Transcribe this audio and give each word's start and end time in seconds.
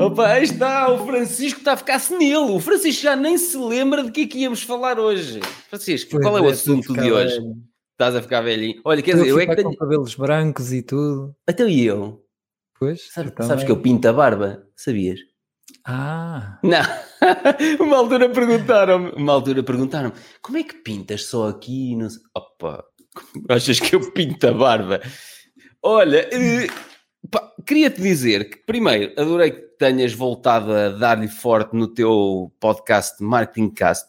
Opa, 0.00 0.28
aí 0.28 0.44
está, 0.44 0.90
o 0.92 1.04
Francisco 1.06 1.58
está 1.60 1.72
a 1.72 1.76
ficar 1.76 1.98
senil. 1.98 2.54
O 2.54 2.60
Francisco 2.60 3.02
já 3.02 3.16
nem 3.16 3.36
se 3.36 3.56
lembra 3.56 4.02
de 4.04 4.10
que 4.12 4.22
é 4.22 4.26
que 4.26 4.38
íamos 4.38 4.62
falar 4.62 4.98
hoje. 4.98 5.40
Francisco, 5.68 6.10
Pois 6.12 6.22
qual 6.24 6.38
é 6.38 6.40
o 6.40 6.48
é, 6.48 6.52
assunto 6.52 6.88
ficar 6.88 7.02
de 7.02 7.12
hoje? 7.12 7.34
velho. 7.40 7.56
Estás 7.92 8.14
a 8.14 8.22
ficar 8.22 8.40
velhinho. 8.42 8.80
Olha, 8.84 9.02
quer 9.02 9.10
Estou 9.10 9.24
dizer, 9.24 9.36
eu 9.36 9.40
é 9.40 9.46
que 9.46 9.56
tenho. 9.62 9.76
cabelos 9.76 10.14
brancos 10.14 10.72
e 10.72 10.82
tudo. 10.82 11.34
Até 11.48 11.64
e 11.68 11.84
eu. 11.84 12.22
Pois, 12.78 13.08
Sabes, 13.12 13.32
eu 13.36 13.44
sabes 13.44 13.64
que 13.64 13.68
também. 13.70 13.76
eu 13.76 13.82
pinto 13.82 14.08
a 14.08 14.12
barba? 14.12 14.62
Sabias? 14.76 15.18
Ah, 15.84 16.58
Não. 16.62 16.80
uma 17.84 17.96
altura 17.96 18.28
perguntaram-me, 18.28 19.10
uma 19.16 19.32
altura 19.32 19.62
perguntaram-me, 19.64 20.14
como 20.40 20.58
é 20.58 20.62
que 20.62 20.74
pintas 20.74 21.24
só 21.24 21.48
aqui? 21.48 21.96
Não 21.96 22.08
sei. 22.08 22.20
Opa, 22.36 22.84
achas 23.48 23.80
que 23.80 23.96
eu 23.96 24.12
pinto 24.12 24.46
a 24.46 24.52
barba? 24.52 25.00
Olha, 25.82 26.28
pá, 26.30 26.36
queria-te 27.68 28.00
dizer 28.00 28.48
que, 28.48 28.56
primeiro, 28.56 29.12
adorei 29.20 29.50
que 29.50 29.60
tenhas 29.78 30.14
voltado 30.14 30.72
a 30.72 30.88
dar-lhe 30.88 31.28
forte 31.28 31.76
no 31.76 31.86
teu 31.86 32.50
podcast 32.58 33.22
Marketing 33.22 33.68
Cast. 33.68 34.08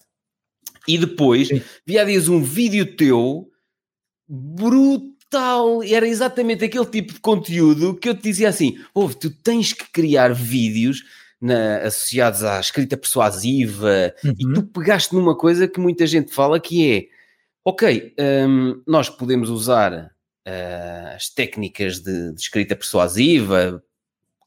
E 0.87 0.97
depois, 0.97 1.49
vi 1.85 1.99
há 1.99 2.05
dias 2.05 2.29
um 2.29 2.41
vídeo 2.41 2.95
teu 2.95 3.51
brutal. 4.25 5.83
Era 5.83 6.07
exatamente 6.07 6.63
aquele 6.63 6.85
tipo 6.85 7.13
de 7.13 7.19
conteúdo 7.19 7.95
que 7.95 8.07
eu 8.07 8.15
te 8.15 8.23
dizia 8.23 8.47
assim: 8.47 8.79
ouve, 8.93 9.15
tu 9.15 9.29
tens 9.29 9.73
que 9.73 9.91
criar 9.91 10.33
vídeos 10.33 11.03
na- 11.41 11.79
associados 11.79 12.45
à 12.45 12.61
escrita 12.61 12.95
persuasiva 12.95 14.13
e 14.23 14.45
uhum. 14.45 14.53
tu 14.53 14.63
pegaste 14.67 15.13
numa 15.13 15.37
coisa 15.37 15.67
que 15.67 15.81
muita 15.81 16.07
gente 16.07 16.33
fala 16.33 16.61
que 16.61 16.91
é 16.91 17.07
ok, 17.65 18.15
hum, 18.47 18.81
nós 18.87 19.09
podemos 19.09 19.49
usar 19.49 20.11
ah, 20.49 21.13
as 21.15 21.29
técnicas 21.29 21.99
de, 21.99 22.33
de 22.33 22.41
escrita 22.41 22.75
persuasiva 22.75 23.83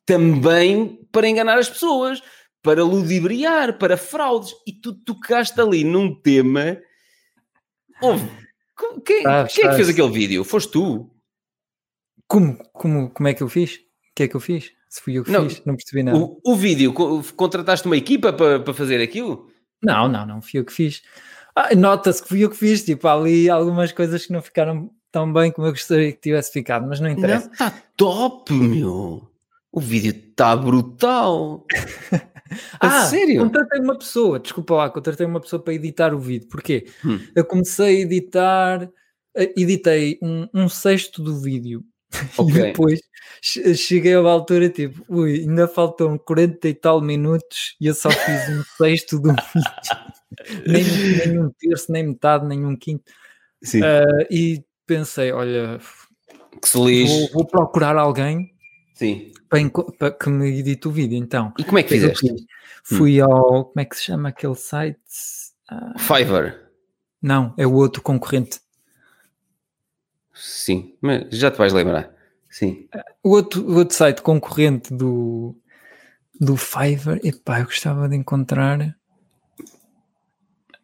também 0.05 0.99
para 1.13 1.29
enganar 1.29 1.59
as 1.59 1.69
pessoas, 1.69 2.21
para 2.63 2.85
ludibriar, 2.85 3.79
para 3.79 3.97
fraudes, 3.97 4.53
e 4.67 4.73
tu 4.73 4.93
tocaste 4.95 5.61
ali 5.61 5.85
num 5.85 6.15
tema. 6.21 6.77
Ouve, 8.01 8.29
co- 8.75 9.01
quem, 9.01 9.23
quem 9.23 9.33
é 9.33 9.45
que 9.47 9.75
fez 9.77 9.89
aquele 9.89 10.11
vídeo? 10.11 10.45
Foste 10.45 10.73
tu? 10.73 11.09
como, 12.27 12.57
como, 12.73 13.11
como 13.11 13.29
é 13.29 13.35
que 13.35 13.43
eu 13.43 13.48
fiz? 13.48 13.75
O 13.77 14.15
que 14.15 14.23
é 14.25 14.29
que 14.29 14.35
eu 14.35 14.41
fiz? 14.41 14.73
Se 14.89 15.01
fui 15.03 15.15
eu 15.19 15.25
que 15.25 15.31
Não, 15.31 15.48
fiz, 15.48 15.63
não 15.65 15.77
percebi 15.77 16.03
nada. 16.03 16.19
O, 16.19 16.41
o 16.45 16.57
vídeo, 16.57 16.93
co- 16.93 17.23
contrataste 17.37 17.87
uma 17.87 17.97
equipa 17.97 18.33
para, 18.33 18.59
para 18.61 18.75
fazer 18.75 19.03
aquilo? 19.03 19.51
Não, 19.83 20.09
não, 20.09 20.27
não 20.27 20.43
fui 20.43 20.61
eu 20.61 20.65
que 20.65 20.73
fiz. 20.73 21.03
Ah, 21.55 21.75
Nota-se 21.75 22.23
que 22.23 22.29
fui 22.29 22.45
eu 22.45 22.51
que 22.51 22.57
fiz, 22.57 22.85
tipo, 22.85 23.07
há 23.07 23.13
ali 23.15 23.51
algumas 23.51 23.93
coisas 23.93 24.25
que 24.27 24.33
não 24.33 24.41
ficaram 24.43 24.91
tão 25.13 25.33
bem 25.33 25.53
como 25.53 25.67
eu 25.69 25.73
gostaria 25.73 26.11
que 26.13 26.21
tivesse 26.21 26.51
ficado, 26.53 26.87
mas 26.89 26.99
não 26.99 27.09
Não, 27.09 27.17
interessa. 27.17 27.51
está 27.53 27.71
top, 27.97 28.53
meu. 28.53 29.29
O 29.71 29.81
vídeo 29.81 30.11
está 30.13 30.57
brutal. 30.57 31.65
A 32.81 32.87
Ah, 32.99 33.05
sério? 33.07 33.41
contratei 33.43 33.81
uma 33.81 33.97
pessoa, 33.97 34.39
desculpa 34.39 34.75
lá, 34.75 34.91
contratei 34.91 35.25
uma 35.27 35.41
pessoa 35.41 35.63
para 35.63 35.73
editar 35.73 36.13
o 36.13 36.19
vídeo. 36.19 36.49
Porquê? 36.49 36.87
Hum. 37.03 37.19
Eu 37.35 37.45
comecei 37.47 37.97
a 37.99 38.01
editar, 38.01 38.91
eh, 39.35 39.53
editei 39.57 40.19
um, 40.23 40.47
um 40.53 40.69
sexto 40.69 41.23
do 41.23 41.41
vídeo 41.41 41.83
Ok. 42.37 42.55
e 42.55 42.63
depois 42.65 43.01
che- 43.41 43.75
cheguei 43.75 44.13
a 44.13 44.21
uma 44.21 44.31
altura 44.31 44.69
tipo, 44.69 45.03
ui, 45.09 45.41
ainda 45.41 45.67
faltam 45.67 46.19
40 46.19 46.69
e 46.69 46.75
tal 46.75 47.01
minutos 47.01 47.75
e 47.81 47.87
eu 47.87 47.95
só 47.95 48.11
fiz 48.11 48.49
um 48.51 48.63
sexto 48.77 49.19
do 49.19 49.31
vídeo. 49.31 50.67
nem, 50.67 50.85
nem 51.27 51.39
um 51.39 51.51
terço, 51.59 51.91
nem 51.91 52.07
metade, 52.09 52.47
nem 52.47 52.67
um 52.67 52.77
quinto. 52.77 53.05
Sim. 53.63 53.81
Ah, 53.83 54.27
e 54.31 54.63
pensei, 54.87 55.33
olha, 55.33 55.79
que 56.61 56.69
se 56.69 56.79
lixe. 56.79 57.21
vou, 57.21 57.31
vou 57.33 57.47
procurar 57.47 57.97
alguém 57.97 58.53
Sim. 58.95 59.33
para, 59.49 59.61
para 59.99 60.11
que 60.13 60.29
me 60.29 60.59
edite 60.59 60.89
o 60.89 60.91
vídeo. 60.91 61.17
Então, 61.17 61.53
E 61.59 61.65
como 61.65 61.79
é 61.79 61.83
que 61.83 61.91
fizeste? 61.91 62.29
fiz? 62.29 62.43
Fui 62.85 63.21
ao, 63.21 63.67
como 63.67 63.81
é 63.81 63.85
que 63.85 63.97
se 63.97 64.03
chama 64.05 64.29
aquele 64.31 64.55
site? 64.57 64.98
Ah, 65.69 65.95
Fiverr. 65.98 66.69
não, 67.23 67.55
é 67.57 67.67
o 67.67 67.73
outro 67.75 68.03
concorrente. 68.03 68.61
Sim, 70.35 70.97
mas 71.01 71.27
já 71.31 71.51
te 71.51 71.59
vais 71.59 71.73
lembrar. 71.73 72.13
Sim. 72.51 72.89
O 73.23 73.31
outro, 73.31 73.63
o 73.67 73.77
outro 73.77 73.95
site 73.97 74.21
concorrente 74.21 74.92
do, 74.92 75.57
do 76.41 76.57
Fiverr, 76.57 77.21
epá, 77.25 77.61
eu 77.61 77.65
gostava 77.67 78.09
de 78.09 78.17
encontrar. 78.17 78.97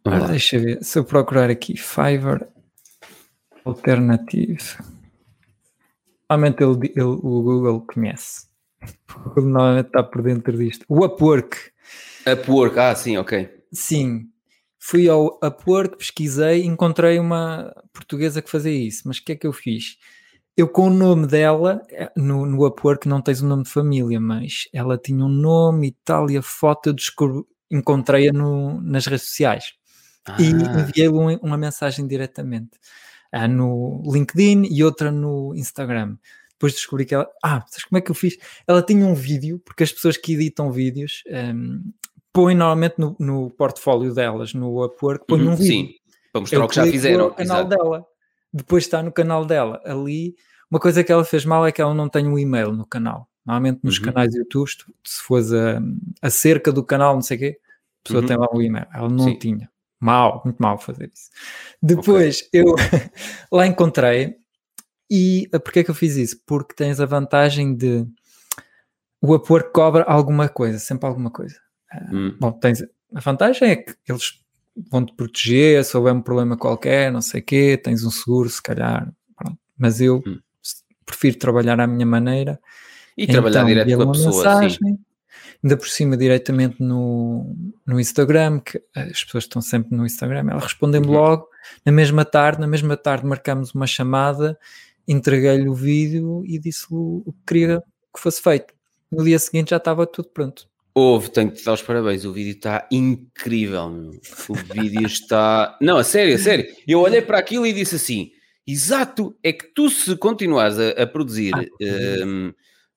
Lá. 0.04 0.26
deixa 0.28 0.56
eu 0.56 0.62
ver, 0.62 0.84
se 0.84 0.98
eu 0.98 1.04
procurar 1.04 1.50
aqui 1.50 1.76
Fiverr 1.76 2.47
Alternative. 3.64 4.58
Normalmente 6.30 6.62
ele, 6.62 6.92
ele- 6.94 7.02
o 7.02 7.42
Google 7.42 7.80
conhece. 7.82 8.46
O 9.16 9.20
Google 9.30 9.44
normalmente 9.44 9.86
está 9.86 10.02
por 10.02 10.22
dentro 10.22 10.56
disto. 10.56 10.84
O 10.88 11.04
Upwork, 11.04 11.56
Upwork, 12.30 12.78
ah, 12.78 12.94
sim, 12.94 13.16
ok. 13.16 13.48
sim. 13.72 14.28
Fui 14.80 15.08
ao 15.08 15.38
Upwork, 15.42 15.96
pesquisei, 15.98 16.64
encontrei 16.64 17.19
uma 17.19 17.74
portuguesa 17.92 18.41
que 18.41 18.48
fazia 18.50 18.72
isso. 18.72 19.02
Mas 19.06 19.19
o 19.19 19.24
que 19.24 19.32
é 19.32 19.36
que 19.36 19.46
eu 19.46 19.52
fiz? 19.52 19.98
Eu 20.56 20.69
com 20.69 20.86
o 20.88 20.90
nome 20.90 21.26
dela, 21.26 21.82
eh, 21.90 22.10
no, 22.16 22.46
no 22.46 22.64
Upwork 22.66 23.08
não 23.08 23.20
tens 23.20 23.40
o 23.42 23.46
nome 23.46 23.64
de 23.64 23.70
família, 23.70 24.20
mas 24.20 24.69
ela 24.72 24.96
tinha 24.96 25.25
um 25.25 25.28
nome 25.28 25.88
e 25.88 25.96
tal, 26.04 26.30
e 26.30 26.36
a 26.36 26.42
foto 26.42 26.88
eu 26.90 26.92
descobri- 26.92 27.44
encontrei-a 27.70 28.32
nas 28.32 29.06
redes 29.06 29.26
sociais. 29.26 29.72
e 30.38 30.52
Ah, 30.52 30.80
enviei-lhe 30.80 31.08
um- 31.14 31.38
uma 31.38 31.56
mensagem 31.56 32.06
diretamente 32.06 32.70
ah, 33.32 33.46
no 33.48 34.02
LinkedIn 34.06 34.68
e 34.70 34.82
outra 34.84 35.10
no 35.10 35.54
Instagram. 35.54 36.16
Depois 36.52 36.72
descobri 36.72 37.04
que 37.04 37.14
ela. 37.14 37.28
Ah, 37.42 37.64
sabes 37.68 37.84
como 37.84 37.98
é 37.98 38.00
que 38.00 38.10
eu 38.10 38.14
fiz? 38.14 38.36
Ela 38.66 38.82
tinha 38.82 39.06
um 39.06 39.14
vídeo, 39.14 39.60
porque 39.64 39.84
as 39.84 39.92
pessoas 39.92 40.16
que 40.16 40.32
editam 40.32 40.72
vídeos 40.72 41.22
ahm, 41.30 41.82
põem 42.32 42.54
normalmente 42.56 42.94
no, 42.98 43.14
no 43.18 43.50
portfólio 43.50 44.12
delas, 44.12 44.52
no 44.54 44.84
Upwork, 44.84 45.24
põem 45.26 45.42
uhum, 45.42 45.52
um 45.52 45.56
vídeo. 45.56 45.88
sim. 45.88 45.94
Para 46.32 46.40
mostrar 46.40 46.58
Eu 46.58 46.64
o 46.64 46.68
que 46.68 46.74
já 46.74 46.86
fizeram. 46.86 47.28
no 47.28 47.34
canal 47.34 47.56
exato. 47.60 47.68
dela. 47.68 48.06
Depois 48.52 48.84
está 48.84 49.02
no 49.02 49.12
canal 49.12 49.44
dela. 49.44 49.80
Ali, 49.84 50.34
uma 50.70 50.80
coisa 50.80 51.04
que 51.04 51.12
ela 51.12 51.24
fez 51.24 51.44
mal 51.44 51.66
é 51.66 51.70
que 51.72 51.80
ela 51.80 51.94
não 51.94 52.08
tem 52.08 52.26
um 52.26 52.38
e-mail 52.38 52.72
no 52.72 52.84
canal. 52.86 53.28
Normalmente 53.46 53.80
nos 53.82 53.98
Uhum. 53.98 54.04
canais 54.06 54.34
YouTube, 54.34 54.68
se- 54.68 55.22
fores 55.22 55.52
a, 55.52 55.80
a 56.20 56.28
cerca 56.30 56.70
do 56.72 56.82
canal, 56.84 57.14
não 57.14 57.22
sei 57.22 57.36
o 57.36 57.40
quê, 57.40 57.58
a 57.60 58.02
pessoa 58.04 58.20
Uhum. 58.22 58.26
tem 58.28 58.36
lá 58.36 58.46
um 58.52 58.60
e-mail. 58.62 58.86
Ela 58.92 59.08
não 59.08 59.24
Sim. 59.24 59.38
tinha. 59.38 59.70
Mal, 60.00 60.42
muito 60.44 60.59
mal 60.59 60.78
fazer 60.78 61.10
isso. 61.12 61.28
Depois 61.82 62.48
eu 62.53 62.64
lá 63.53 63.66
encontrei 63.66 64.36
e 65.10 65.48
ah, 65.53 65.59
porquê 65.60 65.81
é 65.81 65.84
que 65.84 65.91
eu 65.91 65.94
fiz 65.94 66.16
isso? 66.16 66.41
Porque 66.47 66.75
tens 66.75 67.00
a 67.00 67.06
vantagem 67.06 67.75
de 67.75 68.06
o 69.20 69.34
Upwork 69.34 69.72
cobra 69.72 70.04
alguma 70.04 70.48
coisa, 70.48 70.78
sempre 70.78 71.08
alguma 71.08 71.31
coisa. 71.31 71.56
Hum, 72.12 72.37
Bom, 72.38 72.53
tens, 72.53 72.82
a 73.14 73.20
vantagem 73.20 73.70
é 73.70 73.76
que 73.76 73.94
eles 74.08 74.41
vão-te 74.91 75.12
proteger 75.14 75.84
se 75.84 75.97
houver 75.97 76.12
um 76.12 76.22
problema 76.22 76.56
qualquer, 76.56 77.10
não 77.10 77.20
sei 77.20 77.41
o 77.41 77.44
quê, 77.44 77.76
tens 77.76 78.04
um 78.04 78.10
seguro, 78.10 78.48
se 78.48 78.62
calhar. 78.62 79.12
pronto. 79.37 79.58
Mas 79.76 80.00
eu 80.00 80.22
Hum. 80.26 80.38
prefiro 81.04 81.38
trabalhar 81.38 81.81
à 81.81 81.87
minha 81.87 82.06
maneira. 82.06 82.60
E 83.16 83.26
trabalhar 83.26 83.60
Então, 83.60 83.66
direto 83.66 83.88
enviei-lhe 83.88 84.04
com 84.04 84.10
a 84.10 84.12
pessoa, 84.12 84.70
sim. 84.70 84.98
Ainda 85.62 85.76
por 85.76 85.88
cima, 85.88 86.16
diretamente 86.16 86.76
no, 86.82 87.54
no 87.84 87.98
Instagram, 87.98 88.60
que 88.60 88.80
as 88.94 89.24
pessoas 89.24 89.44
estão 89.44 89.60
sempre 89.60 89.96
no 89.96 90.06
Instagram, 90.06 90.46
ela 90.50 90.60
respondeu-me 90.60 91.08
Uhum. 91.08 91.12
logo, 91.14 91.48
na 91.84 91.91
mesma 91.91 92.24
tarde, 92.24 92.60
na 92.60 92.66
mesma 92.69 92.96
tarde 92.96 93.26
marcamos 93.26 93.74
uma 93.74 93.86
chamada, 93.86 94.56
entreguei-lhe 95.06 95.69
o 95.69 95.74
vídeo 95.74 96.44
e 96.46 96.58
disse-lhe 96.60 96.96
o 96.96 97.32
que 97.32 97.44
queria 97.54 97.82
que 98.14 98.20
fosse 98.22 98.41
feito. 98.41 98.72
No 99.10 99.24
dia 99.24 99.38
seguinte 99.38 99.70
já 99.70 99.78
estava 99.78 100.06
tudo 100.06 100.28
pronto. 100.28 100.69
Houve, 100.94 101.30
tenho 101.30 101.50
que 101.50 101.58
te 101.58 101.64
dar 101.64 101.72
os 101.75 101.82
parabéns. 101.82 102.25
O 102.25 102.32
vídeo 102.32 102.52
está 102.52 102.86
incrível, 102.90 103.88
meu. 103.88 104.10
O 104.48 104.54
vídeo 104.54 105.06
está. 105.06 105.76
Não, 105.82 105.96
a 105.96 106.04
sério, 106.04 106.34
a 106.34 106.38
sério. 106.38 106.66
Eu 106.86 107.00
olhei 107.00 107.22
para 107.22 107.38
aquilo 107.38 107.66
e 107.66 107.72
disse 107.72 107.96
assim: 107.96 108.30
exato, 108.66 109.36
é 109.42 109.52
que 109.52 109.66
tu, 109.75 109.88
se 109.90 110.16
continuares 110.16 110.76
a, 110.78 111.02
a 111.02 111.06
produzir 111.06 111.52
Ah, 111.55 111.64
hum, 112.26 112.52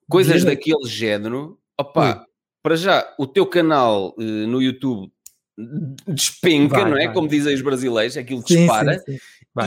coisas 0.10 0.42
Dinheiro. 0.42 0.56
daquele 0.60 0.90
género, 0.90 1.60
opá, 1.80 2.26
para 2.64 2.76
já, 2.76 3.14
o 3.18 3.26
teu 3.28 3.46
canal 3.46 4.16
eh, 4.20 4.24
no 4.46 4.62
YouTube 4.62 5.12
despenca, 6.08 6.80
Vai, 6.82 6.90
não 6.90 6.98
é? 6.98 7.06
vai. 7.06 7.14
Como 7.14 7.28
dizem 7.28 7.54
os 7.54 7.62
brasileiros, 7.62 8.18
aquilo 8.18 8.42
Sim, 8.48 8.56
dispara. 8.58 9.00
sim, 9.00 9.14
sim. 9.14 9.20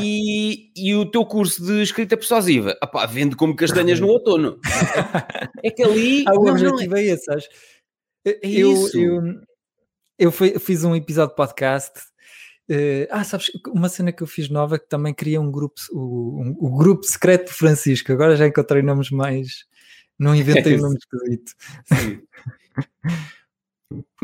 E, 0.02 0.72
e 0.74 0.94
o 0.94 1.04
teu 1.04 1.24
curso 1.26 1.62
de 1.64 1.82
escrita 1.82 2.16
persuasiva, 2.16 2.76
opá, 2.82 3.04
vende 3.06 3.36
como 3.36 3.54
castanhas 3.54 4.00
no 4.00 4.08
outono. 4.08 4.58
É 5.62 5.70
que 5.70 5.82
ali. 5.82 6.24
Ah, 6.26 6.32
o 6.32 6.36
não, 6.36 6.44
não, 6.44 6.52
objetivo 6.70 6.96
é 6.96 7.02
esse, 7.04 7.24
sabes? 7.24 7.48
É 8.24 8.38
eu, 8.42 8.72
isso. 8.72 8.98
eu, 8.98 9.22
eu 10.18 10.32
fui- 10.32 10.58
fiz 10.58 10.82
um 10.84 10.96
episódio 10.96 11.30
de 11.30 11.36
podcast. 11.36 12.00
eh, 12.68 13.06
ah, 13.10 13.22
sabes, 13.22 13.50
uma 13.68 13.90
cena 13.90 14.10
que 14.10 14.22
eu 14.22 14.26
fiz 14.26 14.48
nova 14.48 14.78
que 14.78 14.88
também 14.88 15.12
queria 15.12 15.38
um 15.40 15.50
grupo, 15.52 15.74
o, 15.92 16.40
um- 16.42 16.56
o 16.58 16.76
grupo 16.78 17.04
secreto 17.04 17.50
de 17.50 17.56
Francisco. 17.58 18.10
Agora 18.10 18.36
já 18.36 18.46
encontrei 18.46 18.82
nomes 18.82 19.10
mais. 19.10 19.66
Não 20.18 20.34
inventei 20.34 20.76
um 20.78 20.80
nome 20.80 20.96
esquisito. 20.96 21.52
Sim. 21.92 22.22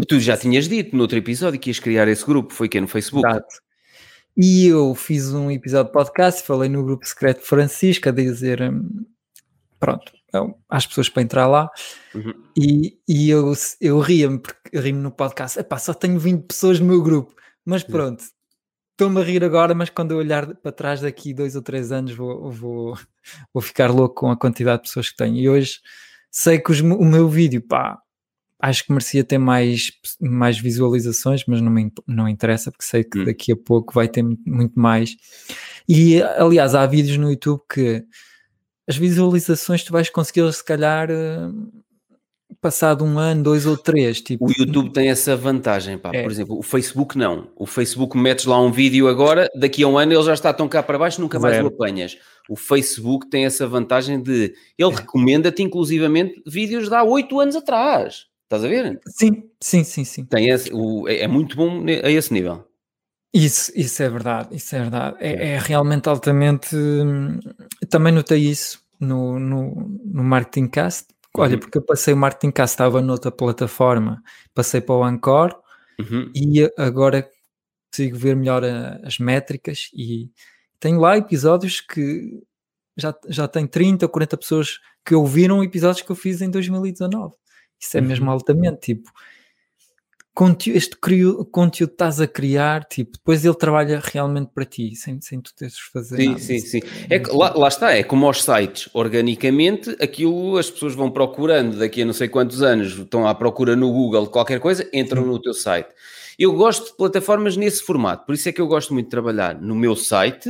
Tu 0.09 0.19
já 0.21 0.37
tinhas 0.37 0.69
dito 0.69 0.97
no 0.97 1.03
outro 1.03 1.19
episódio 1.19 1.61
que 1.61 1.71
ias 1.71 1.79
criar 1.79 2.09
esse 2.09 2.25
grupo, 2.25 2.53
foi 2.53 2.69
que 2.69 2.81
no 2.81 2.89
Facebook? 2.89 3.29
Exato. 3.29 3.55
E 4.37 4.67
eu 4.67 4.95
fiz 4.95 5.33
um 5.33 5.51
episódio 5.51 5.87
de 5.87 5.93
podcast, 5.93 6.43
falei 6.43 6.69
no 6.69 6.85
grupo 6.85 7.07
secreto 7.07 7.41
de 7.41 7.47
Francisco 7.47 8.09
a 8.09 8.13
dizer: 8.13 8.63
hum, 8.63 9.05
pronto, 9.79 10.13
às 10.69 10.87
pessoas 10.87 11.09
para 11.09 11.23
entrar 11.23 11.47
lá 11.47 11.69
Uhum. 12.15 12.35
e, 12.57 12.99
e 13.07 13.31
eu, 13.31 13.53
eu 13.81 13.99
ria-me, 14.01 14.39
porque 14.39 14.79
ri-me 14.79 15.01
no 15.01 15.11
podcast, 15.11 15.59
epá, 15.59 15.79
só 15.79 15.93
tenho 15.93 16.19
20 16.19 16.47
pessoas 16.47 16.81
no 16.81 16.87
meu 16.87 17.03
grupo, 17.03 17.35
mas 17.65 17.83
pronto, 17.83 18.25
estou-me 18.93 19.21
a 19.21 19.25
rir 19.25 19.45
agora, 19.45 19.75
mas 19.75 19.91
quando 19.91 20.13
eu 20.13 20.19
olhar 20.19 20.55
para 20.57 20.73
trás 20.73 21.01
daqui 21.01 21.33
dois 21.35 21.55
ou 21.57 21.63
três 21.63 21.93
anos 21.93 22.13
vou, 22.13 22.51
vou, 22.51 22.99
vou 23.53 23.63
ficar 23.63 23.91
louco 23.91 24.15
com 24.15 24.31
a 24.31 24.37
quantidade 24.37 24.83
de 24.83 24.89
pessoas 24.89 25.11
que 25.11 25.17
tenho. 25.17 25.37
E 25.37 25.49
hoje 25.49 25.81
sei 26.31 26.59
que 26.59 26.71
os, 26.71 26.81
o 26.81 27.05
meu 27.05 27.29
vídeo, 27.29 27.63
pá, 27.63 27.99
acho 28.61 28.85
que 28.85 28.93
merecia 28.93 29.25
ter 29.25 29.39
mais, 29.39 29.91
mais 30.21 30.59
visualizações, 30.59 31.45
mas 31.47 31.61
não 31.61 31.71
me 31.71 31.91
não 32.07 32.29
interessa, 32.29 32.71
porque 32.71 32.85
sei 32.85 33.05
que 33.05 33.19
Hum. 33.21 33.25
daqui 33.25 33.53
a 33.53 33.57
pouco 33.57 33.93
vai 33.95 34.09
ter 34.09 34.23
muito, 34.23 34.79
mais. 34.79 35.17
E 35.89 36.23
aliás, 36.23 36.75
há 36.75 36.87
vídeos 36.87 37.17
no 37.17 37.31
YouTube 37.31 37.61
que 37.73 38.05
as 38.89 38.97
visualizações 38.97 39.83
tu 39.85 39.93
vais 39.93 40.11
conseguir 40.11 40.53
se 40.53 40.65
calhar 40.65 41.09
eh, 41.11 41.49
passado 42.61 43.05
um 43.05 43.19
ano, 43.19 43.43
dois 43.43 43.65
ou 43.65 43.77
três. 43.77 44.21
Tipo, 44.21 44.47
O 44.47 44.53
YouTube 44.57 44.93
tem 44.93 45.09
essa 45.09 45.37
vantagem, 45.37 45.97
pá. 45.97 46.11
É. 46.13 46.23
Por 46.23 46.31
exemplo, 46.31 46.59
o 46.59 46.63
Facebook 46.63 47.17
não. 47.17 47.49
O 47.57 47.65
Facebook 47.67 48.19
metes 48.19 48.45
lá 48.45 48.61
um 48.61 48.71
vídeo 48.71 49.09
agora, 49.09 49.49
daqui 49.55 49.83
a 49.83 49.89
um 49.89 49.97
ano 49.97 50.13
ele 50.13 50.23
já 50.23 50.35
está 50.35 50.53
tão 50.53 50.69
cá 50.69 50.83
para 50.83 50.99
baixo, 50.99 51.21
nunca 51.21 51.39
mais 51.39 51.55
Zero. 51.55 51.69
o 51.69 51.71
apanhas. 51.71 52.19
O 52.49 52.57
Facebook 52.57 53.31
tem 53.31 53.45
essa 53.47 53.67
vantagem 53.67 54.21
de 54.21 54.53
ele 54.77 54.95
recomenda-te 54.95 55.63
inclusivamente 55.63 56.43
vídeos 56.47 56.89
de 56.89 56.95
há 56.95 57.03
oito 57.03 57.39
anos 57.41 57.55
atrás. 57.57 58.27
Estás 58.51 58.65
a 58.65 58.69
ver? 58.69 59.01
Sim, 59.07 59.49
sim, 59.63 59.85
sim, 59.85 60.05
sim. 60.05 60.25
Tem 60.25 60.49
esse, 60.49 60.71
o- 60.73 61.07
é, 61.09 61.21
é 61.21 61.29
muito 61.29 61.55
bom 61.57 61.85
a 61.87 62.11
esse 62.11 62.33
nível. 62.33 62.67
Isso, 63.33 63.71
isso 63.77 64.03
é 64.03 64.09
verdade, 64.09 64.57
isso 64.57 64.75
é 64.75 64.81
verdade. 64.81 65.17
É, 65.21 65.51
é 65.55 65.59
realmente 65.59 66.09
altamente. 66.09 66.75
hum, 66.75 67.39
Também 67.89 68.13
notei 68.13 68.41
isso 68.41 68.83
no, 68.99 69.39
no, 69.39 69.75
no 70.05 70.25
Marketing 70.25 70.67
Cast. 70.69 71.09
Olha, 71.37 71.55
Uhum. 71.55 71.61
porque 71.61 71.79
eu 71.79 71.83
passei 71.83 72.13
o 72.13 72.17
Marketing 72.17 72.51
Cast, 72.51 72.75
estava 72.75 73.01
noutra 73.01 73.31
plataforma, 73.31 74.21
passei 74.53 74.81
para 74.81 74.97
o 74.97 75.05
Anchor 75.05 75.57
Uhum. 76.01 76.33
e 76.35 76.69
agora 76.77 77.31
consigo 77.93 78.17
ver 78.19 78.35
melhor 78.35 78.65
a- 78.65 79.01
as 79.05 79.19
métricas 79.19 79.91
e 79.95 80.31
tenho 80.81 80.99
lá 80.99 81.17
episódios 81.17 81.81
que 81.81 82.43
já, 82.97 83.15
já 83.29 83.47
tem 83.47 83.67
30 83.67 84.07
ou 84.07 84.11
40 84.11 84.37
pessoas 84.37 84.81
que 85.05 85.15
ouviram 85.15 85.63
episódios 85.63 86.03
que 86.05 86.11
eu 86.11 86.17
fiz 86.17 86.41
em 86.43 86.51
2019. 86.51 87.35
Isso 87.81 87.97
é 87.97 88.01
mesmo 88.01 88.27
Uhum. 88.27 88.33
altamente, 88.33 88.81
tipo, 88.95 89.11
este 90.69 90.97
crio- 90.97 91.45
conteúdo 91.47 91.91
que 91.91 91.95
estás 91.95 92.21
a 92.21 92.27
criar, 92.27 92.85
tipo, 92.85 93.13
depois 93.13 93.45
ele 93.45 93.55
trabalha 93.55 94.01
realmente 94.03 94.51
para 94.55 94.65
ti, 94.65 94.95
sem, 94.97 95.21
sem 95.21 95.39
tu 95.41 95.55
teres 95.55 95.75
de 95.75 95.83
fazer 95.93 96.17
Sim, 96.17 96.27
nada. 96.29 96.39
sim, 96.39 96.59
sim. 96.61 96.81
é 97.11 97.17
É 97.17 97.23
lá, 97.31 97.53
lá 97.55 97.69
está, 97.69 97.93
é 97.93 98.03
como 98.03 98.25
aos 98.27 98.43
sites, 98.43 98.89
organicamente, 98.95 99.95
aquilo 100.01 100.57
as 100.57 100.71
pessoas 100.71 100.95
vão 100.95 101.11
procurando 101.11 101.79
daqui 101.79 102.03
a 102.03 102.05
não 102.07 102.13
sei 102.15 102.29
quantos 102.29 102.63
anos, 102.63 102.99
estão 102.99 103.27
à 103.27 103.35
procura 103.35 103.77
no 103.77 103.91
Google 103.93 104.27
qualquer 104.29 104.61
coisa, 104.61 104.89
entram 104.95 105.23
Sim. 105.23 105.29
no 105.29 105.39
teu 105.41 105.53
site. 105.53 105.89
Eu 106.39 106.55
gosto 106.55 106.87
de 106.91 106.97
plataformas 106.97 107.57
nesse 107.57 107.83
formato, 107.83 108.25
por 108.25 108.35
isso 108.35 108.49
é 108.49 108.53
que 108.53 108.61
eu 108.63 108.67
gosto 108.67 108.95
muito 108.95 109.07
de 109.07 109.11
trabalhar 109.11 109.61
no 109.61 109.75
meu 109.75 109.95
site, 109.95 110.49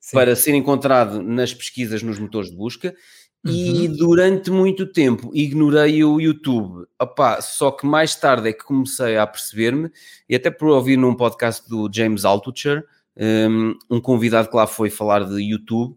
Sim. 0.00 0.16
para 0.16 0.36
ser 0.36 0.54
encontrado 0.54 1.20
nas 1.20 1.52
pesquisas 1.52 2.00
nos 2.02 2.18
motores 2.18 2.48
de 2.50 2.56
busca. 2.56 2.94
E 3.44 3.88
Uhum. 3.88 3.96
durante 3.96 4.50
muito 4.52 4.86
tempo 4.86 5.30
ignorei 5.34 6.04
o 6.04 6.20
YouTube. 6.20 6.86
Opá, 7.00 7.40
só 7.40 7.72
que 7.72 7.84
mais 7.84 8.14
tarde 8.14 8.48
é 8.48 8.52
que 8.52 8.62
comecei 8.64 9.16
a 9.16 9.26
perceber-me, 9.26 9.90
e 10.28 10.34
até 10.36 10.48
por 10.50 10.68
ouvir 10.68 10.96
num 10.96 11.14
podcast 11.14 11.68
do 11.68 11.90
James 11.92 12.24
Altucher, 12.24 12.84
um, 13.16 13.74
um 13.90 14.00
convidado 14.00 14.48
que 14.48 14.56
lá 14.56 14.66
foi 14.66 14.90
falar 14.90 15.24
de 15.24 15.42
YouTube, 15.42 15.96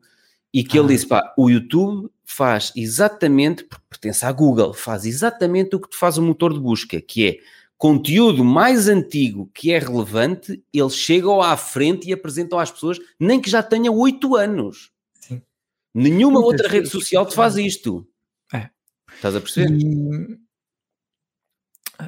e 0.52 0.64
que 0.64 0.78
ele 0.78 0.88
Ah. 0.88 0.90
disse: 0.90 1.06
pá, 1.08 1.34
o 1.38 1.48
YouTube 1.50 2.10
faz 2.24 2.72
exatamente, 2.76 3.64
porque 3.64 3.86
pertence 3.92 4.26
à 4.26 4.32
Google, 4.32 4.74
faz 4.74 5.06
exatamente 5.06 5.76
o 5.76 5.80
que 5.80 5.90
te 5.90 5.98
faz 5.98 6.18
o 6.18 6.24
motor 6.24 6.52
de 6.52 6.60
busca, 6.60 7.00
que 7.00 7.28
é 7.28 7.38
conteúdo 7.78 8.44
mais 8.44 8.88
antigo 8.88 9.52
que 9.54 9.72
é 9.72 9.78
relevante, 9.78 10.64
eles 10.74 10.96
chegam 10.96 11.42
à 11.42 11.56
frente 11.58 12.10
e 12.10 12.14
apresentam 12.14 12.58
às 12.58 12.72
pessoas, 12.72 12.98
nem 13.20 13.40
que 13.40 13.50
já 13.52 13.62
tenha 13.62 13.92
oito 13.92 14.36
anos. 14.36 14.95
Nenhuma 15.96 16.42
Muitas 16.42 16.60
outra 16.60 16.68
rede 16.68 16.90
social 16.90 17.26
te 17.26 17.34
faz 17.34 17.56
isto. 17.56 18.06
É. 18.54 18.70
Estás 19.16 19.36
a 19.36 19.40
perceber? 19.42 19.72
E- 19.74 20.38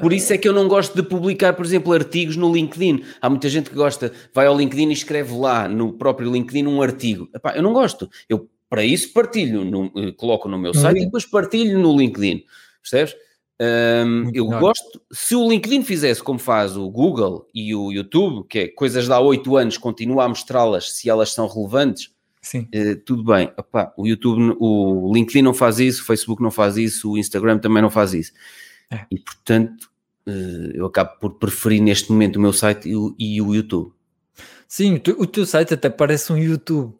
Por 0.01 0.12
isso 0.12 0.34
é 0.34 0.38
que 0.38 0.45
eu 0.48 0.51
não 0.54 0.68
gosto 0.68 0.94
de 0.94 1.01
publicar, 1.01 1.54
por 1.54 1.66
exemplo, 1.66 1.94
artigos 1.94 2.36
no 2.36 2.54
LinkedIn. 2.54 3.06
Há 3.22 3.30
muita 3.30 3.48
gente 3.50 3.69
que 3.69 3.75
gosta, 3.75 4.12
vai 4.34 4.45
ao 4.45 4.57
LinkedIn 4.57 4.89
e 4.89 4.94
escreve 4.94 5.34
lá 5.34 5.68
no 5.69 5.94
próprio 5.94 6.30
LinkedIn 6.31 6.68
um 6.68 6.81
artigo. 6.81 7.30
Epá, 7.34 7.56
eu 7.56 7.63
não 7.63 7.72
gosto. 7.72 8.10
Eu, 8.28 8.50
para 8.69 8.84
isso, 8.84 9.13
partilho, 9.13 9.63
no- 9.63 9.90
eh, 9.95 10.12
coloco 10.12 10.50
no 10.50 10.60
meu 10.60 10.74
No 10.74 10.80
site 10.80 10.95
link. 10.95 11.04
e 11.04 11.06
depois 11.06 11.25
partilho 11.25 11.80
no 11.80 11.98
LinkedIn. 11.98 12.44
Percebes? 12.81 13.16
Muito 14.06 14.36
eu 14.38 14.45
melhor. 14.45 14.60
gosto, 14.60 15.01
se 15.12 15.33
o 15.36 15.50
LinkedIn 15.50 15.83
fizesse 15.83 16.22
como 16.22 16.38
faz 16.38 16.75
o 16.78 16.88
Google 16.90 17.48
e 17.56 17.74
o 17.74 17.92
YouTube, 17.92 18.45
que 18.48 18.60
é 18.60 18.68
coisas 18.68 19.06
de 19.06 19.12
há 19.13 19.19
oito 19.19 19.56
anos, 19.57 19.78
continua 19.78 20.25
a 20.25 20.30
mostrá-las 20.30 20.92
se 20.92 21.10
elas 21.10 21.31
são 21.31 21.48
relevantes, 21.48 22.12
Sim. 22.48 22.68
eh, 22.72 22.96
tudo 22.96 23.24
bem. 23.26 23.52
Epá, 23.58 23.94
o 23.98 24.08
YouTube, 24.08 24.56
o 24.58 25.12
LinkedIn 25.14 25.42
não 25.42 25.54
faz 25.54 25.80
isso, 25.80 26.02
o 26.02 26.06
Facebook 26.06 26.42
não 26.42 26.50
faz 26.50 26.78
isso, 26.78 27.12
o 27.12 27.18
Instagram 27.18 27.60
também 27.60 27.82
não 27.82 27.90
faz 27.90 28.14
isso. 28.14 28.32
É. 28.90 29.06
E 29.12 29.20
portanto, 29.20 29.90
eh, 30.26 30.72
eu 30.76 30.86
acabo 30.86 31.20
por 31.20 31.34
preferir 31.34 31.82
neste 31.82 32.10
momento 32.12 32.38
o 32.38 32.42
meu 32.42 32.54
site 32.54 32.88
e 32.88 32.96
o, 32.96 33.14
e 33.20 33.42
o 33.42 33.54
YouTube. 33.54 33.92
Sim, 34.66 34.96
o 34.96 35.00
teu, 35.00 35.20
o 35.20 35.28
teu 35.28 35.46
site 35.46 35.74
até 35.74 35.90
parece 35.90 36.32
um 36.32 36.38
YouTube. 36.38 36.94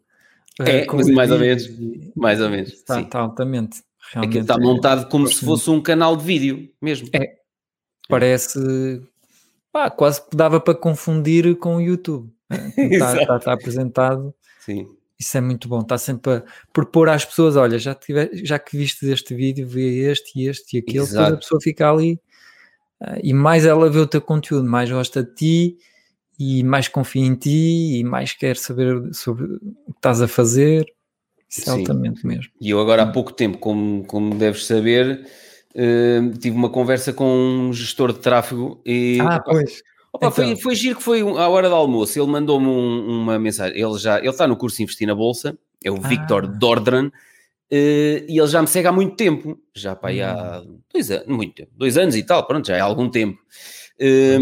É, 0.60 0.80
eh, 0.80 0.86
mas 0.92 1.06
os 1.06 1.14
mais 1.14 1.30
ou 1.30 1.38
menos, 1.38 1.68
mais 2.16 2.40
ou 2.42 2.50
menos, 2.50 2.72
Está, 2.72 3.00
está 3.00 3.20
altamente. 3.20 3.78
Aquilo 4.10 4.22
Realmente 4.22 4.38
está 4.40 4.54
é- 4.54 4.58
montado 4.58 5.08
como 5.08 5.26
se 5.28 5.34
gosto 5.34 5.46
fosse 5.46 5.70
um 5.70 5.80
canal 5.80 6.14
de 6.16 6.24
vídeo 6.24 6.68
mesmo. 6.82 7.08
É. 7.14 7.36
parece 8.08 8.58
pá, 9.72 9.88
quase 9.90 10.20
que 10.28 10.36
dava 10.36 10.60
para 10.60 10.74
confundir 10.74 11.56
com 11.56 11.76
o 11.76 11.80
YouTube. 11.80 12.30
Está, 12.76 13.20
está- 13.22 13.36
está 13.36 13.52
apresentado. 13.52 14.34
Sim. 14.60 14.88
Isso 15.18 15.36
é 15.36 15.40
muito 15.40 15.68
bom. 15.68 15.80
Está 15.80 15.98
sempre 15.98 16.32
a 16.32 16.42
propor 16.72 17.08
às 17.08 17.24
pessoas: 17.24 17.56
olha, 17.56 17.78
já, 17.78 17.94
tive, 17.94 18.30
já 18.44 18.58
que 18.58 18.76
viste 18.76 19.06
este 19.06 19.34
vídeo, 19.34 19.66
vê 19.66 20.10
este 20.10 20.38
e 20.38 20.48
este 20.48 20.76
e 20.76 20.80
aquele. 20.80 20.98
Depois 20.98 21.16
a 21.16 21.22
Exato. 21.22 21.38
pessoa 21.38 21.60
fica 21.60 21.90
ali 21.90 22.20
ah, 23.00 23.18
e 23.22 23.32
mais 23.32 23.64
ela 23.64 23.90
vê 23.90 23.98
o 23.98 24.06
teu 24.06 24.20
conteúdo, 24.20 24.68
mais 24.68 24.90
gosta 24.90 25.22
de 25.22 25.34
ti 25.34 25.78
e 26.38 26.62
mais 26.62 26.86
confia 26.86 27.24
em 27.24 27.34
ti 27.34 27.98
e 27.98 28.04
mais 28.04 28.32
quer 28.32 28.56
saber 28.56 29.12
sobre 29.12 29.44
o 29.44 29.58
que 29.58 29.92
estás 29.96 30.22
a 30.22 30.28
fazer. 30.28 30.86
Isso 31.48 31.68
é 31.68 31.72
altamente 31.72 32.26
mesmo. 32.26 32.52
E 32.60 32.70
eu 32.70 32.80
agora 32.80 33.02
há 33.02 33.06
pouco 33.06 33.32
tempo, 33.32 33.58
como, 33.58 34.04
como 34.04 34.34
deves 34.34 34.66
saber, 34.66 35.26
eh, 35.74 36.20
tive 36.38 36.54
uma 36.54 36.68
conversa 36.68 37.12
com 37.12 37.24
um 37.24 37.72
gestor 37.72 38.12
de 38.12 38.18
tráfego 38.18 38.80
e 38.84 39.18
Ah, 39.20 39.36
epá, 39.36 39.42
pois. 39.44 39.82
Opa, 40.26 40.30
foi, 40.30 40.44
Então. 40.50 40.62
foi 40.62 40.74
giro 40.74 40.96
que 40.96 41.02
foi 41.02 41.20
à 41.20 41.48
hora 41.48 41.68
do 41.68 41.74
almoço. 41.74 42.18
Ele 42.18 42.30
mandou-me 42.30 42.66
um- 42.66 43.06
uma 43.22 43.38
mensagem. 43.38 43.80
Ele 43.80 43.98
já 43.98 44.18
ele 44.18 44.28
está 44.28 44.46
no 44.46 44.56
curso 44.56 44.82
Investir 44.82 45.06
na 45.06 45.14
Bolsa, 45.14 45.56
é 45.84 45.90
o 45.90 45.96
Victor 46.00 46.44
Ah. 46.44 46.46
Dordran, 46.58 47.10
eh, 47.70 48.24
e 48.28 48.38
ele 48.38 48.46
já 48.48 48.60
me 48.60 48.68
segue 48.68 48.88
há 48.88 48.92
muito 48.92 49.14
tempo. 49.16 49.58
Já 49.74 49.98
aí 50.02 50.20
há 50.22 50.62
dois 50.92 51.10
anos, 51.10 51.26
muito 51.28 51.54
tempo, 51.54 51.70
dois 51.76 51.96
anos 51.96 52.16
e 52.16 52.22
tal, 52.22 52.46
pronto, 52.46 52.66
já 52.66 52.76
é 52.76 52.80
há 52.80 52.84
algum 52.84 53.08
tempo. 53.08 53.38
Eh, 54.00 54.38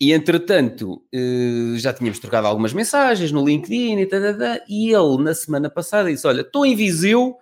e 0.00 0.12
entretanto, 0.12 1.02
eh, 1.12 1.76
já 1.78 1.92
tínhamos 1.92 2.18
trocado 2.20 2.46
algumas 2.46 2.72
mensagens 2.72 3.32
no 3.32 3.44
LinkedIn 3.44 3.98
e 3.98 4.06
tal, 4.06 4.20
e 4.68 4.92
ele 4.94 5.22
na 5.24 5.34
semana 5.34 5.68
passada 5.68 6.08
disse: 6.10 6.26
Olha, 6.26 6.42
estou 6.42 6.64
em 6.64 6.76
Viseu, 6.76 7.34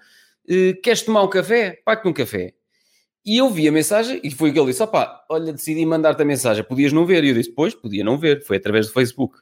eh, 0.49 0.73
queres 0.83 1.02
tomar 1.02 1.23
um 1.23 1.28
café? 1.28 1.78
Pague-te 1.85 2.09
um 2.09 2.12
café. 2.14 2.55
E 3.26 3.38
eu 3.38 3.50
vi 3.50 3.66
a 3.66 3.73
mensagem 3.73 4.21
e 4.23 4.30
foi 4.30 4.50
o 4.50 4.52
que 4.52 4.59
ele 4.61 4.66
disse: 4.68 4.83
opá, 4.83 5.25
olha, 5.28 5.52
decidi 5.52 5.85
mandar-te 5.85 6.23
a 6.23 6.25
mensagem, 6.25 6.62
podias 6.62 6.92
não 6.92 7.04
ver? 7.04 7.25
E 7.25 7.30
eu 7.30 7.35
disse: 7.35 7.50
pois, 7.50 7.75
podia 7.75 8.04
não 8.04 8.16
ver, 8.16 8.45
foi 8.45 8.59
através 8.59 8.87
do 8.87 8.92
Facebook, 8.92 9.37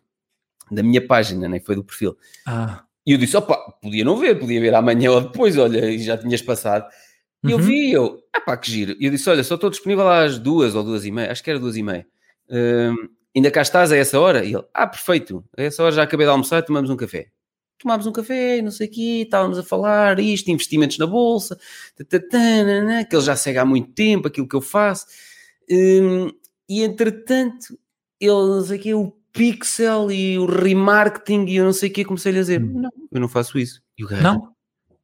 da 0.70 0.82
minha 0.82 1.06
página, 1.06 1.46
nem 1.48 1.60
foi 1.60 1.74
do 1.76 1.84
perfil. 1.84 2.16
Ah, 2.46 2.84
E 3.06 3.12
eu 3.12 3.18
disse: 3.18 3.36
opá, 3.36 3.56
podia 3.82 4.04
não 4.04 4.16
ver, 4.16 4.38
podia 4.38 4.60
ver 4.60 4.74
amanhã 4.74 5.10
ou 5.12 5.20
depois, 5.20 5.58
olha, 5.58 5.90
e 5.90 5.98
já 5.98 6.16
tinhas 6.16 6.40
passado. 6.40 6.86
E 7.44 7.50
eu 7.50 7.58
Uhum. 7.58 7.62
vi, 7.64 7.90
e 7.90 7.92
eu, 7.92 8.18
ah 8.32 8.40
pá, 8.40 8.56
que 8.56 8.70
giro. 8.70 8.96
E 8.98 9.04
eu 9.04 9.10
disse: 9.10 9.28
olha, 9.28 9.44
só 9.44 9.56
estou 9.56 9.68
disponível 9.68 10.08
às 10.08 10.38
duas 10.38 10.74
ou 10.74 10.82
duas 10.82 11.04
e 11.04 11.10
meia, 11.10 11.30
acho 11.30 11.44
que 11.44 11.50
era 11.50 11.58
duas 11.58 11.76
e 11.76 11.82
meia. 11.82 12.06
Hum, 12.48 12.96
ainda 13.36 13.50
cá 13.50 13.60
estás 13.60 13.92
a 13.92 13.96
essa 13.96 14.18
hora? 14.18 14.42
E 14.44 14.54
ele: 14.54 14.64
ah, 14.72 14.86
perfeito, 14.86 15.44
a 15.58 15.62
essa 15.62 15.82
hora 15.82 15.94
já 15.94 16.02
acabei 16.04 16.24
de 16.26 16.30
almoçar, 16.30 16.62
tomamos 16.62 16.88
um 16.88 16.96
café. 16.96 17.26
Tomámos 17.78 18.06
um 18.06 18.12
café, 18.12 18.62
não 18.62 18.70
sei 18.70 18.86
o 18.86 18.90
quê, 18.90 19.22
estávamos 19.24 19.58
a 19.58 19.62
falar 19.62 20.18
isto, 20.20 20.50
investimentos 20.50 20.96
na 20.96 21.06
bolsa, 21.06 21.58
tatatana, 21.96 23.04
que 23.04 23.14
ele 23.14 23.24
já 23.24 23.36
segue 23.36 23.58
há 23.58 23.64
muito 23.64 23.92
tempo, 23.92 24.28
aquilo 24.28 24.48
que 24.48 24.56
eu 24.56 24.60
faço. 24.60 25.06
Hum, 25.70 26.30
e 26.68 26.82
entretanto, 26.82 27.78
ele, 28.20 28.32
não 28.32 28.62
sei 28.62 28.78
o 28.78 28.82
quê, 28.82 28.94
o 28.94 29.12
pixel 29.32 30.10
e 30.10 30.38
o 30.38 30.46
remarketing 30.46 31.44
e 31.46 31.56
eu 31.56 31.64
não 31.64 31.72
sei 31.72 31.90
o 31.90 31.92
quê, 31.92 32.04
comecei-lhe 32.04 32.38
a 32.38 32.42
dizer: 32.42 32.62
Hum. 32.62 32.80
não, 32.80 32.90
eu 33.10 33.20
não 33.20 33.28
faço 33.28 33.58
isso. 33.58 33.82
E 33.98 34.04
o 34.04 34.08
gajo, 34.08 34.22
não? 34.22 34.54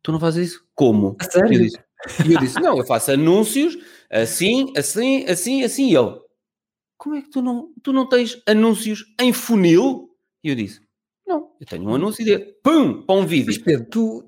tu 0.03 0.13
não 0.13 0.21
fazes 0.21 0.49
isso? 0.53 0.65
Como? 0.75 1.17
A 1.21 1.25
E 1.25 1.27
eu 1.27 1.31
sério? 1.31 1.59
disse, 1.59 1.79
e 2.27 2.33
eu 2.33 2.39
disse, 2.41 2.61
não, 2.61 2.79
eu 2.79 2.87
faço 2.87 3.11
anúncios 3.11 3.77
assim, 4.11 4.73
assim, 4.77 5.25
assim, 5.27 5.63
assim. 5.65 5.91
E 5.91 5.97
ele, 5.97 6.19
como 6.97 7.17
é 7.17 7.23
que 7.23 7.31
tu 7.31 7.43
não, 7.43 7.73
tu 7.83 7.93
não 7.93 8.09
tens 8.09 8.41
anúncios 8.47 9.05
em 9.21 9.33
funil? 9.33 10.11
E 10.43 10.49
eu 10.49 10.55
disse, 10.55 10.81
não, 11.31 11.49
eu 11.61 11.67
tenho 11.67 11.89
um 11.89 11.95
anúncio 11.95 12.25
de 12.25 12.39
pum, 12.63 13.03
para 13.03 13.15
um 13.15 13.21
Mas 13.21 13.31
vídeo. 13.31 13.63
Pedro, 13.65 13.87
tu, 13.89 14.25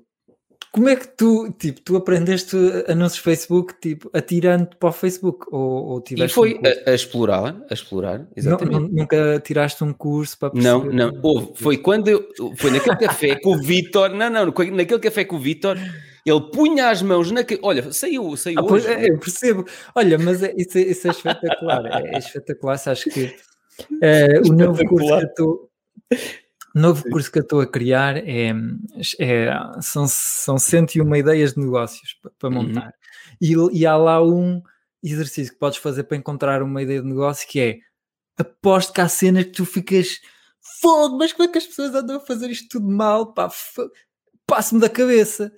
Como 0.71 0.87
é 0.87 0.95
que 0.95 1.07
tu, 1.17 1.51
tipo, 1.51 1.81
tu 1.81 1.97
aprendeste 1.97 2.55
anúncios 2.87 3.21
Facebook, 3.21 3.73
tipo, 3.81 4.09
atirando 4.13 4.75
para 4.77 4.87
o 4.87 4.91
Facebook? 4.93 5.45
Ou, 5.51 5.85
ou 5.85 6.03
e 6.09 6.29
foi 6.29 6.55
um 6.55 6.61
a, 6.65 6.91
a, 6.91 6.95
explorar, 6.95 7.61
a 7.69 7.73
explorar, 7.73 8.25
exatamente. 8.35 8.79
Não, 8.79 8.87
nunca 8.87 9.41
tiraste 9.43 9.83
um 9.83 9.91
curso 9.91 10.39
para 10.39 10.51
perceber? 10.51 10.93
Não, 10.93 11.11
não, 11.11 11.19
houve, 11.21 11.51
foi 11.55 11.77
quando 11.77 12.07
eu, 12.07 12.25
foi 12.55 12.71
naquele 12.71 12.95
café 12.95 13.35
com 13.35 13.55
o 13.55 13.59
Vitor, 13.61 14.09
não, 14.11 14.29
não, 14.29 14.45
naquele 14.45 14.99
café 14.99 15.25
com 15.25 15.35
o 15.35 15.39
Vitor, 15.39 15.77
ele 16.25 16.41
punha 16.53 16.89
as 16.89 17.01
mãos 17.01 17.29
na. 17.31 17.41
Olha, 17.61 17.91
saiu, 17.91 18.37
saiu. 18.37 18.59
Ah, 18.59 18.63
pois, 18.63 18.85
é, 18.85 19.09
eu 19.09 19.19
percebo. 19.19 19.65
Olha, 19.93 20.17
mas 20.17 20.41
é, 20.41 20.53
isso, 20.55 20.77
é, 20.77 20.81
isso 20.81 21.07
é 21.07 21.11
espetacular. 21.11 21.85
É, 21.85 22.15
é 22.15 22.17
espetacular. 22.17 22.79
Acho 22.85 23.09
que 23.09 23.35
é, 24.01 24.39
o 24.39 24.53
novo 24.53 24.85
curso 24.85 25.07
que 25.07 25.13
eu 25.13 25.27
estou. 25.27 25.69
Novo 26.73 27.03
curso 27.09 27.31
que 27.31 27.39
eu 27.39 27.43
estou 27.43 27.61
a 27.61 27.67
criar 27.67 28.17
é, 28.17 28.51
é, 29.19 29.51
são, 29.81 30.07
são 30.07 30.57
101 30.57 31.15
ideias 31.15 31.53
de 31.53 31.59
negócios 31.59 32.17
para, 32.39 32.49
uhum. 32.49 32.63
montar. 32.63 32.93
Uhum. 33.41 33.69
E, 33.71 33.79
e 33.79 33.85
há 33.85 33.95
lá 33.95 34.23
um 34.23 34.61
exercício 35.03 35.53
que 35.53 35.59
podes 35.59 35.77
fazer 35.77 36.03
para 36.03 36.17
encontrar 36.17 36.63
uma 36.63 36.81
ideia 36.81 37.01
de 37.01 37.07
negócio 37.07 37.47
que 37.47 37.59
é 37.59 37.79
aposto 38.37 38.93
que 38.93 39.01
há 39.01 39.07
cenas 39.07 39.45
que 39.45 39.51
tu 39.51 39.65
ficas 39.65 40.19
fogo, 40.81 41.17
mas 41.17 41.33
como 41.33 41.47
é 41.47 41.51
que 41.51 41.57
as 41.57 41.67
pessoas 41.67 41.93
andam 41.93 42.17
a 42.17 42.19
fazer 42.19 42.49
isto 42.49 42.67
tudo 42.69 42.89
mal? 42.89 43.33
Pá, 43.33 43.49
passo-me 44.47 44.81
da 44.81 44.89
cabeça. 44.89 45.51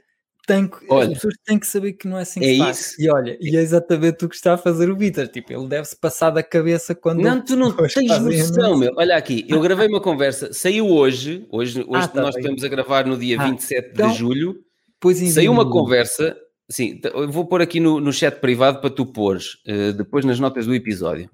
Tem 0.48 0.68
que, 0.68 0.78
olha, 0.90 1.08
as 1.08 1.14
pessoas 1.16 1.34
têm 1.44 1.58
que 1.58 1.66
saber 1.66 1.94
que 1.94 2.08
não 2.08 2.20
é 2.20 2.22
assim 2.22 2.40
que 2.40 2.56
é 2.56 2.58
faz. 2.58 2.80
Isso. 2.80 3.02
E 3.02 3.10
olha, 3.10 3.38
e 3.42 3.58
é 3.58 3.60
exatamente 3.60 4.26
o 4.26 4.30
que 4.30 4.36
está 4.36 4.54
a 4.54 4.58
fazer 4.58 4.92
o 4.92 4.96
Vitor. 4.96 5.28
Tipo, 5.28 5.54
ele 5.54 5.68
deve-se 5.68 5.96
passar 5.96 6.30
da 6.30 6.44
cabeça 6.44 6.94
quando. 6.94 7.22
Não, 7.22 7.44
tu 7.44 7.56
não 7.56 7.72
tens 7.72 8.20
noção, 8.20 8.78
meu. 8.78 8.94
Olha 8.96 9.16
aqui, 9.16 9.46
eu 9.50 9.60
gravei 9.60 9.88
uma 9.88 10.02
conversa, 10.02 10.54
saiu 10.54 10.88
hoje, 10.88 11.48
hoje, 11.52 11.84
hoje 11.88 12.06
ah, 12.06 12.08
tá 12.08 12.22
nós 12.22 12.36
bem. 12.36 12.44
estamos 12.44 12.64
a 12.64 12.68
gravar 12.68 13.08
no 13.08 13.18
dia 13.18 13.42
ah, 13.42 13.46
27 13.46 13.90
então, 13.94 14.12
de 14.12 14.18
julho. 14.18 14.64
Pois 15.00 15.18
saiu 15.34 15.52
uma 15.52 15.70
conversa, 15.70 16.38
sim, 16.70 17.00
eu 17.04 17.32
vou 17.32 17.46
pôr 17.46 17.62
aqui 17.62 17.80
no, 17.80 18.00
no 18.00 18.14
chat 18.14 18.40
privado 18.40 18.80
para 18.80 18.90
tu 18.90 19.06
pôres, 19.06 19.56
uh, 19.68 19.94
depois 19.94 20.26
nas 20.26 20.40
notas 20.40 20.66
do 20.66 20.76
episódio. 20.76 21.30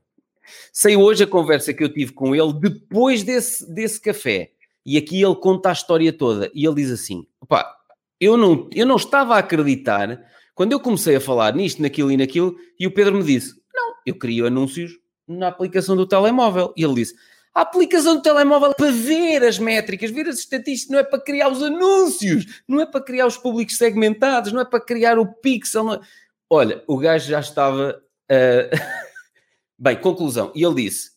Saiu 0.71 1.01
hoje 1.01 1.23
a 1.23 1.27
conversa 1.27 1.73
que 1.73 1.83
eu 1.83 1.91
tive 1.91 2.13
com 2.13 2.35
ele 2.35 2.53
depois 2.53 3.23
desse, 3.23 3.69
desse 3.73 3.99
café. 4.01 4.51
E 4.85 4.97
aqui 4.97 5.21
ele 5.21 5.35
conta 5.35 5.69
a 5.69 5.73
história 5.73 6.11
toda. 6.11 6.49
E 6.53 6.65
ele 6.65 6.75
diz 6.75 6.91
assim: 6.91 7.25
opá, 7.39 7.75
eu 8.21 8.37
não, 8.37 8.69
eu 8.71 8.85
não 8.85 8.97
estava 8.97 9.35
a 9.35 9.39
acreditar 9.39 10.23
quando 10.53 10.73
eu 10.73 10.79
comecei 10.79 11.15
a 11.15 11.21
falar 11.21 11.55
nisto, 11.55 11.81
naquilo 11.81 12.11
e 12.11 12.17
naquilo, 12.17 12.55
e 12.79 12.85
o 12.85 12.93
Pedro 12.93 13.15
me 13.15 13.23
disse: 13.23 13.55
Não, 13.73 13.95
eu 14.05 14.15
crio 14.15 14.45
anúncios 14.45 14.91
na 15.27 15.47
aplicação 15.47 15.95
do 15.95 16.05
telemóvel. 16.05 16.71
E 16.77 16.83
ele 16.83 16.93
disse: 16.93 17.15
A 17.51 17.61
aplicação 17.61 18.15
do 18.15 18.21
telemóvel 18.21 18.69
é 18.69 18.73
para 18.75 18.91
ver 18.91 19.43
as 19.43 19.57
métricas, 19.57 20.11
ver 20.11 20.27
as 20.27 20.37
estatísticas, 20.37 20.91
não 20.91 20.99
é 20.99 21.03
para 21.03 21.19
criar 21.19 21.49
os 21.49 21.63
anúncios, 21.63 22.45
não 22.67 22.79
é 22.79 22.85
para 22.85 23.01
criar 23.01 23.25
os 23.25 23.37
públicos 23.37 23.75
segmentados, 23.75 24.51
não 24.51 24.61
é 24.61 24.65
para 24.65 24.79
criar 24.79 25.17
o 25.17 25.25
pixel. 25.25 25.93
É... 25.93 25.99
Olha, 26.47 26.83
o 26.87 26.97
gajo 26.97 27.27
já 27.27 27.39
estava. 27.39 27.99
Uh... 28.29 28.77
Bem, 29.79 29.95
conclusão. 29.99 30.51
E 30.53 30.63
ele 30.63 30.83
disse: 30.83 31.09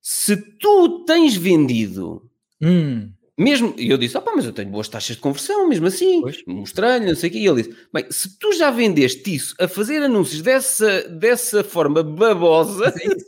Se 0.00 0.36
tu 0.36 1.04
tens 1.04 1.34
vendido. 1.34 2.30
Hum 2.62 3.15
mesmo, 3.38 3.74
e 3.76 3.90
eu 3.90 3.98
disse, 3.98 4.18
pá, 4.18 4.32
mas 4.34 4.46
eu 4.46 4.52
tenho 4.52 4.70
boas 4.70 4.88
taxas 4.88 5.16
de 5.16 5.22
conversão, 5.22 5.68
mesmo 5.68 5.86
assim, 5.86 6.22
mostrei-lhe, 6.46 7.06
não 7.06 7.14
sei 7.14 7.28
o 7.28 7.32
quê, 7.32 7.38
e 7.38 7.46
ele 7.46 7.62
disse, 7.62 7.76
bem, 7.92 8.06
se 8.10 8.38
tu 8.38 8.52
já 8.52 8.70
vendeste 8.70 9.34
isso 9.34 9.54
a 9.60 9.68
fazer 9.68 10.02
anúncios 10.02 10.40
dessa, 10.40 11.02
dessa 11.08 11.62
forma 11.62 12.02
babosa, 12.02 12.94
é 12.96 13.06
isso, 13.06 13.26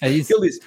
é 0.00 0.10
isso. 0.10 0.34
ele 0.34 0.48
disse, 0.48 0.60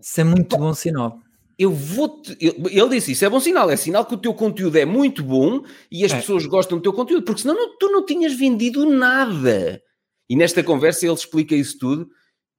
isso 0.00 0.20
é 0.20 0.24
muito 0.24 0.56
bom 0.56 0.74
sinal. 0.74 1.20
Eu 1.56 1.72
vou 1.72 2.22
ele 2.40 2.88
disse, 2.88 3.12
isso 3.12 3.24
é 3.24 3.28
bom 3.28 3.40
sinal, 3.40 3.68
é 3.70 3.76
sinal 3.76 4.04
que 4.04 4.14
o 4.14 4.18
teu 4.18 4.32
conteúdo 4.32 4.76
é 4.76 4.84
muito 4.84 5.24
bom 5.24 5.64
e 5.90 6.04
as 6.04 6.12
é. 6.12 6.16
pessoas 6.16 6.46
gostam 6.46 6.78
do 6.78 6.82
teu 6.82 6.92
conteúdo, 6.92 7.24
porque 7.24 7.42
senão 7.42 7.54
não, 7.54 7.76
tu 7.76 7.90
não 7.90 8.04
tinhas 8.04 8.32
vendido 8.34 8.84
nada. 8.88 9.82
E 10.28 10.36
nesta 10.36 10.62
conversa 10.62 11.06
ele 11.06 11.14
explica 11.14 11.54
isso 11.54 11.78
tudo, 11.78 12.08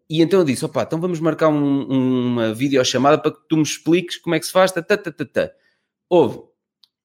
e 0.10 0.22
então 0.22 0.40
eu 0.40 0.46
disse: 0.46 0.66
opá, 0.66 0.84
então 0.84 1.00
vamos 1.00 1.20
marcar 1.20 1.50
um, 1.50 1.84
uma 1.84 2.54
videochamada 2.54 3.18
para 3.18 3.32
que 3.32 3.40
tu 3.48 3.58
me 3.58 3.64
expliques 3.64 4.18
como 4.18 4.36
é 4.36 4.40
que 4.40 4.46
se 4.46 4.52
faz. 4.52 4.72
Tá, 4.72 4.82
tá, 4.82 4.98
tá, 4.98 5.12
tá. 5.12 5.52
Houve. 6.10 6.42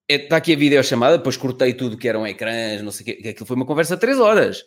Está 0.08 0.37
é, 0.37 0.38
aqui 0.38 0.52
a 0.52 0.56
videochamada, 0.56 1.18
depois 1.18 1.37
cortei 1.37 1.75
tudo 1.75 1.96
que 1.96 2.08
eram 2.08 2.26
ecrãs, 2.26 2.82
não 2.82 2.90
sei 2.90 3.02
o 3.02 3.06
quê. 3.06 3.28
Aquilo 3.28 3.46
foi 3.46 3.56
uma 3.56 3.66
conversa 3.66 3.94
de 3.94 4.00
3 4.00 4.18
horas. 4.18 4.64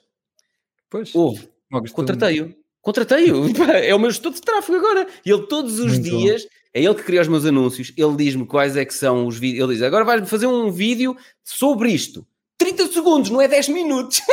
Pois. 0.89 1.13
Houve. 1.15 1.49
Contratei-o. 1.93 2.55
Contratei-o. 2.81 3.45
É 3.83 3.93
o 3.93 3.99
meu 3.99 4.11
gestor 4.11 4.31
de 4.31 4.41
tráfego 4.41 4.77
agora. 4.77 5.07
E 5.25 5.31
ele 5.31 5.47
todos 5.47 5.79
os 5.79 5.93
Muito 5.93 6.03
dias, 6.03 6.43
bom. 6.43 6.49
é 6.73 6.83
ele 6.83 6.95
que 6.95 7.03
cria 7.03 7.21
os 7.21 7.27
meus 7.27 7.45
anúncios. 7.45 7.91
Ele 7.97 8.15
diz-me 8.15 8.45
quais 8.45 8.77
é 8.77 8.85
que 8.85 8.93
são 8.93 9.27
os 9.27 9.37
vídeos. 9.37 9.63
Ele 9.63 9.73
diz: 9.73 9.83
agora 9.83 10.05
vais-me 10.05 10.27
fazer 10.27 10.47
um 10.47 10.71
vídeo 10.71 11.17
sobre 11.43 11.91
isto. 11.91 12.25
30 12.57 12.87
segundos, 12.87 13.29
não 13.29 13.41
é 13.41 13.47
10 13.47 13.69
minutos. 13.69 14.21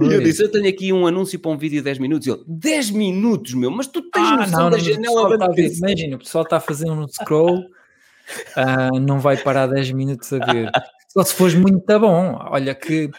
E 0.00 0.12
eu 0.12 0.22
disse: 0.22 0.42
Eu 0.42 0.50
tenho 0.50 0.68
aqui 0.68 0.92
um 0.92 1.06
anúncio 1.06 1.38
para 1.38 1.50
um 1.50 1.58
vídeo 1.58 1.78
de 1.78 1.84
10 1.84 1.98
minutos. 1.98 2.26
E 2.26 2.30
ele: 2.30 2.42
10 2.46 2.90
minutos, 2.90 3.54
meu, 3.54 3.70
mas 3.70 3.86
tu 3.86 4.02
tens 4.10 4.26
ah, 4.26 4.36
noção 4.36 4.60
não, 4.64 4.70
da 4.70 4.76
não, 4.76 4.84
janela 4.84 5.38
da 5.38 5.46
Imagina, 5.56 6.16
o 6.16 6.18
pessoal 6.18 6.44
está 6.44 6.58
a 6.58 6.60
fazer 6.60 6.90
um 6.90 7.06
scroll, 7.08 7.58
uh, 7.60 9.00
não 9.00 9.18
vai 9.18 9.36
parar 9.36 9.66
10 9.66 9.92
minutos 9.92 10.32
a 10.32 10.38
ver. 10.38 10.70
Só 11.08 11.24
se 11.24 11.34
fores 11.34 11.54
muito 11.54 11.84
bom. 11.98 12.38
Olha 12.50 12.74
que, 12.74 13.10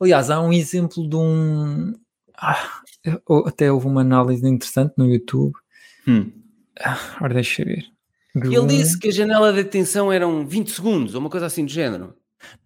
aliás, 0.00 0.30
há 0.30 0.40
um 0.40 0.52
exemplo 0.52 1.08
de 1.08 1.16
um. 1.16 1.94
Ah, 2.36 2.80
até 3.46 3.70
houve 3.70 3.86
uma 3.86 4.00
análise 4.00 4.46
interessante 4.46 4.94
no 4.96 5.06
YouTube. 5.06 5.54
Hum. 6.06 6.30
Ah, 6.80 6.98
ora, 7.20 7.34
deixa 7.34 7.62
eu 7.62 7.66
ver. 7.66 7.84
Ele 8.34 8.66
disse 8.66 8.98
que 8.98 9.08
a 9.08 9.12
janela 9.12 9.52
de 9.52 9.60
atenção 9.60 10.12
eram 10.12 10.46
20 10.46 10.70
segundos, 10.70 11.14
ou 11.14 11.20
uma 11.20 11.30
coisa 11.30 11.46
assim 11.46 11.64
do 11.64 11.70
género. 11.70 12.14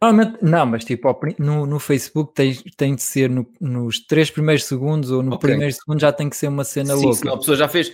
Normalmente, 0.00 0.38
não, 0.42 0.66
mas 0.66 0.84
tipo, 0.84 1.18
no, 1.38 1.66
no 1.66 1.78
Facebook 1.78 2.34
tem, 2.34 2.54
tem 2.76 2.94
de 2.94 3.02
ser 3.02 3.30
no, 3.30 3.46
nos 3.60 4.00
três 4.00 4.30
primeiros 4.30 4.64
segundos 4.64 5.10
ou 5.10 5.22
no 5.22 5.34
okay. 5.34 5.50
primeiro 5.50 5.74
segundo 5.74 6.00
já 6.00 6.12
tem 6.12 6.28
que 6.28 6.36
ser 6.36 6.48
uma 6.48 6.64
cena 6.64 6.96
Sim, 6.96 7.06
louca. 7.06 7.32
a 7.32 7.36
pessoa 7.38 7.56
já 7.56 7.68
fez 7.68 7.92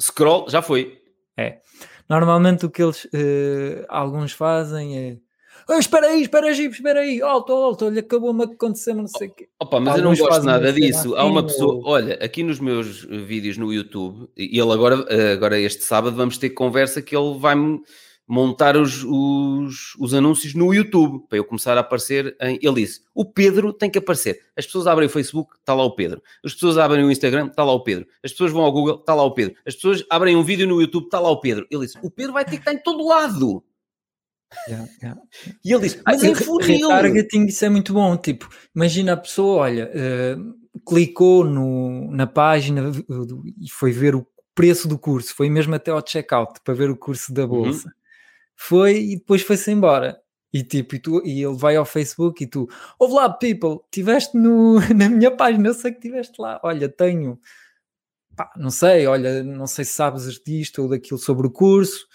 scroll, 0.00 0.48
já 0.48 0.60
foi. 0.60 0.98
É. 1.36 1.58
Normalmente 2.08 2.66
o 2.66 2.70
que 2.70 2.82
eles 2.82 3.04
uh, 3.06 3.86
alguns 3.88 4.32
fazem 4.32 4.98
é 4.98 5.16
oh, 5.68 5.74
espera 5.74 6.08
aí, 6.08 6.22
espera 6.22 6.46
aí, 6.46 6.66
espera 6.66 7.00
aí, 7.00 7.22
alto, 7.22 7.52
alto, 7.52 7.86
olha, 7.86 8.00
acabou-me 8.00 8.44
acontecer, 8.44 8.94
não 8.94 9.06
sei 9.06 9.28
o 9.28 9.34
quê. 9.34 9.48
Opa, 9.60 9.80
mas 9.80 9.94
alguns 9.94 10.18
eu 10.18 10.24
não 10.24 10.30
gosto 10.30 10.46
nada 10.46 10.72
disso. 10.72 11.16
Há 11.16 11.24
uma 11.24 11.42
pessoa, 11.42 11.74
ou... 11.74 11.88
olha, 11.88 12.14
aqui 12.22 12.42
nos 12.42 12.60
meus 12.60 13.04
vídeos 13.04 13.56
no 13.56 13.72
YouTube, 13.72 14.28
e 14.36 14.58
ele 14.58 14.72
agora, 14.72 15.04
eh, 15.08 15.32
agora 15.32 15.58
este 15.58 15.82
sábado 15.82 16.16
vamos 16.16 16.38
ter 16.38 16.50
conversa 16.50 17.02
que 17.02 17.16
ele 17.16 17.38
vai-me 17.38 17.80
montar 18.26 18.76
os, 18.76 19.04
os, 19.04 19.94
os, 19.98 20.14
anúncios 20.14 20.54
no 20.54 20.72
YouTube, 20.72 21.26
para 21.28 21.38
eu 21.38 21.44
começar 21.44 21.76
a 21.76 21.80
aparecer 21.80 22.34
em... 22.40 22.58
Ele 22.62 22.74
disse, 22.76 23.02
o 23.14 23.24
Pedro 23.24 23.72
tem 23.72 23.90
que 23.90 23.98
aparecer. 23.98 24.40
As 24.56 24.64
pessoas 24.64 24.86
abrem 24.86 25.06
o 25.06 25.10
Facebook, 25.10 25.54
está 25.58 25.74
lá 25.74 25.84
o 25.84 25.94
Pedro. 25.94 26.22
As 26.42 26.54
pessoas 26.54 26.78
abrem 26.78 27.04
o 27.04 27.10
Instagram, 27.10 27.48
está 27.48 27.62
lá 27.62 27.72
o 27.72 27.82
Pedro. 27.82 28.06
As 28.22 28.32
pessoas 28.32 28.52
vão 28.52 28.62
ao 28.62 28.72
Google, 28.72 28.96
está 28.96 29.14
lá 29.14 29.22
o 29.22 29.32
Pedro. 29.32 29.54
As 29.66 29.74
pessoas 29.74 30.04
abrem 30.08 30.36
um 30.36 30.42
vídeo 30.42 30.66
no 30.66 30.80
YouTube, 30.80 31.04
está 31.04 31.20
lá 31.20 31.30
o 31.30 31.40
Pedro. 31.40 31.66
Ele 31.70 31.84
disse, 31.84 31.98
o 32.02 32.10
Pedro 32.10 32.32
vai 32.32 32.44
ter 32.44 32.52
que 32.52 32.56
estar 32.56 32.72
em 32.72 32.82
todo 32.82 33.06
lado. 33.06 33.62
Yeah, 34.68 34.88
yeah. 35.02 35.20
E 35.64 35.72
ele 35.72 35.82
disse, 35.82 36.00
mas 36.06 36.22
ah, 36.22 36.28
em 36.28 36.34
funil. 36.34 36.88
Retargeting, 36.88 37.46
isso 37.46 37.64
é 37.64 37.68
muito 37.68 37.92
bom. 37.92 38.16
Tipo, 38.16 38.48
imagina 38.74 39.12
a 39.12 39.16
pessoa, 39.16 39.62
olha, 39.62 39.90
uh, 39.90 40.80
clicou 40.88 41.44
no, 41.44 42.10
na 42.10 42.26
página 42.26 42.90
e 43.60 43.68
foi 43.70 43.90
ver 43.92 44.14
o 44.14 44.26
preço 44.54 44.86
do 44.86 44.96
curso, 44.96 45.34
foi 45.34 45.50
mesmo 45.50 45.74
até 45.74 45.90
ao 45.90 46.06
checkout 46.06 46.60
para 46.64 46.74
ver 46.74 46.88
o 46.88 46.96
curso 46.96 47.34
da 47.34 47.42
uhum. 47.42 47.48
bolsa. 47.48 47.88
Uhum 47.88 48.03
foi 48.56 48.96
e 48.96 49.16
depois 49.16 49.42
foi-se 49.42 49.70
embora. 49.70 50.18
E 50.52 50.62
tipo, 50.62 50.94
e, 50.94 50.98
tu, 51.00 51.20
e 51.26 51.42
ele 51.42 51.56
vai 51.56 51.74
ao 51.74 51.84
Facebook 51.84 52.44
e 52.44 52.46
tu, 52.46 52.68
ouve 52.96 53.14
lá, 53.14 53.28
people, 53.28 53.80
estiveste 53.86 54.36
na 54.94 55.08
minha 55.08 55.30
página, 55.32 55.68
eu 55.68 55.74
sei 55.74 55.90
que 55.90 55.98
estiveste 55.98 56.40
lá. 56.40 56.60
Olha, 56.62 56.88
tenho, 56.88 57.40
pá, 58.36 58.52
não 58.56 58.70
sei, 58.70 59.04
olha, 59.08 59.42
não 59.42 59.66
sei 59.66 59.84
se 59.84 59.92
sabes 59.92 60.40
disto 60.46 60.82
ou 60.82 60.88
daquilo 60.88 61.18
sobre 61.18 61.48
o 61.48 61.50
curso. 61.50 62.06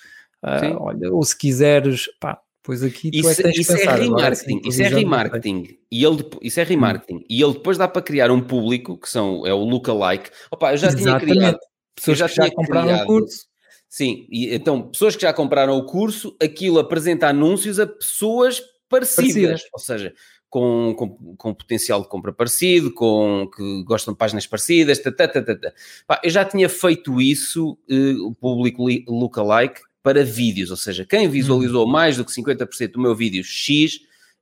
Uh, 0.42 0.78
olha, 0.80 1.12
ou 1.12 1.22
se 1.22 1.38
quiseres, 1.38 2.08
pá, 2.18 2.42
pois 2.64 2.82
aqui 2.82 3.12
isso, 3.14 3.42
tu 3.42 3.48
é 3.48 3.52
isso 3.52 3.74
é 3.74 3.96
remarketing, 3.96 4.62
isso 4.64 4.82
é 4.82 4.88
remarketing. 4.88 5.78
E 5.92 6.06
ele, 6.06 6.30
isso 6.42 6.62
é 6.62 6.64
remarketing. 6.64 7.16
Hum. 7.18 7.26
E 7.30 7.44
ele 7.44 7.54
depois 7.54 7.78
dá 7.78 7.90
para 7.90 8.02
criar 8.02 8.32
um 8.32 8.40
público 8.40 8.98
que 8.98 9.10
são, 9.10 9.46
é 9.46 9.54
o 9.54 9.66
lookalike. 9.66 10.30
Opa, 10.50 10.72
eu 10.72 10.78
já 10.78 10.88
Exatamente. 10.88 11.26
tinha 11.26 11.36
criado. 11.36 11.60
Pessoas 11.94 12.18
já 12.18 12.30
que 12.30 12.36
já 12.36 12.50
compraram 12.52 13.04
o 13.04 13.06
curso 13.06 13.49
Sim, 13.90 14.28
e 14.30 14.54
então 14.54 14.84
pessoas 14.84 15.16
que 15.16 15.24
já 15.24 15.34
compraram 15.34 15.76
o 15.76 15.84
curso, 15.84 16.36
aquilo 16.40 16.78
apresenta 16.78 17.28
anúncios 17.28 17.80
a 17.80 17.88
pessoas 17.88 18.62
parecidas, 18.88 19.34
parecidas. 19.34 19.64
ou 19.74 19.80
seja, 19.80 20.14
com, 20.48 20.94
com, 20.96 21.36
com, 21.36 21.54
potencial 21.56 22.02
de 22.02 22.08
compra 22.08 22.32
parecido, 22.32 22.94
com 22.94 23.50
que 23.56 23.84
gostam 23.84 24.14
de 24.14 24.18
páginas 24.20 24.46
parecidas, 24.46 25.00
tata, 25.00 25.28
tata, 25.28 25.56
tata. 25.56 25.74
Pá, 26.06 26.22
eu 26.24 26.30
já 26.30 26.46
tinha 26.46 26.70
feito 26.70 27.20
isso, 27.20 27.78
uh, 27.90 28.28
o 28.28 28.36
público 28.36 28.86
lookalike, 29.08 29.82
para 30.02 30.24
vídeos, 30.24 30.72
ou 30.72 30.78
seja, 30.78 31.06
quem 31.06 31.28
visualizou 31.28 31.86
hum. 31.86 31.92
mais 31.92 32.16
do 32.16 32.24
que 32.24 32.32
50% 32.32 32.92
do 32.92 33.02
meu 33.02 33.14
vídeo 33.16 33.44
X 33.44 34.00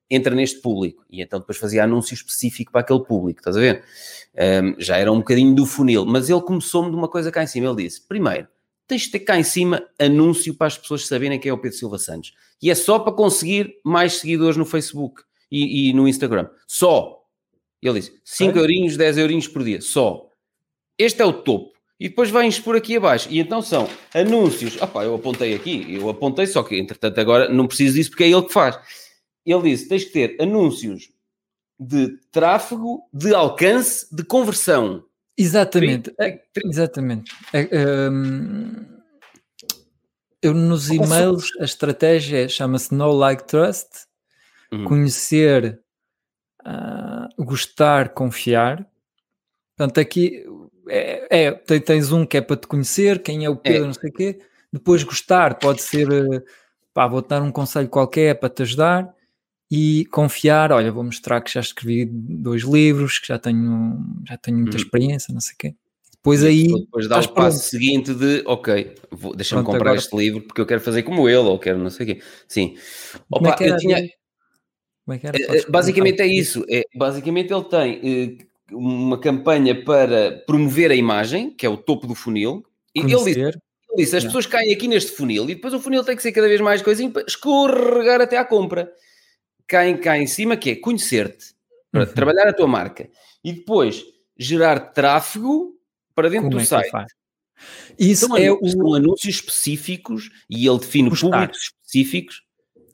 entra 0.09 0.33
neste 0.35 0.61
público, 0.61 1.03
e 1.09 1.21
então 1.21 1.39
depois 1.39 1.57
fazia 1.57 1.83
anúncio 1.83 2.13
específico 2.13 2.71
para 2.71 2.81
aquele 2.81 3.03
público, 3.03 3.39
estás 3.39 3.57
a 3.57 3.59
ver? 3.59 3.83
Um, 4.63 4.75
já 4.77 4.97
era 4.97 5.11
um 5.11 5.17
bocadinho 5.17 5.55
do 5.55 5.65
funil, 5.65 6.05
mas 6.05 6.29
ele 6.29 6.41
começou-me 6.41 6.89
de 6.89 6.95
uma 6.95 7.09
coisa 7.09 7.31
cá 7.31 7.43
em 7.43 7.47
cima, 7.47 7.67
ele 7.67 7.83
disse, 7.83 8.01
primeiro, 8.07 8.47
tens 8.87 9.03
de 9.03 9.11
ter 9.11 9.19
cá 9.19 9.37
em 9.37 9.43
cima 9.43 9.85
anúncio 9.99 10.53
para 10.53 10.67
as 10.67 10.77
pessoas 10.77 11.05
saberem 11.05 11.39
quem 11.39 11.49
é 11.49 11.53
o 11.53 11.57
Pedro 11.57 11.77
Silva 11.77 11.99
Santos. 11.99 12.33
E 12.61 12.71
é 12.71 12.75
só 12.75 12.97
para 12.97 13.13
conseguir 13.13 13.79
mais 13.83 14.13
seguidores 14.13 14.57
no 14.57 14.65
Facebook 14.65 15.21
e, 15.51 15.89
e 15.89 15.93
no 15.93 16.07
Instagram. 16.07 16.49
Só. 16.65 17.23
Ele 17.81 17.99
disse 17.99 18.19
5 18.23 18.57
é? 18.57 18.61
eurinhos, 18.61 18.97
10 18.97 19.17
eurinhos 19.17 19.47
por 19.47 19.63
dia. 19.63 19.81
Só. 19.81 20.29
Este 20.97 21.21
é 21.21 21.25
o 21.25 21.33
topo. 21.33 21.77
E 21.99 22.09
depois 22.09 22.29
vens 22.29 22.59
por 22.59 22.75
aqui 22.75 22.97
abaixo. 22.97 23.27
E 23.31 23.39
então 23.39 23.61
são 23.61 23.87
anúncios. 24.13 24.79
Opá, 24.81 25.03
eu 25.03 25.15
apontei 25.15 25.53
aqui. 25.53 25.85
Eu 25.93 26.09
apontei, 26.09 26.47
só 26.47 26.63
que 26.63 26.77
entretanto 26.77 27.19
agora 27.19 27.49
não 27.49 27.67
preciso 27.67 27.95
disso 27.95 28.11
porque 28.11 28.23
é 28.23 28.29
ele 28.29 28.43
que 28.43 28.53
faz. 28.53 28.79
Ele 29.45 29.63
disse, 29.63 29.87
tens 29.87 30.03
que 30.05 30.11
ter 30.11 30.41
anúncios 30.41 31.09
de 31.79 32.17
tráfego, 32.31 33.07
de 33.13 33.33
alcance, 33.33 34.13
de 34.15 34.23
conversão. 34.23 35.03
Exatamente, 35.37 36.13
é, 36.19 36.41
exatamente. 36.65 37.31
É, 37.53 38.09
um, 38.09 38.85
eu 40.41 40.53
nos 40.53 40.89
e-mails 40.89 41.49
a 41.59 41.63
estratégia 41.63 42.49
chama-se 42.49 42.93
No 42.93 43.11
Like 43.11 43.45
Trust, 43.45 44.07
uhum. 44.71 44.85
conhecer, 44.85 45.79
uh, 46.65 47.43
gostar, 47.43 48.09
confiar. 48.09 48.87
Portanto, 49.75 49.99
aqui 49.99 50.43
é, 50.89 51.47
é, 51.47 51.51
tens 51.79 52.11
um 52.11 52.25
que 52.25 52.37
é 52.37 52.41
para 52.41 52.57
te 52.57 52.65
conhecer, 52.65 53.21
quem 53.21 53.45
é 53.45 53.49
o 53.49 53.55
Pedro, 53.55 53.83
é. 53.83 53.87
não 53.87 53.93
sei 53.93 54.09
o 54.09 54.13
quê. 54.13 54.39
Depois 54.73 55.03
gostar 55.03 55.59
pode 55.59 55.83
ser, 55.83 56.07
pá, 56.93 57.07
vou 57.07 57.21
dar 57.21 57.43
um 57.43 57.51
conselho 57.51 57.89
qualquer 57.89 58.39
para 58.39 58.49
te 58.49 58.63
ajudar 58.63 59.16
e 59.69 60.05
confiar, 60.11 60.71
olha, 60.71 60.91
vou 60.91 61.03
mostrar 61.03 61.41
que 61.41 61.51
já 61.51 61.59
escrevi 61.59 62.05
dois 62.05 62.63
livros, 62.63 63.19
que 63.19 63.27
já 63.27 63.37
tenho, 63.37 63.97
já 64.27 64.37
tenho 64.37 64.57
muita 64.57 64.77
hum. 64.77 64.79
experiência, 64.79 65.33
não 65.33 65.41
sei 65.41 65.53
o 65.53 65.57
quê. 65.57 65.75
Depois 66.13 66.41
e 66.41 66.47
aí. 66.47 66.67
Depois 66.67 67.07
dá 67.07 67.19
o 67.19 67.29
passo 67.29 67.69
seguinte 67.69 68.13
de, 68.13 68.43
ok, 68.45 68.95
deixa-me 69.35 69.63
comprar 69.63 69.91
agora... 69.91 69.97
este 69.97 70.15
livro 70.15 70.41
porque 70.41 70.61
eu 70.61 70.65
quero 70.65 70.81
fazer 70.81 71.03
como 71.03 71.27
ele, 71.27 71.37
ou 71.37 71.59
quero 71.59 71.77
não 71.77 71.89
sei 71.89 72.05
o 72.05 72.07
quê. 72.15 72.21
Sim. 72.47 72.75
Opa, 73.29 73.55
é 73.59 73.69
eu 73.69 73.77
tinha. 73.77 73.97
É 73.97 74.09
era, 75.23 75.37
eh, 75.37 75.65
basicamente 75.69 76.21
é 76.21 76.27
isso. 76.27 76.65
É, 76.69 76.83
basicamente 76.93 77.53
ele 77.53 77.63
tem 77.63 78.01
eh, 78.03 78.45
uma 78.73 79.17
campanha 79.17 79.83
para 79.83 80.43
promover 80.45 80.91
a 80.91 80.95
imagem, 80.95 81.49
que 81.49 81.65
é 81.65 81.69
o 81.69 81.77
topo 81.77 82.07
do 82.07 82.15
funil. 82.15 82.65
E 82.93 82.99
ele 82.99 83.15
disse, 83.15 83.39
ele 83.39 83.53
disse 83.95 84.17
as 84.17 84.25
pessoas 84.25 84.45
caem 84.45 84.73
aqui 84.73 84.87
neste 84.87 85.11
funil 85.11 85.43
e 85.43 85.55
depois 85.55 85.73
o 85.73 85.79
funil 85.79 86.03
tem 86.03 86.15
que 86.15 86.21
ser 86.21 86.31
cada 86.31 86.47
vez 86.47 86.59
mais 86.59 86.81
coisinho 86.81 87.11
para 87.11 87.23
escorregar 87.25 88.19
até 88.19 88.37
à 88.37 88.43
compra 88.43 88.91
caem 89.67 89.97
cá 89.97 90.17
em 90.17 90.27
cima, 90.27 90.57
que 90.57 90.71
é 90.71 90.75
conhecer-te, 90.75 91.53
para 91.91 92.05
uhum. 92.05 92.13
trabalhar 92.13 92.47
a 92.47 92.53
tua 92.53 92.67
marca 92.67 93.09
e 93.43 93.53
depois 93.53 94.03
gerar 94.37 94.79
tráfego 94.79 95.75
para 96.13 96.29
dentro 96.29 96.49
Como 96.49 96.57
do 96.57 96.61
é 96.61 96.65
site. 96.65 96.91
Isso 97.97 98.27
são 98.27 98.37
é 98.37 98.47
anúncios, 98.47 98.75
o... 98.75 98.95
anúncios 98.95 99.35
específicos 99.35 100.29
e 100.49 100.67
ele 100.67 100.79
define 100.79 101.09
Gostar. 101.09 101.29
públicos 101.29 101.63
específicos. 101.63 102.43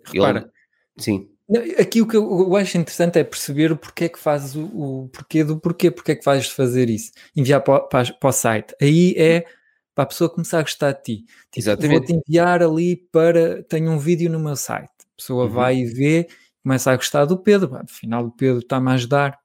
Repara, 0.06 0.39
ele... 0.39 0.50
sim. 0.98 1.30
Aqui 1.77 2.01
o 2.01 2.08
que 2.08 2.15
eu 2.15 2.56
acho 2.56 2.77
interessante 2.77 3.20
é 3.20 3.24
perceber 3.24 3.72
o 3.72 3.77
porquê 3.77 4.08
que 4.08 4.18
fazes 4.18 4.56
o, 4.56 4.63
o 4.63 5.10
porquê 5.10 5.44
do 5.44 5.60
porquê, 5.60 5.92
porque 5.92 6.13
é 6.13 6.15
que 6.15 6.24
vais 6.24 6.48
fazer 6.48 6.89
isso, 6.89 7.12
enviar 7.36 7.62
para, 7.62 7.82
para, 7.82 8.13
para, 8.13 8.30
o 8.30 8.32
site. 8.32 8.74
Aí 8.82 9.13
é 9.18 9.46
para 9.94 10.06
a 10.06 10.08
pessoa 10.08 10.30
começar 10.30 10.60
a 10.60 10.63
gostar 10.63 10.94
de 10.94 11.03
ti. 11.03 11.18
Tipo, 11.51 11.60
Exatamente. 11.60 11.98
Vou-te 11.98 12.13
enviar 12.13 12.63
ali 12.63 12.96
para. 12.96 13.62
Tenho 13.63 13.92
um 13.92 14.00
vídeo 14.00 14.32
no 14.32 14.39
meu 14.39 14.56
site. 14.56 14.89
A 14.89 15.18
pessoa 15.18 15.46
uhum. 15.46 15.51
vai 15.51 15.77
e 15.77 15.86
vê 15.86 16.27
começa 16.63 16.91
a 16.91 16.96
gostar 16.96 17.25
do 17.25 17.38
Pedro, 17.38 17.75
afinal 17.75 18.25
o 18.25 18.32
Pedro 18.32 18.60
está-me 18.60 18.89
a 18.89 18.93
ajudar. 18.93 19.38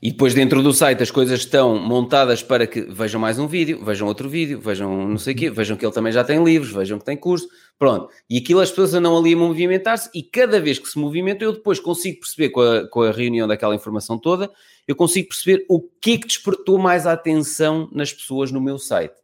E 0.00 0.12
depois 0.12 0.34
dentro 0.34 0.62
do 0.62 0.72
site 0.72 1.02
as 1.02 1.10
coisas 1.10 1.40
estão 1.40 1.76
montadas 1.76 2.42
para 2.42 2.66
que 2.66 2.82
vejam 2.82 3.20
mais 3.20 3.38
um 3.40 3.48
vídeo, 3.48 3.84
vejam 3.84 4.06
outro 4.06 4.28
vídeo, 4.28 4.60
vejam 4.60 5.08
não 5.08 5.18
sei 5.18 5.34
o 5.34 5.36
quê, 5.36 5.50
vejam 5.50 5.76
que 5.76 5.84
ele 5.84 5.92
também 5.92 6.12
já 6.12 6.22
tem 6.22 6.42
livros, 6.44 6.72
vejam 6.72 6.98
que 6.98 7.04
tem 7.04 7.16
curso, 7.16 7.48
pronto. 7.76 8.08
E 8.28 8.38
aquilo 8.38 8.60
as 8.60 8.70
pessoas 8.70 8.94
andam 8.94 9.18
ali 9.18 9.34
a 9.34 9.36
movimentar-se 9.36 10.08
e 10.14 10.22
cada 10.22 10.60
vez 10.60 10.78
que 10.78 10.88
se 10.88 10.98
movimentam 10.98 11.48
eu 11.48 11.52
depois 11.54 11.80
consigo 11.80 12.20
perceber 12.20 12.50
com 12.50 12.60
a, 12.60 12.88
com 12.88 13.02
a 13.02 13.10
reunião 13.10 13.48
daquela 13.48 13.74
informação 13.74 14.16
toda, 14.16 14.50
eu 14.86 14.94
consigo 14.94 15.28
perceber 15.28 15.64
o 15.68 15.80
que 15.80 16.12
é 16.12 16.18
que 16.18 16.26
despertou 16.26 16.78
mais 16.78 17.06
a 17.06 17.12
atenção 17.12 17.88
nas 17.92 18.12
pessoas 18.12 18.52
no 18.52 18.60
meu 18.60 18.78
site. 18.78 19.14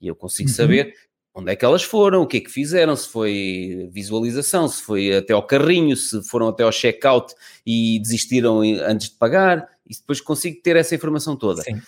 E 0.00 0.08
eu 0.08 0.14
consigo 0.14 0.48
uhum. 0.48 0.54
saber 0.54 0.94
onde 1.36 1.52
é 1.52 1.56
que 1.56 1.66
elas 1.66 1.82
foram, 1.82 2.22
o 2.22 2.26
que 2.26 2.38
é 2.38 2.40
que 2.40 2.50
fizeram, 2.50 2.96
se 2.96 3.06
foi 3.06 3.90
visualização, 3.92 4.66
se 4.66 4.80
foi 4.80 5.14
até 5.14 5.34
ao 5.34 5.46
carrinho, 5.46 5.94
se 5.94 6.22
foram 6.22 6.48
até 6.48 6.62
ao 6.64 6.72
checkout 6.72 7.34
e 7.64 7.98
desistiram 8.00 8.62
antes 8.62 9.10
de 9.10 9.16
pagar, 9.16 9.68
e 9.86 9.94
depois 9.94 10.18
consigo 10.18 10.62
ter 10.62 10.76
essa 10.76 10.94
informação 10.94 11.36
toda. 11.36 11.60
Sim. 11.60 11.82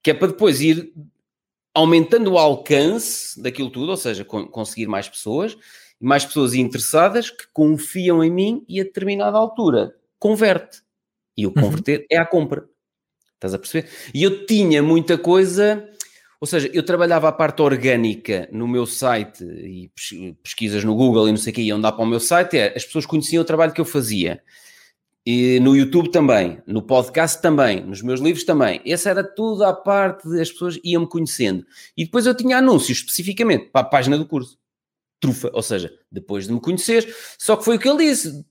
Que 0.00 0.12
é 0.12 0.14
para 0.14 0.28
depois 0.28 0.60
ir 0.60 0.92
aumentando 1.74 2.30
o 2.30 2.38
alcance 2.38 3.42
daquilo 3.42 3.68
tudo, 3.68 3.90
ou 3.90 3.96
seja, 3.96 4.24
conseguir 4.24 4.86
mais 4.86 5.08
pessoas, 5.08 5.56
mais 5.98 6.24
pessoas 6.24 6.54
interessadas 6.54 7.30
que 7.30 7.48
confiam 7.52 8.22
em 8.22 8.30
mim 8.30 8.64
e 8.68 8.80
a 8.80 8.84
determinada 8.84 9.36
altura 9.36 9.92
converte. 10.20 10.82
E 11.36 11.44
o 11.46 11.48
uhum. 11.48 11.62
converter 11.62 11.98
uhum. 11.98 12.06
é 12.12 12.16
a 12.16 12.24
compra. 12.24 12.64
Estás 13.34 13.54
a 13.54 13.58
perceber? 13.58 13.90
E 14.14 14.22
eu 14.22 14.46
tinha 14.46 14.84
muita 14.84 15.18
coisa 15.18 15.84
ou 16.44 16.46
seja, 16.46 16.70
eu 16.74 16.82
trabalhava 16.82 17.26
a 17.26 17.32
parte 17.32 17.62
orgânica 17.62 18.46
no 18.52 18.68
meu 18.68 18.84
site 18.84 19.42
e 19.42 19.90
pesquisas 20.42 20.84
no 20.84 20.94
Google 20.94 21.26
e 21.26 21.30
não 21.30 21.38
sei 21.38 21.50
o 21.50 21.56
que, 21.56 21.62
iam 21.62 21.80
dar 21.80 21.92
para 21.92 22.04
o 22.04 22.06
meu 22.06 22.20
site, 22.20 22.58
é, 22.58 22.76
as 22.76 22.84
pessoas 22.84 23.06
conheciam 23.06 23.40
o 23.40 23.46
trabalho 23.46 23.72
que 23.72 23.80
eu 23.80 23.84
fazia. 23.86 24.42
E 25.24 25.58
no 25.60 25.74
YouTube 25.74 26.10
também, 26.10 26.62
no 26.66 26.82
podcast 26.82 27.40
também, 27.40 27.82
nos 27.82 28.02
meus 28.02 28.20
livros 28.20 28.44
também. 28.44 28.82
Essa 28.84 29.08
era 29.08 29.24
tudo 29.24 29.64
à 29.64 29.72
parte, 29.72 30.28
as 30.38 30.52
pessoas 30.52 30.78
iam-me 30.84 31.08
conhecendo. 31.08 31.64
E 31.96 32.04
depois 32.04 32.26
eu 32.26 32.36
tinha 32.36 32.58
anúncios 32.58 32.98
especificamente 32.98 33.70
para 33.70 33.80
a 33.80 33.88
página 33.88 34.18
do 34.18 34.26
curso. 34.26 34.58
Trufa, 35.18 35.50
ou 35.54 35.62
seja, 35.62 35.90
depois 36.12 36.46
de 36.46 36.52
me 36.52 36.60
conhecer. 36.60 37.10
Só 37.38 37.56
que 37.56 37.64
foi 37.64 37.76
o 37.76 37.78
que 37.78 37.88
ele 37.88 38.04
disse. 38.04 38.44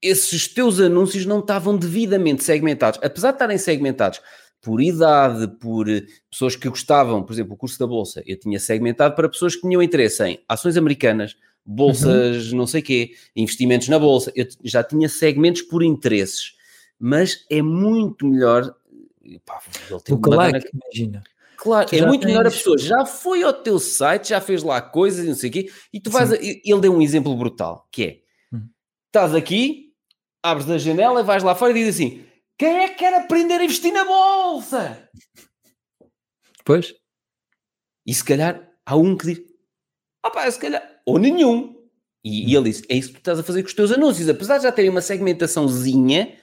Esses 0.00 0.46
teus 0.46 0.78
anúncios 0.78 1.26
não 1.26 1.40
estavam 1.40 1.76
devidamente 1.76 2.44
segmentados. 2.44 3.00
Apesar 3.02 3.32
de 3.32 3.34
estarem 3.34 3.58
segmentados 3.58 4.20
por 4.60 4.80
idade, 4.80 5.48
por 5.58 5.88
eh, 5.88 6.04
pessoas 6.30 6.54
que 6.54 6.68
gostavam, 6.68 7.22
por 7.22 7.32
exemplo, 7.32 7.54
o 7.54 7.56
curso 7.56 7.78
da 7.78 7.86
Bolsa, 7.86 8.22
eu 8.26 8.38
tinha 8.38 8.60
segmentado 8.60 9.14
para 9.14 9.28
pessoas 9.28 9.54
que 9.54 9.62
tinham 9.62 9.82
interesse 9.82 10.22
em 10.24 10.38
ações 10.48 10.76
americanas, 10.76 11.36
bolsas, 11.64 12.52
uhum. 12.52 12.58
não 12.58 12.66
sei 12.66 12.82
quê, 12.82 13.12
investimentos 13.34 13.88
na 13.88 13.98
Bolsa, 13.98 14.32
eu 14.34 14.46
já 14.62 14.84
tinha 14.84 15.08
segmentos 15.08 15.62
por 15.62 15.82
interesses, 15.82 16.54
mas 16.98 17.44
é 17.50 17.62
muito 17.62 18.26
melhor. 18.26 18.74
Pá, 19.44 19.60
o 19.90 20.18
que 20.18 20.30
like, 20.30 20.70
imagina. 20.74 21.22
Claro, 21.56 21.88
tu 21.88 21.94
é 21.94 22.06
muito 22.06 22.22
tens... 22.22 22.30
melhor 22.30 22.46
a 22.46 22.50
pessoa 22.50 22.78
já 22.78 23.04
foi 23.04 23.42
ao 23.42 23.52
teu 23.52 23.78
site, 23.78 24.30
já 24.30 24.40
fez 24.40 24.62
lá 24.62 24.80
coisas 24.80 25.24
e 25.24 25.28
não 25.28 25.34
sei 25.34 25.50
o 25.50 25.52
quê, 25.52 25.70
e 25.92 26.00
tu 26.00 26.10
vais. 26.10 26.32
A, 26.32 26.36
ele 26.36 26.80
deu 26.80 26.94
um 26.94 27.02
exemplo 27.02 27.34
brutal, 27.36 27.86
que 27.90 28.02
é: 28.02 28.56
hum. 28.56 28.62
estás 29.06 29.34
aqui, 29.34 29.92
abres 30.42 30.68
a 30.70 30.78
janela 30.78 31.20
e 31.20 31.24
vais 31.24 31.42
lá 31.42 31.54
fora 31.54 31.72
e 31.72 31.74
diz 31.74 31.94
assim: 31.94 32.24
quem 32.60 32.80
é 32.80 32.88
que 32.90 32.96
quer 32.96 33.14
aprender 33.14 33.54
a 33.54 33.64
investir 33.64 33.90
na 33.90 34.04
bolsa? 34.04 35.08
Pois. 36.62 36.94
E 38.06 38.12
se 38.12 38.22
calhar 38.22 38.70
há 38.84 38.96
um 38.96 39.16
que 39.16 39.28
diz: 39.28 39.40
ah 40.22 40.30
pá, 40.30 40.50
se 40.50 40.58
calhar, 40.58 41.00
ou 41.06 41.18
nenhum. 41.18 41.74
E, 42.22 42.52
e, 42.52 42.54
ele 42.54 42.68
disse: 42.68 42.84
é 42.90 42.96
isso 42.96 43.08
que 43.08 43.14
tu 43.14 43.20
estás 43.20 43.38
a 43.38 43.42
fazer 43.42 43.62
com 43.62 43.68
os 43.68 43.72
teus 43.72 43.90
anúncios. 43.90 44.28
Apesar 44.28 44.58
de 44.58 44.64
já 44.64 44.72
terem 44.72 44.90
uma 44.90 45.00
segmentaçãozinha, 45.00 46.36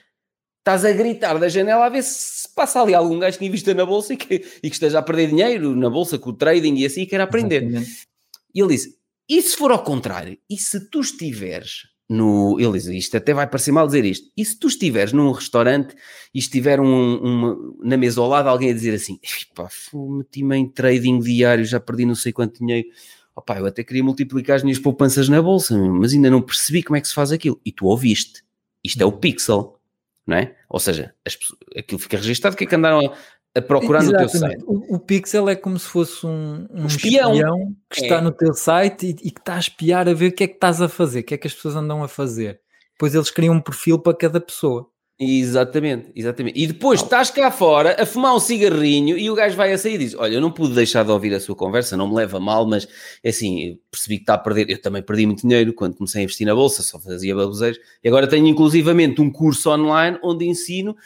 estás 0.58 0.84
a 0.84 0.90
gritar 0.90 1.38
da 1.38 1.48
janela 1.48 1.86
a 1.86 1.88
ver 1.88 2.02
se 2.02 2.52
passa 2.52 2.82
ali 2.82 2.96
algum 2.96 3.20
gajo 3.20 3.38
que 3.38 3.46
invista 3.46 3.72
na 3.72 3.86
bolsa 3.86 4.14
e 4.14 4.16
que, 4.16 4.44
e 4.60 4.68
que 4.68 4.74
esteja 4.74 4.98
a 4.98 5.02
perder 5.02 5.28
dinheiro 5.28 5.76
na 5.76 5.88
bolsa 5.88 6.18
com 6.18 6.30
o 6.30 6.36
trading 6.36 6.78
e 6.78 6.84
assim 6.84 7.02
e 7.02 7.06
quer 7.06 7.20
aprender. 7.20 7.62
Exatamente. 7.62 8.08
E 8.52 8.60
ele 8.60 8.74
disse: 8.74 8.98
e 9.28 9.40
se 9.40 9.56
for 9.56 9.70
ao 9.70 9.84
contrário? 9.84 10.36
E 10.50 10.56
se 10.56 10.90
tu 10.90 10.98
estiveres 10.98 11.82
no. 12.08 12.58
Ele 12.58 12.72
diz 12.72 12.86
isto, 12.86 13.16
até 13.16 13.34
vai 13.34 13.46
parecer 13.46 13.72
mal 13.72 13.86
dizer 13.86 14.04
isto. 14.04 14.30
E 14.36 14.44
se 14.44 14.58
tu 14.58 14.68
estiveres 14.68 15.12
num 15.12 15.30
restaurante 15.30 15.94
e 16.34 16.38
estiver 16.38 16.80
um, 16.80 17.16
uma, 17.18 17.56
na 17.82 17.96
mesa 17.96 18.20
ao 18.20 18.28
lado 18.28 18.48
alguém 18.48 18.70
a 18.70 18.74
dizer 18.74 18.94
assim: 18.94 19.18
pá, 19.54 19.68
meti-me 19.94 20.56
em 20.56 20.68
trading 20.68 21.18
diário, 21.20 21.64
já 21.64 21.78
perdi 21.78 22.04
não 22.04 22.14
sei 22.14 22.32
quanto 22.32 22.58
dinheiro. 22.58 22.88
Opá, 23.36 23.58
eu 23.58 23.66
até 23.66 23.84
queria 23.84 24.02
multiplicar 24.02 24.56
as 24.56 24.64
minhas 24.64 24.80
poupanças 24.80 25.28
na 25.28 25.40
bolsa, 25.40 25.78
mas 25.78 26.12
ainda 26.12 26.28
não 26.28 26.42
percebi 26.42 26.82
como 26.82 26.96
é 26.96 27.00
que 27.00 27.06
se 27.06 27.14
faz 27.14 27.30
aquilo. 27.30 27.60
E 27.64 27.70
tu 27.70 27.86
ouviste. 27.86 28.42
Isto 28.82 29.02
é 29.02 29.06
o 29.06 29.12
pixel, 29.12 29.78
não 30.26 30.36
é? 30.36 30.56
Ou 30.68 30.80
seja, 30.80 31.14
as, 31.24 31.38
aquilo 31.76 32.00
fica 32.00 32.16
registado, 32.16 32.54
o 32.54 32.56
que 32.56 32.64
é 32.64 32.66
que 32.66 32.74
andaram 32.74 33.12
a, 33.58 33.62
procurar 33.62 34.02
Exatamente. 34.02 34.34
no 34.34 34.40
teu 34.40 34.40
site. 34.40 34.64
O, 34.66 34.96
o, 34.96 34.98
pixel 34.98 35.48
é 35.48 35.56
como 35.56 35.78
se 35.78 35.86
fosse 35.86 36.26
um, 36.26 36.66
um 36.70 36.86
espião. 36.86 37.32
espião. 37.32 37.76
que 37.90 38.00
é. 38.00 38.04
está 38.04 38.20
no 38.20 38.32
teu 38.32 38.54
site 38.54 39.06
e, 39.06 39.10
e, 39.10 39.30
que 39.30 39.40
está 39.40 39.56
a 39.56 39.58
espiar 39.58 40.08
a 40.08 40.14
ver 40.14 40.28
o 40.28 40.32
que 40.32 40.44
é 40.44 40.48
que 40.48 40.54
estás 40.54 40.80
a 40.80 40.88
fazer, 40.88 41.20
o 41.20 41.24
que 41.24 41.34
é 41.34 41.38
que 41.38 41.46
as 41.46 41.54
pessoas 41.54 41.76
andam 41.76 42.02
a 42.02 42.08
fazer. 42.08 42.60
Depois 42.92 43.14
eles 43.14 43.30
criam 43.30 43.54
um 43.54 43.60
perfil 43.60 43.98
para 43.98 44.16
cada 44.16 44.40
pessoa. 44.40 44.88
Exatamente, 45.20 46.12
exatamente. 46.14 46.60
E 46.60 46.64
depois 46.64 47.02
estás 47.02 47.28
cá 47.28 47.50
fora 47.50 48.00
a 48.00 48.06
fumar 48.06 48.36
um 48.36 48.38
cigarrinho 48.38 49.18
e 49.18 49.28
o 49.28 49.34
gajo 49.34 49.56
vai 49.56 49.72
a 49.72 49.78
sair 49.78 49.94
e 49.94 49.98
diz: 49.98 50.14
Olha, 50.14 50.34
eu 50.34 50.40
não 50.40 50.52
pude 50.52 50.74
deixar 50.74 51.04
de 51.04 51.10
ouvir 51.10 51.34
a 51.34 51.40
sua 51.40 51.56
conversa, 51.56 51.96
não 51.96 52.06
me 52.06 52.14
leva 52.14 52.38
mal, 52.38 52.64
mas 52.64 52.86
é 53.24 53.30
assim, 53.30 53.80
percebi 53.90 54.18
que 54.18 54.22
está 54.22 54.34
a 54.34 54.38
perder. 54.38 54.70
Eu 54.70 54.80
também 54.80 55.02
perdi 55.02 55.26
muito 55.26 55.42
dinheiro 55.42 55.72
quando 55.72 55.96
comecei 55.96 56.20
a 56.20 56.24
investir 56.24 56.46
na 56.46 56.54
bolsa, 56.54 56.84
só 56.84 57.00
fazia 57.00 57.34
baboseiros. 57.34 57.80
E 58.02 58.06
agora 58.06 58.28
tenho 58.28 58.46
inclusivamente 58.46 59.20
um 59.20 59.28
curso 59.28 59.70
online 59.70 60.16
onde 60.22 60.46
ensino 60.46 60.96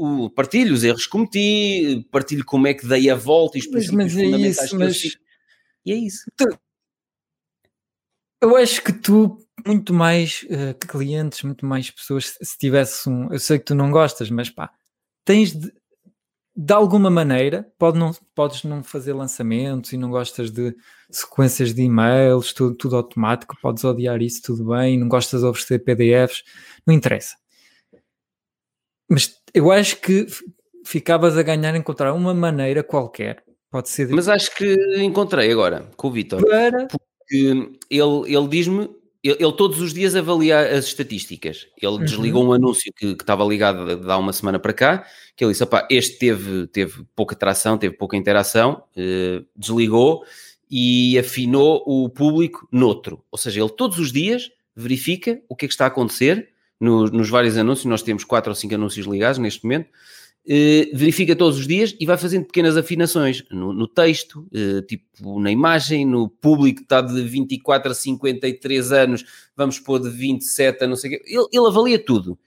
o, 0.00 0.30
partilho 0.30 0.72
os 0.72 0.82
erros 0.82 1.04
que 1.04 1.10
cometi, 1.10 2.08
partilho 2.10 2.44
como 2.44 2.66
é 2.66 2.74
que 2.74 2.86
dei 2.86 3.10
a 3.10 3.14
volta 3.14 3.58
e 3.58 3.70
mas, 3.70 3.90
mas 3.90 4.16
é 4.16 4.24
isso, 4.24 4.78
mas... 4.78 5.02
E 5.84 5.92
é 5.92 5.96
isso. 5.96 6.24
Tu, 6.36 6.46
Eu 8.40 8.56
acho 8.56 8.82
que 8.82 8.92
tu, 8.92 9.38
muito 9.66 9.92
mais 9.92 10.44
uh, 10.44 10.74
clientes, 10.86 11.42
muito 11.42 11.66
mais 11.66 11.90
pessoas, 11.90 12.36
se 12.40 12.58
tivesse 12.58 13.08
um. 13.08 13.32
Eu 13.32 13.38
sei 13.38 13.58
que 13.58 13.66
tu 13.66 13.74
não 13.74 13.90
gostas, 13.90 14.30
mas 14.30 14.50
pá, 14.50 14.70
tens 15.24 15.52
de, 15.52 15.72
de 16.56 16.72
alguma 16.72 17.10
maneira, 17.10 17.70
pode 17.78 17.98
não, 17.98 18.12
podes 18.34 18.64
não 18.64 18.82
fazer 18.82 19.12
lançamentos 19.12 19.92
e 19.92 19.96
não 19.96 20.10
gostas 20.10 20.50
de 20.50 20.74
sequências 21.10 21.74
de 21.74 21.82
e-mails, 21.82 22.52
tudo, 22.52 22.74
tudo 22.74 22.96
automático, 22.96 23.56
podes 23.60 23.84
odiar 23.84 24.20
isso, 24.22 24.42
tudo 24.42 24.66
bem, 24.66 24.98
não 24.98 25.08
gostas 25.08 25.40
de 25.40 25.46
oferecer 25.46 25.80
PDFs, 25.80 26.42
não 26.86 26.94
interessa. 26.94 27.36
Mas 29.10 29.26
eu 29.54 29.70
acho 29.70 29.96
que 30.00 30.26
ficavas 30.84 31.36
a 31.36 31.42
ganhar 31.42 31.74
encontrar 31.74 32.12
uma 32.12 32.34
maneira 32.34 32.82
qualquer, 32.82 33.42
pode 33.70 33.88
ser. 33.88 34.08
Mas 34.08 34.28
acho 34.28 34.54
que 34.54 34.96
encontrei 35.02 35.50
agora 35.50 35.88
com 35.96 36.08
o 36.08 36.10
Vitor. 36.10 36.44
Para... 36.46 36.86
Porque 36.86 37.78
ele, 37.90 38.34
ele 38.34 38.48
diz-me 38.48 38.90
ele, 39.22 39.36
ele, 39.38 39.52
todos 39.52 39.80
os 39.80 39.92
dias 39.92 40.16
avalia 40.16 40.60
as 40.76 40.86
estatísticas. 40.86 41.66
Ele 41.80 41.92
uhum. 41.92 42.04
desligou 42.04 42.44
um 42.44 42.52
anúncio 42.52 42.90
que, 42.96 43.14
que, 43.14 43.22
estava 43.22 43.44
ligado 43.44 44.10
há 44.10 44.16
uma 44.16 44.32
semana 44.32 44.58
para 44.58 44.72
cá, 44.72 45.06
que 45.36 45.44
ele 45.44 45.52
disse, 45.52 45.64
este 45.90 46.18
teve, 46.18 46.66
teve 46.68 47.04
pouca 47.14 47.36
tração, 47.36 47.76
teve 47.76 47.94
pouca 47.96 48.16
interação, 48.16 48.82
eh, 48.96 49.42
desligou 49.54 50.24
e 50.70 51.18
afinou 51.18 51.82
o 51.86 52.08
público 52.08 52.66
noutro. 52.72 53.22
Ou 53.30 53.38
seja, 53.38 53.60
ele 53.60 53.70
todos 53.70 53.98
os 53.98 54.10
dias 54.10 54.50
verifica 54.74 55.40
o 55.48 55.56
que 55.56 55.66
é 55.66 55.68
que 55.68 55.74
está 55.74 55.84
a 55.84 55.88
acontecer 55.88 56.48
no, 56.80 57.06
nos 57.06 57.28
vários 57.28 57.56
anúncios, 57.56 57.84
nós 57.84 58.02
temos 58.02 58.24
quatro 58.24 58.50
ou 58.50 58.54
cinco 58.54 58.74
anúncios 58.74 59.06
ligados 59.06 59.38
neste 59.38 59.62
momento, 59.62 59.90
eh, 60.48 60.90
verifica 60.94 61.36
todos 61.36 61.58
os 61.58 61.66
dias 61.66 61.94
e 62.00 62.06
vai 62.06 62.16
fazendo 62.16 62.46
pequenas 62.46 62.76
afinações 62.76 63.44
no, 63.50 63.72
no 63.74 63.86
texto, 63.86 64.48
eh, 64.52 64.80
tipo 64.82 65.38
na 65.38 65.50
imagem, 65.50 66.06
no 66.06 66.28
público 66.28 66.78
que 66.78 66.84
está 66.84 67.02
de 67.02 67.20
24 67.22 67.92
a 67.92 67.94
53 67.94 68.92
anos, 68.92 69.24
vamos 69.54 69.78
pôr 69.78 70.00
de 70.00 70.08
27 70.08 70.82
a 70.82 70.86
não 70.86 70.96
sei 70.96 71.10
o 71.10 71.12
quê. 71.12 71.24
Ele, 71.26 71.46
ele 71.52 71.66
avalia 71.66 72.02
tudo. 72.02 72.38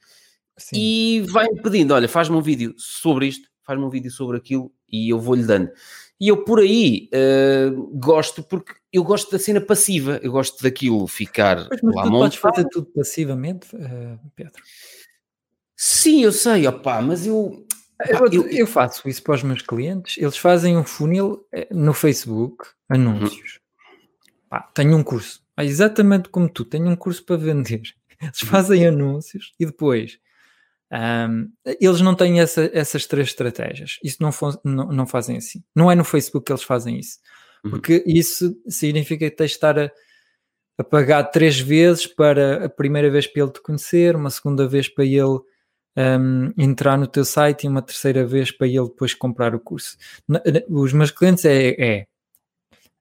Sim. 0.58 0.76
E 0.76 1.22
vai 1.22 1.48
pedindo: 1.50 1.94
olha, 1.94 2.10
faz-me 2.10 2.36
um 2.36 2.42
vídeo 2.42 2.74
sobre 2.78 3.28
isto, 3.28 3.48
faz-me 3.64 3.86
um 3.86 3.90
vídeo 3.90 4.10
sobre 4.10 4.38
aquilo 4.38 4.72
e 4.92 5.10
eu 5.10 5.20
vou-lhe 5.20 5.44
dando. 5.44 5.70
E 6.20 6.28
eu 6.28 6.44
por 6.44 6.60
aí 6.60 7.10
uh, 7.14 7.88
gosto, 7.98 8.44
porque 8.44 8.74
eu 8.92 9.04
gosto 9.04 9.32
da 9.32 9.40
cena 9.40 9.60
passiva, 9.60 10.20
eu 10.24 10.32
gosto 10.32 10.62
daquilo 10.62 11.08
ficar 11.08 11.68
pois, 11.68 11.82
mas 11.82 11.96
lá 11.96 12.04
tu 12.04 12.12
podes 12.12 12.38
fazer 12.38 12.68
tudo 12.70 12.88
passivamente, 12.94 13.76
uh, 13.76 14.20
Pedro? 14.36 14.62
Sim, 15.76 16.24
eu 16.24 16.32
sei, 16.32 16.66
opá, 16.68 17.02
mas 17.02 17.26
eu 17.26 17.66
eu, 18.08 18.28
eu, 18.32 18.48
eu, 18.50 18.68
faço 18.68 19.08
isso 19.08 19.24
para 19.24 19.36
os 19.36 19.44
meus 19.44 19.62
clientes. 19.62 20.18
Eles 20.18 20.38
fazem 20.38 20.78
um 20.78 20.84
funil 20.84 21.46
eh, 21.54 21.68
no 21.72 21.94
Facebook, 21.94 22.66
anúncios. 22.90 23.60
Uhum. 23.60 24.50
Pá, 24.50 24.62
tenho 24.74 24.98
um 24.98 25.04
curso, 25.04 25.42
exatamente 25.60 26.30
como 26.30 26.50
tu, 26.50 26.66
tenho 26.66 26.90
um 26.90 26.96
curso 26.96 27.24
para 27.26 27.38
vender. 27.38 27.82
Eles 28.22 28.42
uhum. 28.42 28.50
fazem 28.50 28.88
anúncios 28.88 29.54
e 29.60 29.66
depois 29.66 30.20
um, 30.94 31.50
eles 31.66 32.02
não 32.02 32.14
têm 32.14 32.40
essa, 32.40 32.70
essas 32.72 33.08
três 33.08 33.30
estratégias. 33.30 33.98
Isso 34.04 34.18
não, 34.22 34.30
não, 34.64 34.88
não, 34.92 35.08
fazem 35.08 35.38
assim. 35.38 35.64
Não 35.76 35.92
é 35.92 35.96
no 35.96 36.04
Facebook 36.04 36.46
que 36.46 36.52
eles 36.52 36.62
fazem 36.62 37.00
isso. 37.00 37.18
Uhum. 37.66 37.72
Porque 37.72 38.04
isso 38.06 38.56
significa 38.68 39.28
que 39.28 39.36
tens 39.36 39.52
de 39.52 39.56
estar 39.56 39.80
a, 39.80 39.92
a 40.78 40.84
pagar 40.84 41.24
três 41.24 41.60
vezes 41.60 42.06
para 42.06 42.66
a 42.66 42.70
primeira 42.70 43.10
vez 43.10 43.26
para 43.26 43.42
ele 43.42 43.52
te 43.52 43.62
conhecer, 43.62 44.16
uma 44.16 44.30
segunda 44.30 44.68
vez 44.68 44.88
para 44.88 45.04
ele 45.04 45.40
um, 45.98 46.54
entrar 46.56 46.96
no 46.96 47.08
teu 47.08 47.26
site 47.26 47.64
e 47.64 47.68
uma 47.68 47.82
terceira 47.82 48.24
vez 48.24 48.52
para 48.52 48.68
ele 48.68 48.84
depois 48.84 49.16
comprar 49.16 49.56
o 49.56 49.60
curso. 49.60 49.98
Os 50.70 50.94
meus 50.94 51.10
clientes 51.10 51.44
é, 51.46 51.70
é 51.70 52.08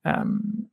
um, 0.06 0.66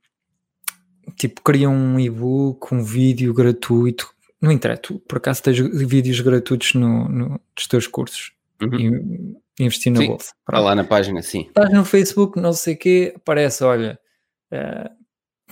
tipo, 1.16 1.42
criam 1.42 1.74
um 1.74 2.00
e-book, 2.00 2.74
um 2.74 2.82
vídeo 2.82 3.34
gratuito. 3.34 4.10
Não 4.40 4.50
interessa, 4.50 4.82
tu 4.82 4.98
por 5.00 5.18
acaso 5.18 5.42
tens 5.42 5.58
vídeos 5.58 6.20
gratuitos 6.20 6.74
no, 6.74 7.08
no, 7.08 7.40
dos 7.54 7.66
teus 7.66 7.86
cursos 7.86 8.32
uhum. 8.62 9.36
e 9.58 9.64
investir 9.64 9.92
na 9.92 10.00
sim, 10.00 10.06
bolsa. 10.06 10.32
Está 10.40 10.60
lá 10.60 10.74
na 10.74 10.84
página, 10.84 11.22
sim. 11.22 11.46
Estás 11.48 11.72
no 11.72 11.84
Facebook, 11.84 12.40
não 12.40 12.52
sei 12.52 12.74
o 12.74 12.78
quê, 12.78 13.12
aparece, 13.14 13.62
olha, 13.62 13.98
uh, 14.52 14.90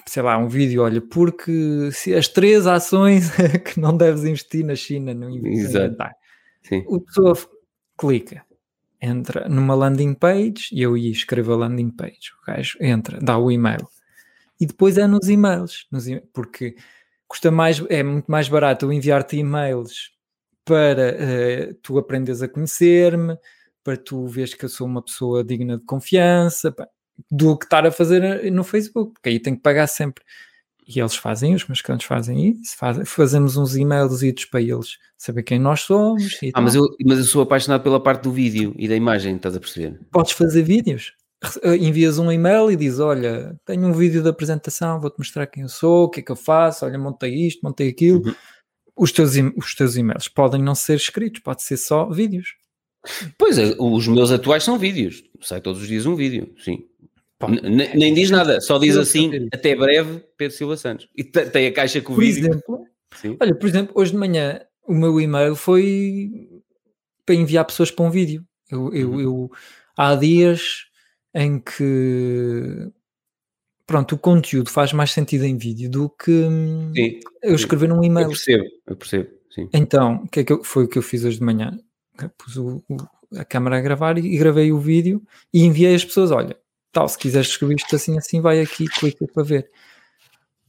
sei 0.07 0.23
lá, 0.23 0.39
um 0.39 0.49
vídeo, 0.49 0.83
olha, 0.83 1.01
porque 1.03 1.91
se 1.93 2.15
as 2.15 2.29
três 2.29 2.67
ações 2.67 3.31
que 3.65 3.79
não 3.79 3.97
deves 3.97 4.25
investir 4.25 4.65
na 4.65 4.75
China 4.75 5.13
não 5.13 5.31
Exato. 5.47 5.97
Sim. 6.63 6.85
O 6.87 7.01
pessoa 7.01 7.35
clica, 7.97 8.45
entra 9.01 9.49
numa 9.49 9.75
landing 9.75 10.15
page 10.15 10.69
e 10.73 10.83
eu 10.83 10.97
ia 10.97 11.11
escrever 11.11 11.53
a 11.53 11.57
landing 11.57 11.91
page. 11.91 12.33
O 12.43 12.47
gajo 12.47 12.79
entra, 12.81 13.19
dá 13.21 13.39
o 13.39 13.51
e-mail. 13.51 13.87
E 14.61 14.67
depois 14.67 14.99
é 14.99 15.07
nos 15.07 15.29
e-mails, 15.29 15.87
nos 15.91 16.09
e 16.09 16.21
porque 16.33 16.75
custa 17.29 17.51
mais, 17.51 17.81
é 17.89 18.03
muito 18.03 18.31
mais 18.31 18.49
barato 18.49 18.87
eu 18.87 18.93
enviar-te 18.93 19.37
e-mails 19.37 20.11
para 20.65 21.15
uh, 21.15 21.75
tu 21.83 21.99
aprenderes 21.99 22.43
a 22.43 22.49
conhecer-me, 22.49 23.39
para 23.85 23.97
tu 23.97 24.27
veres 24.27 24.55
que 24.55 24.65
eu 24.65 24.69
sou 24.69 24.87
uma 24.87 25.03
pessoa 25.03 25.45
digna 25.45 25.79
de 25.79 25.85
confiança, 25.85 26.73
pá, 26.73 26.89
do 27.31 27.57
que 27.57 27.67
estar 27.67 27.87
a 27.87 27.91
fazer 27.91 28.23
eh, 28.23 28.51
no 28.51 28.65
Facebook, 28.65 29.15
porque 29.15 29.29
aí 29.29 29.41
tem 29.41 29.55
que 29.55 29.63
pagar 29.63 29.87
sempre. 29.87 30.23
E 30.87 31.01
eles 31.01 31.17
fazem, 31.17 31.55
os 31.55 31.67
meus 31.67 31.83
clientes 31.83 32.07
fazem 32.07 32.51
isso, 32.51 32.77
faz, 32.77 33.07
fazemos 33.09 33.57
uns 33.57 33.77
e-mails 33.77 34.23
para 34.51 34.61
eles 34.61 34.97
saber 35.19 35.43
quem 35.43 35.59
nós 35.59 35.83
somos. 35.83 36.39
ah, 36.55 36.61
mas 36.61 36.75
eu, 36.75 36.85
mas 37.05 37.19
eu 37.19 37.25
sou 37.25 37.43
apaixonado 37.43 37.83
pela 37.83 38.03
parte 38.03 38.23
do 38.23 38.33
vídeo 38.33 38.75
e 38.77 38.89
da 38.89 38.95
imagem, 38.95 39.37
estás 39.37 39.55
a 39.55 39.61
perceber? 39.61 40.01
Podes 40.11 40.33
fazer 40.33 40.63
vídeos. 40.63 41.13
Eh, 41.63 41.77
envias 41.77 42.19
um 42.19 42.33
e-mail 42.33 42.71
e 42.71 42.77
dizes: 42.77 42.99
Olha, 42.99 43.57
tenho 43.65 43.87
um 43.87 43.93
vídeo 43.93 44.23
da 44.23 44.31
apresentação, 44.31 45.01
vou-te 45.01 45.19
mostrar 45.19 45.47
quem 45.47 45.63
eu 45.63 45.69
sou, 45.69 46.05
o 46.05 46.11
que 46.11 46.21
é 46.21 46.23
que 46.23 46.33
eu 46.33 46.37
faço, 46.37 46.85
olha, 46.85 46.99
montei 46.99 47.33
isto, 47.35 47.61
montei 47.63 47.89
aquilo. 47.89 48.27
Uhum. 48.27 48.35
Os, 48.97 49.13
teus, 49.13 49.35
os 49.57 49.75
teus 49.75 49.97
e-mails 49.97 50.27
podem 50.27 50.61
não 50.61 50.75
ser 50.75 50.97
escritos, 50.97 51.41
pode 51.41 51.63
ser 51.63 51.77
só 51.77 52.11
vídeos. 52.11 52.55
Pois 53.39 53.57
é, 53.57 53.77
os 53.79 54.09
meus 54.09 54.33
atuais 54.33 54.65
são 54.65 54.77
vídeos. 54.77 55.23
Sai 55.41 55.61
todos 55.61 55.81
os 55.81 55.87
dias 55.87 56.05
um 56.05 56.17
vídeo, 56.17 56.53
sim. 56.59 56.85
Nem 57.95 58.13
diz 58.13 58.31
nada, 58.31 58.61
só 58.61 58.79
diz 58.79 58.97
assim, 58.97 59.49
até 59.53 59.77
breve, 59.77 60.25
Pedro 60.37 60.57
Silva 60.57 60.77
Santos. 60.77 61.09
E 61.17 61.23
tem 61.23 61.69
a 61.69 61.73
caixa 61.73 62.01
com 62.01 62.13
o 62.13 62.17
por 62.17 62.25
vídeo. 62.25 62.51
Exemplo, 62.51 62.85
Sim. 63.15 63.37
Olha, 63.41 63.55
por 63.55 63.67
exemplo, 63.67 63.93
hoje 63.97 64.11
de 64.11 64.19
manhã 64.19 64.61
o 64.87 64.93
meu 64.93 65.21
e-mail 65.21 65.55
foi 65.55 66.31
para 67.25 67.35
enviar 67.35 67.65
pessoas 67.65 67.91
para 67.91 68.05
um 68.05 68.11
vídeo. 68.11 68.45
Eu, 68.71 68.93
eu, 68.93 69.11
uhum. 69.11 69.21
eu, 69.21 69.51
há 69.97 70.15
dias 70.15 70.88
em 71.35 71.59
que 71.59 72.91
pronto, 73.89 74.15
o 74.15 74.19
conteúdo 74.19 74.71
faz 74.71 74.93
mais 74.93 75.13
sentido 75.13 75.45
em 75.45 75.57
vídeo 75.57 75.91
do 75.91 76.11
que 76.11 76.47
sim, 76.95 77.21
eu 77.43 77.55
escrever 77.55 77.89
num 77.89 78.05
e-mail. 78.05 78.27
Eu 78.27 78.31
percebo, 78.31 78.65
eu 78.87 78.97
percebo. 78.97 79.31
Sim. 79.51 79.69
Então, 79.73 80.23
o 80.25 80.29
que 80.29 80.41
é 80.41 80.45
que 80.45 80.53
eu, 80.53 80.63
foi 80.63 80.85
o 80.85 80.89
que 80.89 80.99
eu 80.99 81.03
fiz 81.03 81.25
hoje 81.25 81.39
de 81.39 81.45
manhã? 81.45 81.79
Pus 82.37 82.57
o, 82.57 82.85
o, 82.89 82.97
a 83.37 83.45
câmera 83.45 83.79
a 83.79 83.81
gravar 83.81 84.19
e, 84.19 84.35
e, 84.35 84.37
gravei 84.37 84.71
o 84.71 84.79
vídeo 84.79 85.23
e 85.53 85.65
enviei 85.65 85.95
às 85.95 86.05
pessoas: 86.05 86.31
olha, 86.31 86.57
tal, 86.93 87.09
se 87.09 87.17
quiseres 87.17 87.49
escrever 87.49 87.77
isto 87.77 87.97
assim, 87.97 88.19
assim, 88.19 88.41
vai 88.41 88.61
aqui, 88.61 88.87
clica 88.87 89.27
para 89.33 89.43
ver. 89.43 89.71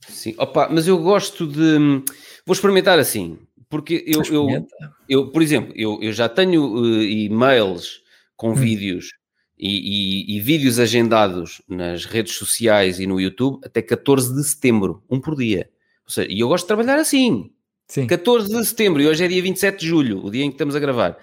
Sim, 0.08 0.34
opa, 0.38 0.70
mas 0.72 0.88
eu 0.88 0.98
gosto 0.98 1.46
de. 1.46 2.04
Vou 2.46 2.54
experimentar 2.54 2.98
assim, 2.98 3.38
porque 3.70 4.04
eu, 4.08 4.24
eu, 4.32 4.68
eu, 5.10 5.32
por 5.32 5.42
exemplo, 5.42 5.74
eu, 5.76 6.00
eu 6.02 6.14
já 6.14 6.30
tenho 6.30 6.64
uh, 6.64 7.04
e-mails 7.04 8.02
com 8.38 8.52
hum. 8.52 8.56
vídeos 8.56 9.19
e, 9.60 10.32
e, 10.32 10.38
e, 10.38 10.40
vídeos 10.40 10.80
agendados 10.80 11.62
nas 11.68 12.06
redes 12.06 12.36
sociais 12.36 13.00
e 13.00 13.06
no 13.06 13.20
YouTube 13.20 13.60
até 13.64 13.82
14 13.82 14.34
de 14.34 14.44
setembro, 14.44 15.04
um 15.10 15.20
por 15.20 15.36
dia. 15.36 15.70
Ou 16.06 16.12
seja, 16.12 16.32
e 16.32 16.40
eu 16.40 16.48
gosto 16.48 16.64
de 16.64 16.70
trabalhar 16.70 16.98
assim. 16.98 17.52
Sim. 17.88 18.08
14 18.08 18.48
de 18.48 18.66
setembro, 18.66 19.02
e 19.02 19.08
hoje 19.08 19.26
é 19.26 19.28
dia 19.28 19.42
27 19.42 19.80
de 19.80 19.88
julho, 19.88 20.26
o 20.26 20.32
dia 20.32 20.44
em 20.44 20.50
que 20.50 20.56
estamos 20.56 20.76
a 20.76 20.80
gravar. 20.80 21.18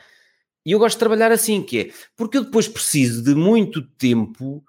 E 0.64 0.72
eu 0.72 0.78
gosto 0.78 0.96
de 0.96 1.00
trabalhar 1.00 1.32
assim, 1.32 1.62
que 1.62 1.78
é 1.78 1.90
porque 2.16 2.36
eu 2.38 2.44
depois 2.44 2.68
preciso 2.68 3.22
de 3.22 3.34
muito 3.34 3.80
tempo 3.80 4.62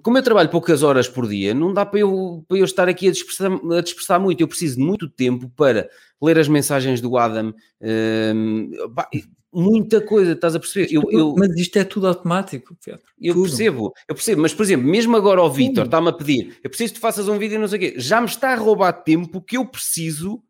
como 0.00 0.18
eu 0.18 0.22
trabalho 0.22 0.48
poucas 0.48 0.82
horas 0.82 1.08
por 1.08 1.28
dia, 1.28 1.52
não 1.54 1.72
dá 1.72 1.84
para 1.84 2.00
eu, 2.00 2.44
para 2.48 2.58
eu 2.58 2.64
estar 2.64 2.88
aqui 2.88 3.08
a 3.08 3.12
dispersar, 3.12 3.52
a 3.52 3.80
dispersar 3.80 4.20
muito. 4.20 4.40
Eu 4.40 4.48
preciso 4.48 4.76
de 4.76 4.82
muito 4.82 5.08
tempo 5.08 5.50
para 5.50 5.88
ler 6.20 6.38
as 6.38 6.48
mensagens 6.48 7.00
do 7.00 7.16
Adam. 7.16 7.54
Hum, 7.80 8.70
muita 9.52 10.00
coisa, 10.00 10.32
estás 10.32 10.54
a 10.54 10.60
perceber? 10.60 10.92
Eu, 10.92 11.02
eu, 11.10 11.34
mas 11.36 11.54
isto 11.56 11.76
é 11.78 11.84
tudo 11.84 12.06
automático, 12.06 12.76
Pedro. 12.84 13.02
Eu 13.20 13.34
tudo. 13.34 13.48
percebo, 13.48 13.92
eu 14.08 14.14
percebo. 14.14 14.42
Mas, 14.42 14.54
por 14.54 14.62
exemplo, 14.62 14.86
mesmo 14.86 15.16
agora 15.16 15.40
ao 15.40 15.52
Vitor 15.52 15.84
está-me 15.84 16.08
a 16.08 16.12
pedir, 16.12 16.56
eu 16.62 16.70
preciso 16.70 16.94
que 16.94 17.00
tu 17.00 17.02
faças 17.02 17.28
um 17.28 17.38
vídeo 17.38 17.60
não 17.60 17.68
sei 17.68 17.76
o 17.76 17.80
quê. 17.80 17.94
Já 17.98 18.20
me 18.20 18.26
está 18.26 18.52
a 18.52 18.56
roubar 18.56 18.92
tempo 18.92 19.42
que 19.42 19.56
eu 19.56 19.66
preciso 19.66 20.42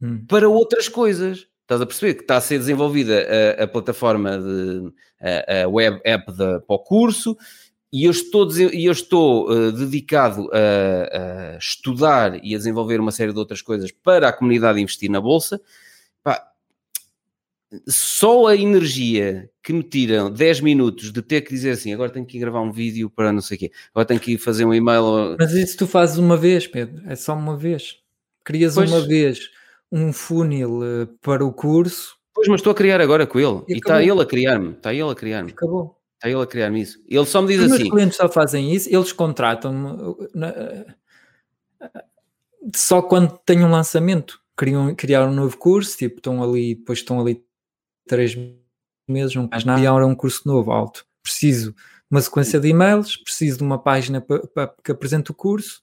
hum. 0.00 0.24
para 0.26 0.48
outras 0.48 0.88
coisas. 0.88 1.46
Estás 1.62 1.80
a 1.80 1.86
perceber 1.86 2.14
que 2.14 2.22
está 2.22 2.36
a 2.36 2.40
ser 2.40 2.58
desenvolvida 2.58 3.26
a, 3.58 3.64
a 3.64 3.66
plataforma 3.66 4.38
de 4.38 4.92
a, 5.22 5.62
a 5.62 5.68
web 5.68 6.00
app 6.04 6.32
da, 6.32 6.60
para 6.60 6.76
o 6.76 6.78
curso, 6.78 7.36
e 7.92 8.04
eu 8.04 8.10
estou, 8.10 8.50
e 8.50 8.86
eu 8.86 8.92
estou 8.92 9.50
uh, 9.50 9.70
dedicado 9.70 10.48
a, 10.52 11.54
a, 11.54 11.58
estudar 11.58 12.42
e 12.42 12.54
a 12.54 12.58
desenvolver 12.58 12.98
uma 12.98 13.12
série 13.12 13.32
de 13.32 13.38
outras 13.38 13.60
coisas 13.60 13.92
para 13.92 14.28
a 14.28 14.32
comunidade 14.32 14.80
investir 14.80 15.10
na 15.10 15.20
Bolsa. 15.20 15.60
Pá, 16.22 16.51
só 17.88 18.46
a 18.46 18.56
energia 18.56 19.48
que 19.62 19.72
me 19.72 19.82
tiram 19.82 20.30
10 20.30 20.60
minutos 20.60 21.12
de 21.12 21.22
ter 21.22 21.40
que 21.42 21.50
dizer 21.50 21.70
assim, 21.70 21.92
agora 21.92 22.10
tenho 22.10 22.26
que 22.26 22.36
ir 22.36 22.40
gravar 22.40 22.60
um 22.60 22.72
vídeo 22.72 23.08
para 23.10 23.32
não 23.32 23.40
sei 23.40 23.56
o 23.56 23.60
quê, 23.60 23.72
agora 23.94 24.06
tenho 24.06 24.20
que 24.20 24.32
ir 24.32 24.38
fazer 24.38 24.64
um 24.64 24.74
e-mail. 24.74 25.36
Mas 25.38 25.52
isso 25.52 25.76
tu 25.78 25.86
fazes 25.86 26.18
uma 26.18 26.36
vez, 26.36 26.66
Pedro, 26.66 27.02
é 27.06 27.14
só 27.16 27.34
uma 27.34 27.56
vez. 27.56 27.98
Crias 28.44 28.74
Pois. 28.74 28.90
uma 28.90 29.00
vez 29.00 29.50
um 29.90 30.12
funil 30.12 30.80
eh, 30.82 31.08
para 31.20 31.44
o 31.44 31.52
curso 31.52 32.16
Pois, 32.34 32.48
mas 32.48 32.60
estou 32.60 32.70
a 32.70 32.74
criar 32.74 33.00
agora 33.00 33.26
com 33.26 33.38
ele. 33.38 33.62
E 33.68 33.74
E 33.74 33.76
está 33.76 34.02
ele 34.02 34.20
a 34.20 34.24
criar-me. 34.26 34.70
Está 34.70 34.92
ele 34.92 35.02
a 35.10 35.14
criar-me. 35.14 35.50
acabou. 35.50 35.98
Está 36.14 36.30
ele 36.30 36.40
a 36.40 36.46
criar-me 36.46 36.80
isso. 36.80 36.98
Ele 37.08 37.26
só 37.26 37.42
me 37.42 37.48
diz 37.48 37.60
Os 37.66 37.72
assim. 37.72 37.90
clientes 37.90 38.16
só 38.16 38.28
fazem 38.28 38.72
isso, 38.72 38.88
eles 38.90 39.12
contratam-me 39.12 40.16
só 42.74 43.02
quando 43.02 43.38
têm 43.44 43.64
um 43.64 43.70
lançamento. 43.70 44.40
Criam, 44.56 44.94
criar 44.94 45.26
um 45.26 45.32
novo 45.34 45.56
curso, 45.56 45.96
tipo, 45.96 46.16
estão 46.18 46.42
ali, 46.42 46.74
depois 46.74 46.98
estão 47.00 47.20
ali 47.20 47.42
três 48.12 48.36
meses, 49.08 49.34
não 49.34 49.48
faz 49.48 49.64
nada, 49.64 49.80
e 49.80 49.86
agora 49.86 50.06
um 50.06 50.14
curso 50.14 50.42
novo, 50.46 50.70
alto. 50.70 51.04
Preciso 51.22 51.72
de 51.72 51.76
uma 52.10 52.20
sequência 52.20 52.60
de 52.60 52.68
e-mails, 52.68 53.16
preciso 53.16 53.56
de 53.58 53.62
uma 53.64 53.78
página 53.82 54.22
que 54.84 54.92
apresente 54.92 55.30
o 55.30 55.34
curso, 55.34 55.80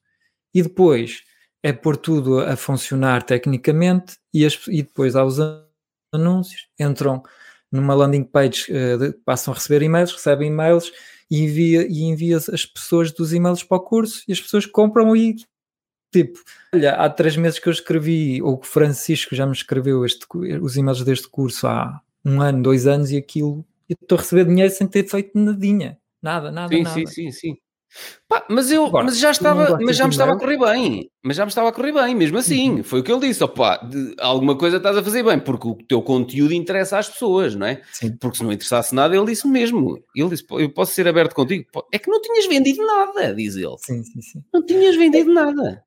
e 0.53 0.61
depois 0.61 1.23
é 1.63 1.73
pôr 1.73 1.97
tudo 1.97 2.39
a 2.39 2.55
funcionar 2.55 3.23
tecnicamente, 3.23 4.17
e, 4.33 4.45
as- 4.45 4.67
e 4.67 4.83
depois 4.83 5.15
há 5.15 5.25
os 5.25 5.39
an- 5.39 5.65
anúncios, 6.13 6.67
entram 6.79 7.23
numa 7.71 7.95
landing 7.95 8.23
page, 8.23 8.65
de- 8.71 9.13
passam 9.25 9.53
a 9.53 9.57
receber 9.57 9.81
e-mails, 9.83 10.11
recebem 10.11 10.49
e-mails 10.49 10.91
e 11.31 11.43
envia, 11.43 11.87
e 11.87 12.03
envia 12.03 12.37
as 12.37 12.65
pessoas 12.65 13.11
dos 13.11 13.33
e-mails 13.33 13.63
para 13.63 13.77
o 13.77 13.81
curso 13.81 14.23
e 14.27 14.31
as 14.31 14.39
pessoas 14.41 14.65
compram 14.65 15.15
e 15.15 15.35
tipo, 16.13 16.39
olha, 16.73 16.93
há 16.93 17.09
três 17.09 17.35
meses 17.37 17.59
que 17.59 17.67
eu 17.69 17.73
escrevi, 17.73 18.41
ou 18.41 18.57
que 18.57 18.67
o 18.67 18.69
Francisco 18.69 19.35
já 19.35 19.45
me 19.45 19.51
escreveu 19.53 20.03
este, 20.05 20.25
os 20.61 20.75
e-mails 20.77 21.03
deste 21.03 21.27
curso 21.27 21.67
há 21.67 22.01
um 22.25 22.41
ano, 22.41 22.61
dois 22.63 22.85
anos 22.87 23.11
e 23.11 23.17
aquilo, 23.17 23.65
e 23.89 23.93
estou 23.93 24.17
a 24.17 24.21
receber 24.21 24.45
dinheiro 24.45 24.73
sem 24.73 24.87
ter 24.87 25.07
feito 25.07 25.31
nadinha, 25.37 25.97
nada, 26.21 26.51
nada, 26.51 26.75
Sim, 26.75 26.83
nada. 26.83 26.95
sim, 26.95 27.05
sim, 27.07 27.31
sim. 27.31 27.55
Pá, 28.27 28.45
mas 28.47 28.69
eu 28.71 28.85
Agora, 28.85 29.05
mas 29.05 29.17
já 29.17 29.31
estava, 29.31 29.79
mas 29.81 29.97
já 29.97 30.03
me 30.03 30.11
estava 30.11 30.33
a 30.33 30.37
correr 30.37 30.59
bem. 30.59 31.09
Mas 31.23 31.35
já 31.35 31.43
me 31.43 31.49
estava 31.49 31.69
a 31.69 31.71
correr 31.71 31.91
bem, 31.91 32.13
mesmo 32.13 32.37
assim. 32.37 32.69
Uhum. 32.75 32.83
Foi 32.83 32.99
o 32.99 33.03
que 33.03 33.11
ele 33.11 33.21
disse. 33.27 33.43
Opá, 33.43 33.77
de- 33.77 34.13
alguma 34.19 34.55
coisa 34.55 34.77
estás 34.77 34.95
a 34.95 35.03
fazer 35.03 35.23
bem, 35.23 35.39
porque 35.39 35.67
o 35.67 35.73
teu 35.73 35.99
conteúdo 36.03 36.53
interessa 36.53 36.99
às 36.99 37.09
pessoas, 37.09 37.55
não 37.55 37.65
é? 37.65 37.81
Sim. 37.91 38.15
Porque 38.17 38.37
se 38.37 38.43
não 38.43 38.51
interessasse 38.51 38.93
nada, 38.93 39.15
ele 39.17 39.25
disse 39.25 39.47
mesmo. 39.47 39.97
Ele 40.15 40.29
disse: 40.29 40.45
"Pô, 40.45 40.59
Eu 40.59 40.69
posso 40.71 40.93
ser 40.93 41.07
aberto 41.07 41.33
contigo. 41.33 41.65
É 41.91 41.97
que 41.97 42.11
não 42.11 42.21
tinhas 42.21 42.45
vendido 42.45 42.85
nada, 42.85 43.33
diz 43.33 43.55
ele. 43.55 43.75
Sim, 43.79 44.03
sim, 44.03 44.21
sim. 44.21 44.43
Não 44.53 44.63
tinhas 44.63 44.95
vendido 44.95 45.33
nada. 45.33 45.83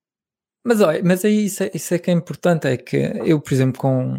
Mas 0.64 0.80
olha, 0.80 1.00
mas 1.04 1.24
aí 1.24 1.44
isso 1.44 1.62
é, 1.62 1.70
isso 1.72 1.94
é 1.94 2.00
que 2.00 2.10
é 2.10 2.14
importante, 2.14 2.66
é 2.66 2.76
que 2.76 2.96
eu, 3.24 3.40
por 3.40 3.52
exemplo, 3.54 3.80
com 3.80 4.16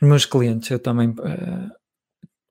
meus 0.00 0.24
clientes, 0.24 0.70
eu 0.70 0.78
também 0.78 1.14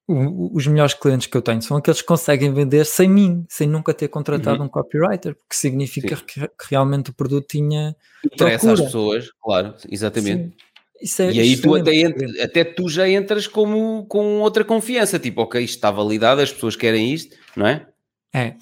o- 0.08 0.56
os 0.56 0.66
melhores 0.66 0.94
clientes 0.96 1.28
que 1.28 1.38
eu 1.38 1.42
tenho 1.42 1.62
são 1.62 1.78
aqueles 1.78 2.02
que 2.02 2.08
conseguem 2.08 2.52
vender 2.54 2.84
sem 2.86 3.08
mim, 3.08 3.46
sem 3.48 3.68
nunca 3.68 3.94
ter 3.94 4.08
contratado 4.08 4.60
Uhum. 4.60 4.66
um 4.66 4.70
copywriter, 4.70 5.36
porque 5.36 5.54
significa 5.56 6.16
que, 6.16 6.42
que 6.42 6.48
realmente 6.70 7.12
o 7.12 7.14
produto 7.14 7.46
tinha 7.48 7.96
Interessa 8.26 8.72
às 8.74 8.80
Procura. 8.80 8.86
pessoas, 8.86 9.30
claro, 9.42 9.76
exatamente. 9.90 10.56
É 11.20 11.32
E 11.32 11.40
aí 11.40 11.56
tu 11.56 11.76
até, 11.76 12.44
até 12.44 12.64
tu 12.64 12.90
já 12.90 13.08
entras 13.08 13.48
como, 13.48 14.06
com 14.08 14.40
outra 14.42 14.66
confiança, 14.66 15.18
tipo, 15.20 15.42
ok, 15.42 15.64
isto 15.64 15.76
está 15.76 15.90
validado, 15.92 16.42
as 16.42 16.52
pessoas 16.52 16.76
querem 16.76 17.14
isto, 17.14 17.36
não 17.56 17.68
é? 17.68 17.88
É. 18.34 18.56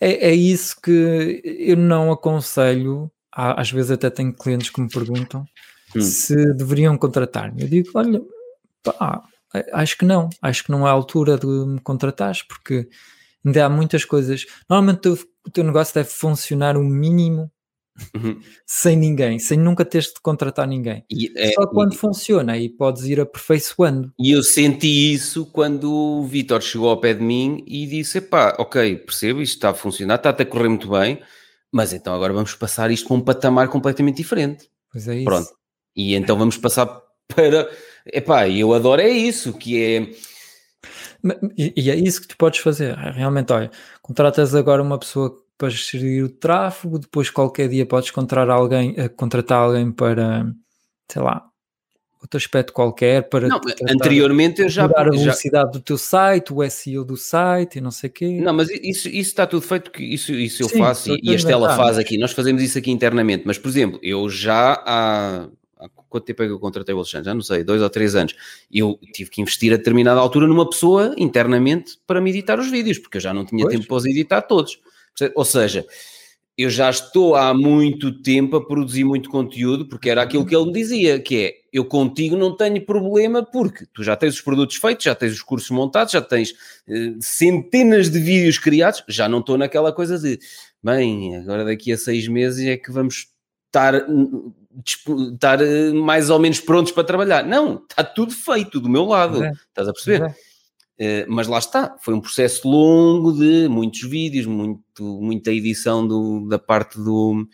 É, 0.00 0.28
é 0.30 0.34
isso 0.34 0.80
que 0.80 1.40
eu 1.44 1.76
não 1.76 2.12
aconselho. 2.12 3.10
Às 3.32 3.70
vezes 3.70 3.90
até 3.90 4.10
tenho 4.10 4.32
clientes 4.32 4.68
que 4.70 4.80
me 4.80 4.88
perguntam 4.88 5.44
Hum. 5.94 6.00
se 6.00 6.54
deveriam 6.54 6.96
contratar-me. 6.96 7.62
Eu 7.62 7.68
digo, 7.68 7.90
olha, 7.94 8.20
pá, 8.82 9.22
acho 9.72 9.98
que 9.98 10.04
não. 10.04 10.30
Acho 10.40 10.64
que 10.64 10.70
não 10.70 10.86
é 10.86 10.90
a 10.90 10.92
altura 10.92 11.36
de 11.38 11.46
me 11.46 11.80
contratares, 11.80 12.42
porque 12.42 12.88
ainda 13.44 13.66
há 13.66 13.68
muitas 13.68 14.04
coisas. 14.04 14.46
Normalmente 14.68 14.98
o 14.98 15.00
teu, 15.16 15.28
o 15.46 15.50
teu 15.50 15.64
negócio 15.64 15.94
deve 15.94 16.08
funcionar 16.08 16.76
o 16.76 16.82
mínimo 16.84 17.50
Uhum. 18.16 18.40
sem 18.66 18.96
ninguém, 18.96 19.38
sem 19.38 19.58
nunca 19.58 19.84
teres 19.84 20.06
de 20.06 20.20
contratar 20.22 20.66
ninguém. 20.66 21.04
E, 21.10 21.30
é, 21.36 21.52
Só 21.52 21.66
quando 21.66 21.92
e- 21.92 21.96
funciona 21.96 22.52
aí 22.54 22.68
podes 22.68 23.04
ir 23.04 23.20
aperfeiçoando. 23.20 24.12
E 24.18 24.30
eu 24.32 24.42
senti 24.42 25.12
isso 25.12 25.44
quando 25.46 25.92
o 25.92 26.24
Vitor 26.24 26.62
chegou 26.62 26.88
ao 26.88 26.98
pé 26.98 27.12
de 27.14 27.22
mim 27.22 27.62
e 27.66 27.86
disse: 27.86 28.18
Epá, 28.18 28.56
ok, 28.58 28.96
percebo, 28.96 29.42
isto 29.42 29.56
está 29.56 29.70
a 29.70 29.74
funcionar, 29.74 30.14
está-te 30.16 30.42
a 30.42 30.46
correr 30.46 30.68
muito 30.70 30.88
bem, 30.88 31.20
mas 31.70 31.92
então 31.92 32.14
agora 32.14 32.32
vamos 32.32 32.54
passar 32.54 32.90
isto 32.90 33.06
para 33.08 33.16
um 33.16 33.20
patamar 33.20 33.68
completamente 33.68 34.16
diferente. 34.16 34.70
Pois 34.90 35.06
é 35.08 35.16
isso. 35.16 35.24
Pronto. 35.24 35.50
E 35.94 36.14
então 36.14 36.36
vamos 36.36 36.56
passar 36.56 36.86
para. 37.28 37.70
Epá, 38.06 38.48
eu 38.48 38.72
adoro 38.74 39.00
é 39.00 39.08
isso, 39.08 39.52
que 39.52 39.82
é. 39.82 40.10
E, 41.56 41.72
e 41.76 41.90
é 41.90 41.94
isso 41.94 42.20
que 42.20 42.28
tu 42.28 42.36
podes 42.36 42.60
fazer. 42.60 42.94
Realmente, 42.96 43.52
olha, 43.52 43.70
contratas 44.00 44.54
agora 44.54 44.82
uma 44.82 44.98
pessoa 44.98 45.36
para 45.56 45.70
gerir 45.70 46.24
o 46.24 46.28
tráfego, 46.28 46.98
depois 46.98 47.30
qualquer 47.30 47.68
dia 47.68 47.86
podes 47.86 48.10
contratar 48.10 48.50
alguém, 48.50 48.94
eh, 48.96 49.08
contratar 49.08 49.58
alguém 49.58 49.92
para, 49.92 50.52
sei 51.08 51.22
lá, 51.22 51.46
outro 52.20 52.36
aspecto 52.36 52.72
qualquer, 52.72 53.28
para 53.28 53.48
Não, 53.48 53.60
anteriormente 53.88 54.62
eu 54.62 54.68
já. 54.68 54.88
mudar 54.88 55.08
a 55.08 55.12
já 55.12 55.22
velocidade 55.22 55.72
do 55.72 55.80
teu 55.80 55.98
site, 55.98 56.52
o 56.52 56.68
SEO 56.68 57.04
do 57.04 57.16
site 57.16 57.78
e 57.78 57.80
não 57.80 57.90
sei 57.90 58.10
o 58.10 58.12
quê. 58.12 58.40
não, 58.40 58.52
mas 58.52 58.70
isso, 58.70 59.08
isso 59.08 59.30
está 59.30 59.46
tudo 59.46 59.62
feito, 59.62 59.90
que 59.90 60.02
isso, 60.02 60.32
isso 60.32 60.62
eu 60.62 60.68
Sim, 60.68 60.78
faço 60.78 61.14
e, 61.14 61.20
e 61.22 61.30
a 61.30 61.34
Estela 61.34 61.66
inventar, 61.66 61.76
faz 61.76 61.98
aqui. 61.98 62.16
Nós 62.18 62.32
fazemos 62.32 62.62
isso 62.62 62.78
aqui 62.78 62.90
internamente, 62.90 63.44
mas 63.46 63.58
por 63.58 63.68
exemplo, 63.68 63.98
eu 64.02 64.28
já 64.28 64.82
há. 64.86 65.48
Quanto 66.12 66.24
tempo 66.24 66.42
é 66.42 66.46
que 66.46 66.52
eu 66.52 66.60
contratei 66.60 66.94
o 66.94 66.98
Alexandre? 66.98 67.26
Já 67.26 67.34
não 67.34 67.42
sei, 67.42 67.64
dois 67.64 67.82
ou 67.82 67.90
três 67.90 68.14
anos. 68.14 68.34
Eu 68.70 68.98
tive 69.12 69.30
que 69.30 69.40
investir 69.40 69.72
a 69.72 69.76
determinada 69.76 70.20
altura 70.20 70.46
numa 70.46 70.68
pessoa 70.68 71.14
internamente 71.18 71.98
para 72.06 72.20
me 72.20 72.30
editar 72.30 72.60
os 72.60 72.70
vídeos, 72.70 72.98
porque 72.98 73.16
eu 73.16 73.20
já 73.20 73.34
não 73.34 73.44
tinha 73.44 73.64
Pois. 73.64 73.74
tempo 73.74 73.88
para 73.88 73.96
os 73.96 74.06
editar 74.06 74.42
todos. 74.42 74.78
Ou 75.34 75.44
seja, 75.44 75.84
eu 76.56 76.68
já 76.68 76.90
estou 76.90 77.34
há 77.34 77.54
muito 77.54 78.22
tempo 78.22 78.56
a 78.56 78.66
produzir 78.66 79.04
muito 79.04 79.30
conteúdo, 79.30 79.88
porque 79.88 80.10
era 80.10 80.22
aquilo 80.22 80.44
que 80.44 80.54
ele 80.54 80.66
me 80.66 80.72
dizia, 80.72 81.18
que 81.18 81.44
é, 81.44 81.54
eu 81.72 81.84
contigo 81.84 82.36
não 82.36 82.54
tenho 82.54 82.84
problema, 82.84 83.42
porque 83.42 83.86
tu 83.92 84.02
já 84.02 84.14
tens 84.16 84.34
os 84.34 84.40
produtos 84.42 84.76
feitos, 84.76 85.04
já 85.04 85.14
tens 85.14 85.32
os 85.32 85.42
cursos 85.42 85.70
montados, 85.70 86.12
já 86.12 86.20
tens 86.20 86.54
eh, 86.86 87.14
centenas 87.20 88.10
de 88.10 88.20
vídeos 88.20 88.58
criados, 88.58 89.02
já 89.08 89.28
não 89.28 89.40
estou 89.40 89.56
naquela 89.56 89.92
coisa 89.92 90.18
de, 90.18 90.38
bem, 90.82 91.36
agora 91.36 91.64
daqui 91.64 91.90
a 91.92 91.96
seis 91.96 92.28
meses 92.28 92.66
é 92.66 92.76
que 92.76 92.92
vamos 92.92 93.28
estar, 93.66 94.08
hum, 94.08 94.52
estar 95.32 95.60
eh, 95.60 95.92
mais 95.92 96.30
ou 96.30 96.38
menos 96.38 96.60
prontos 96.60 96.92
para 96.92 97.04
trabalhar. 97.04 97.44
Não, 97.44 97.84
está 97.88 98.02
tudo 98.04 98.32
feito 98.32 98.80
do 98.80 98.88
meu 98.88 99.04
lado, 99.04 99.44
é, 99.44 99.52
estás 99.68 99.88
a 99.88 99.92
perceber? 99.92 100.22
é. 100.26 100.34
Eh, 100.98 101.26
mas 101.28 101.48
lá 101.48 101.58
está, 101.58 101.96
foi 102.00 102.14
um 102.14 102.20
processo 102.20 102.68
longo 102.68 103.32
de 103.32 103.66
muitos 103.68 104.02
vídeos, 104.02 104.46
muito, 104.46 105.02
muita 105.20 105.50
edição 105.50 106.06
do- 106.06 106.46
da 106.48 106.58
parte 106.58 106.98
do, 106.98 107.46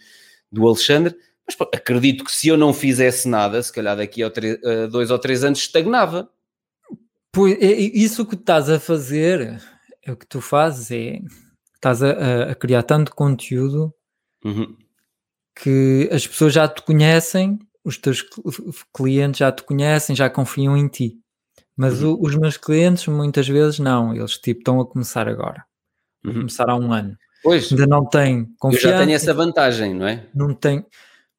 do 0.53 0.67
Alexandre. 0.67 1.15
Mas 1.47 1.55
pô, 1.57 1.65
acredito 1.73 2.25
que 2.25 2.33
se 2.33 2.49
eu 2.49 2.59
não 2.59 2.75
fizesse 2.75 3.27
nada, 3.29 3.63
se 3.63 3.73
calhar 3.73 3.97
daqui 3.97 4.23
a 4.23 4.27
a 4.27 4.87
dois 4.87 5.11
ou 5.11 5.19
três 5.19 5.45
anos 5.45 5.61
estagnava. 5.61 6.29
Pois, 7.33 7.55
é- 7.61 7.73
isso 7.73 8.27
que 8.27 8.35
estás 8.35 8.69
a 8.69 8.79
fazer, 8.81 9.59
é 10.05 10.13
o 10.13 10.17
que 10.17 10.27
tu 10.27 10.41
fazes 10.41 10.91
é 10.91 11.21
estás 11.75 12.03
a, 12.03 12.11
a- 12.11 12.51
a 12.51 12.55
criar 12.55 12.83
tanto 12.83 13.15
conteúdo 13.15 13.95
Uhum. 14.45 14.77
Que 15.63 16.09
as 16.13 16.27
pessoas 16.27 16.53
já 16.53 16.69
te 16.69 16.83
conhecem, 16.83 17.59
os 17.85 17.97
teus 17.99 18.21
cl- 18.23 18.73
clientes 18.95 19.39
já 19.39 19.51
te 19.53 19.63
conhecem, 19.63 20.15
já 20.15 20.29
confiam 20.31 20.77
em 20.77 20.89
ti. 20.89 21.19
Mas 21.77 22.03
Uhum. 22.03 22.15
o- 22.15 22.27
os 22.27 22.35
meus 22.35 22.57
clientes 22.57 23.07
muitas 23.07 23.49
vezes 23.49 23.79
não, 23.79 24.15
eles 24.15 24.33
tipo 24.39 24.61
estão 24.61 24.81
a 24.81 24.87
começar 24.87 25.29
agora, 25.29 25.65
Uhum. 26.25 26.35
começar 26.35 26.69
há 26.69 26.77
um 26.77 26.93
ano. 26.93 27.17
Pois, 27.43 27.71
Ainda 27.71 27.87
não 27.87 28.05
têm 28.05 28.41
eu 28.41 28.47
confiança, 28.59 28.89
já 28.89 28.99
tenho 28.99 29.13
essa 29.15 29.33
vantagem, 29.33 29.95
não 29.95 30.07
é? 30.07 30.27
não 30.35 30.53
têm. 30.55 30.85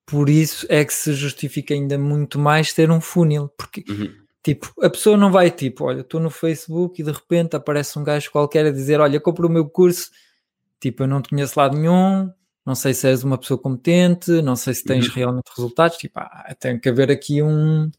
Por 0.05 0.29
isso 0.29 0.65
é 0.69 0.84
que 0.84 0.93
se 0.93 1.13
justifica 1.13 1.73
ainda 1.73 1.97
muito 1.97 2.39
mais 2.39 2.73
ter 2.73 2.89
um 2.89 2.99
funil, 3.01 3.49
porque 3.58 3.84
Uhum. 3.88 4.12
tipo, 4.41 4.73
a 4.82 4.89
pessoa 4.89 5.15
não 5.17 5.32
vai 5.32 5.51
tipo, 5.51 5.84
olha, 5.86 6.01
estou 6.01 6.19
no 6.19 6.29
Facebook 6.29 7.01
e 7.01 7.05
de 7.05 7.12
repente 7.12 7.55
aparece 7.55 7.99
um 7.99 8.03
gajo 8.03 8.32
qualquer 8.32 8.65
a 8.65 8.71
dizer, 8.71 8.99
olha, 9.01 9.19
compra 9.19 9.45
o 9.45 9.49
meu 9.49 9.69
curso, 9.69 10.10
tipo, 10.79 11.03
eu 11.03 11.08
não 11.08 11.21
te 11.21 11.29
conheço 11.29 11.60
lado 11.60 11.77
nenhum, 11.77 12.32
não 12.69 12.75
sei 12.75 12.93
se 12.93 13.08
és 13.08 13.23
uma 13.23 13.36
pessoa 13.38 13.58
competente, 13.60 14.41
não 14.43 14.55
sei 14.55 14.75
se 14.75 14.84
tens 14.84 15.08
Uhum. 15.08 15.13
realmente 15.15 15.49
resultados, 15.58 15.97
tipo, 15.97 16.19
ah, 16.19 16.55
tem 16.60 16.79
que 16.79 16.88
haver 16.88 17.10
aqui 17.12 17.41
um 17.41 17.89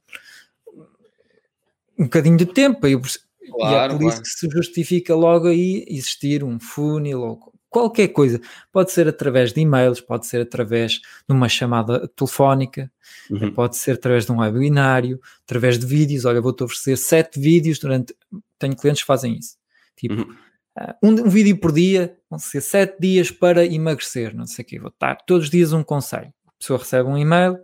um 1.98 2.04
bocadinho 2.04 2.36
de 2.36 2.46
tempo, 2.46 2.86
e, 2.86 2.98
perce- 2.98 3.18
e 3.42 3.46
é 3.48 3.50
Claro, 3.50 3.94
por 3.98 4.02
isso 4.02 4.10
claro. 4.16 4.22
que 4.22 4.28
se 4.30 4.48
justifica 4.50 5.14
logo 5.14 5.48
aí 5.48 5.84
existir 5.88 6.42
um 6.44 6.58
funil 6.58 7.20
ou 7.20 7.52
qualquer 7.68 8.08
coisa, 8.08 8.40
pode 8.72 8.90
ser 8.90 9.06
através 9.08 9.52
de 9.52 9.60
e-mails, 9.60 10.00
pode 10.00 10.26
ser 10.26 10.40
através 10.40 10.92
de 10.92 11.00
uma 11.34 11.48
chamada 11.48 12.08
telefónica, 12.08 12.90
Uhum. 13.28 13.52
Pode 13.52 13.76
ser 13.76 13.92
através 13.96 14.24
de 14.24 14.30
um 14.32 14.38
webinário, 14.38 15.20
através 15.44 15.76
de 15.80 15.84
vídeos. 15.84 16.24
Olha, 16.24 16.40
vou-te 16.40 16.62
oferecer 16.62 16.96
sete 16.96 17.40
vídeos 17.40 17.78
durante. 17.80 18.14
Tenho 18.56 18.76
clientes 18.76 19.02
que 19.02 19.06
fazem 19.06 19.36
isso. 19.36 19.56
Tipo, 19.96 20.14
Uhum. 20.14 20.36
Ah, 20.76 20.96
um, 21.02 21.10
um 21.10 21.28
vídeo 21.28 21.58
por 21.58 21.72
dia, 21.72 22.16
vão 22.28 22.38
ser 22.38 22.60
sete 22.60 22.98
dias 23.00 23.30
para 23.30 23.64
emagrecer. 23.64 24.34
Não 24.34 24.46
sei 24.46 24.64
o 24.64 24.68
quê. 24.68 24.78
Vou 24.78 24.92
dar 25.00 25.16
todos 25.26 25.44
os 25.44 25.50
dias 25.50 25.72
um 25.72 25.82
conselho. 25.82 26.32
A 26.46 26.52
pessoa 26.58 26.78
recebe 26.78 27.08
um 27.08 27.18
e-mail, 27.18 27.58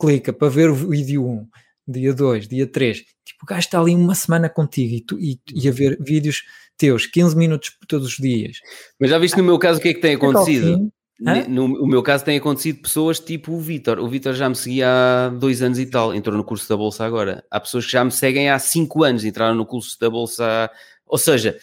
clica 0.00 0.32
para 0.32 0.48
ver 0.48 0.70
o 0.70 0.74
vídeo 0.74 1.26
1, 1.26 1.48
dia 1.88 2.12
2, 2.12 2.48
dia 2.48 2.66
3. 2.66 2.98
Tipo, 2.98 3.44
o 3.44 3.46
gajo 3.46 3.60
está 3.60 3.80
ali 3.80 3.94
uma 3.94 4.14
semana 4.14 4.48
contigo 4.48 4.94
e, 4.94 5.00
tu, 5.00 5.18
e, 5.18 5.40
e 5.54 5.68
a 5.68 5.72
ver 5.72 5.96
vídeos 6.00 6.42
teus, 6.76 7.06
15 7.06 7.36
minutos 7.36 7.76
todos 7.88 8.08
os 8.08 8.16
dias. 8.16 8.58
Mas 9.00 9.10
já 9.10 9.18
viste 9.18 9.36
no 9.36 9.44
meu 9.44 9.58
caso 9.58 9.78
o 9.78 9.82
que 9.82 9.88
é 9.88 9.94
que 9.94 10.00
tem 10.00 10.14
ao 10.14 10.16
acontecido? 10.16 10.92
no, 11.48 11.68
no 11.68 11.86
meu 11.86 12.02
caso 12.02 12.24
tem 12.24 12.36
acontecido 12.36 12.82
pessoas 12.82 13.20
tipo 13.20 13.52
o 13.52 13.60
Vitor. 13.60 14.00
O 14.00 14.08
Vitor 14.08 14.34
já 14.34 14.48
me 14.48 14.56
seguia 14.56 14.88
há 14.88 15.28
dois 15.28 15.62
anos 15.62 15.78
e 15.78 15.86
tal, 15.86 16.12
entrou 16.12 16.36
no 16.36 16.44
curso 16.44 16.68
da 16.68 16.76
Bolsa 16.76 17.04
agora. 17.04 17.44
Há 17.50 17.60
pessoas 17.60 17.86
que 17.86 17.92
já 17.92 18.04
me 18.04 18.10
seguem 18.10 18.50
há 18.50 18.58
cinco 18.58 19.04
anos, 19.04 19.24
entraram 19.24 19.54
no 19.54 19.64
curso 19.64 19.98
da 20.00 20.10
Bolsa. 20.10 20.70
Ou 21.06 21.18
seja, 21.18 21.56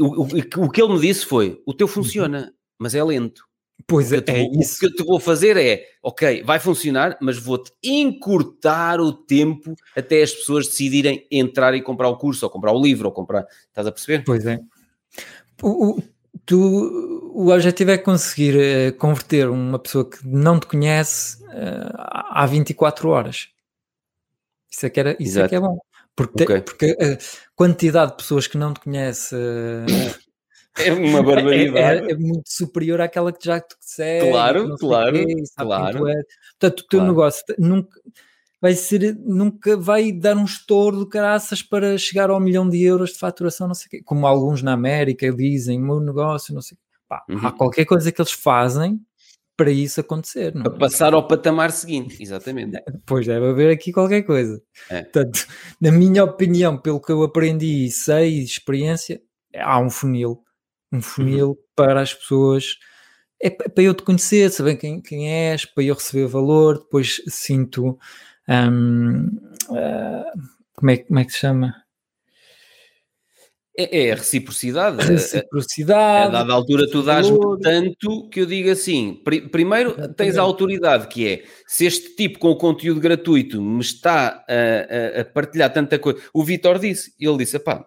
o, 0.00 0.22
o, 0.22 0.64
o 0.64 0.70
que 0.70 0.82
ele 0.82 0.94
me 0.94 1.00
disse 1.00 1.24
foi: 1.26 1.60
o 1.66 1.74
teu 1.74 1.86
uhum. 1.86 1.92
funciona, 1.92 2.52
mas 2.78 2.94
é 2.94 3.02
lento. 3.02 3.48
Pois 3.86 4.12
é, 4.12 4.22
é 4.26 4.42
isso. 4.58 4.76
O 4.76 4.80
que 4.80 4.86
eu 4.86 4.94
te 4.94 5.04
vou 5.04 5.20
fazer 5.20 5.56
é, 5.56 5.84
ok, 6.02 6.42
vai 6.42 6.58
funcionar, 6.58 7.16
mas 7.20 7.38
vou-te 7.38 7.72
encurtar 7.82 9.00
o 9.00 9.12
tempo 9.12 9.74
até 9.96 10.22
as 10.22 10.32
pessoas 10.32 10.66
decidirem 10.66 11.26
entrar 11.30 11.74
e 11.74 11.80
comprar 11.80 12.08
o 12.08 12.16
curso, 12.16 12.44
ou 12.44 12.50
comprar 12.50 12.72
o 12.72 12.82
livro, 12.82 13.08
ou 13.08 13.14
comprar. 13.14 13.46
Estás 13.68 13.86
a 13.86 13.92
perceber? 13.92 14.24
Pois 14.24 14.44
é. 14.44 14.58
O, 15.62 15.90
o, 15.90 16.02
tu, 16.44 17.30
o 17.34 17.50
objetivo 17.50 17.92
é 17.92 17.98
conseguir 17.98 18.56
uh, 18.56 18.96
converter 18.98 19.48
uma 19.48 19.78
pessoa 19.78 20.08
que 20.08 20.26
não 20.26 20.58
te 20.58 20.66
conhece 20.66 21.42
uh, 21.44 21.94
há 21.94 22.46
24 22.46 23.08
horas. 23.08 23.48
Isso 24.70 24.84
é 24.84 24.90
que, 24.90 25.00
era, 25.00 25.16
isso 25.18 25.40
é, 25.40 25.48
que 25.48 25.54
é 25.54 25.60
bom. 25.60 25.78
Porque, 26.18 26.42
okay. 26.42 26.60
porque 26.60 26.96
a 27.00 27.16
quantidade 27.54 28.10
de 28.10 28.16
pessoas 28.16 28.48
que 28.48 28.58
não 28.58 28.74
te 28.74 28.80
conhece 28.80 29.36
é 30.76 30.92
uma 30.92 31.22
barbaridade. 31.22 32.06
É, 32.06 32.10
é, 32.10 32.12
é, 32.12 32.16
muito 32.16 32.42
superior 32.48 33.00
àquela 33.00 33.32
que 33.32 33.44
já 33.44 33.60
te 33.60 33.76
segue. 33.80 34.28
Claro, 34.28 34.76
claro, 34.78 35.12
quê, 35.12 35.34
claro. 35.56 35.98
Portanto, 35.98 36.80
o 36.80 36.86
teu 36.88 36.98
claro. 36.98 37.06
negócio 37.06 37.44
nunca 37.56 38.00
vai 38.60 38.74
ser, 38.74 39.16
nunca 39.24 39.76
vai 39.76 40.10
dar 40.10 40.36
um 40.36 40.44
estouro 40.44 41.04
de 41.04 41.08
caraças 41.08 41.62
para 41.62 41.96
chegar 41.96 42.30
ao 42.30 42.40
milhão 42.40 42.68
de 42.68 42.82
euros 42.82 43.12
de 43.12 43.18
faturação, 43.20 43.68
não 43.68 43.74
sei 43.76 43.86
o 43.86 43.90
quê. 43.90 44.02
Como 44.04 44.26
alguns 44.26 44.60
na 44.60 44.72
América 44.72 45.32
dizem, 45.32 45.80
o 45.80 45.86
meu 45.86 46.00
negócio, 46.00 46.52
não 46.52 46.60
sei 46.60 46.74
o 46.74 46.78
quê. 46.78 46.98
Pá, 47.08 47.24
uhum. 47.28 47.46
Há 47.46 47.52
qualquer 47.52 47.84
coisa 47.84 48.10
que 48.10 48.20
eles 48.20 48.32
fazem 48.32 49.00
para 49.58 49.70
isso 49.70 50.00
acontecer. 50.00 50.54
Não? 50.54 50.62
Para 50.62 50.76
é? 50.76 50.78
passar 50.78 51.12
ao 51.12 51.28
patamar 51.28 51.70
seguinte, 51.72 52.22
exatamente. 52.22 52.80
Pois 53.04 53.26
deve 53.26 53.46
haver 53.46 53.70
aqui 53.70 53.92
qualquer 53.92 54.22
coisa. 54.22 54.62
É. 54.88 55.02
Portanto, 55.02 55.46
na 55.80 55.92
minha 55.92 56.24
opinião, 56.24 56.78
pelo 56.78 57.00
que 57.00 57.12
eu 57.12 57.22
aprendi 57.22 57.86
e 57.86 57.90
sei, 57.90 58.38
experiência, 58.38 59.20
há 59.54 59.78
um 59.80 59.90
funil 59.90 60.42
um 60.92 61.00
funil 61.00 61.48
uhum. 61.48 61.56
para 61.76 62.00
as 62.00 62.14
pessoas. 62.14 62.78
É 63.40 63.50
para 63.50 63.82
eu 63.82 63.94
te 63.94 64.02
conhecer, 64.02 64.50
saber 64.50 64.76
quem, 64.76 65.00
quem 65.00 65.30
és, 65.30 65.64
para 65.64 65.84
eu 65.84 65.94
receber 65.94 66.26
valor, 66.26 66.78
depois 66.78 67.22
sinto. 67.28 67.98
Um, 68.48 69.26
uh, 69.68 70.24
como, 70.74 70.90
é, 70.90 70.96
como 70.96 71.18
é 71.20 71.24
que 71.24 71.32
se 71.32 71.38
chama? 71.38 71.74
É, 73.78 74.08
é 74.08 74.12
a 74.12 74.16
reciprocidade. 74.16 75.06
Reciprocidade. 75.06 76.34
A, 76.34 76.40
dada 76.40 76.52
altura, 76.52 76.90
tu 76.90 77.00
dás-me 77.00 77.38
tanto 77.62 78.28
que 78.28 78.40
eu 78.40 78.46
digo 78.46 78.68
assim: 78.70 79.20
pr 79.24 79.48
primeiro 79.52 80.12
tens 80.14 80.36
a 80.36 80.42
autoridade, 80.42 81.06
que 81.06 81.28
é 81.28 81.44
se 81.64 81.86
este 81.86 82.16
tipo 82.16 82.40
com 82.40 82.50
o 82.50 82.56
conteúdo 82.56 82.98
gratuito 82.98 83.62
me 83.62 83.80
está 83.80 84.44
a, 84.48 85.18
a, 85.18 85.20
a 85.20 85.24
partilhar 85.24 85.72
tanta 85.72 85.96
coisa. 85.96 86.20
O 86.34 86.42
Vitor 86.42 86.80
disse, 86.80 87.14
ele 87.20 87.38
disse: 87.38 87.56
pá, 87.60 87.86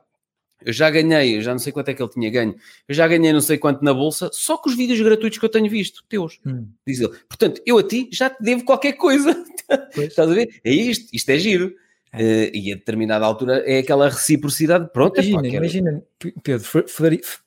eu 0.65 0.71
já 0.71 0.89
ganhei, 0.89 1.37
eu 1.37 1.41
já 1.41 1.51
não 1.51 1.59
sei 1.59 1.73
quanto 1.73 1.89
é 1.89 1.93
que 1.93 2.01
ele 2.01 2.09
tinha 2.09 2.29
ganho, 2.29 2.55
eu 2.87 2.95
já 2.95 3.05
ganhei 3.05 3.33
não 3.33 3.41
sei 3.41 3.57
quanto 3.57 3.83
na 3.83 3.93
bolsa, 3.93 4.29
só 4.31 4.57
com 4.57 4.69
os 4.69 4.77
vídeos 4.77 5.01
gratuitos 5.01 5.39
que 5.39 5.45
eu 5.45 5.49
tenho 5.49 5.69
visto, 5.69 6.05
teus, 6.07 6.39
hum. 6.45 6.67
diz 6.87 7.01
ele. 7.01 7.11
Portanto, 7.27 7.61
eu 7.65 7.77
a 7.77 7.83
ti 7.83 8.07
já 8.13 8.29
te 8.29 8.41
devo 8.41 8.63
qualquer 8.63 8.93
coisa. 8.93 9.31
Estás 9.97 10.29
a 10.29 10.33
ver? 10.33 10.61
É 10.63 10.71
isto, 10.71 11.09
isto 11.13 11.29
é 11.29 11.37
giro. 11.37 11.73
É. 12.13 12.21
Uh, 12.21 12.51
e 12.53 12.71
a 12.73 12.75
determinada 12.75 13.25
altura 13.25 13.63
é 13.65 13.79
aquela 13.79 14.09
reciprocidade. 14.09 14.89
Pronto, 14.91 15.21
imagina, 15.21 15.47
é 15.47 15.57
imagina 15.57 16.03
Pedro, 16.43 16.67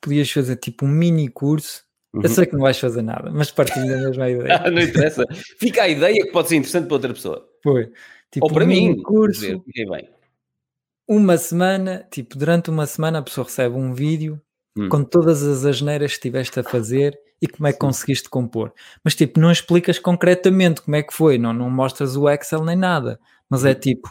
podias 0.01 0.31
fazer 0.31 0.57
tipo 0.57 0.87
um 0.87 0.89
mini 0.89 1.29
curso. 1.29 1.85
Uhum. 2.15 2.23
Eu 2.23 2.29
sei 2.29 2.47
que 2.47 2.53
não 2.53 2.61
vais 2.61 2.79
fazer 2.79 3.03
nada, 3.03 3.31
mas 3.33 3.51
partilha 3.51 3.87
da 3.87 4.09
mesma 4.09 4.31
ideia. 4.31 4.71
não 4.71 4.81
interessa. 4.81 5.25
Fica 5.59 5.83
a 5.83 5.89
ideia 5.89 6.23
que 6.23 6.31
pode 6.31 6.49
ser 6.49 6.57
interessante 6.57 6.87
para 6.87 6.95
outra 6.95 7.13
pessoa. 7.13 7.49
Foi. 7.63 7.91
Tipo, 8.31 8.47
Ou 8.47 8.53
para 8.53 8.65
um 8.65 8.69
mim, 8.69 9.03
curso. 9.03 9.63
Dizer, 9.67 9.91
bem 9.91 10.09
uma 11.07 11.37
semana, 11.37 12.07
tipo, 12.11 12.37
durante 12.37 12.71
uma 12.71 12.87
semana 12.87 13.19
a 13.19 13.23
pessoa 13.23 13.45
recebe 13.45 13.77
um 13.77 13.93
vídeo 13.93 14.41
hum. 14.77 14.89
com 14.89 15.05
todas 15.05 15.43
as 15.43 15.65
asneiras 15.65 16.13
que 16.13 16.17
estiveste 16.17 16.61
a 16.61 16.65
fazer 16.65 17.19
e 17.41 17.47
como 17.47 17.67
é 17.67 17.73
que 17.73 17.79
conseguiste 17.79 18.29
compor. 18.29 18.73
Mas 19.03 19.15
tipo, 19.15 19.39
não 19.39 19.51
explicas 19.51 19.99
concretamente 19.99 20.81
como 20.81 20.97
é 20.97 21.03
que 21.03 21.13
foi, 21.13 21.37
não, 21.37 21.53
não 21.53 21.69
mostras 21.69 22.17
o 22.17 22.29
Excel 22.29 22.65
nem 22.65 22.77
nada, 22.77 23.21
mas 23.49 23.65
é 23.65 23.73
hum. 23.73 23.75
tipo, 23.75 24.11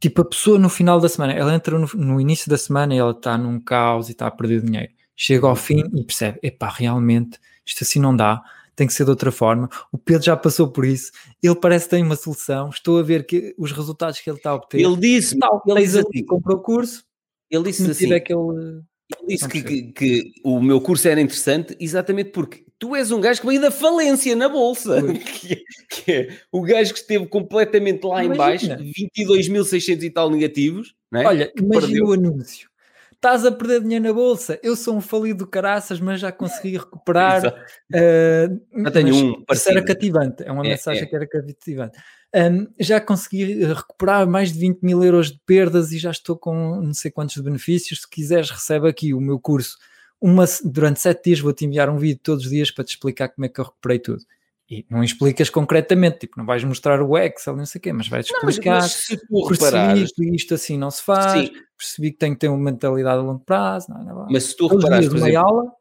tipo 0.00 0.22
a 0.22 0.24
pessoa 0.24 0.58
no 0.58 0.68
final 0.68 1.00
da 1.00 1.08
semana, 1.08 1.32
ela 1.32 1.54
entra 1.54 1.78
no, 1.78 1.86
no 1.94 2.20
início 2.20 2.50
da 2.50 2.58
semana 2.58 2.94
e 2.94 2.98
ela 2.98 3.12
está 3.12 3.36
num 3.36 3.60
caos 3.60 4.08
e 4.08 4.12
está 4.12 4.26
a 4.26 4.30
perder 4.30 4.62
dinheiro. 4.62 4.92
Chega 5.14 5.46
ao 5.46 5.56
fim 5.56 5.82
e 5.94 6.04
percebe, 6.04 6.38
epá, 6.42 6.68
realmente, 6.68 7.38
isto 7.64 7.82
assim 7.82 7.98
não 7.98 8.14
dá, 8.14 8.42
tem 8.74 8.86
que 8.86 8.92
ser 8.92 9.04
de 9.04 9.10
outra 9.10 9.32
forma. 9.32 9.68
O 9.90 9.96
Pedro 9.96 10.22
já 10.22 10.36
passou 10.36 10.68
por 10.68 10.84
isso, 10.84 11.10
ele 11.42 11.54
parece 11.54 11.86
que 11.86 11.92
tem 11.92 12.02
uma 12.02 12.16
solução. 12.16 12.68
Estou 12.68 12.98
a 12.98 13.02
ver 13.02 13.24
que 13.24 13.54
os 13.56 13.72
resultados 13.72 14.20
que 14.20 14.28
ele 14.28 14.36
está 14.36 14.50
a 14.50 14.54
obter. 14.56 14.80
Ele 14.80 14.96
disse, 14.96 15.38
tal, 15.38 15.62
ele 15.66 15.80
disse 15.80 15.98
assim, 15.98 16.24
comprou 16.24 16.58
o 16.58 16.62
curso. 16.62 17.04
Ele 17.50 17.64
disse 17.64 17.90
assim, 17.90 18.12
aquele, 18.12 18.38
ele 18.38 19.28
disse 19.28 19.48
que, 19.48 19.62
que, 19.62 19.82
que, 19.92 20.32
o 20.44 20.60
meu 20.60 20.80
curso 20.80 21.08
era 21.08 21.20
interessante 21.20 21.76
exatamente 21.80 22.30
porque 22.30 22.65
tu 22.78 22.94
és 22.94 23.10
um 23.10 23.20
gajo 23.20 23.40
que 23.40 23.46
veio 23.46 23.60
da 23.60 23.70
falência 23.70 24.34
na 24.36 24.48
bolsa, 24.48 25.02
que 25.12 25.52
é, 25.52 25.56
que 25.88 26.12
é, 26.12 26.28
o 26.52 26.62
gajo 26.62 26.92
que 26.92 27.00
esteve 27.00 27.26
completamente 27.26 28.04
lá 28.04 28.24
imagina. 28.24 28.74
em 28.74 28.92
baixo, 28.92 29.02
22.600 29.18 30.02
e 30.02 30.10
tal 30.10 30.30
negativos. 30.30 30.94
É? 31.14 31.24
Olha, 31.24 31.52
imagina 31.56 31.80
perdeu. 31.80 32.06
o 32.06 32.12
anúncio 32.12 32.68
estás 33.16 33.44
a 33.44 33.50
perder 33.50 33.80
dinheiro 33.80 34.04
na 34.04 34.12
bolsa. 34.12 34.58
Eu 34.62 34.76
sou 34.76 34.96
um 34.96 35.00
falido 35.00 35.44
de 35.44 35.50
caraças, 35.50 35.98
mas 36.00 36.20
já 36.20 36.30
consegui 36.30 36.76
recuperar. 36.78 37.42
uh, 37.46 38.82
já 38.84 38.90
tenho 38.90 39.14
um. 39.14 39.44
Isso 39.50 39.70
era 39.70 39.82
cativante, 39.82 40.44
é 40.44 40.52
uma 40.52 40.64
é, 40.64 40.70
mensagem 40.70 41.02
é. 41.02 41.06
que 41.06 41.16
era 41.16 41.26
cativante. 41.26 41.98
Um, 42.34 42.66
já 42.78 43.00
consegui 43.00 43.64
recuperar 43.64 44.28
mais 44.28 44.52
de 44.52 44.58
20 44.58 44.82
mil 44.82 45.02
euros 45.02 45.32
de 45.32 45.40
perdas 45.46 45.92
e 45.92 45.98
já 45.98 46.10
estou 46.10 46.36
com 46.36 46.80
não 46.80 46.94
sei 46.94 47.10
quantos 47.10 47.36
benefícios. 47.38 48.02
Se 48.02 48.10
quiseres, 48.10 48.50
recebe 48.50 48.88
aqui 48.88 49.14
o 49.14 49.20
meu 49.20 49.40
curso. 49.40 49.76
Uma, 50.20 50.44
durante 50.64 51.00
sete 51.00 51.24
dias 51.24 51.40
vou-te 51.40 51.64
enviar 51.64 51.90
um 51.90 51.98
vídeo 51.98 52.20
todos 52.22 52.44
os 52.44 52.50
dias 52.50 52.70
para 52.70 52.84
te 52.84 52.90
explicar 52.90 53.28
como 53.28 53.44
é 53.44 53.48
que 53.48 53.60
eu 53.60 53.64
recuperei 53.64 53.98
tudo. 53.98 54.22
E 54.68 54.84
não 54.90 55.04
explicas 55.04 55.48
concretamente, 55.48 56.20
tipo, 56.20 56.36
não 56.36 56.44
vais 56.44 56.64
mostrar 56.64 57.00
o 57.00 57.16
Excel, 57.16 57.56
não 57.56 57.64
sei 57.64 57.78
o 57.78 57.82
quê, 57.82 57.92
mas 57.92 58.08
vais 58.08 58.26
explicar. 58.26 58.74
Não, 58.74 58.80
mas, 58.80 58.92
se 58.92 59.16
tu 59.16 59.46
reparares... 59.46 60.12
que 60.12 60.34
isto 60.34 60.54
assim 60.54 60.76
não 60.76 60.90
se 60.90 61.02
faz, 61.02 61.46
Sim. 61.46 61.54
percebi 61.78 62.10
que 62.10 62.18
tem 62.18 62.32
que 62.32 62.40
ter 62.40 62.48
uma 62.48 62.58
mentalidade 62.58 63.18
a 63.18 63.22
longo 63.22 63.44
prazo. 63.44 63.86
Não, 63.90 64.04
não, 64.04 64.26
mas 64.28 64.44
se 64.44 64.56
tu 64.56 64.66
reparares, 64.66 65.08
por 65.08 65.18
exemplo, 65.18 65.38
aula... 65.38 65.72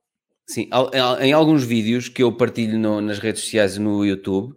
Sim, 0.47 0.69
em 1.21 1.33
alguns 1.33 1.63
vídeos 1.63 2.07
que 2.07 2.21
eu 2.21 2.31
partilho 2.31 2.77
no, 2.77 3.01
nas 3.01 3.17
redes 3.17 3.41
sociais 3.41 3.79
no 3.79 4.05
YouTube, 4.05 4.53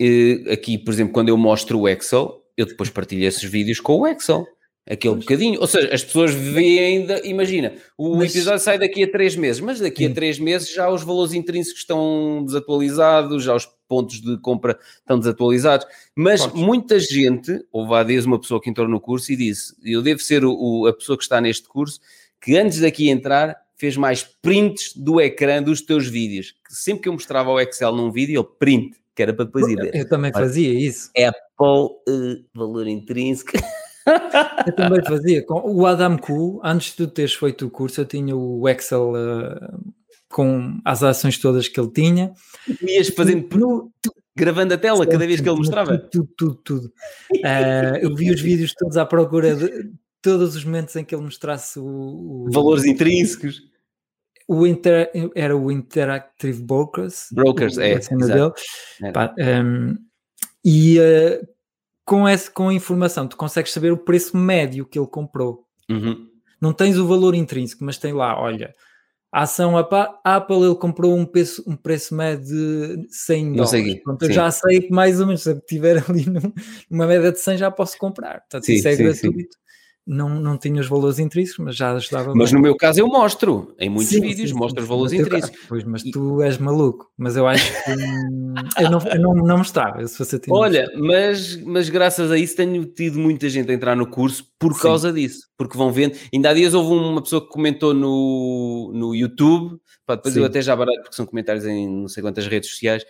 eh, 0.00 0.50
aqui, 0.50 0.78
por 0.78 0.94
exemplo, 0.94 1.12
quando 1.12 1.28
eu 1.28 1.36
mostro 1.36 1.80
o 1.80 1.86
Excel, 1.86 2.42
eu 2.56 2.64
depois 2.64 2.88
partilho 2.88 3.26
esses 3.26 3.44
vídeos 3.44 3.78
com 3.78 4.00
o 4.00 4.06
Excel 4.06 4.46
aquele 4.88 5.16
bocadinho. 5.16 5.60
Ou 5.60 5.66
seja, 5.66 5.92
as 5.92 6.04
pessoas 6.04 6.32
veem 6.32 6.78
ainda, 6.78 7.20
imagina, 7.26 7.74
o 7.98 8.16
mas... 8.16 8.30
episódio 8.30 8.60
sai 8.60 8.78
daqui 8.78 9.02
a 9.02 9.10
três 9.10 9.34
meses, 9.34 9.60
mas 9.60 9.80
daqui 9.80 10.06
a 10.06 10.12
três 10.12 10.38
meses 10.38 10.72
já 10.72 10.88
os 10.88 11.02
valores 11.02 11.32
intrínsecos 11.32 11.80
estão 11.80 12.44
desatualizados, 12.44 13.44
já 13.44 13.54
os 13.54 13.68
pontos 13.88 14.20
de 14.20 14.38
compra 14.38 14.78
estão 14.98 15.18
desatualizados. 15.18 15.86
Mas 16.14 16.46
muita 16.52 16.98
gente, 16.98 17.64
houve 17.72 17.94
há 17.94 18.02
dias 18.02 18.24
uma 18.24 18.40
pessoa 18.40 18.60
que 18.60 18.70
entrou 18.70 18.88
no 18.88 19.00
curso 19.00 19.32
e 19.32 19.36
disse: 19.36 19.74
Eu 19.84 20.02
devo 20.02 20.20
ser 20.20 20.44
o, 20.44 20.52
o, 20.52 20.86
a 20.86 20.92
pessoa 20.92 21.16
que 21.16 21.24
está 21.24 21.40
neste 21.40 21.68
curso 21.68 22.00
que 22.40 22.56
antes 22.56 22.80
daqui 22.80 23.08
entrar 23.08 23.56
fez 23.76 23.96
mais 23.96 24.22
prints 24.22 24.92
do 24.94 25.20
ecrã 25.20 25.62
dos 25.62 25.80
teus 25.82 26.08
vídeos. 26.08 26.54
Sempre 26.68 27.02
que 27.02 27.08
eu 27.08 27.12
mostrava 27.12 27.50
o 27.50 27.60
Excel 27.60 27.92
num 27.92 28.10
vídeo, 28.10 28.40
ele 28.40 28.48
print, 28.58 28.96
que 29.14 29.22
era 29.22 29.34
para 29.34 29.44
depois 29.44 29.66
ir 29.68 29.76
ver. 29.76 29.94
Eu 29.94 30.08
também 30.08 30.32
fazia 30.32 30.72
isso. 30.72 31.10
Apple, 31.16 31.34
uh, 32.08 32.44
valor 32.54 32.86
intrínseco. 32.86 33.52
Eu 34.66 34.72
também 34.74 35.04
fazia. 35.04 35.44
Com 35.44 35.60
o 35.64 35.86
Adam 35.86 36.16
Ku, 36.16 36.60
antes 36.62 36.94
de 36.96 37.06
teres 37.06 37.34
feito 37.34 37.66
o 37.66 37.70
curso, 37.70 38.00
eu 38.00 38.04
tinha 38.04 38.36
o 38.36 38.68
Excel 38.68 39.12
uh, 39.12 39.92
com 40.28 40.80
as 40.84 41.02
ações 41.02 41.38
todas 41.38 41.68
que 41.68 41.80
ele 41.80 41.90
tinha. 41.90 42.32
E 42.82 42.96
ias 42.96 43.08
fazendo 43.08 43.48
no, 43.56 43.92
gravando 44.36 44.74
a 44.74 44.78
tela 44.78 45.06
cada 45.06 45.26
vez 45.26 45.40
que 45.40 45.48
ele 45.48 45.58
mostrava? 45.58 45.98
Tudo, 45.98 46.28
tudo, 46.36 46.54
tudo. 46.56 46.92
Uh, 47.34 47.96
eu 48.00 48.14
vi 48.14 48.30
os 48.30 48.40
vídeos 48.40 48.72
todos 48.74 48.96
à 48.96 49.04
procura 49.04 49.56
de 49.56 49.90
todos 50.22 50.56
os 50.56 50.64
momentos 50.64 50.94
em 50.96 51.04
que 51.04 51.14
ele 51.14 51.22
mostrasse 51.22 51.78
o, 51.78 52.46
o 52.46 52.50
valores 52.52 52.84
intrínsecos. 52.84 53.62
O 54.48 54.64
inter, 54.64 55.10
era 55.34 55.56
o 55.56 55.72
Interactive 55.72 56.62
Brokers. 56.62 57.26
Brokers, 57.32 57.78
é. 57.78 57.98
Dele. 57.98 58.52
Pá, 59.12 59.34
um, 59.38 59.96
e 60.64 61.00
uh, 61.00 61.46
com, 62.06 62.28
esse, 62.28 62.48
com 62.48 62.68
a 62.68 62.74
informação, 62.74 63.26
tu 63.26 63.36
consegues 63.36 63.72
saber 63.72 63.92
o 63.92 63.98
preço 63.98 64.36
médio 64.36 64.86
que 64.86 64.98
ele 64.98 65.08
comprou. 65.08 65.66
Uhum. 65.90 66.28
Não 66.60 66.72
tens 66.72 66.96
o 66.96 67.06
valor 67.06 67.34
intrínseco, 67.34 67.84
mas 67.84 67.98
tem 67.98 68.12
lá, 68.12 68.40
olha, 68.40 68.72
a 69.32 69.42
ação 69.42 69.76
Apple 69.76 70.56
ele 70.56 70.74
comprou 70.76 71.14
um 71.14 71.26
preço, 71.26 71.62
um 71.66 71.76
preço 71.76 72.14
médio 72.14 72.46
de 72.46 73.06
100 73.10 73.52
dólares. 73.54 74.02
Pronto, 74.02 74.22
eu 74.24 74.32
já 74.32 74.50
sei 74.50 74.82
que 74.82 74.90
mais 74.90 75.20
ou 75.20 75.26
menos, 75.26 75.42
se 75.42 75.60
tiver 75.62 76.02
ali 76.08 76.24
numa 76.88 77.06
média 77.06 77.32
de 77.32 77.40
100 77.40 77.58
já 77.58 77.70
posso 77.70 77.98
comprar. 77.98 78.40
Portanto, 78.40 78.64
sim, 78.64 78.74
isso 78.74 78.88
é 78.88 78.94
sim, 78.96 79.02
gratuito. 79.02 79.54
Sim. 79.54 79.65
Não, 80.06 80.28
não 80.28 80.56
tinha 80.56 80.80
os 80.80 80.86
valores 80.86 81.18
intrínsecos, 81.18 81.64
mas 81.64 81.74
já 81.74 81.92
ajudava. 81.92 82.32
Mas 82.34 82.52
no 82.52 82.60
meu 82.60 82.76
caso 82.76 83.00
eu 83.00 83.08
mostro, 83.08 83.74
em 83.78 83.90
muitos 83.90 84.14
sim, 84.14 84.20
vídeos, 84.20 84.50
sim, 84.50 84.56
mostro 84.56 84.80
sim, 84.80 84.84
os 84.84 84.88
valores 84.88 85.12
intrínsecos. 85.12 85.60
Pois, 85.68 85.82
mas 85.82 86.02
tu 86.04 86.40
és 86.42 86.58
maluco, 86.58 87.10
mas 87.18 87.36
eu 87.36 87.46
acho 87.46 87.72
que 87.84 87.90
hum, 87.90 88.54
eu, 88.78 88.90
não, 88.90 89.00
eu 89.00 89.20
não, 89.20 89.34
não 89.34 89.58
mostrava. 89.58 90.06
Se 90.06 90.40
Olha, 90.48 90.88
mas, 90.96 91.56
mas 91.62 91.88
graças 91.88 92.30
a 92.30 92.38
isso 92.38 92.54
tenho 92.54 92.84
tido 92.84 93.18
muita 93.18 93.48
gente 93.48 93.68
a 93.70 93.74
entrar 93.74 93.96
no 93.96 94.06
curso 94.06 94.46
por 94.60 94.80
causa 94.80 95.12
disso, 95.12 95.48
porque 95.58 95.76
vão 95.76 95.90
vendo. 95.90 96.16
Ainda 96.32 96.50
há 96.50 96.54
dias 96.54 96.72
houve 96.72 96.92
uma 96.92 97.20
pessoa 97.20 97.42
que 97.42 97.48
comentou 97.48 97.92
no, 97.92 98.92
no 98.94 99.12
YouTube, 99.12 99.80
pá, 100.06 100.14
depois 100.14 100.36
eu 100.36 100.44
até 100.44 100.62
já 100.62 100.76
barato, 100.76 101.00
porque 101.02 101.16
são 101.16 101.26
comentários 101.26 101.64
em 101.66 101.88
não 101.88 102.08
sei 102.08 102.22
quantas 102.22 102.46
redes 102.46 102.70
sociais, 102.70 103.04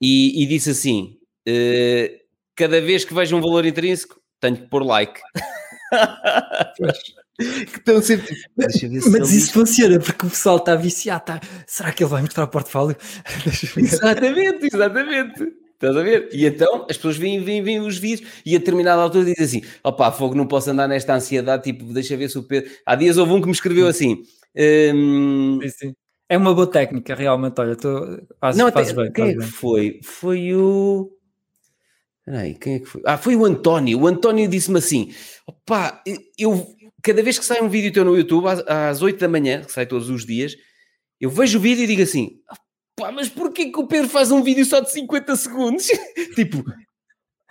e, 0.00 0.42
e 0.42 0.46
disse 0.46 0.70
assim: 0.70 1.16
uh, 1.48 2.24
cada 2.56 2.80
vez 2.80 3.04
que 3.04 3.14
vejo 3.14 3.36
um 3.36 3.40
valor 3.40 3.64
intrínseco, 3.64 4.20
tenho 4.40 4.56
que 4.56 4.68
pôr 4.68 4.84
like. 4.84 5.20
Que 7.38 7.78
estão 7.78 8.00
sempre. 8.00 8.36
Mas, 8.56 8.80
mas 9.10 9.32
isso 9.32 9.52
funciona 9.52 9.98
porque 9.98 10.26
o 10.26 10.30
pessoal 10.30 10.56
está 10.58 10.74
viciado. 10.76 11.24
Tá... 11.24 11.40
Será 11.66 11.92
que 11.92 12.02
ele 12.02 12.10
vai 12.10 12.22
mostrar 12.22 12.44
o 12.44 12.48
portfólio? 12.48 12.96
exatamente, 13.76 14.66
exatamente. 14.66 15.64
Estás 15.72 15.96
a 15.96 16.02
ver? 16.02 16.28
E 16.32 16.46
então 16.46 16.86
as 16.88 16.96
pessoas 16.96 17.16
vêm, 17.16 17.42
vêm, 17.42 17.62
vêm 17.62 17.80
os 17.80 17.98
vídeos 17.98 18.30
e 18.46 18.54
a 18.54 18.58
determinada 18.58 19.02
altura 19.02 19.24
dizem 19.24 19.44
assim: 19.44 19.62
opá, 19.82 20.10
fogo, 20.12 20.34
não 20.34 20.46
posso 20.46 20.70
andar 20.70 20.88
nesta 20.88 21.14
ansiedade. 21.14 21.64
Tipo, 21.64 21.84
deixa 21.92 22.16
ver 22.16 22.30
se 22.30 22.38
o 22.38 22.42
Pedro. 22.42 22.70
Há 22.86 22.94
dias 22.94 23.18
houve 23.18 23.32
um 23.32 23.40
que 23.40 23.46
me 23.46 23.52
escreveu 23.52 23.86
assim. 23.86 24.22
Hum... 24.56 25.58
Sim, 25.62 25.68
sim. 25.68 25.94
É 26.28 26.38
uma 26.38 26.54
boa 26.54 26.66
técnica, 26.66 27.14
realmente. 27.14 27.60
Olha, 27.60 27.76
tô... 27.76 28.18
faz, 28.40 28.56
não, 28.56 28.72
faz 28.72 28.92
bem. 28.92 29.12
Quem 29.12 29.30
é 29.30 29.34
que 29.34 29.42
foi? 29.42 30.00
Foi 30.02 30.54
o. 30.54 31.10
Peraí, 32.24 32.54
quem 32.54 32.74
é 32.76 32.78
que 32.78 32.86
foi? 32.86 33.02
Ah, 33.04 33.18
foi 33.18 33.36
o 33.36 33.44
António. 33.44 34.00
O 34.00 34.06
António 34.06 34.48
disse-me 34.48 34.78
assim: 34.78 35.12
opá, 35.46 36.02
eu 36.38 36.74
cada 37.02 37.22
vez 37.22 37.38
que 37.38 37.44
sai 37.44 37.60
um 37.60 37.68
vídeo 37.68 37.92
teu 37.92 38.04
no 38.04 38.16
YouTube, 38.16 38.48
às, 38.48 38.60
às 38.66 39.02
8 39.02 39.20
da 39.20 39.28
manhã, 39.28 39.62
que 39.62 39.70
sai 39.70 39.84
todos 39.84 40.08
os 40.08 40.24
dias, 40.24 40.56
eu 41.20 41.28
vejo 41.28 41.58
o 41.58 41.60
vídeo 41.60 41.84
e 41.84 41.86
digo 41.86 42.02
assim: 42.02 42.40
opá, 42.98 43.12
mas 43.12 43.28
porquê 43.28 43.70
que 43.70 43.78
o 43.78 43.86
Pedro 43.86 44.08
faz 44.08 44.30
um 44.30 44.42
vídeo 44.42 44.64
só 44.64 44.80
de 44.80 44.90
50 44.90 45.36
segundos? 45.36 45.86
tipo, 46.34 46.64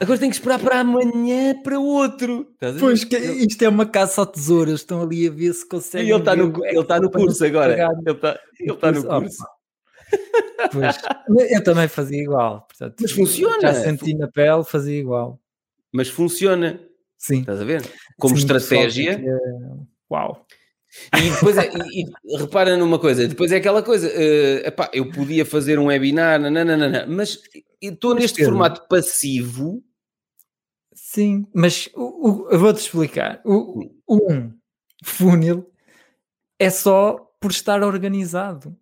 agora 0.02 0.20
tenho 0.20 0.32
que 0.32 0.38
esperar 0.38 0.60
para 0.60 0.80
amanhã 0.80 1.54
para 1.62 1.80
outro. 1.80 2.48
Pois, 2.80 3.04
que 3.04 3.16
isto 3.16 3.62
é 3.62 3.70
uma 3.70 3.86
caça 3.86 4.22
ao 4.22 4.26
tesouras, 4.26 4.80
estão 4.80 5.04
ali 5.04 5.28
a 5.28 5.32
ver 5.32 5.54
se 5.54 5.68
conseguem. 5.68 6.08
E 6.08 6.12
ele 6.12 6.20
está 6.20 6.36
no, 6.36 6.66
ele 6.66 6.80
está 6.80 7.00
no 7.00 7.12
curso 7.12 7.46
agora. 7.46 7.74
Ele 7.74 8.12
está, 8.12 8.40
ele 8.60 8.72
está 8.72 8.92
no 8.92 9.04
curso. 9.06 9.44
Pois, 10.72 10.98
eu 11.52 11.64
também 11.64 11.88
fazia 11.88 12.22
igual. 12.22 12.68
Portanto, 12.68 12.96
Mas 13.02 13.12
funciona. 13.12 13.62
Já 13.62 13.74
senti 13.74 14.14
na 14.16 14.28
pele, 14.28 14.64
fazia 14.64 15.00
igual. 15.00 15.40
Mas 15.92 16.10
funciona. 16.10 16.80
Sim. 17.18 17.42
Estás 17.42 17.62
a 17.62 17.64
ver? 17.64 17.84
Como 18.18 18.36
Sim, 18.36 18.42
estratégia. 18.42 19.12
É... 19.14 19.40
Uau. 20.12 20.46
E 21.18 21.30
depois 21.32 21.58
é, 21.58 21.72
e, 21.92 22.04
e, 22.04 22.38
repara 22.38 22.78
numa 22.78 23.00
coisa, 23.00 23.28
depois 23.28 23.52
é 23.52 23.56
aquela 23.56 23.82
coisa, 23.82 24.08
uh, 24.08 24.68
epá, 24.68 24.92
eu 24.94 25.10
podia 25.10 25.44
fazer 25.44 25.80
um 25.80 25.86
webinar, 25.88 26.40
nananana, 26.40 27.08
mas 27.08 27.40
estou 27.82 28.14
neste 28.14 28.38
Pedro, 28.38 28.52
formato 28.52 28.88
passivo. 28.88 29.84
Sim, 30.94 31.48
mas 31.54 31.90
o, 31.96 32.30
o, 32.30 32.50
eu 32.52 32.60
vou-te 32.60 32.82
explicar. 32.82 33.42
O, 33.44 33.90
o 34.06 34.32
um 34.32 34.54
funil 35.04 35.68
é 36.60 36.70
só 36.70 37.18
por 37.40 37.50
estar 37.50 37.82
organizado 37.82 38.78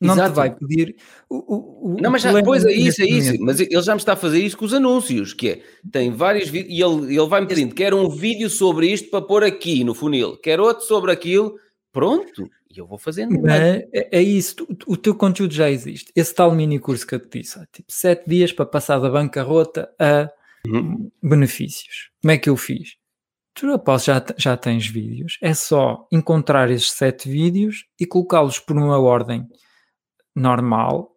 não 0.00 0.14
Exato. 0.14 0.32
te 0.32 0.36
vai 0.36 0.54
pedir 0.54 0.96
o, 1.28 1.92
o, 1.92 1.96
não, 2.00 2.10
mas 2.10 2.22
já, 2.22 2.42
pois 2.42 2.64
é 2.64 2.72
isso, 2.72 3.00
é 3.00 3.06
isso, 3.06 3.36
mas 3.40 3.60
ele 3.60 3.82
já 3.82 3.94
me 3.94 4.00
está 4.00 4.14
a 4.14 4.16
fazer 4.16 4.40
isso 4.40 4.56
com 4.56 4.64
os 4.64 4.74
anúncios, 4.74 5.32
que 5.32 5.50
é, 5.50 5.62
tem 5.90 6.10
vários 6.10 6.48
vídeos, 6.48 6.76
e 6.76 6.82
ele, 6.82 7.16
ele 7.16 7.28
vai-me 7.28 7.46
pedindo, 7.46 7.74
quer 7.74 7.94
um 7.94 8.08
vídeo 8.08 8.50
sobre 8.50 8.88
isto 8.88 9.08
para 9.08 9.22
pôr 9.22 9.44
aqui 9.44 9.84
no 9.84 9.94
funil, 9.94 10.36
quer 10.36 10.58
outro 10.60 10.84
sobre 10.84 11.12
aquilo, 11.12 11.54
pronto, 11.92 12.50
e 12.68 12.78
eu 12.78 12.86
vou 12.86 12.98
fazendo. 12.98 13.48
É, 13.48 13.86
é, 13.92 14.20
isso, 14.20 14.56
o, 14.86 14.94
o 14.94 14.96
teu 14.96 15.14
conteúdo 15.14 15.54
já 15.54 15.70
existe, 15.70 16.12
esse 16.14 16.34
tal 16.34 16.52
mini 16.52 16.78
curso 16.78 17.06
que 17.06 17.14
eu 17.14 17.20
te 17.20 17.40
disse, 17.40 17.60
tipo, 17.72 17.90
sete 17.90 18.28
dias 18.28 18.52
para 18.52 18.66
passar 18.66 18.98
da 18.98 19.08
bancarrota 19.08 19.88
a 19.98 20.28
uhum. 20.66 21.08
benefícios, 21.22 22.10
como 22.20 22.32
é 22.32 22.38
que 22.38 22.50
eu 22.50 22.56
fiz? 22.56 22.96
Tu 23.54 23.70
após 23.72 24.02
já, 24.02 24.24
já 24.36 24.56
tens 24.56 24.88
vídeos, 24.88 25.38
é 25.40 25.54
só 25.54 26.08
encontrar 26.10 26.72
esses 26.72 26.90
sete 26.90 27.28
vídeos 27.28 27.86
e 28.00 28.04
colocá-los 28.04 28.58
por 28.58 28.76
uma 28.76 28.98
ordem 28.98 29.46
normal 30.34 31.14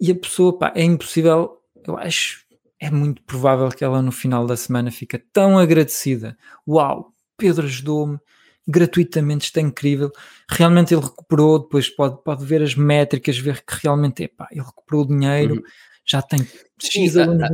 e 0.00 0.12
a 0.12 0.14
pessoa, 0.14 0.56
pá, 0.56 0.72
é 0.74 0.82
impossível, 0.82 1.58
eu 1.86 1.96
acho, 1.96 2.44
é 2.80 2.90
muito 2.90 3.22
provável 3.22 3.68
que 3.68 3.82
ela 3.84 4.00
no 4.00 4.12
final 4.12 4.46
da 4.46 4.56
semana 4.56 4.90
fica 4.90 5.20
tão 5.32 5.58
agradecida. 5.58 6.36
Uau, 6.66 7.12
Pedro 7.36 7.66
ajudou-me 7.66 8.18
gratuitamente, 8.66 9.46
isto 9.46 9.56
é 9.58 9.62
incrível. 9.62 10.12
Realmente 10.48 10.94
ele 10.94 11.02
recuperou, 11.02 11.58
depois 11.58 11.88
pode, 11.88 12.22
pode 12.22 12.44
ver 12.44 12.62
as 12.62 12.74
métricas, 12.74 13.38
ver 13.38 13.64
que 13.64 13.74
realmente, 13.82 14.24
é 14.24 14.28
pá, 14.28 14.46
ele 14.52 14.60
recuperou 14.60 15.02
o 15.02 15.08
dinheiro, 15.08 15.54
uhum. 15.54 15.62
já 16.04 16.22
tem 16.22 16.46
Sim, 16.80 17.06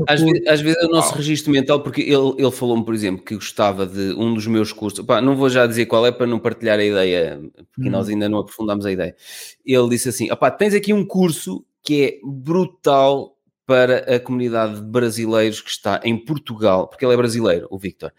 às, 0.07 0.21
vezes, 0.21 0.47
às, 0.47 0.61
vezes 0.61 0.83
é 0.83 0.87
o 0.87 0.91
nosso 0.91 1.09
Uau. 1.09 1.19
registro 1.19 1.53
mental, 1.53 1.83
porque 1.83 2.03
ele, 2.03 2.35
ele 2.37 2.51
falou-me, 2.51 2.85
por 2.85 2.95
exemplo, 2.95 3.25
que 3.25 3.35
gostava 3.35 3.87
de 3.87 4.13
um 4.15 4.35
dos 4.35 4.47
meus 4.47 4.73
cursos, 4.73 5.05
pá, 5.05 5.21
não 5.21 5.35
vou 5.35 5.49
já 5.49 5.67
dizer 5.67 5.87
qual 5.87 6.07
é 6.07 6.13
para 6.13 6.27
não 6.27 6.39
partilhar 6.39 6.79
a 6.79 6.85
ideia, 6.85 7.41
porque 7.73 7.89
hum. 7.89 7.93
nós 7.93 8.09
ainda 8.09 8.29
não 8.29 8.39
aprofundamos 8.39 8.85
a 8.85 8.93
ideia. 8.93 9.17
Ele 9.65 9.89
disse 9.89 10.09
assim: 10.09 10.31
opá, 10.31 10.51
tens 10.51 10.75
aqui 10.75 10.93
um 10.93 11.07
curso 11.07 11.65
que 11.83 12.03
é 12.03 12.19
brutal 12.23 13.35
para 13.67 14.15
a 14.15 14.21
comunidade 14.21 14.77
de 14.77 14.83
brasileiros 14.83 15.61
que 15.61 15.71
está 15.71 16.01
em 16.05 16.17
Portugal, 16.17 16.87
porque 16.87 17.05
ele 17.05 17.15
é 17.15 17.17
brasileiro, 17.17 17.67
o 17.71 17.79
Victor. 17.79 18.13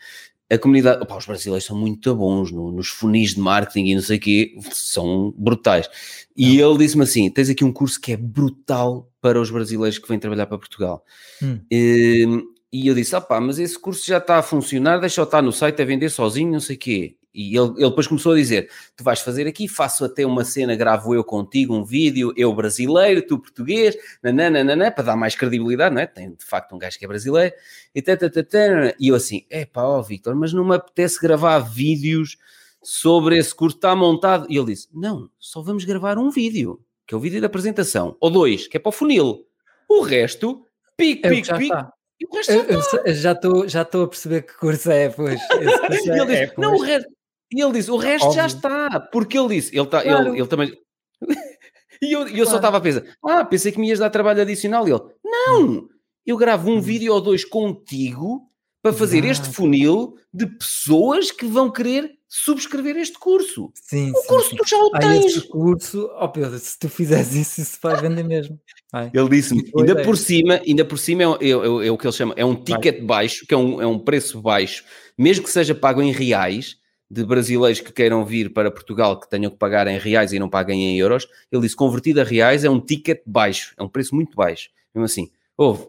A 0.52 0.58
comunidade, 0.60 1.02
opá, 1.02 1.18
os 1.18 1.26
brasileiros 1.26 1.66
são 1.66 1.76
muito 1.76 2.14
bons 2.16 2.52
no, 2.52 2.72
nos 2.72 2.89
funis 2.89 3.34
de 3.34 3.39
marketing 3.39 3.86
e 3.88 3.96
não 3.96 4.02
sei 4.02 4.18
o 4.18 4.20
quê, 4.20 4.56
são 4.72 5.34
brutais. 5.36 5.89
E 6.38 6.60
ele 6.60 6.78
disse-me 6.78 7.04
assim: 7.04 7.30
tens 7.32 7.50
aqui 7.50 7.64
um 7.64 7.72
curso 7.72 8.00
que 8.00 8.12
é 8.12 8.18
brutal 8.18 9.12
para 9.20 9.41
os 9.41 9.50
brasileiros 9.50 9.98
que 9.98 10.08
vêm 10.08 10.20
trabalhar 10.20 10.46
para 10.46 10.60
Portugal. 10.60 11.04
Hum. 11.41 11.60
E, 11.72 12.24
ehm, 12.24 12.41
e 12.72 12.88
eu 12.88 12.93
disse: 12.93 13.16
ah 13.16 13.22
pá, 13.22 13.41
mas 13.41 13.58
esse 13.58 13.80
curso 13.80 14.06
já 14.06 14.18
está 14.20 14.38
a 14.38 14.43
funcionar, 14.43 15.00
deixa 15.00 15.20
eu 15.20 15.26
estar 15.26 15.41
no 15.41 15.52
site 15.52 15.82
a 15.82 15.86
vender 15.86 16.10
sozinho, 16.10 16.52
não 16.52 16.60
sei 16.60 16.76
o 16.76 16.80
quê. 16.80 17.18
E 17.36 17.57
ele, 17.57 17.71
ele 17.71 17.89
depois 17.89 18.07
começou 18.07 18.31
a 18.31 18.36
dizer: 18.36 18.69
Tu 18.95 19.03
vais 19.03 19.19
fazer 19.19 19.45
aqui, 19.45 19.67
faço 19.67 20.05
até 20.05 20.25
uma 20.25 20.45
cena, 20.45 20.75
gravo 20.75 21.13
eu 21.13 21.23
contigo 21.23 21.75
um 21.75 21.83
vídeo, 21.83 22.33
eu 22.38 22.53
brasileiro, 22.53 23.21
tu 23.21 23.38
português, 23.38 23.97
nananana, 24.23 24.89
para 24.89 25.03
dar 25.03 25.15
mais 25.17 25.36
credibilidade, 25.36 25.93
não 25.93 26.01
é? 26.01 26.07
Tem 26.07 26.31
de 26.31 26.45
facto 26.45 26.73
um 26.73 26.79
gajo 26.79 26.97
que 26.97 27.03
é 27.03 27.07
brasileiro, 27.07 27.53
e, 27.93 28.01
tatatata, 28.01 28.95
e 28.97 29.09
eu 29.09 29.15
assim: 29.15 29.45
É 29.49 29.65
pá, 29.65 29.83
ó 29.83 30.01
Victor, 30.01 30.33
mas 30.36 30.53
não 30.53 30.63
me 30.63 30.75
apetece 30.75 31.19
gravar 31.19 31.59
vídeos 31.59 32.38
sobre 32.81 33.38
esse 33.38 33.53
curso, 33.53 33.75
está 33.75 33.95
montado. 33.95 34.47
E 34.49 34.57
ele 34.57 34.67
disse: 34.67 34.88
Não, 34.93 35.29
só 35.38 35.61
vamos 35.61 35.83
gravar 35.83 36.17
um 36.17 36.29
vídeo 36.29 36.79
que 37.07 37.13
é 37.13 37.17
o 37.17 37.21
vídeo 37.21 37.39
da 37.39 37.47
apresentação, 37.47 38.17
ou 38.19 38.29
dois, 38.29 38.67
que 38.67 38.77
é 38.77 38.79
para 38.79 38.89
o 38.89 38.93
funil. 38.93 39.45
O 39.88 40.01
resto, 40.01 40.65
pique, 40.97 41.27
pique, 41.27 41.53
pique. 41.53 41.86
E 42.19 42.25
o 42.25 42.36
resto 42.36 42.51
eu, 42.51 42.63
eu, 43.05 43.13
já 43.13 43.33
estou 43.33 43.67
já 43.67 43.81
estou 43.81 44.05
a 44.05 44.07
perceber 44.07 44.41
que 44.43 44.57
curso 44.57 44.89
é, 44.89 45.09
pois. 45.09 45.39
e 45.51 46.09
ele 46.09 46.25
disse, 46.25 46.43
é, 46.43 46.47
pois. 46.47 46.57
não, 46.57 46.75
o 46.75 46.81
resto. 46.81 47.09
E 47.52 47.62
ele 47.62 47.74
disse, 47.74 47.91
o 47.91 47.98
resto 47.98 48.28
Óbvio. 48.28 48.41
já 48.41 48.48
está, 48.48 49.00
porque 49.00 49.38
ele 49.38 49.56
disse, 49.56 49.76
ele, 49.76 49.88
tá, 49.88 50.02
claro. 50.02 50.30
ele, 50.30 50.39
ele 50.39 50.48
também. 50.48 50.74
e 52.02 52.12
eu, 52.12 52.22
eu 52.22 52.28
claro. 52.28 52.50
só 52.50 52.56
estava 52.58 52.78
a 52.78 52.82
pensar, 52.82 53.04
ah, 53.24 53.46
pensei 53.46 53.72
que 53.72 53.80
me 53.80 53.88
ias 53.88 54.00
dar 54.00 54.10
trabalho 54.10 54.41
adicional. 54.41 54.88
E 54.88 54.91
ele, 54.91 55.04
não, 55.24 55.88
eu 56.26 56.38
gravo 56.38 56.70
um 56.70 56.78
hum. 56.78 56.82
vídeo 56.82 57.14
ou 57.14 57.22
dois 57.22 57.46
contigo 57.46 58.50
para 58.82 58.93
fazer 58.93 59.26
este 59.26 59.50
funil 59.50 60.14
de 60.32 60.46
pessoas 60.46 61.32
que 61.32 61.48
vão 61.48 61.72
querer 61.72 62.12
subscrever 62.30 62.98
este 62.98 63.18
curso. 63.18 63.72
Sim, 63.74 64.12
o 64.12 64.22
sim, 64.22 64.28
curso 64.28 64.50
sim. 64.52 64.56
tu 64.58 64.68
já 64.68 64.78
o 64.78 64.91
ah, 64.93 65.00
tens. 65.00 65.26
Este 65.26 65.48
curso, 65.48 66.08
oh 66.20 66.30
Pedro, 66.30 66.60
se 66.60 66.78
tu 66.78 66.88
fizeres 66.88 67.34
isso, 67.34 67.62
isso 67.62 67.80
vai 67.82 68.00
vender 68.00 68.24
mesmo. 68.24 68.60
Vai. 68.91 69.10
Ele 69.12 69.30
disse-me, 69.30 69.72
ainda 69.76 69.93
ideia. 69.93 70.06
por 70.06 70.18
cima, 70.18 70.62
ainda 70.68 70.86
por 70.86 71.00
cima 71.00 71.24
é, 71.24 71.26
é, 71.26 71.50
é, 71.50 71.88
é, 71.88 71.91
o 71.91 71.98
que 71.98 72.06
ele 72.06 72.14
chama, 72.14 72.34
é 72.38 72.46
um 72.46 72.56
ticket 72.56 72.98
vai. 72.98 73.06
baixo, 73.06 73.48
que 73.48 73.54
é 73.54 73.58
um, 73.58 73.82
é 73.82 73.88
um 73.88 73.98
preço 73.98 74.39
baixo, 74.39 74.84
mesmo 75.18 75.46
que 75.46 75.50
seja 75.50 75.74
pago 75.74 76.02
em 76.02 76.12
reais, 76.12 76.76
de 77.10 77.24
brasileiros 77.24 77.80
que 77.80 77.91
queiram 77.91 78.26
vir 78.26 78.51
para 78.51 78.72
Portugal, 78.72 79.20
que 79.20 79.30
tenham 79.30 79.51
que 79.51 79.58
pagar 79.58 79.88
em 79.88 79.97
reais 79.97 80.34
e 80.34 80.39
não 80.39 80.49
paguem 80.49 80.86
em 80.86 80.97
euros, 80.97 81.28
ele 81.51 81.62
disse, 81.62 81.76
convertido 81.76 82.22
a 82.22 82.24
reais 82.24 82.64
é 82.64 82.70
um 82.70 82.80
ticket 82.80 83.22
baixo, 83.26 83.74
é 83.78 83.84
um 83.84 83.89
preço 83.89 84.16
muito 84.16 84.36
baixo. 84.36 84.70
Mesmo 84.93 85.06
assim, 85.06 85.32
houve. 85.56 85.88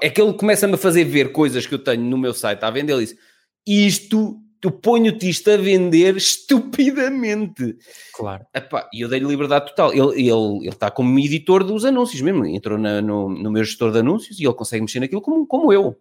É 0.00 0.10
que 0.10 0.20
ele 0.20 0.32
começa-me 0.32 0.74
a 0.74 0.78
fazer 0.78 1.04
ver 1.04 1.30
coisas 1.30 1.66
que 1.66 1.74
eu 1.74 1.78
tenho 1.78 2.02
no 2.02 2.18
meu 2.18 2.32
site 2.32 2.62
à 2.62 2.70
venda, 2.70 2.92
ele 2.92 3.02
disse, 3.02 3.18
isto 3.66 4.42
eu 4.62 4.72
ponho-te 4.72 5.28
isto 5.28 5.50
a 5.50 5.56
vender 5.56 6.16
estupidamente. 6.16 7.76
Claro. 8.12 8.44
E 8.92 9.02
eu 9.02 9.08
dei-lhe 9.08 9.26
liberdade 9.26 9.66
total. 9.66 9.92
Ele, 9.92 10.28
ele, 10.28 10.58
ele 10.62 10.68
está 10.68 10.90
como 10.90 11.16
editor 11.18 11.62
dos 11.62 11.84
anúncios 11.84 12.20
mesmo. 12.20 12.44
Entrou 12.44 12.76
na, 12.76 13.00
no, 13.00 13.28
no 13.28 13.50
meu 13.52 13.62
gestor 13.62 13.92
de 13.92 14.00
anúncios 14.00 14.40
e 14.40 14.44
ele 14.44 14.54
consegue 14.54 14.82
mexer 14.82 15.00
naquilo 15.00 15.22
como, 15.22 15.46
como 15.46 15.72
eu. 15.72 15.96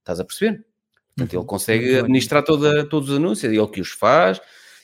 Estás 0.00 0.18
a 0.18 0.24
perceber? 0.24 0.64
Portanto, 1.20 1.32
ele 1.34 1.40
uhum. 1.40 1.46
consegue 1.46 1.98
administrar 1.98 2.42
toda, 2.42 2.84
todos 2.84 3.10
os 3.10 3.16
anúncios, 3.16 3.52
ele 3.52 3.66
que 3.68 3.80
os 3.80 3.90
faz. 3.90 4.40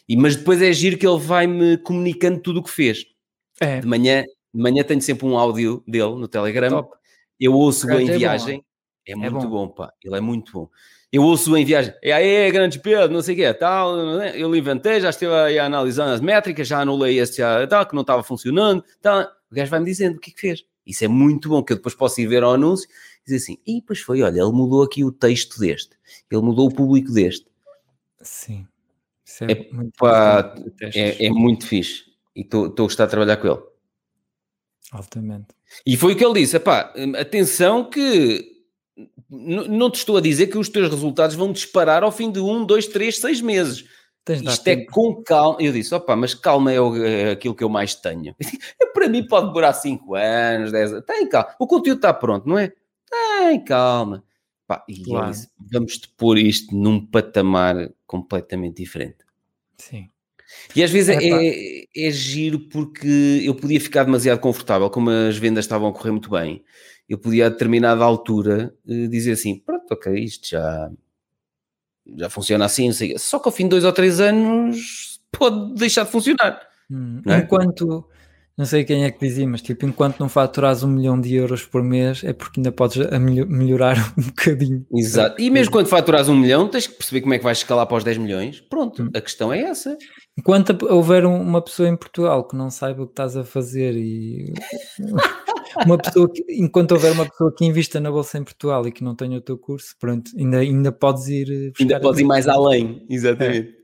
E, 0.08 0.16
mas 0.16 0.36
depois 0.36 0.60
é 0.60 0.72
giro 0.72 0.98
que 0.98 1.06
ele 1.06 1.18
vai-me 1.18 1.78
comunicando 1.78 2.40
tudo 2.40 2.60
o 2.60 2.62
que 2.62 2.70
fez. 2.70 3.04
É. 3.60 3.80
De 3.80 3.86
manhã, 3.86 4.22
de 4.54 4.62
manhã 4.62 4.84
tenho 4.84 5.00
sempre 5.00 5.26
um 5.26 5.36
áudio 5.36 5.82
dele 5.86 6.14
no 6.14 6.28
Telegram. 6.28 6.70
Top. 6.70 6.96
Eu 7.40 7.52
ouço 7.54 7.90
em 7.90 8.08
é 8.08 8.16
viagem. 8.16 8.58
Bom. 8.58 8.64
É, 9.06 9.12
é 9.12 9.30
muito 9.30 9.48
bom. 9.48 9.66
bom, 9.66 9.68
pá. 9.68 9.92
Ele 10.02 10.16
é 10.16 10.20
muito 10.20 10.52
bom. 10.52 10.68
eu 11.12 11.22
ouço 11.22 11.56
em 11.56 11.64
viagem, 11.64 11.94
é 12.02 12.12
aí, 12.12 12.50
grande 12.50 12.78
Pedro, 12.78 13.12
não 13.12 13.22
sei 13.22 13.34
o 13.34 13.38
quê, 13.38 13.54
tal, 13.54 13.96
eu 14.34 14.48
levantei, 14.48 15.00
já 15.00 15.10
estive 15.10 15.32
aí 15.32 15.58
analisando 15.58 16.10
as 16.10 16.20
métricas, 16.20 16.66
já 16.66 16.80
anulei 16.80 17.18
este, 17.18 17.38
já, 17.38 17.66
tal, 17.66 17.86
que 17.86 17.94
não 17.94 18.02
estava 18.02 18.22
funcionando, 18.22 18.84
tal. 19.00 19.22
o 19.50 19.54
gajo 19.54 19.70
vai-me 19.70 19.86
dizendo 19.86 20.16
o 20.16 20.20
que 20.20 20.30
é 20.30 20.34
que 20.34 20.40
fez. 20.40 20.64
Isso 20.84 21.04
é 21.04 21.08
muito 21.08 21.48
bom, 21.48 21.62
que 21.62 21.72
eu 21.72 21.76
depois 21.76 21.94
posso 21.94 22.20
ir 22.20 22.26
ver 22.26 22.42
ao 22.42 22.54
anúncio 22.54 22.88
e 23.22 23.24
dizer 23.24 23.36
assim, 23.36 23.58
e 23.66 23.80
depois 23.80 24.00
foi, 24.00 24.22
olha, 24.22 24.40
ele 24.40 24.52
mudou 24.52 24.82
aqui 24.82 25.04
o 25.04 25.12
texto 25.12 25.58
deste, 25.60 25.95
ele 26.30 26.42
mudou 26.42 26.68
o 26.68 26.74
público 26.74 27.12
deste. 27.12 27.46
Sim. 28.20 28.66
É, 29.42 29.52
é, 29.52 29.72
muito, 29.72 29.92
pá, 29.98 30.54
é, 30.94 31.26
é 31.26 31.30
muito 31.30 31.66
fixe. 31.66 32.04
E 32.34 32.42
estou 32.42 32.66
a 32.66 32.82
gostar 32.82 33.06
de 33.06 33.10
trabalhar 33.10 33.36
com 33.38 33.48
ele. 33.48 33.62
Altamente. 34.92 35.48
E 35.84 35.96
foi 35.96 36.12
o 36.12 36.16
que 36.16 36.24
ele 36.24 36.40
disse: 36.40 36.58
pá, 36.60 36.92
atenção 37.18 37.88
que 37.88 38.56
não 39.28 39.90
te 39.90 39.96
estou 39.96 40.16
a 40.16 40.20
dizer 40.20 40.46
que 40.46 40.58
os 40.58 40.68
teus 40.68 40.88
resultados 40.88 41.34
vão 41.34 41.52
disparar 41.52 42.02
ao 42.02 42.12
fim 42.12 42.30
de 42.30 42.40
um, 42.40 42.64
dois, 42.64 42.86
três, 42.86 43.18
seis 43.18 43.40
meses. 43.40 43.84
Tens 44.24 44.42
Isto 44.42 44.66
é 44.66 44.84
com 44.84 45.22
calma. 45.22 45.56
Eu 45.60 45.72
disse, 45.72 45.94
opa, 45.94 46.16
mas 46.16 46.34
calma 46.34 46.72
é, 46.72 46.80
o, 46.80 46.96
é 47.04 47.30
aquilo 47.30 47.54
que 47.54 47.62
eu 47.62 47.68
mais 47.68 47.94
tenho. 47.94 48.34
Para 48.92 49.08
mim 49.08 49.24
pode 49.26 49.46
demorar 49.46 49.72
5 49.72 50.14
anos, 50.16 50.72
10 50.72 50.92
anos. 50.94 51.04
Tem 51.06 51.28
calma. 51.28 51.54
O 51.60 51.66
conteúdo 51.66 51.98
está 51.98 52.12
pronto, 52.12 52.48
não 52.48 52.58
é? 52.58 52.72
Tem 53.08 53.62
calma. 53.64 54.24
Pá, 54.66 54.84
e 54.88 55.02
claro. 55.02 55.30
disse, 55.30 55.48
vamos 55.58 55.98
te 55.98 56.08
pôr 56.16 56.38
isto 56.38 56.74
num 56.76 57.04
patamar 57.04 57.90
completamente 58.06 58.82
diferente. 58.82 59.18
Sim. 59.78 60.10
E 60.74 60.82
às 60.82 60.90
vezes 60.90 61.08
é, 61.08 61.18
é, 61.22 61.84
é, 61.96 62.10
giro 62.10 62.60
porque 62.60 63.42
eu 63.44 63.54
podia 63.54 63.80
ficar 63.80 64.04
demasiado 64.04 64.38
confortável, 64.40 64.88
como 64.90 65.10
as 65.10 65.36
vendas 65.36 65.64
estavam 65.64 65.88
a 65.88 65.92
correr 65.92 66.12
muito 66.12 66.30
bem. 66.30 66.64
Eu 67.08 67.18
podia 67.18 67.46
a 67.46 67.48
determinada 67.48 68.04
altura 68.04 68.74
eh, 68.88 69.06
dizer 69.06 69.32
assim: 69.32 69.58
pronto, 69.58 69.92
ok, 69.92 70.12
isto 70.14 70.48
já, 70.48 70.90
já 72.16 72.30
funciona 72.30 72.64
assim, 72.64 72.90
só 73.16 73.38
que 73.38 73.48
ao 73.48 73.52
fim 73.52 73.64
de 73.64 73.70
dois 73.70 73.84
ou 73.84 73.92
três 73.92 74.20
anos 74.20 75.20
pode 75.30 75.74
deixar 75.74 76.04
de 76.04 76.10
funcionar. 76.10 76.60
Hum, 76.90 77.22
é? 77.26 77.38
Enquanto, 77.38 78.08
não 78.56 78.64
sei 78.64 78.84
quem 78.84 79.04
é 79.04 79.10
que 79.10 79.20
dizia, 79.20 79.46
mas 79.46 79.60
tipo, 79.60 79.84
enquanto 79.84 80.18
não 80.18 80.30
faturares 80.30 80.82
um 80.82 80.88
milhão 80.88 81.20
de 81.20 81.34
euros 81.34 81.62
por 81.66 81.82
mês, 81.82 82.24
é 82.24 82.32
porque 82.32 82.58
ainda 82.58 82.72
podes 82.72 82.96
melhorar 83.20 83.96
um 84.16 84.22
bocadinho. 84.22 84.86
Exato. 84.94 85.40
E 85.40 85.50
mesmo 85.50 85.70
quando 85.70 85.88
faturares 85.88 86.28
um 86.28 86.34
milhão, 86.34 86.66
tens 86.66 86.86
que 86.86 86.94
perceber 86.94 87.20
como 87.20 87.34
é 87.34 87.38
que 87.38 87.44
vais 87.44 87.58
escalar 87.58 87.86
para 87.86 87.98
os 87.98 88.04
10 88.04 88.16
milhões. 88.16 88.60
Pronto, 88.62 89.02
hum. 89.02 89.10
a 89.14 89.20
questão 89.20 89.52
é 89.52 89.60
essa. 89.60 89.96
Enquanto 90.38 90.74
houver 90.86 91.26
uma 91.26 91.60
pessoa 91.60 91.86
em 91.86 91.96
Portugal 91.96 92.48
que 92.48 92.56
não 92.56 92.70
saiba 92.70 93.02
o 93.02 93.06
que 93.06 93.12
estás 93.12 93.36
a 93.36 93.44
fazer 93.44 93.94
e 93.94 94.54
uma 95.84 95.98
pessoa 95.98 96.26
que, 96.32 96.42
enquanto 96.48 96.92
houver 96.92 97.12
uma 97.12 97.28
pessoa 97.28 97.52
que 97.54 97.64
invista 97.64 98.00
na 98.00 98.10
bolsa 98.10 98.38
em 98.38 98.44
Portugal 98.44 98.86
e 98.86 98.92
que 98.92 99.04
não 99.04 99.14
tenha 99.14 99.36
o 99.36 99.40
teu 99.42 99.58
curso, 99.58 99.94
pronto, 100.00 100.30
ainda, 100.38 100.60
ainda 100.60 100.90
podes 100.90 101.28
ir 101.28 101.72
ainda 101.78 102.00
podes 102.00 102.20
ir 102.20 102.24
mais 102.24 102.48
além, 102.48 103.04
exatamente. 103.10 103.74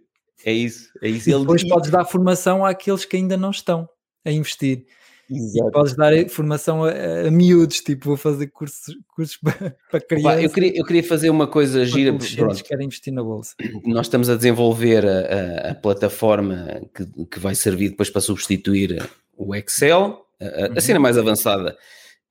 É, 0.46 0.50
é 0.50 0.54
isso, 0.54 0.88
é 1.02 1.08
isso. 1.08 1.28
E 1.28 1.38
depois 1.38 1.62
podes 1.62 1.90
dar 1.90 2.06
formação 2.06 2.64
àqueles 2.64 3.04
que 3.04 3.16
ainda 3.16 3.36
não 3.36 3.50
estão 3.50 3.86
a 4.24 4.30
investir. 4.30 4.84
Exato. 5.30 5.68
E 5.68 5.72
podes 5.72 5.94
dar 5.94 6.28
formação 6.28 6.84
a, 6.84 6.90
a, 7.26 7.30
miúdos, 7.30 7.80
tipo, 7.80 8.06
vou 8.06 8.16
fazer 8.16 8.48
cursos, 8.48 8.94
cursos 9.14 9.36
para, 9.42 9.76
para 9.90 10.00
crianças. 10.00 10.32
Opa, 10.32 10.42
eu, 10.42 10.50
queria, 10.50 10.78
eu 10.78 10.84
queria 10.84 11.04
fazer 11.04 11.30
uma 11.30 11.46
coisa 11.46 11.84
gira. 11.84 12.12
Pronto. 12.36 12.64
querem 12.64 12.86
investir 12.86 13.12
na 13.12 13.22
bolsa. 13.22 13.54
Nós 13.84 14.06
estamos 14.06 14.28
a 14.28 14.36
desenvolver 14.36 15.06
a, 15.06 15.68
a, 15.68 15.70
a 15.70 15.74
plataforma 15.74 16.82
que, 16.94 17.06
que 17.26 17.38
vai 17.38 17.54
servir 17.54 17.90
depois 17.90 18.10
para 18.10 18.20
substituir 18.20 19.02
o 19.36 19.54
Excel, 19.54 20.26
a, 20.40 20.68
uhum. 20.68 20.80
cena 20.80 21.00
mais 21.00 21.16
avançada. 21.16 21.76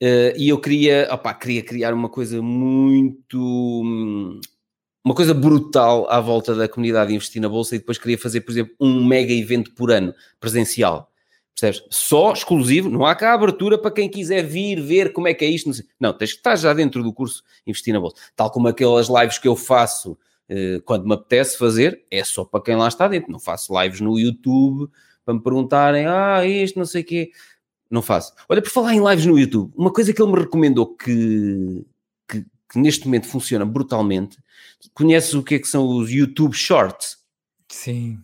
Uh, 0.01 0.33
e 0.35 0.49
eu 0.49 0.59
queria, 0.59 1.07
opa, 1.11 1.33
queria 1.33 1.63
criar 1.63 1.93
uma 1.93 2.09
coisa 2.09 2.41
muito. 2.41 3.39
Uma 5.03 5.15
coisa 5.15 5.33
brutal 5.33 6.07
à 6.11 6.19
volta 6.19 6.53
da 6.53 6.67
comunidade 6.67 7.09
de 7.09 7.15
investir 7.15 7.41
na 7.41 7.49
bolsa 7.49 7.75
e 7.75 7.79
depois 7.79 7.97
queria 7.97 8.19
fazer, 8.19 8.41
por 8.41 8.51
exemplo, 8.51 8.75
um 8.79 9.03
mega 9.03 9.33
evento 9.33 9.71
por 9.73 9.91
ano 9.91 10.13
presencial 10.39 11.10
Percebes? 11.53 11.83
Só 11.91 12.33
exclusivo, 12.33 12.89
não 12.89 13.05
há 13.05 13.13
cá 13.13 13.33
abertura 13.33 13.77
para 13.77 13.91
quem 13.91 14.09
quiser 14.09 14.43
vir 14.43 14.81
ver 14.81 15.13
como 15.13 15.27
é 15.27 15.33
que 15.33 15.45
é 15.45 15.49
isto. 15.49 15.69
Não, 15.99 16.13
tens 16.13 16.33
que 16.33 16.39
estar 16.39 16.55
já 16.55 16.73
dentro 16.73 17.03
do 17.03 17.13
curso 17.13 17.43
Investir 17.67 17.93
na 17.93 17.99
Bolsa. 17.99 18.15
Tal 18.35 18.49
como 18.49 18.67
aquelas 18.67 19.07
lives 19.07 19.37
que 19.37 19.47
eu 19.47 19.55
faço 19.55 20.17
eh, 20.49 20.81
quando 20.83 21.07
me 21.07 21.13
apetece 21.13 21.57
fazer, 21.57 22.03
é 22.11 22.23
só 22.23 22.43
para 22.43 22.61
quem 22.61 22.75
lá 22.75 22.87
está 22.87 23.07
dentro. 23.07 23.31
Não 23.31 23.39
faço 23.39 23.73
lives 23.79 24.01
no 24.01 24.19
YouTube 24.19 24.89
para 25.23 25.33
me 25.33 25.41
perguntarem, 25.41 26.05
ah, 26.07 26.45
isto, 26.45 26.77
não 26.77 26.85
sei 26.85 27.03
o 27.03 27.05
quê. 27.05 27.31
Não 27.89 28.01
faço. 28.01 28.33
Olha, 28.49 28.61
por 28.61 28.69
falar 28.69 28.93
em 28.93 29.05
lives 29.07 29.25
no 29.25 29.39
YouTube, 29.39 29.71
uma 29.75 29.91
coisa 29.93 30.13
que 30.13 30.21
ele 30.21 30.31
me 30.31 30.39
recomendou 30.39 30.95
que, 30.95 31.85
que, 32.27 32.45
que 32.69 32.79
neste 32.79 33.05
momento 33.05 33.27
funciona 33.27 33.65
brutalmente, 33.65 34.37
conheces 34.93 35.33
o 35.33 35.43
que 35.43 35.55
é 35.55 35.59
que 35.59 35.67
são 35.67 35.87
os 35.87 36.09
YouTube 36.11 36.53
Shorts? 36.53 37.17
Sim. 37.69 38.19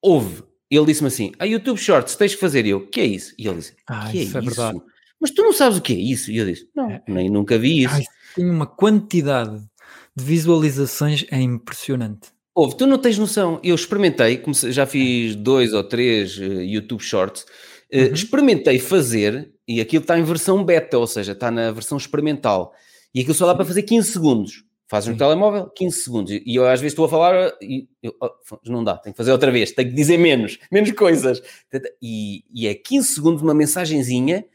Houve 0.00 0.44
ele 0.76 0.86
disse-me 0.86 1.08
assim: 1.08 1.32
a 1.38 1.44
YouTube 1.44 1.78
Shorts 1.78 2.16
tens 2.16 2.34
que 2.34 2.40
fazer. 2.40 2.66
E 2.66 2.70
eu, 2.70 2.86
que 2.86 3.00
é 3.00 3.06
isso? 3.06 3.34
E 3.38 3.46
ele 3.46 3.58
disse: 3.58 3.74
ah, 3.86 4.08
que 4.10 4.18
é 4.18 4.22
isso? 4.22 4.38
É 4.38 4.40
verdade. 4.40 4.80
Mas 5.20 5.30
tu 5.30 5.42
não 5.42 5.52
sabes 5.52 5.78
o 5.78 5.82
que 5.82 5.92
é 5.92 5.96
isso? 5.96 6.30
E 6.30 6.38
eu 6.38 6.46
disse: 6.46 6.68
não, 6.74 6.90
é, 6.90 7.02
nem 7.08 7.30
nunca 7.30 7.58
vi 7.58 7.84
isso. 7.84 7.94
Ai, 7.94 8.04
tem 8.34 8.48
uma 8.48 8.66
quantidade 8.66 9.60
de 10.14 10.24
visualizações, 10.24 11.24
é 11.30 11.40
impressionante. 11.40 12.28
Houve, 12.54 12.76
tu 12.76 12.86
não 12.86 12.98
tens 12.98 13.16
noção. 13.16 13.60
Eu 13.62 13.74
experimentei, 13.74 14.42
já 14.70 14.84
fiz 14.84 15.36
dois 15.36 15.72
ou 15.72 15.84
três 15.84 16.36
uh, 16.38 16.42
YouTube 16.42 17.00
Shorts. 17.00 17.42
Uh, 17.92 17.98
uhum. 17.98 18.12
Experimentei 18.12 18.78
fazer, 18.78 19.52
e 19.66 19.80
aquilo 19.80 20.02
está 20.02 20.18
em 20.18 20.24
versão 20.24 20.64
beta, 20.64 20.98
ou 20.98 21.06
seja, 21.06 21.32
está 21.32 21.50
na 21.50 21.70
versão 21.70 21.96
experimental. 21.96 22.74
E 23.14 23.20
aquilo 23.20 23.34
só 23.34 23.46
dá 23.46 23.54
para 23.54 23.64
fazer 23.64 23.82
15 23.82 24.10
segundos. 24.10 24.64
Fazes 24.88 25.10
no 25.10 25.18
telemóvel, 25.18 25.68
15 25.68 26.00
segundos. 26.00 26.32
E 26.32 26.54
eu 26.54 26.66
às 26.66 26.80
vezes 26.80 26.92
estou 26.92 27.04
a 27.04 27.08
falar 27.10 27.52
e 27.60 27.86
eu, 28.02 28.14
oh, 28.20 28.30
não 28.64 28.82
dá, 28.82 28.96
tenho 28.96 29.12
que 29.12 29.18
fazer 29.18 29.32
outra 29.32 29.50
vez, 29.50 29.70
tenho 29.70 29.90
que 29.90 29.94
dizer 29.94 30.16
menos, 30.16 30.58
menos 30.72 30.90
coisas. 30.92 31.42
E, 32.02 32.42
e 32.52 32.66
é 32.66 32.74
15 32.74 33.08
segundos 33.08 33.42
uma 33.42 33.52
mensagenzinha. 33.52 34.46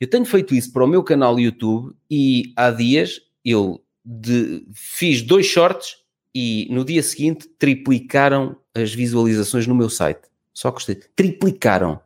Eu 0.00 0.10
tenho 0.10 0.24
feito 0.24 0.54
isso 0.54 0.72
para 0.72 0.84
o 0.84 0.88
meu 0.88 1.04
canal 1.04 1.38
YouTube 1.38 1.94
e 2.10 2.52
há 2.56 2.70
dias 2.72 3.20
eu 3.44 3.80
de, 4.04 4.66
fiz 4.74 5.22
dois 5.22 5.46
shorts 5.46 5.98
e 6.34 6.66
no 6.70 6.84
dia 6.84 7.02
seguinte 7.02 7.48
triplicaram 7.58 8.56
as 8.74 8.92
visualizações 8.92 9.68
no 9.68 9.74
meu 9.74 9.88
site. 9.88 10.22
Só 10.52 10.70
gostei. 10.72 10.96
Triplicaram. 11.14 12.00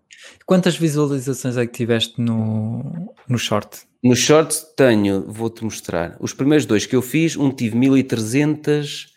Quantas 0.51 0.77
visualizações 0.77 1.57
é 1.57 1.65
que 1.65 1.73
tiveste 1.73 2.21
no, 2.21 3.15
no 3.29 3.39
short? 3.39 3.83
No 4.03 4.17
shorts 4.17 4.67
tenho, 4.77 5.23
vou-te 5.31 5.63
mostrar. 5.63 6.17
Os 6.19 6.35
primeiros 6.35 6.67
dois 6.67 6.85
que 6.85 6.97
eu 6.97 7.01
fiz, 7.01 7.37
um 7.37 7.53
tive 7.53 7.77
1300. 7.77 9.15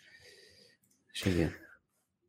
Deixa 1.12 1.28
eu 1.28 1.32
ver. 1.32 1.56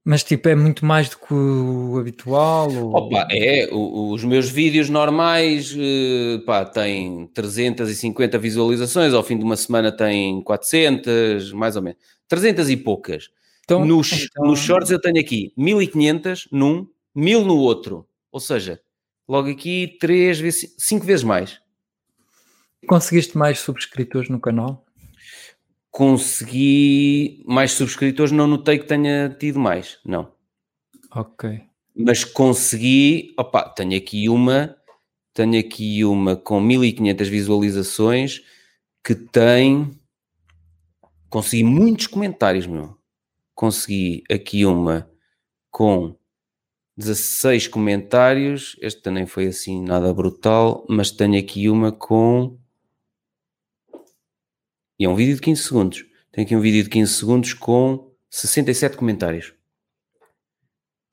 Mas 0.04 0.24
tipo, 0.24 0.50
é 0.50 0.56
muito 0.56 0.84
mais 0.84 1.08
do 1.08 1.20
que 1.20 1.36
o 1.36 2.00
habitual? 2.00 2.74
Ou... 2.74 2.96
Opa, 2.96 3.28
é, 3.30 3.70
os 3.72 4.24
meus 4.24 4.50
vídeos 4.50 4.90
normais 4.90 5.78
eh, 5.78 6.40
pá, 6.44 6.66
têm 6.66 7.28
350 7.28 8.40
visualizações, 8.40 9.14
ao 9.14 9.22
fim 9.22 9.38
de 9.38 9.44
uma 9.44 9.56
semana 9.56 9.92
tem 9.92 10.42
400, 10.42 11.52
mais 11.52 11.76
ou 11.76 11.84
menos. 11.84 12.00
300 12.28 12.72
e 12.72 12.78
poucas. 12.78 13.30
Então, 13.66 13.86
nos, 13.86 14.12
então... 14.12 14.48
nos 14.48 14.58
shorts 14.58 14.90
eu 14.90 15.00
tenho 15.00 15.20
aqui 15.20 15.54
1500 15.56 16.48
num, 16.52 16.88
1000 17.14 17.46
no 17.46 17.58
outro. 17.58 18.08
Ou 18.32 18.40
seja, 18.40 18.82
logo 19.28 19.50
aqui 19.50 19.98
3 20.00 20.40
vezes, 20.40 20.76
5 20.78 21.06
vezes 21.06 21.24
mais. 21.24 21.60
Conseguiste 22.88 23.38
mais 23.38 23.60
subscritores 23.60 24.30
no 24.30 24.40
canal? 24.40 24.86
Consegui 25.90 27.44
mais 27.48 27.72
subscritores, 27.72 28.32
não 28.32 28.48
notei 28.48 28.78
que 28.78 28.86
tenha 28.86 29.30
tido 29.30 29.60
mais, 29.60 29.98
não. 30.06 30.32
Ok. 31.12 31.62
Mas 31.96 32.24
consegui, 32.24 33.34
opa, 33.38 33.70
tenho 33.70 33.98
aqui 33.98 34.28
uma, 34.28 34.76
tenho 35.34 35.58
aqui 35.58 36.04
uma 36.04 36.36
com 36.36 36.60
1500 36.60 37.28
visualizações 37.30 38.44
que 39.04 39.16
tem, 39.16 39.98
consegui 41.30 41.64
muitos 41.64 42.08
comentários, 42.08 42.68
meu. 42.68 42.98
Consegui 43.54 44.24
aqui 44.30 44.66
uma 44.66 45.10
com 45.72 46.18
16 46.98 47.68
comentários, 47.68 48.78
este 48.82 49.02
também 49.02 49.26
foi 49.26 49.48
assim 49.48 49.84
nada 49.84 50.14
brutal, 50.14 50.86
mas 50.90 51.12
tenho 51.12 51.38
aqui 51.38 51.70
uma 51.70 51.92
com 51.92 52.58
e 54.98 55.04
é 55.04 55.10
um 55.10 55.16
vídeo 55.16 55.36
de 55.36 55.42
15 55.42 55.64
segundos. 55.64 56.06
Tem 56.32 56.46
aqui 56.46 56.56
um 56.56 56.62
vídeo 56.62 56.84
de 56.84 56.90
15 56.90 57.14
segundos 57.14 57.54
com 57.54 58.12
67 58.30 58.96
comentários. 58.96 59.54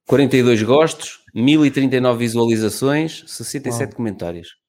42 0.07 0.63
gostos, 0.63 1.25
1039 1.35 2.19
visualizações, 2.19 3.25
67 3.27 3.91
Uau. 3.91 3.97
comentários. 3.97 4.62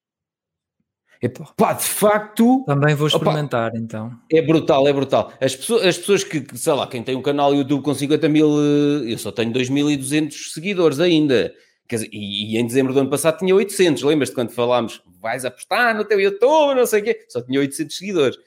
Pá, 1.56 1.74
de 1.74 1.86
facto. 1.86 2.64
Também 2.66 2.96
vou 2.96 3.08
experimentar 3.08 3.70
opa, 3.70 3.78
então. 3.78 4.12
É 4.32 4.42
brutal, 4.42 4.88
é 4.88 4.94
brutal. 4.94 5.34
As 5.40 5.56
pessoas, 5.56 5.86
as 5.86 5.98
pessoas 5.98 6.24
que, 6.24 6.46
sei 6.58 6.74
lá, 6.74 6.88
quem 6.88 7.04
tem 7.04 7.16
um 7.16 7.22
canal 7.22 7.54
YouTube 7.54 7.84
com 7.84 7.94
50 7.94 8.28
mil, 8.30 8.50
eh, 8.60 9.14
eu 9.14 9.18
só 9.18 9.32
tenho 9.32 9.52
2.200 9.54 10.52
seguidores 10.52 11.00
ainda. 11.00 11.54
Quer 11.88 11.98
dizer, 11.98 12.10
e, 12.12 12.56
e, 12.56 12.58
em 12.58 12.66
dezembro 12.66 12.94
do 12.94 13.00
ano 13.00 13.10
passado 13.10 13.38
tinha 13.40 13.56
800. 13.56 14.04
Lembras-te 14.04 14.36
quando 14.36 14.52
falámos, 14.52 15.02
vais 15.22 15.46
apostar 15.46 15.96
no 15.96 16.04
teu 16.04 16.20
YouTube, 16.20 16.76
não 16.76 16.86
sei 16.86 17.02
o 17.02 17.04
quê? 17.04 17.26
Só 17.30 17.42
tinha 17.42 17.60
800 17.60 17.98
seguidores. 17.98 18.38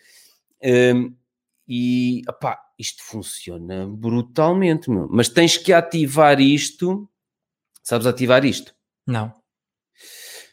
Um, 0.62 1.14
e 1.68 2.22
opá, 2.28 2.58
isto 2.78 3.02
funciona 3.02 3.86
brutalmente, 3.86 4.90
meu. 4.90 5.08
Mas 5.10 5.28
tens 5.28 5.56
que 5.56 5.72
ativar 5.72 6.40
isto. 6.40 7.08
Sabes 7.82 8.06
ativar 8.06 8.44
isto? 8.44 8.74
Não. 9.06 9.32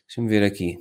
Deixa-me 0.08 0.30
ver 0.30 0.44
aqui. 0.44 0.78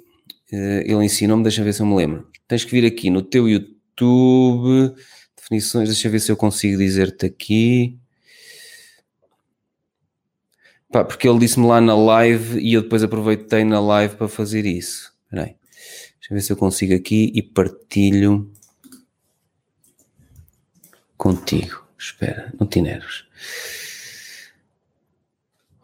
Uh, 0.52 0.82
ele 0.84 1.04
ensinou-me, 1.04 1.42
deixa 1.42 1.64
ver 1.64 1.72
se 1.72 1.80
eu 1.80 1.86
me 1.86 1.96
lembro. 1.96 2.28
Tens 2.46 2.64
que 2.64 2.70
vir 2.70 2.84
aqui 2.84 3.08
no 3.08 3.22
teu 3.22 3.48
YouTube, 3.48 4.94
definições, 5.34 5.88
deixa 5.88 6.08
ver 6.10 6.20
se 6.20 6.30
eu 6.30 6.36
consigo 6.36 6.76
dizer-te 6.76 7.26
aqui. 7.26 7.98
Pá, 10.90 11.04
porque 11.04 11.26
ele 11.26 11.38
disse-me 11.38 11.66
lá 11.66 11.80
na 11.80 11.96
live 11.96 12.60
e 12.60 12.74
eu 12.74 12.82
depois 12.82 13.02
aproveitei 13.02 13.64
na 13.64 13.80
live 13.80 14.14
para 14.16 14.28
fazer 14.28 14.66
isso. 14.66 15.10
Espera. 15.30 15.56
Deixa 16.20 16.34
ver 16.34 16.40
se 16.42 16.52
eu 16.52 16.56
consigo 16.56 16.94
aqui 16.94 17.32
e 17.34 17.42
partilho 17.42 18.52
contigo. 21.16 21.82
Espera, 21.98 22.52
não 22.60 22.66
te 22.66 22.82
nervos. 22.82 23.26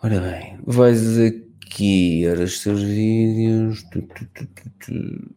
Ora 0.02 0.20
bem, 0.20 0.60
vais 0.62 1.18
aqui, 1.18 1.47
ora, 2.30 2.44
os 2.44 2.62
teus 2.62 2.82
vídeos. 2.82 3.82
Tu, 3.84 4.02
tu, 4.02 4.26
tu, 4.80 5.34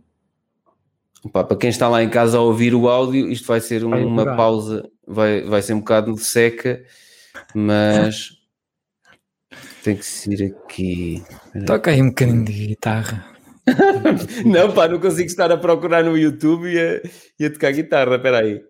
Opa, 1.23 1.43
para 1.43 1.57
quem 1.57 1.69
está 1.69 1.87
lá 1.87 2.01
em 2.01 2.09
casa 2.09 2.37
a 2.37 2.41
ouvir 2.41 2.73
o 2.73 2.89
áudio, 2.89 3.29
isto 3.31 3.47
vai 3.47 3.61
ser 3.61 3.85
um, 3.85 4.07
uma 4.07 4.35
pausa, 4.35 4.89
vai, 5.07 5.41
vai 5.41 5.61
ser 5.61 5.73
um 5.73 5.79
bocado 5.79 6.15
de 6.15 6.23
seca, 6.23 6.83
mas 7.53 8.31
tem 9.83 9.95
que 9.95 10.05
ser 10.05 10.55
aqui. 10.65 11.23
Toca 11.67 11.91
aí 11.91 12.01
um 12.01 12.09
bocadinho 12.09 12.43
de 12.43 12.67
guitarra. 12.67 13.23
não, 14.45 14.73
pá, 14.73 14.87
não 14.87 14.99
consigo 14.99 15.27
estar 15.27 15.51
a 15.51 15.57
procurar 15.57 16.03
no 16.03 16.17
YouTube 16.17 16.67
e 16.67 16.79
a, 16.79 17.01
e 17.39 17.45
a 17.45 17.51
tocar 17.51 17.71
guitarra. 17.71 18.15
Espera 18.15 18.39
aí. 18.39 18.63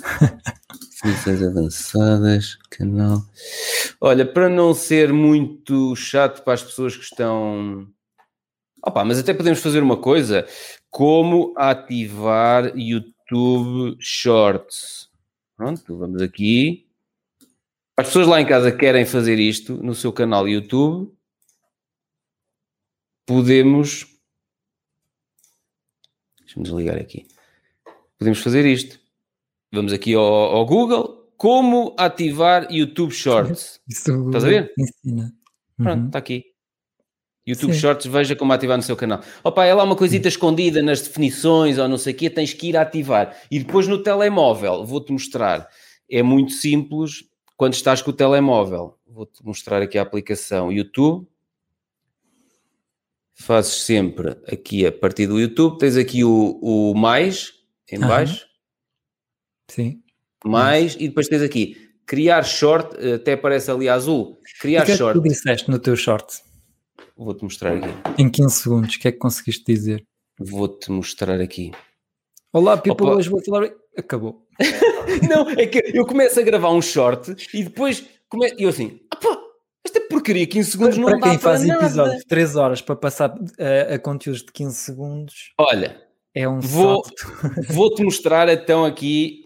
Funções 1.06 1.40
avançadas, 1.40 2.58
canal. 2.68 3.22
Olha, 4.00 4.26
para 4.26 4.48
não 4.48 4.74
ser 4.74 5.12
muito 5.12 5.94
chato 5.94 6.42
para 6.42 6.54
as 6.54 6.64
pessoas 6.64 6.96
que 6.96 7.04
estão. 7.04 7.86
Opa, 8.84 9.04
mas 9.04 9.16
até 9.20 9.32
podemos 9.32 9.60
fazer 9.60 9.84
uma 9.84 9.96
coisa: 9.96 10.44
como 10.90 11.54
ativar 11.56 12.76
YouTube 12.76 13.96
Shorts. 14.00 15.08
Pronto, 15.56 15.96
vamos 15.96 16.20
aqui. 16.20 16.88
As 17.96 18.08
pessoas 18.08 18.26
lá 18.26 18.40
em 18.40 18.46
casa 18.46 18.72
querem 18.72 19.06
fazer 19.06 19.38
isto 19.38 19.74
no 19.76 19.94
seu 19.94 20.12
canal 20.12 20.48
YouTube. 20.48 21.16
Podemos. 23.24 24.06
Deixa-me 26.40 26.64
desligar 26.64 26.96
aqui. 26.98 27.28
Podemos 28.18 28.40
fazer 28.40 28.66
isto. 28.66 29.05
Vamos 29.76 29.92
aqui 29.92 30.14
ao, 30.14 30.24
ao 30.24 30.64
Google. 30.64 31.30
Como 31.36 31.94
ativar 31.98 32.66
YouTube 32.72 33.12
Shorts? 33.12 33.78
Isso 33.86 34.26
Estás 34.28 34.44
a 34.44 34.48
ver? 34.48 34.72
Ensina. 34.78 35.34
Pronto, 35.76 35.98
Uhum. 36.00 36.06
está 36.06 36.18
aqui. 36.18 36.44
YouTube 37.46 37.74
Sim. 37.74 37.78
Shorts, 37.80 38.06
veja 38.06 38.34
como 38.34 38.54
ativar 38.54 38.78
no 38.78 38.82
seu 38.82 38.96
canal. 38.96 39.20
Opa, 39.44 39.66
é 39.66 39.74
lá 39.74 39.84
uma 39.84 39.94
coisita 39.94 40.28
escondida 40.28 40.82
nas 40.82 41.02
definições 41.02 41.76
ou 41.76 41.86
não 41.86 41.98
sei 41.98 42.14
o 42.14 42.16
quê, 42.16 42.30
tens 42.30 42.54
que 42.54 42.68
ir 42.70 42.76
ativar. 42.78 43.36
E 43.50 43.58
depois 43.58 43.86
no 43.86 44.02
telemóvel, 44.02 44.82
vou-te 44.86 45.12
mostrar. 45.12 45.68
É 46.10 46.22
muito 46.22 46.52
simples 46.52 47.24
quando 47.54 47.74
estás 47.74 48.00
com 48.00 48.10
o 48.10 48.14
telemóvel. 48.14 48.96
Vou-te 49.06 49.44
mostrar 49.44 49.82
aqui 49.82 49.98
a 49.98 50.02
aplicação 50.02 50.72
YouTube. 50.72 51.26
Fazes 53.34 53.74
sempre 53.82 54.30
aqui 54.50 54.86
a 54.86 54.90
partir 54.90 55.26
do 55.26 55.38
YouTube, 55.38 55.76
tens 55.78 55.98
aqui 55.98 56.24
o, 56.24 56.58
o 56.62 56.94
mais 56.94 57.52
em 57.92 58.00
baixo, 58.00 58.46
Sim. 59.70 60.00
mais, 60.44 60.94
e 60.94 61.08
depois 61.08 61.28
tens 61.28 61.42
aqui 61.42 61.76
criar 62.06 62.42
short, 62.44 62.96
até 63.14 63.32
aparece 63.32 63.70
ali 63.70 63.88
azul, 63.88 64.32
O 64.32 64.60
criar 64.60 64.84
que 64.84 64.92
é 64.92 64.94
que 64.94 64.98
short. 64.98 65.18
tu 65.20 65.28
disseste 65.28 65.70
no 65.70 65.78
teu 65.78 65.96
short? 65.96 66.38
Vou-te 67.16 67.42
mostrar 67.42 67.72
aqui. 67.76 67.88
Em 68.22 68.30
15 68.30 68.54
segundos, 68.62 68.94
o 68.94 68.98
que 69.00 69.08
é 69.08 69.12
que 69.12 69.18
conseguiste 69.18 69.64
dizer? 69.66 70.04
Vou-te 70.38 70.90
mostrar 70.90 71.40
aqui. 71.40 71.72
Olá, 72.52 72.76
people, 72.76 73.06
Opa. 73.06 73.16
hoje 73.16 73.28
vou 73.28 73.42
falar. 73.44 73.70
Acabou. 73.96 74.46
Não, 75.28 75.48
é 75.50 75.66
que 75.66 75.82
eu 75.96 76.04
começo 76.06 76.38
a 76.38 76.42
gravar 76.42 76.70
um 76.70 76.82
short 76.82 77.34
e 77.54 77.64
depois 77.64 78.04
come... 78.28 78.52
eu 78.58 78.68
assim, 78.68 79.00
"Ah, 79.10 79.16
pá, 79.16 79.38
esta 79.84 80.00
porcaria 80.02 80.46
15 80.46 80.70
segundos 80.72 80.98
não 80.98 81.06
para 81.08 81.18
dá 81.18 81.28
quem 81.30 81.38
para 81.38 81.58
faz 81.58 81.64
nada. 81.66 82.16
de 82.16 82.24
3 82.26 82.56
horas 82.56 82.82
para 82.82 82.96
passar 82.96 83.34
a, 83.58 83.94
a 83.94 83.98
conteúdos 83.98 84.42
de 84.44 84.52
15 84.52 84.74
segundos, 84.76 85.52
Olha, 85.58 86.00
é 86.34 86.46
um 86.48 86.60
Vou- 86.60 87.02
vou-te 87.68 88.02
mostrar 88.02 88.48
então 88.50 88.84
aqui. 88.84 89.45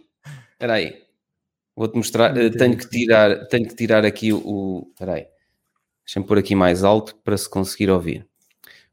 Espera 0.61 0.75
aí. 0.75 1.03
Vou-te 1.75 1.97
mostrar. 1.97 2.37
Eh, 2.37 2.51
tenho 2.51 2.77
que 2.77 2.87
tirar, 2.87 3.47
tenho 3.47 3.67
que 3.67 3.75
tirar 3.75 4.05
aqui 4.05 4.31
o. 4.31 4.87
Espera 4.91 5.15
aí. 5.15 5.27
Deixa-me 6.05 6.27
pôr 6.27 6.37
aqui 6.37 6.55
mais 6.55 6.85
alto 6.85 7.17
para 7.25 7.35
se 7.39 7.49
conseguir 7.49 7.91
ouvir. 7.91 8.29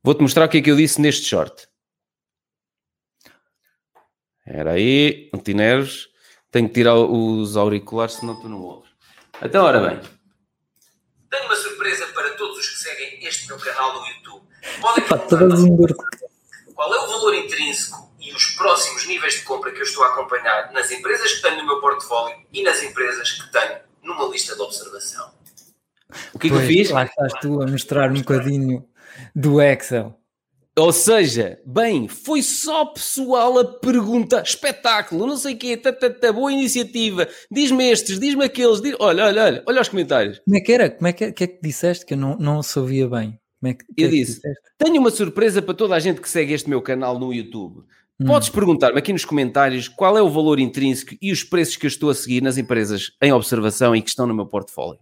Vou-te 0.02 0.22
mostrar 0.22 0.46
o 0.46 0.50
que 0.50 0.60
é 0.60 0.62
que 0.62 0.72
eu 0.72 0.78
disse 0.78 1.02
neste 1.02 1.26
short. 1.28 1.68
Espera 4.40 4.72
aí, 4.72 5.30
não 5.34 5.42
te 5.42 5.54
nervos. 5.54 6.08
Tenho 6.50 6.70
que 6.70 6.76
tirar 6.76 6.96
os 6.96 7.58
auriculares, 7.58 8.16
senão 8.16 8.40
tu 8.40 8.48
não 8.48 8.62
ouves. 8.62 8.90
Então, 9.44 9.66
ora 9.66 9.86
bem. 9.86 10.00
Tenho 11.30 11.46
uma 11.48 11.56
surpresa 11.58 12.08
para 12.14 12.30
todos 12.36 12.60
os 12.60 12.70
que 12.70 12.80
seguem 12.80 13.26
este 13.26 13.46
meu 13.50 13.58
canal 13.58 13.94
no 13.94 14.08
YouTube. 14.08 14.48
Podem 14.80 15.28
todas 15.28 15.64
um 15.64 15.76
qual 16.74 16.94
é 16.94 17.00
o 17.00 17.08
valor 17.08 17.36
intrínseco 17.36 18.07
os 18.38 18.46
próximos 18.56 19.06
níveis 19.08 19.34
de 19.34 19.42
compra 19.42 19.72
que 19.72 19.80
eu 19.80 19.84
estou 19.84 20.04
a 20.04 20.10
acompanhar 20.10 20.72
nas 20.72 20.92
empresas 20.92 21.34
que 21.34 21.42
tenho 21.42 21.58
no 21.58 21.66
meu 21.66 21.82
portfólio 21.82 22.36
e 22.54 22.62
nas 22.64 22.82
empresas 22.84 23.32
que 23.32 23.52
tenho 23.52 23.80
numa 24.04 24.26
lista 24.28 24.56
de 24.56 24.62
observação. 24.62 25.32
O 26.34 26.40
que 26.40 26.48
é 26.48 26.50
que 26.52 26.56
eu 26.56 26.62
fiz? 26.62 26.90
Lá 26.92 27.04
estás 27.04 27.34
tu 27.42 27.62
a 27.62 27.68
mostrar 27.68 28.12
um 28.12 28.16
bocadinho 28.20 28.88
do 29.36 29.62
Excel. 29.62 30.18
Ou 30.78 30.94
seja, 30.94 31.60
bem, 31.66 32.08
foi 32.08 32.44
só 32.44 32.86
pessoal 32.86 33.58
a 33.58 33.66
perguntar, 33.66 34.44
espetáculo, 34.44 35.26
não 35.26 35.36
sei 35.36 35.56
o 35.56 35.58
quê, 35.58 35.76
tá, 35.76 35.92
tá, 35.92 36.08
tá, 36.08 36.32
boa 36.32 36.54
iniciativa, 36.54 37.28
diz-me 37.50 37.90
estes, 37.90 38.20
diz-me 38.20 38.46
aqueles, 38.46 38.80
diz... 38.80 38.96
olha, 39.00 39.26
olha, 39.26 39.44
olha, 39.44 39.64
olha 39.66 39.82
os 39.82 39.90
comentários. 39.90 40.38
Como 40.46 40.56
é 40.56 40.62
que 40.62 40.72
era? 40.72 40.92
Como 40.92 41.08
é 41.08 41.14
que, 41.14 41.24
é- 41.24 41.32
que 41.32 41.44
é 41.44 41.48
que 41.48 41.60
disseste 41.64 42.06
que 42.06 42.14
eu 42.14 42.18
não, 42.18 42.38
não 42.38 42.62
ouvia 42.76 43.10
bem? 43.10 43.40
Como 43.60 43.72
é 43.72 43.74
que, 43.74 43.86
que 43.86 44.04
Eu 44.04 44.08
é 44.08 44.12
que 44.12 44.18
disse. 44.18 44.36
disseste? 44.36 44.62
Tenho 44.78 45.00
uma 45.02 45.10
surpresa 45.10 45.64
para 45.64 45.74
toda 45.74 45.96
a 45.96 46.00
gente 46.00 46.22
que 46.22 46.30
segue 46.30 46.54
este 46.54 46.70
meu 46.70 46.80
canal 46.80 47.18
no 47.18 47.34
YouTube. 47.34 47.84
Hum. 48.20 48.26
Podes 48.26 48.50
perguntar-me 48.50 48.98
aqui 48.98 49.14
nos 49.14 49.26
comentários 49.26 49.88
qual 49.88 50.18
é 50.18 50.22
o 50.22 50.30
valor 50.30 50.60
intrínseco 50.60 51.16
e 51.22 51.32
os 51.32 51.44
preços 51.44 51.76
que 51.76 51.86
eu 51.86 51.90
estou 51.90 52.10
a 52.10 52.16
seguir 52.16 52.42
nas 52.42 52.58
empresas 52.58 53.12
em 53.22 53.32
observação 53.32 53.96
e 53.96 54.02
que 54.02 54.10
estão 54.10 54.26
no 54.26 54.34
meu 54.34 54.48
portfólio. 54.48 55.00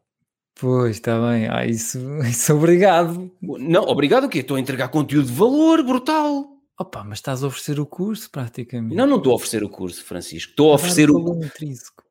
Pois, 0.60 0.98
está 0.98 1.20
bem. 1.20 1.48
Ah, 1.50 1.66
isso, 1.66 2.00
isso 2.24 2.54
obrigado. 2.54 3.32
Não, 3.42 3.84
obrigado 3.84 4.26
o 4.26 4.30
quê? 4.30 4.40
Estou 4.40 4.58
a 4.58 4.60
entregar 4.60 4.90
conteúdo 4.90 5.28
de 5.28 5.34
valor 5.34 5.84
brutal. 5.84 6.56
Opa, 6.78 7.06
mas 7.06 7.20
estás 7.20 7.42
a 7.42 7.48
oferecer 7.48 7.80
o 7.80 7.86
curso 7.86 8.30
praticamente. 8.30 8.96
Não, 8.96 9.08
não 9.08 9.18
estou 9.18 9.32
a 9.32 9.36
oferecer 9.36 9.64
o 9.64 9.70
curso, 9.70 10.04
Francisco. 10.04 10.52
Estou 10.52 10.72
a 10.72 10.76
oferecer 10.76 11.10
o... 11.10 11.14
valor 11.14 11.44
intrínseco. 11.44 12.04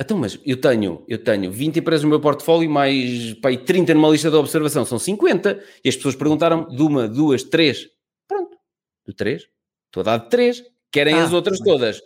Então, 0.00 0.18
mas 0.18 0.40
eu 0.44 0.60
tenho, 0.60 1.04
eu 1.06 1.22
tenho 1.22 1.52
20 1.52 1.78
empresas 1.78 2.02
no 2.02 2.10
meu 2.10 2.20
portfólio, 2.20 2.68
mais 2.68 3.34
pá, 3.34 3.50
aí 3.50 3.58
30 3.58 3.94
numa 3.94 4.08
lista 4.08 4.30
de 4.30 4.36
observação, 4.36 4.84
são 4.84 4.98
50. 4.98 5.62
E 5.84 5.88
as 5.88 5.94
pessoas 5.94 6.16
perguntaram 6.16 6.66
de 6.66 6.82
uma, 6.82 7.06
duas, 7.06 7.44
três. 7.44 7.86
Pronto, 8.26 8.56
de 9.06 9.14
três. 9.14 9.46
Estou 9.92 10.00
a 10.00 10.04
dar 10.04 10.20
três. 10.20 10.62
Querem 10.90 11.14
Ah, 11.16 11.24
as 11.24 11.32
outras 11.34 11.58
todas. 11.58 12.00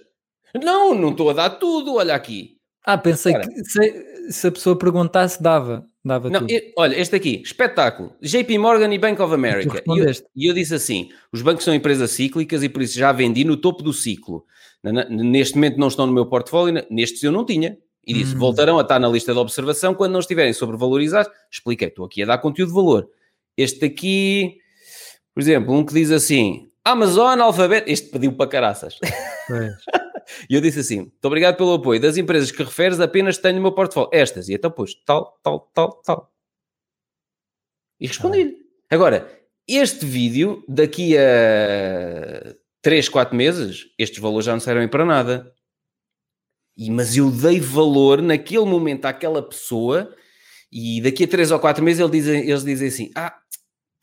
Não, 0.61 0.93
não 0.93 1.11
estou 1.11 1.31
a 1.31 1.33
dar 1.33 1.51
tudo, 1.51 1.95
olha 1.95 2.15
aqui. 2.17 2.57
Ah, 2.85 2.99
pensei 2.99 3.33
Cara. 3.33 3.47
que 3.49 3.65
se, 3.65 4.33
se 4.33 4.47
a 4.49 4.51
pessoa 4.53 4.77
perguntasse, 4.77 5.41
dava. 5.41 5.87
Dava 6.05 6.29
Não, 6.31 6.41
tudo. 6.41 6.51
e- 6.53 6.73
olha, 6.77 6.97
este 7.01 7.15
aqui, 7.17 7.43
espetáculo. 7.45 8.15
JP 8.23 8.59
Morgan 8.59 8.93
e 8.93 8.99
Bank 8.99 9.21
of 9.23 9.33
America. 9.33 9.83
E 9.87 9.99
eu, 9.99 10.07
e 10.37 10.51
eu 10.51 10.55
disse 10.55 10.75
assim: 10.75 11.11
os 11.33 11.43
bancos 11.43 11.65
são 11.65 11.75
empresas 11.75 12.11
cíclicas 12.13 12.63
e 12.63 12.69
por 12.69 12.83
isso 12.83 12.97
já 12.99 13.11
vendi 13.13 13.45
no 13.45 13.57
topo 13.57 13.83
do 13.83 13.93
ciclo. 13.93 14.45
Neste 15.11 15.55
momento 15.57 15.79
não 15.79 15.89
estão 15.89 16.07
no 16.07 16.13
meu 16.13 16.27
portfólio, 16.27 16.85
nestes 16.91 17.23
eu 17.23 17.33
não 17.33 17.45
tinha. 17.45 17.77
E 18.07 18.15
disse: 18.15 18.35
Hum. 18.37 18.39
voltarão 18.39 18.79
a 18.79 18.83
estar 18.83 19.01
na 19.01 19.09
lista 19.09 19.33
de 19.33 19.39
observação 19.39 19.95
quando 19.95 20.13
não 20.13 20.21
estiverem 20.21 20.53
sobrevalorizados. 20.53 21.31
Expliquei, 21.51 21.89
estou 21.89 22.05
aqui 22.05 22.23
a 22.23 22.27
dar 22.27 22.39
conteúdo 22.39 22.69
de 22.69 22.75
valor. 22.75 23.09
Este 23.57 23.85
aqui, 23.87 24.59
por 25.35 25.41
exemplo, 25.41 25.75
um 25.75 25.85
que 25.85 25.93
diz 25.93 26.13
assim: 26.13 26.69
Amazon, 26.87 27.41
Alphabet. 27.41 27.85
Este 27.91 28.09
pediu 28.11 28.33
para 28.33 28.49
caraças. 28.49 28.99
E 30.51 30.57
eu 30.57 30.61
disse 30.61 30.81
assim: 30.81 30.97
muito 31.03 31.25
obrigado 31.25 31.57
pelo 31.57 31.75
apoio. 31.75 32.01
Das 32.01 32.17
empresas 32.17 32.51
que 32.51 32.61
referes, 32.61 32.99
apenas 32.99 33.39
tenho 33.39 33.55
no 33.57 33.63
meu 33.63 33.71
portfólio. 33.73 34.11
Estas. 34.13 34.49
E 34.49 34.55
então, 34.55 34.73
pois, 34.73 34.93
tal, 35.05 35.39
tal, 35.41 35.71
tal, 35.73 36.03
tal. 36.03 36.33
E 38.01 38.09
respondi-lhe. 38.09 38.57
Agora, 38.91 39.31
este 39.69 40.05
vídeo, 40.05 40.65
daqui 40.69 41.17
a 41.17 42.55
3, 42.83 43.09
4 43.09 43.37
meses, 43.37 43.87
estes 43.97 44.19
valores 44.19 44.47
já 44.47 44.53
não 44.53 44.59
servem 44.59 44.89
para 44.89 45.05
nada. 45.05 45.53
E, 46.77 46.91
mas 46.91 47.17
eu 47.17 47.31
dei 47.31 47.61
valor 47.61 48.21
naquele 48.21 48.65
momento 48.67 49.05
àquela 49.05 49.41
pessoa 49.43 50.13
e 50.73 51.01
daqui 51.01 51.23
a 51.23 51.29
3 51.29 51.53
ou 51.53 51.61
4 51.61 51.85
meses 51.85 52.01
ele 52.01 52.11
diz- 52.11 52.27
eles 52.27 52.65
dizem 52.65 52.89
assim: 52.89 53.11
Ah, 53.15 53.39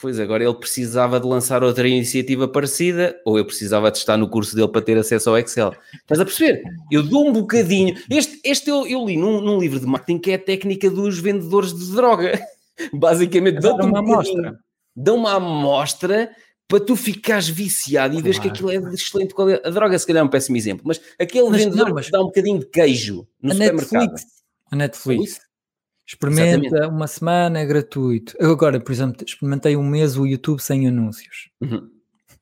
Pois 0.03 0.19
agora 0.19 0.43
ele 0.43 0.53
precisava 0.55 1.17
de 1.17 1.25
lançar 1.25 1.63
outra 1.63 1.87
iniciativa 1.87 2.45
parecida, 2.45 3.17
ou 3.23 3.37
eu 3.37 3.45
precisava 3.45 3.89
de 3.89 3.99
estar 3.99 4.17
no 4.17 4.27
curso 4.27 4.53
dele 4.53 4.67
para 4.67 4.81
ter 4.81 4.97
acesso 4.97 5.29
ao 5.29 5.37
Excel. 5.37 5.73
Estás 5.93 6.19
a 6.19 6.25
perceber? 6.25 6.61
Eu 6.91 7.03
dou 7.03 7.29
um 7.29 7.31
bocadinho. 7.31 7.95
Este, 8.09 8.37
este 8.43 8.69
eu, 8.69 8.85
eu 8.85 9.05
li 9.05 9.15
num, 9.15 9.39
num 9.39 9.57
livro 9.57 9.79
de 9.79 9.85
marketing 9.85 10.19
que 10.19 10.31
é 10.31 10.35
a 10.35 10.39
técnica 10.39 10.89
dos 10.89 11.19
vendedores 11.19 11.73
de 11.73 11.95
droga. 11.95 12.37
Basicamente, 12.91 13.61
dão 13.61 13.77
uma 13.77 13.85
um 13.85 13.95
amostra. 13.95 14.59
Dão 14.93 15.15
uma 15.15 15.35
amostra 15.35 16.29
para 16.67 16.81
tu 16.81 16.97
ficares 16.97 17.47
viciado 17.47 18.15
e 18.15 18.17
claro. 18.17 18.23
vês 18.25 18.39
que 18.39 18.49
aquilo 18.49 18.71
é 18.71 18.79
de 18.81 18.95
excelente 18.95 19.33
qualidade. 19.33 19.65
A 19.65 19.71
droga, 19.71 19.97
se 19.97 20.05
calhar, 20.05 20.19
é 20.19 20.25
um 20.25 20.29
péssimo 20.29 20.57
exemplo, 20.57 20.83
mas 20.85 20.99
aquele 21.17 21.49
mas, 21.49 21.63
vendedor 21.63 21.87
não, 21.87 21.95
mas... 21.95 22.09
dá 22.09 22.19
um 22.19 22.25
bocadinho 22.25 22.59
de 22.59 22.65
queijo 22.65 23.25
no 23.41 23.51
a 23.51 23.53
supermercado. 23.53 24.01
Netflix. 24.01 24.25
A 24.69 24.75
Netflix. 24.75 25.39
Experimenta 26.05 26.67
Exatamente. 26.67 26.95
uma 26.95 27.07
semana, 27.07 27.59
é 27.59 27.65
gratuito. 27.65 28.35
Eu 28.37 28.51
agora, 28.51 28.79
por 28.79 28.91
exemplo, 28.91 29.23
experimentei 29.25 29.77
um 29.77 29.83
mês 29.83 30.17
o 30.17 30.25
YouTube 30.25 30.59
sem 30.59 30.87
anúncios. 30.87 31.49
Uhum. 31.61 31.89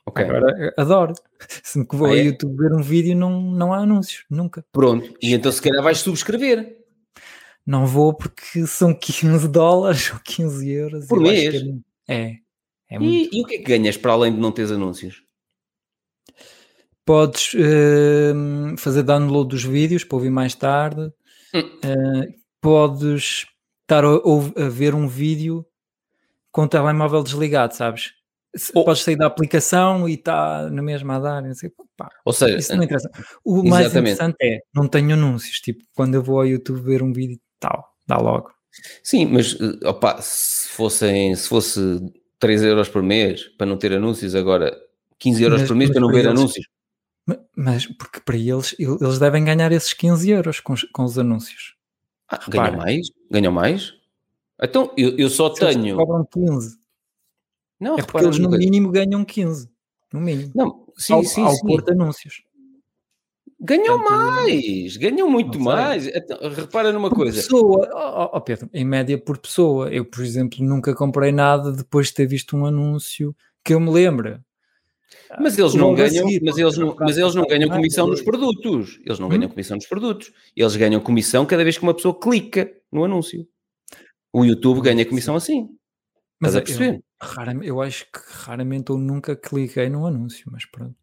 Ok. 0.05 0.25
Agora 0.25 0.73
adoro. 0.77 1.13
Se 1.63 1.77
me 1.77 1.85
vou 1.91 2.07
ah, 2.07 2.11
ao 2.11 2.15
é? 2.15 2.23
YouTube 2.23 2.57
ver 2.57 2.73
um 2.73 2.81
vídeo, 2.81 3.15
não, 3.15 3.41
não 3.41 3.73
há 3.73 3.77
anúncios, 3.77 4.25
nunca. 4.29 4.65
Pronto. 4.71 5.13
E 5.21 5.33
então 5.33 5.51
se 5.51 5.61
calhar 5.61 5.83
vais 5.83 5.99
subscrever. 5.99 6.77
Não 7.65 7.85
vou 7.85 8.13
porque 8.13 8.65
são 8.65 8.93
15 8.93 9.47
dólares 9.49 10.11
ou 10.11 10.19
15 10.23 10.69
euros. 10.69 11.07
Por 11.07 11.21
mês? 11.21 11.63
É, 12.07 12.15
é, 12.15 12.39
é 12.89 12.97
e, 12.99 13.29
e, 13.31 13.41
o 13.41 13.45
que 13.45 13.55
é 13.55 13.57
que 13.59 13.63
ganhas 13.63 13.95
para 13.95 14.13
além 14.13 14.33
de 14.33 14.39
não 14.39 14.51
teres 14.51 14.71
anúncios? 14.71 15.23
Podes 17.05 17.53
uh, 17.53 18.77
fazer 18.77 19.03
download 19.03 19.49
dos 19.49 19.63
vídeos 19.63 20.03
para 20.03 20.15
ouvir 20.15 20.29
mais 20.31 20.55
tarde. 20.55 21.11
Hum. 21.53 21.59
Uh, 21.59 22.40
podes 22.61 23.47
estar 23.81 24.05
a, 24.05 24.13
a, 24.15 24.69
ver 24.69 24.95
um 24.95 25.07
vídeo 25.07 25.65
com 26.51 26.63
o 26.63 26.67
telemóvel 26.67 27.23
desligado, 27.23 27.75
sabes? 27.75 28.13
Oh. 28.75 28.83
Podes 28.83 29.03
sair 29.03 29.15
da 29.15 29.27
aplicação 29.27 30.07
e 30.07 30.13
está 30.13 30.69
na 30.69 30.81
mesma 30.81 31.15
a 31.15 31.19
dar. 31.19 31.41
Não 31.41 31.53
sei, 31.55 31.71
pá, 31.97 32.09
Ou 32.25 32.33
seja, 32.33 32.57
isso 32.57 32.75
não 32.75 32.83
interessa. 32.83 33.09
O 33.43 33.63
mais 33.63 33.87
interessante 33.87 34.35
é 34.41 34.59
não 34.73 34.87
tenho 34.87 35.13
anúncios. 35.13 35.59
Tipo, 35.59 35.83
quando 35.93 36.15
eu 36.15 36.23
vou 36.23 36.39
ao 36.39 36.45
YouTube 36.45 36.81
ver 36.81 37.01
um 37.01 37.13
vídeo, 37.13 37.39
tal, 37.59 37.95
dá 38.05 38.17
logo. 38.17 38.51
Sim, 39.03 39.25
mas 39.25 39.57
eh, 39.59 39.87
opa, 39.87 40.21
se 40.21 40.69
fossem, 40.69 41.35
se 41.35 41.47
fosse 41.47 41.79
3 42.39 42.63
euros 42.63 42.89
por 42.89 43.01
mês 43.01 43.45
para 43.57 43.67
não 43.67 43.77
ter 43.77 43.93
anúncios, 43.93 44.35
agora 44.35 44.77
15 45.19 45.43
euros 45.43 45.61
mas, 45.61 45.67
por 45.67 45.75
mês 45.75 45.91
para 45.91 46.01
não 46.01 46.09
ver 46.09 46.25
eles, 46.25 46.39
anúncios. 46.39 46.65
Mas 47.55 47.85
porque 47.85 48.19
para 48.19 48.37
eles, 48.37 48.75
eles 48.79 49.19
devem 49.19 49.45
ganhar 49.45 49.71
esses 49.71 49.93
15 49.93 50.29
euros 50.29 50.59
com, 50.59 50.73
com 50.93 51.03
os 51.03 51.17
anúncios. 51.17 51.75
Ah, 52.31 52.39
ganham 52.47 52.77
mais? 52.77 53.11
Ganham 53.29 53.51
mais? 53.51 53.93
Então, 54.61 54.93
eu, 54.95 55.17
eu 55.17 55.29
só 55.29 55.53
Se 55.53 55.59
tenho. 55.59 55.97
cobram 55.97 56.25
15. 56.25 56.77
Não, 57.79 57.97
é 57.97 58.03
porque 58.03 58.25
eles 58.25 58.39
no 58.39 58.49
mínimo 58.49 58.91
ganham 58.91 59.25
15. 59.25 59.69
No 60.13 60.21
mínimo. 60.21 60.51
Não, 60.55 60.87
sim, 60.95 61.13
ao, 61.13 61.23
sim, 61.23 61.43
ao 61.43 61.51
sim. 61.51 61.67
pôr 61.67 61.83
anúncios. 61.89 62.43
Ganham 63.63 63.97
mais, 64.03 64.97
ganham 64.97 65.29
muito 65.29 65.59
mais. 65.59 66.07
Então, 66.07 66.37
repara 66.49 66.91
numa 66.91 67.09
por 67.09 67.17
coisa. 67.17 67.41
Pessoa, 67.41 67.87
oh, 67.93 68.37
oh, 68.37 68.41
Pedro, 68.41 68.67
em 68.73 68.83
média 68.83 69.17
por 69.19 69.37
pessoa. 69.37 69.87
Eu, 69.89 70.03
por 70.03 70.23
exemplo, 70.23 70.63
nunca 70.63 70.95
comprei 70.95 71.31
nada 71.31 71.71
depois 71.71 72.07
de 72.07 72.15
ter 72.15 72.25
visto 72.25 72.57
um 72.57 72.65
anúncio 72.65 73.35
que 73.63 73.73
eu 73.73 73.79
me 73.79 73.91
lembro. 73.91 74.43
Mas 75.39 75.57
eles 75.57 75.73
não 75.73 75.93
ganham, 75.93 76.25
mas 76.41 76.57
eles 76.57 76.77
não, 76.77 76.95
mas 76.99 77.17
eles 77.17 77.35
não 77.35 77.45
ganham 77.45 77.69
comissão 77.69 78.07
nos 78.07 78.21
produtos. 78.21 78.99
Eles 79.05 79.19
não 79.19 79.29
ganham 79.29 79.45
hum? 79.45 79.49
comissão 79.49 79.75
nos 79.75 79.85
produtos. 79.85 80.31
Eles 80.55 80.75
ganham 80.75 80.99
comissão 80.99 81.45
cada 81.45 81.63
vez 81.63 81.77
que 81.77 81.83
uma 81.83 81.93
pessoa 81.93 82.17
clica 82.19 82.71
no 82.91 83.03
anúncio. 83.03 83.47
O 84.33 84.43
YouTube 84.43 84.81
ganha 84.81 85.05
comissão 85.05 85.35
assim. 85.35 85.69
Mas 86.39 86.55
Estás 86.55 86.55
a 86.55 86.61
perceber? 86.61 86.95
Eu, 86.95 87.03
raramente, 87.21 87.67
eu 87.67 87.81
acho 87.81 88.05
que 88.05 88.19
raramente 88.29 88.91
ou 88.91 88.97
nunca 88.97 89.35
cliquei 89.35 89.89
no 89.89 90.05
anúncio, 90.05 90.49
mas 90.51 90.65
pronto. 90.65 90.95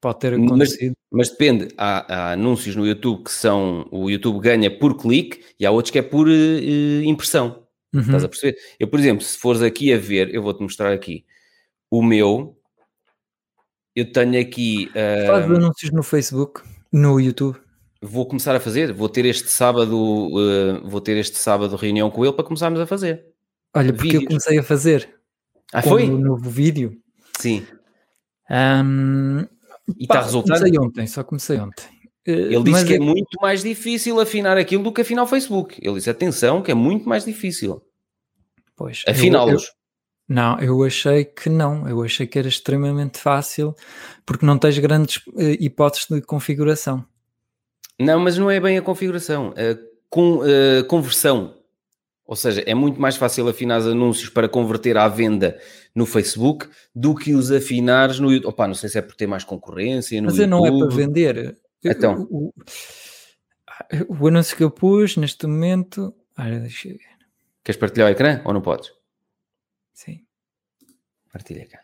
Pode 0.00 0.18
ter 0.18 0.34
acontecido. 0.34 0.94
Mas, 1.10 1.28
mas 1.28 1.30
depende. 1.30 1.68
Há, 1.76 2.14
há, 2.14 2.32
anúncios 2.32 2.76
no 2.76 2.86
YouTube 2.86 3.24
que 3.24 3.32
são. 3.32 3.88
O 3.90 4.08
YouTube 4.08 4.40
ganha 4.40 4.70
por 4.70 4.96
clique 4.96 5.42
e 5.58 5.66
há 5.66 5.70
outros 5.70 5.90
que 5.90 5.98
é 5.98 6.02
por 6.02 6.28
uh, 6.28 7.02
impressão. 7.02 7.64
Uhum. 7.92 8.00
Estás 8.00 8.24
a 8.24 8.28
perceber? 8.28 8.56
Eu, 8.78 8.88
por 8.88 9.00
exemplo, 9.00 9.24
se 9.24 9.38
fores 9.38 9.62
aqui 9.62 9.92
a 9.92 9.98
ver, 9.98 10.34
eu 10.34 10.42
vou-te 10.42 10.62
mostrar 10.62 10.92
aqui. 10.92 11.24
O 11.90 12.02
meu 12.02 12.56
eu 13.94 14.10
tenho 14.10 14.40
aqui. 14.40 14.90
Uh, 14.90 15.26
Faz 15.26 15.44
anúncios 15.44 15.90
no 15.90 16.02
Facebook, 16.02 16.62
no 16.92 17.20
YouTube. 17.20 17.58
Vou 18.00 18.26
começar 18.26 18.54
a 18.54 18.60
fazer. 18.60 18.92
Vou 18.92 19.08
ter 19.08 19.24
este 19.24 19.48
sábado, 19.48 19.96
uh, 19.96 20.88
vou 20.88 21.00
ter 21.00 21.16
este 21.16 21.38
sábado 21.38 21.76
reunião 21.76 22.10
com 22.10 22.24
ele 22.24 22.34
para 22.34 22.44
começarmos 22.44 22.80
a 22.80 22.86
fazer. 22.86 23.24
Olha, 23.74 23.92
porque 23.92 24.08
Vídeos. 24.08 24.22
eu 24.22 24.28
comecei 24.28 24.58
a 24.58 24.62
fazer. 24.62 25.14
Ah, 25.72 25.82
foi? 25.82 26.08
O 26.08 26.18
novo 26.18 26.48
vídeo. 26.48 26.96
Sim. 27.38 27.66
Um, 28.50 29.40
e 29.98 30.04
está 30.04 30.22
resultando? 30.22 30.60
Comecei 30.60 30.78
ontem, 30.78 31.06
só 31.06 31.24
comecei 31.24 31.58
ontem. 31.58 31.84
Ele 32.26 32.62
disse 32.62 32.86
que 32.86 32.94
é, 32.94 32.96
é 32.96 33.00
muito 33.00 33.36
mais 33.40 33.62
difícil 33.62 34.18
afinar 34.18 34.56
aquilo 34.56 34.82
do 34.82 34.92
que 34.92 35.02
afinar 35.02 35.24
o 35.24 35.26
Facebook. 35.26 35.78
Ele 35.82 35.94
disse, 35.94 36.08
atenção, 36.08 36.62
que 36.62 36.70
é 36.70 36.74
muito 36.74 37.08
mais 37.08 37.24
difícil. 37.24 37.82
Pois. 38.76 39.02
Afiná-los. 39.06 39.70
Não, 40.28 40.58
eu 40.58 40.82
achei 40.82 41.24
que 41.24 41.50
não. 41.50 41.88
Eu 41.88 42.02
achei 42.02 42.26
que 42.26 42.38
era 42.38 42.48
extremamente 42.48 43.18
fácil 43.18 43.74
porque 44.24 44.46
não 44.46 44.58
tens 44.58 44.78
grandes 44.78 45.18
uh, 45.28 45.40
hipóteses 45.60 46.06
de 46.08 46.22
configuração. 46.22 47.04
Não, 48.00 48.18
mas 48.18 48.38
não 48.38 48.50
é 48.50 48.58
bem 48.58 48.78
a 48.78 48.82
configuração, 48.82 49.54
a 49.56 49.72
uh, 50.18 50.84
conversão. 50.88 51.54
Ou 52.26 52.34
seja, 52.34 52.62
é 52.66 52.74
muito 52.74 52.98
mais 52.98 53.16
fácil 53.16 53.46
afinar 53.48 53.80
os 53.80 53.86
anúncios 53.86 54.30
para 54.30 54.48
converter 54.48 54.96
à 54.96 55.06
venda 55.08 55.60
no 55.94 56.06
Facebook 56.06 56.66
do 56.94 57.14
que 57.14 57.34
os 57.34 57.52
afinares 57.52 58.18
no 58.18 58.32
YouTube. 58.32 58.50
Opa, 58.50 58.66
não 58.66 58.74
sei 58.74 58.88
se 58.88 58.98
é 58.98 59.02
por 59.02 59.14
ter 59.14 59.26
mais 59.26 59.44
concorrência 59.44 60.20
no 60.22 60.28
Mas 60.28 60.38
YouTube. 60.38 60.50
não 60.50 60.66
é 60.66 60.70
para 60.70 60.96
vender. 60.96 61.58
Então. 61.84 62.26
O, 62.30 62.46
o, 62.46 64.22
o, 64.22 64.26
anúncio 64.26 64.56
que 64.56 64.64
eu 64.64 64.70
pus 64.70 65.18
neste 65.18 65.46
momento... 65.46 66.14
Deixa 66.36 66.88
eu 66.88 66.94
ver. 66.94 67.14
Queres 67.62 67.78
partilhar 67.78 68.08
o 68.08 68.12
ecrã 68.12 68.40
ou 68.46 68.54
não 68.54 68.62
podes? 68.62 68.90
Partilha 71.34 71.66
cá. 71.66 71.80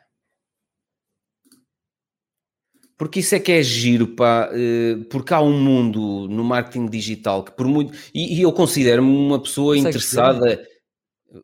Porque 2.97 3.19
isso 3.19 3.35
é 3.35 3.41
que 3.41 3.51
é 3.51 3.61
giro, 3.65 4.15
pá, 4.15 4.49
eh, 4.53 5.05
porque 5.11 5.35
há 5.35 5.41
um 5.41 5.59
mundo 5.61 6.29
no 6.29 6.45
marketing 6.45 6.87
digital 6.87 7.43
que 7.43 7.51
por 7.51 7.67
muito... 7.67 7.93
E, 8.15 8.39
e 8.39 8.43
eu 8.43 8.53
considero-me 8.53 9.11
uma 9.11 9.43
pessoa 9.43 9.77
interessada... 9.77 10.65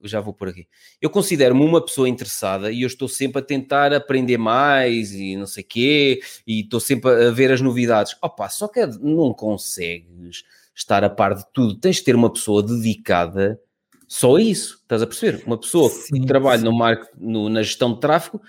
Já 0.02 0.20
vou 0.20 0.32
por 0.32 0.48
aqui. 0.48 0.68
Eu 1.00 1.10
considero-me 1.10 1.64
uma 1.64 1.84
pessoa 1.84 2.08
interessada 2.08 2.70
e 2.70 2.82
eu 2.82 2.86
estou 2.86 3.08
sempre 3.08 3.40
a 3.40 3.44
tentar 3.44 3.92
aprender 3.92 4.38
mais 4.38 5.12
e 5.12 5.34
não 5.34 5.46
sei 5.46 5.64
quê, 5.64 6.20
e 6.46 6.60
estou 6.60 6.78
sempre 6.78 7.10
a 7.10 7.30
ver 7.32 7.50
as 7.50 7.60
novidades. 7.60 8.16
Opa, 8.22 8.48
só 8.48 8.68
que 8.68 8.86
não 9.00 9.34
consegues 9.34 10.44
estar 10.74 11.02
a 11.02 11.10
par 11.10 11.34
de 11.34 11.44
tudo. 11.52 11.74
Tens 11.76 11.96
de 11.96 12.04
ter 12.04 12.14
uma 12.14 12.32
pessoa 12.32 12.62
dedicada 12.62 13.60
só 14.08 14.38
isso, 14.38 14.78
estás 14.82 15.02
a 15.02 15.06
perceber? 15.06 15.42
Uma 15.46 15.58
pessoa 15.58 15.90
sim, 15.90 16.20
que 16.20 16.26
trabalha 16.26 16.62
no 16.62 16.76
marketing, 16.76 17.10
no, 17.18 17.48
na 17.48 17.62
gestão 17.62 17.94
de 17.94 18.00
tráfego, 18.00 18.40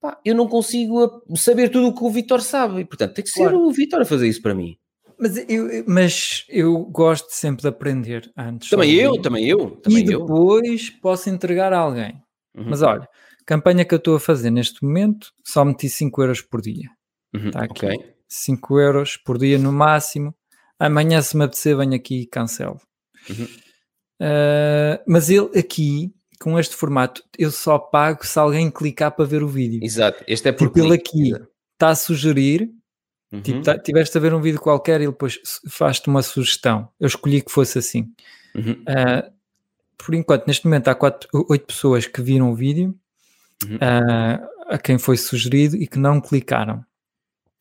pá, 0.00 0.18
eu 0.24 0.34
não 0.34 0.48
consigo 0.48 1.22
saber 1.36 1.68
tudo 1.68 1.88
o 1.88 1.94
que 1.94 2.04
o 2.04 2.10
Vitor 2.10 2.40
sabe, 2.40 2.80
e 2.80 2.84
portanto 2.84 3.14
tem 3.14 3.24
que 3.24 3.30
ser 3.30 3.40
claro. 3.40 3.60
o 3.60 3.72
Vitor 3.72 4.02
a 4.02 4.04
fazer 4.04 4.28
isso 4.28 4.42
para 4.42 4.54
mim. 4.54 4.76
Mas 5.18 5.36
eu, 5.48 5.84
mas 5.86 6.44
eu 6.48 6.78
gosto 6.86 7.28
sempre 7.30 7.62
de 7.62 7.68
aprender 7.68 8.30
antes. 8.36 8.68
Também 8.68 8.92
eu, 8.94 9.20
também 9.20 9.48
eu. 9.48 9.70
Também 9.70 10.00
e 10.00 10.04
depois 10.04 10.90
eu. 10.92 11.00
posso 11.00 11.30
entregar 11.30 11.72
a 11.72 11.78
alguém. 11.78 12.20
Uhum. 12.56 12.64
Mas 12.68 12.82
olha, 12.82 13.08
campanha 13.46 13.84
que 13.84 13.94
eu 13.94 13.98
estou 13.98 14.16
a 14.16 14.20
fazer 14.20 14.50
neste 14.50 14.84
momento, 14.84 15.32
só 15.44 15.64
meti 15.64 15.88
5 15.88 16.22
euros 16.22 16.40
por 16.42 16.60
dia. 16.60 16.90
Uhum. 17.34 17.46
Está 17.46 17.64
aqui. 17.64 17.86
Okay. 17.86 18.14
5 18.28 18.80
euros 18.80 19.16
por 19.16 19.38
dia 19.38 19.58
no 19.58 19.72
máximo. 19.72 20.34
Amanhã, 20.78 21.22
se 21.22 21.36
me 21.36 21.44
apetecer, 21.44 21.76
venho 21.76 21.94
aqui 21.94 22.22
e 22.22 22.26
cancelo. 22.26 22.80
Uhum. 23.30 23.46
Uh, 24.24 25.02
mas 25.06 25.28
ele 25.28 25.50
aqui, 25.58 26.14
com 26.40 26.58
este 26.58 26.74
formato, 26.74 27.22
eu 27.38 27.50
só 27.50 27.78
pago 27.78 28.24
se 28.24 28.38
alguém 28.38 28.70
clicar 28.70 29.12
para 29.12 29.26
ver 29.26 29.42
o 29.42 29.48
vídeo. 29.48 29.80
Exato, 29.82 30.24
este 30.26 30.48
é 30.48 30.52
por 30.52 30.68
tipo, 30.68 30.78
ele 30.78 30.94
aqui 30.94 31.32
está 31.74 31.90
a 31.90 31.94
sugerir, 31.94 32.70
uhum. 33.30 33.42
tipo, 33.42 33.62
tá, 33.62 33.78
tiveste 33.78 34.16
a 34.16 34.20
ver 34.20 34.32
um 34.32 34.40
vídeo 34.40 34.60
qualquer 34.60 35.02
e 35.02 35.06
depois 35.06 35.38
faz-te 35.68 36.08
uma 36.08 36.22
sugestão. 36.22 36.88
Eu 36.98 37.06
escolhi 37.06 37.42
que 37.42 37.52
fosse 37.52 37.78
assim. 37.78 38.10
Uhum. 38.54 38.82
Uh, 38.82 39.34
por 39.98 40.14
enquanto, 40.14 40.46
neste 40.46 40.64
momento 40.64 40.88
há 40.88 40.94
quatro, 40.94 41.28
oito 41.50 41.66
pessoas 41.66 42.06
que 42.06 42.22
viram 42.22 42.50
o 42.50 42.54
vídeo 42.54 42.94
uhum. 43.68 43.76
uh, 43.76 44.48
a 44.68 44.78
quem 44.78 44.96
foi 44.96 45.18
sugerido 45.18 45.76
e 45.76 45.86
que 45.86 45.98
não 45.98 46.18
clicaram. 46.20 46.82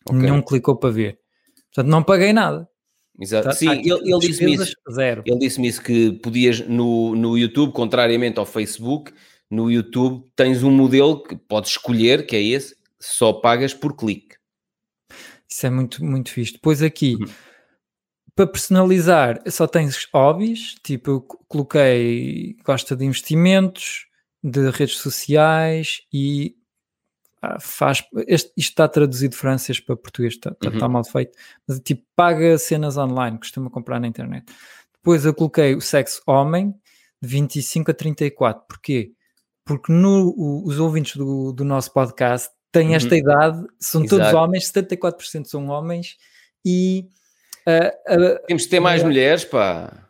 Okay. 0.06 0.22
Nenhum 0.22 0.42
clicou 0.42 0.78
para 0.78 0.92
ver. 0.92 1.20
Portanto, 1.74 1.92
não 1.92 2.04
paguei 2.04 2.32
nada. 2.32 2.70
Exato. 3.20 3.50
Tá, 3.50 3.54
Sim, 3.54 3.68
tá, 3.68 3.76
ele, 3.76 3.92
ele 3.92 4.20
disse-me 4.20 4.54
isso. 4.56 4.76
Zero. 4.92 5.24
Ele 5.26 5.38
disse-me 5.38 5.68
isso 5.68 5.82
que 5.82 6.14
podias 6.14 6.60
no, 6.62 7.16
no 7.16 7.38
YouTube, 7.38 7.72
contrariamente 7.72 8.40
ao 8.40 8.46
Facebook, 8.46 9.14
no 9.50 9.70
YouTube 9.70 10.26
tens 10.36 10.64
um 10.64 10.72
modelo 10.72 11.22
que 11.22 11.36
podes 11.36 11.72
escolher, 11.72 12.26
que 12.26 12.36
é 12.36 12.42
esse, 12.42 12.76
só 13.00 13.34
pagas 13.34 13.74
por 13.74 13.96
clique. 13.96 14.36
Isso 15.48 15.68
é 15.68 15.70
muito, 15.70 16.04
muito 16.04 16.32
fixe. 16.32 16.54
Depois 16.54 16.82
aqui, 16.82 17.16
uhum. 17.16 17.28
para 18.36 18.48
personalizar, 18.48 19.40
só 19.48 19.68
tens 19.68 20.08
hobbies, 20.12 20.76
tipo, 20.84 21.12
eu 21.12 21.22
coloquei 21.48 22.56
gosta 22.66 22.96
de 22.96 23.06
investimentos, 23.06 24.08
de 24.44 24.70
redes 24.72 24.98
sociais 24.98 26.02
e 26.12 26.56
faz. 27.60 28.04
Este, 28.28 28.52
isto 28.58 28.70
está 28.72 28.88
traduzido 28.88 29.32
de 29.32 29.38
francês 29.38 29.80
para 29.80 29.96
português, 29.96 30.34
está, 30.34 30.52
está, 30.52 30.68
Uhum. 30.70 30.74
está 30.76 30.88
mal 30.90 31.04
feito, 31.04 31.38
mas 31.68 31.80
tipo, 31.80 32.04
paga 32.16 32.58
cenas 32.58 32.98
online, 32.98 33.38
costuma 33.38 33.70
comprar 33.70 34.00
na 34.00 34.08
internet. 34.08 34.46
Depois 34.96 35.26
eu 35.26 35.34
coloquei 35.34 35.76
o 35.76 35.82
sexo 35.82 36.22
homem 36.28 36.74
de 37.22 37.28
25 37.30 37.92
a 37.92 37.94
34. 37.94 38.66
Porquê? 38.68 39.12
Porque 39.66 39.92
no, 39.92 40.30
o- 40.36 40.66
os 40.66 40.80
ouvintes 40.80 41.16
do, 41.16 41.52
do 41.54 41.64
nosso 41.64 41.92
podcast 41.94 42.50
têm 42.72 42.96
esta 42.96 43.14
Uhum. 43.14 43.20
idade, 43.22 43.68
são 43.80 44.02
todos 44.06 44.28
Exato. 44.28 44.38
homens, 44.38 44.66
74% 44.72 45.46
são 45.46 45.68
homens 45.68 46.18
e 46.66 47.08
ah, 47.66 47.94
ah, 48.08 48.40
Temos 48.48 48.64
de 48.64 48.70
ter 48.70 48.80
mais 48.82 49.02
É. 49.02 49.06
mulheres, 49.06 49.46
pá. 49.46 50.08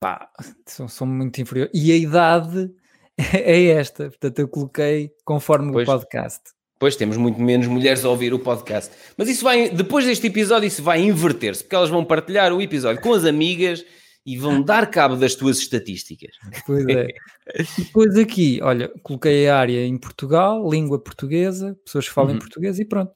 pá, 0.00 0.30
são, 0.66 0.88
são 0.88 1.06
muito 1.06 1.40
inferiores. 1.40 1.72
E 1.74 1.92
a 1.92 1.96
idade 1.96 2.70
é 3.32 3.66
esta, 3.66 4.04
portanto 4.08 4.38
eu 4.40 4.48
coloquei 4.48 5.10
conforme 5.24 5.72
Pois. 5.72 5.88
o 5.88 5.92
podcast. 5.92 6.40
Pois 6.78 6.96
temos 6.96 7.16
muito 7.16 7.40
menos 7.40 7.66
mulheres 7.66 8.04
a 8.04 8.10
ouvir 8.10 8.34
o 8.34 8.38
podcast. 8.38 8.90
Mas 9.16 9.28
isso 9.28 9.44
vai, 9.44 9.70
depois 9.70 10.04
deste 10.04 10.26
episódio, 10.26 10.66
isso 10.66 10.82
vai 10.82 11.00
inverter-se, 11.02 11.62
porque 11.62 11.76
elas 11.76 11.88
vão 11.88 12.04
partilhar 12.04 12.52
o 12.52 12.60
episódio 12.60 13.00
com 13.00 13.14
as 13.14 13.24
amigas 13.24 13.84
e 14.26 14.36
vão 14.36 14.60
dar 14.62 14.90
cabo 14.90 15.14
das 15.16 15.34
tuas 15.34 15.58
estatísticas. 15.58 16.34
Pois 16.66 16.84
é. 16.88 17.06
Depois 17.78 18.16
aqui, 18.16 18.58
olha, 18.62 18.90
coloquei 19.02 19.48
a 19.48 19.56
área 19.58 19.86
em 19.86 19.96
Portugal, 19.96 20.68
língua 20.68 20.98
portuguesa, 20.98 21.78
pessoas 21.84 22.08
que 22.08 22.14
falam 22.14 22.32
Uhum. 22.32 22.38
português 22.38 22.78
e 22.78 22.84
pronto. 22.84 23.12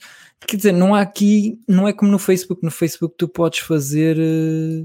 Quer 0.46 0.56
dizer, 0.56 0.72
não 0.72 0.94
há 0.94 1.00
aqui, 1.00 1.58
não 1.66 1.88
é 1.88 1.92
como 1.92 2.10
no 2.12 2.18
Facebook. 2.18 2.62
No 2.62 2.70
Facebook 2.70 3.16
tu 3.18 3.26
podes 3.26 3.58
fazer 3.60 4.16
eh, 4.18 4.84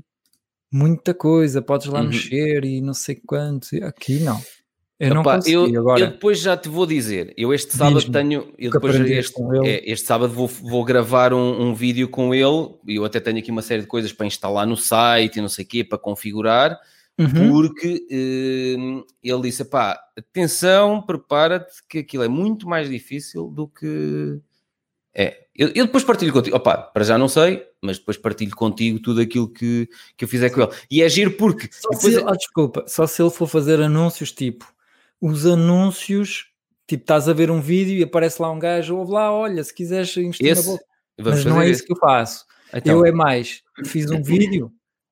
muita 0.71 1.13
coisa, 1.13 1.61
podes 1.61 1.87
lá 1.87 2.01
Uhum. 2.01 2.07
mexer 2.07 2.65
e 2.65 2.81
não 2.81 2.93
sei 2.93 3.15
quanto. 3.15 3.67
Aqui 3.83 4.19
não. 4.19 4.41
Eu 4.99 5.15
não 5.15 5.23
consegui 5.23 5.73
eu, 5.73 5.79
agora. 5.79 5.99
eu 5.99 6.07
depois 6.11 6.39
já 6.39 6.55
te 6.55 6.69
vou 6.69 6.85
dizer. 6.85 7.33
Eu 7.35 7.53
este 7.53 7.75
sábado 7.75 8.11
tenho. 8.11 8.53
Eu 8.57 8.71
depois 8.71 8.95
este, 8.95 9.41
é, 9.65 9.91
este 9.91 10.05
sábado 10.05 10.31
vou, 10.31 10.47
vou 10.47 10.83
gravar 10.85 11.33
um, 11.33 11.61
um 11.61 11.73
vídeo 11.73 12.07
com 12.07 12.33
ele. 12.33 12.75
E 12.87 12.95
eu 12.95 13.05
até 13.05 13.19
tenho 13.19 13.39
aqui 13.39 13.51
uma 13.51 13.61
série 13.61 13.81
de 13.81 13.87
coisas 13.87 14.13
para 14.13 14.27
instalar 14.27 14.67
no 14.67 14.77
site 14.77 15.37
e 15.37 15.41
não 15.41 15.49
sei 15.49 15.65
o 15.65 15.67
quê, 15.67 15.83
para 15.83 15.97
configurar. 15.97 16.79
Uhum. 17.17 17.51
Porque 17.51 18.07
eh, 18.09 19.03
ele 19.23 19.41
disse: 19.41 19.65
pá, 19.65 19.99
atenção, 20.17 21.01
prepara-te, 21.01 21.73
que 21.87 21.99
aquilo 21.99 22.23
é 22.23 22.27
muito 22.27 22.67
mais 22.67 22.89
difícil 22.89 23.49
do 23.49 23.67
que. 23.67 24.39
É, 25.15 25.43
eu, 25.55 25.67
eu 25.75 25.85
depois 25.85 26.03
partilho 26.03 26.33
contigo, 26.33 26.55
opá, 26.55 26.75
para 26.75 27.03
já 27.03 27.17
não 27.17 27.27
sei, 27.27 27.63
mas 27.79 27.99
depois 27.99 28.17
partilho 28.17 28.55
contigo 28.55 28.99
tudo 28.99 29.21
aquilo 29.21 29.47
que, 29.47 29.87
que 30.17 30.25
eu 30.25 30.27
fizer 30.27 30.49
com 30.49 30.61
ele. 30.61 30.71
E 30.89 31.03
é 31.03 31.09
giro 31.09 31.31
porque 31.33 31.69
Só 31.71 31.89
depois 31.89 32.15
se, 32.15 32.23
ah, 32.25 32.31
desculpa, 32.31 32.85
só 32.87 33.05
se 33.05 33.21
ele 33.21 33.29
for 33.29 33.47
fazer 33.47 33.79
anúncios 33.79 34.31
tipo 34.31 34.72
os 35.25 35.45
anúncios, 35.45 36.47
tipo, 36.85 37.03
estás 37.03 37.29
a 37.29 37.33
ver 37.33 37.49
um 37.49 37.61
vídeo 37.61 37.95
e 37.97 38.03
aparece 38.03 38.41
lá 38.41 38.51
um 38.51 38.59
gajo, 38.59 38.97
ouve 38.97 39.13
lá, 39.13 39.31
olha, 39.31 39.63
se 39.63 39.73
quiseres 39.73 40.15
investir 40.17 40.47
esse, 40.47 40.61
na 40.61 40.67
bolsa. 40.67 40.83
Mas 41.21 41.45
não 41.45 41.61
é 41.61 41.65
esse. 41.65 41.75
isso 41.75 41.85
que 41.85 41.93
eu 41.93 41.97
faço. 41.97 42.45
Então, 42.75 42.97
Eu 42.97 43.05
é 43.05 43.11
mais, 43.13 43.61
fiz 43.85 44.11
um 44.11 44.21
vídeo 44.21 44.69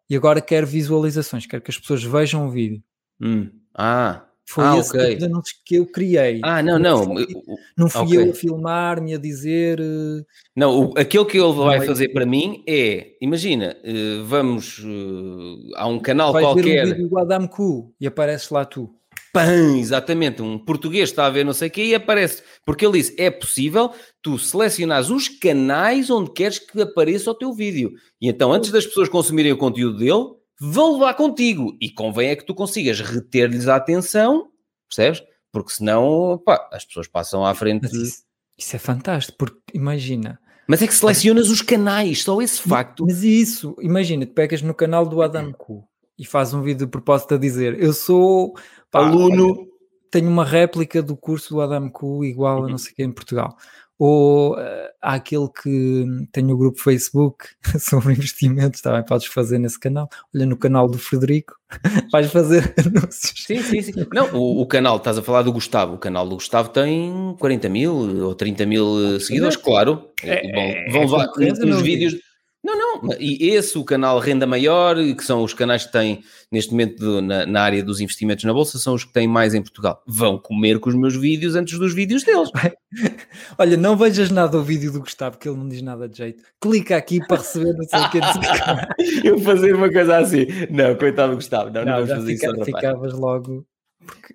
e 0.10 0.16
agora 0.18 0.42
quero 0.42 0.68
visualizações, 0.68 1.46
quero 1.46 1.62
que 1.64 1.72
as 1.72 1.78
pessoas 1.78 2.04
vejam 2.04 2.46
o 2.46 2.50
vídeo. 2.52 2.84
hum, 3.22 3.50
ah, 3.74 4.26
Foi 4.50 4.66
Ah, 4.66 4.78
esse 4.78 4.90
ok. 4.90 5.06
tipo 5.08 5.20
de 5.20 5.26
anúncios 5.28 5.62
que 5.66 5.76
eu 5.76 5.86
criei. 5.86 6.42
ah, 6.44 6.62
não, 6.62 6.78
não, 6.78 7.06
fui, 7.06 7.24
o- 7.34 7.56
não 7.78 7.88
fui 7.90 8.02
ok. 8.02 8.18
eu 8.18 8.32
a 8.32 8.34
filmar-me 8.34 9.14
a 9.14 9.18
dizer. 9.18 9.80
eh, 9.80 10.26
não, 10.54 10.90
o- 10.90 10.94
aquilo 11.00 11.26
que 11.26 11.38
ele 11.38 11.54
vai 11.54 11.78
é 11.78 11.82
fazer 11.86 12.10
para 12.10 12.26
mim 12.26 12.62
é, 12.68 13.16
imagina, 13.22 13.78
eh, 13.82 14.22
vamos, 14.26 14.80
eh, 14.84 15.72
há 15.78 15.88
um 15.88 16.00
canal 16.00 16.34
ver 16.34 16.42
qualquer, 16.42 16.84
um 16.86 16.90
vídeo 16.90 17.08
do 17.08 17.18
Adam 17.20 17.48
Cu 17.48 17.96
e 17.98 18.06
apareces 18.08 18.50
lá 18.50 18.66
tu. 18.66 18.94
Pam, 19.34 19.78
exatamente, 19.78 20.42
um 20.42 20.58
português 20.58 21.10
está 21.10 21.26
a 21.26 21.30
ver 21.30 21.46
não 21.46 21.54
sei 21.54 21.68
o 21.68 21.72
quê 21.72 21.86
e 21.86 21.96
aparece, 21.96 22.44
porque 22.66 22.86
ele 22.86 22.98
disse, 22.98 23.16
é 23.18 23.30
possível 23.30 23.94
tu 24.22 24.38
selecionares 24.38 25.10
os 25.10 25.28
canais 25.28 26.10
onde 26.10 26.32
queres 26.32 26.60
que 26.60 26.82
apareça 26.82 27.32
o 27.32 27.36
teu 27.36 27.54
vídeo, 27.54 27.92
e 28.20 28.28
então 28.28 28.52
antes 28.52 28.72
das 28.72 28.86
pessoas 28.86 29.10
consumirem 29.10 29.52
o 29.52 29.58
conteúdo 29.58 29.98
dele, 29.98 30.36
vão 30.60 30.94
levar 30.94 31.14
contigo, 31.16 31.76
e 31.82 31.90
convém 31.90 32.30
é 32.30 32.36
que 32.36 32.46
tu 32.46 32.54
consigas 32.54 33.00
reter-lhes 33.00 33.68
a 33.68 33.76
atenção, 33.76 34.50
percebes? 34.88 35.24
Porque 35.52 35.72
senão, 35.72 36.42
pá, 36.46 36.70
as 36.72 36.86
pessoas 36.86 37.08
passam 37.08 37.46
à 37.46 37.54
frente... 37.54 37.86
Isso, 37.86 38.24
isso 38.58 38.76
é 38.76 38.80
fantástico, 38.80 39.38
porque 39.38 39.60
imagina. 39.74 40.40
Mas 40.68 40.82
é 40.82 40.88
que 40.88 40.94
selecionas 40.94 41.50
os 41.50 41.62
canais, 41.62 42.24
só 42.24 42.42
esse 42.42 42.62
facto. 42.62 43.04
Mas 43.06 43.24
isso, 43.24 43.76
imagina, 43.82 44.26
tu 44.26 44.34
pegas 44.34 44.62
no 44.62 44.74
canal 44.74 45.06
do 45.06 45.22
Adam 45.22 45.52
Cu 45.52 45.84
e 46.18 46.26
faz 46.26 46.54
um 46.54 46.62
vídeo 46.62 46.86
de 46.86 46.92
propósito 46.92 47.34
a 47.34 47.38
dizer: 47.38 47.82
Eu 47.82 47.92
sou 47.92 48.54
pá, 48.92 49.08
Aluno. 49.08 49.68
tenho 50.12 50.30
uma 50.30 50.46
réplica 50.46 51.02
do 51.02 51.16
curso 51.16 51.56
do 51.56 51.62
Adam 51.62 51.90
Cu 51.90 52.24
igual 52.26 52.66
a 52.66 52.70
não 52.70 52.78
sei 52.78 52.94
quem 52.94 53.06
em 53.06 53.12
Portugal. 53.12 53.56
Ou 54.04 54.60
eh, 54.60 54.92
há 55.00 55.14
aquele 55.14 55.48
que 55.48 56.06
tem 56.32 56.52
o 56.52 56.58
grupo 56.58 56.82
Facebook 56.82 57.46
sobre 57.80 58.14
investimentos, 58.14 58.82
também 58.82 59.06
podes 59.06 59.28
fazer 59.28 59.60
nesse 59.60 59.80
canal. 59.80 60.10
Olha 60.36 60.48
no 60.48 60.58
canal 60.58 60.90
do 60.90 60.98
Frederico, 60.98 61.54
vais 62.12 62.32
fazer 62.32 62.74
anúncios. 62.84 63.46
Sim, 63.46 63.62
sim, 63.62 63.82
sim. 63.82 63.94
Não, 64.12 64.34
o, 64.34 64.62
o 64.62 64.66
canal, 64.66 64.98
estás 64.98 65.20
a 65.20 65.22
falar 65.22 65.44
do 65.44 65.54
Gustavo, 65.54 65.94
o 65.94 66.00
canal 66.00 66.28
do 66.28 66.36
Gustavo 66.36 66.70
tem 66.70 67.36
40 67.40 67.70
mil 67.70 68.26
ou 68.26 68.34
30 68.34 68.66
mil 68.66 69.20
seguidores, 69.20 69.56
claro. 69.56 70.10
É- 70.24 70.52
vão, 70.52 70.94
vão 70.94 71.02
é 71.02 71.06
levar 71.06 71.28
concorrência, 71.28 71.66
nos 71.66 71.76
meu 71.76 71.84
vídeos. 71.84 72.31
Não, 72.64 73.02
não, 73.02 73.14
e 73.20 73.50
esse, 73.50 73.76
o 73.76 73.84
canal 73.84 74.20
Renda 74.20 74.46
Maior, 74.46 74.96
que 74.96 75.24
são 75.24 75.42
os 75.44 75.52
canais 75.52 75.86
que 75.88 75.92
têm 75.92 76.24
neste 76.52 76.70
momento 76.72 77.00
do- 77.00 77.20
na, 77.22 77.44
na 77.46 77.62
área 77.64 77.84
dos 77.84 78.00
investimentos 78.00 78.44
na 78.46 78.54
Bolsa, 78.54 78.78
são 78.78 78.94
os 78.94 79.04
que 79.04 79.12
têm 79.12 79.28
mais 79.28 79.56
em 79.56 79.62
Portugal. 79.64 80.04
Vão 80.06 80.38
comer 80.38 80.80
com 80.80 80.88
os 80.90 80.96
meus 80.96 81.16
vídeos 81.16 81.56
antes 81.56 81.80
dos 81.80 81.92
vídeos 81.94 82.24
deles. 82.24 82.52
Olha, 83.58 83.76
não 83.78 83.98
vejas 83.98 84.30
nada 84.30 84.58
o 84.58 84.62
vídeo 84.64 84.92
do 84.92 85.00
Gustavo, 85.00 85.40
que 85.40 85.50
ele 85.50 85.58
não 85.58 85.68
diz 85.68 85.82
nada 85.82 86.08
de 86.08 86.18
jeito. 86.18 86.44
Clica 86.62 86.96
aqui 86.98 87.20
para 87.26 87.38
receber 87.38 87.74
não 87.74 87.84
sei 87.84 88.00
o 88.00 88.10
que. 88.12 88.20
Eu 89.28 89.40
fazer 89.40 89.74
uma 89.76 89.92
coisa 89.92 90.18
assim. 90.20 90.46
Não, 90.70 90.94
coitado 90.96 91.32
do 91.32 91.38
Gustavo, 91.38 91.72
não, 91.72 91.84
não, 91.84 91.92
Não, 92.00 92.06
vamos 92.06 92.24
fazer 92.24 92.34
fica- 92.38 92.52
isso. 92.56 92.66
ficavas 92.66 93.14
logo. 93.14 93.66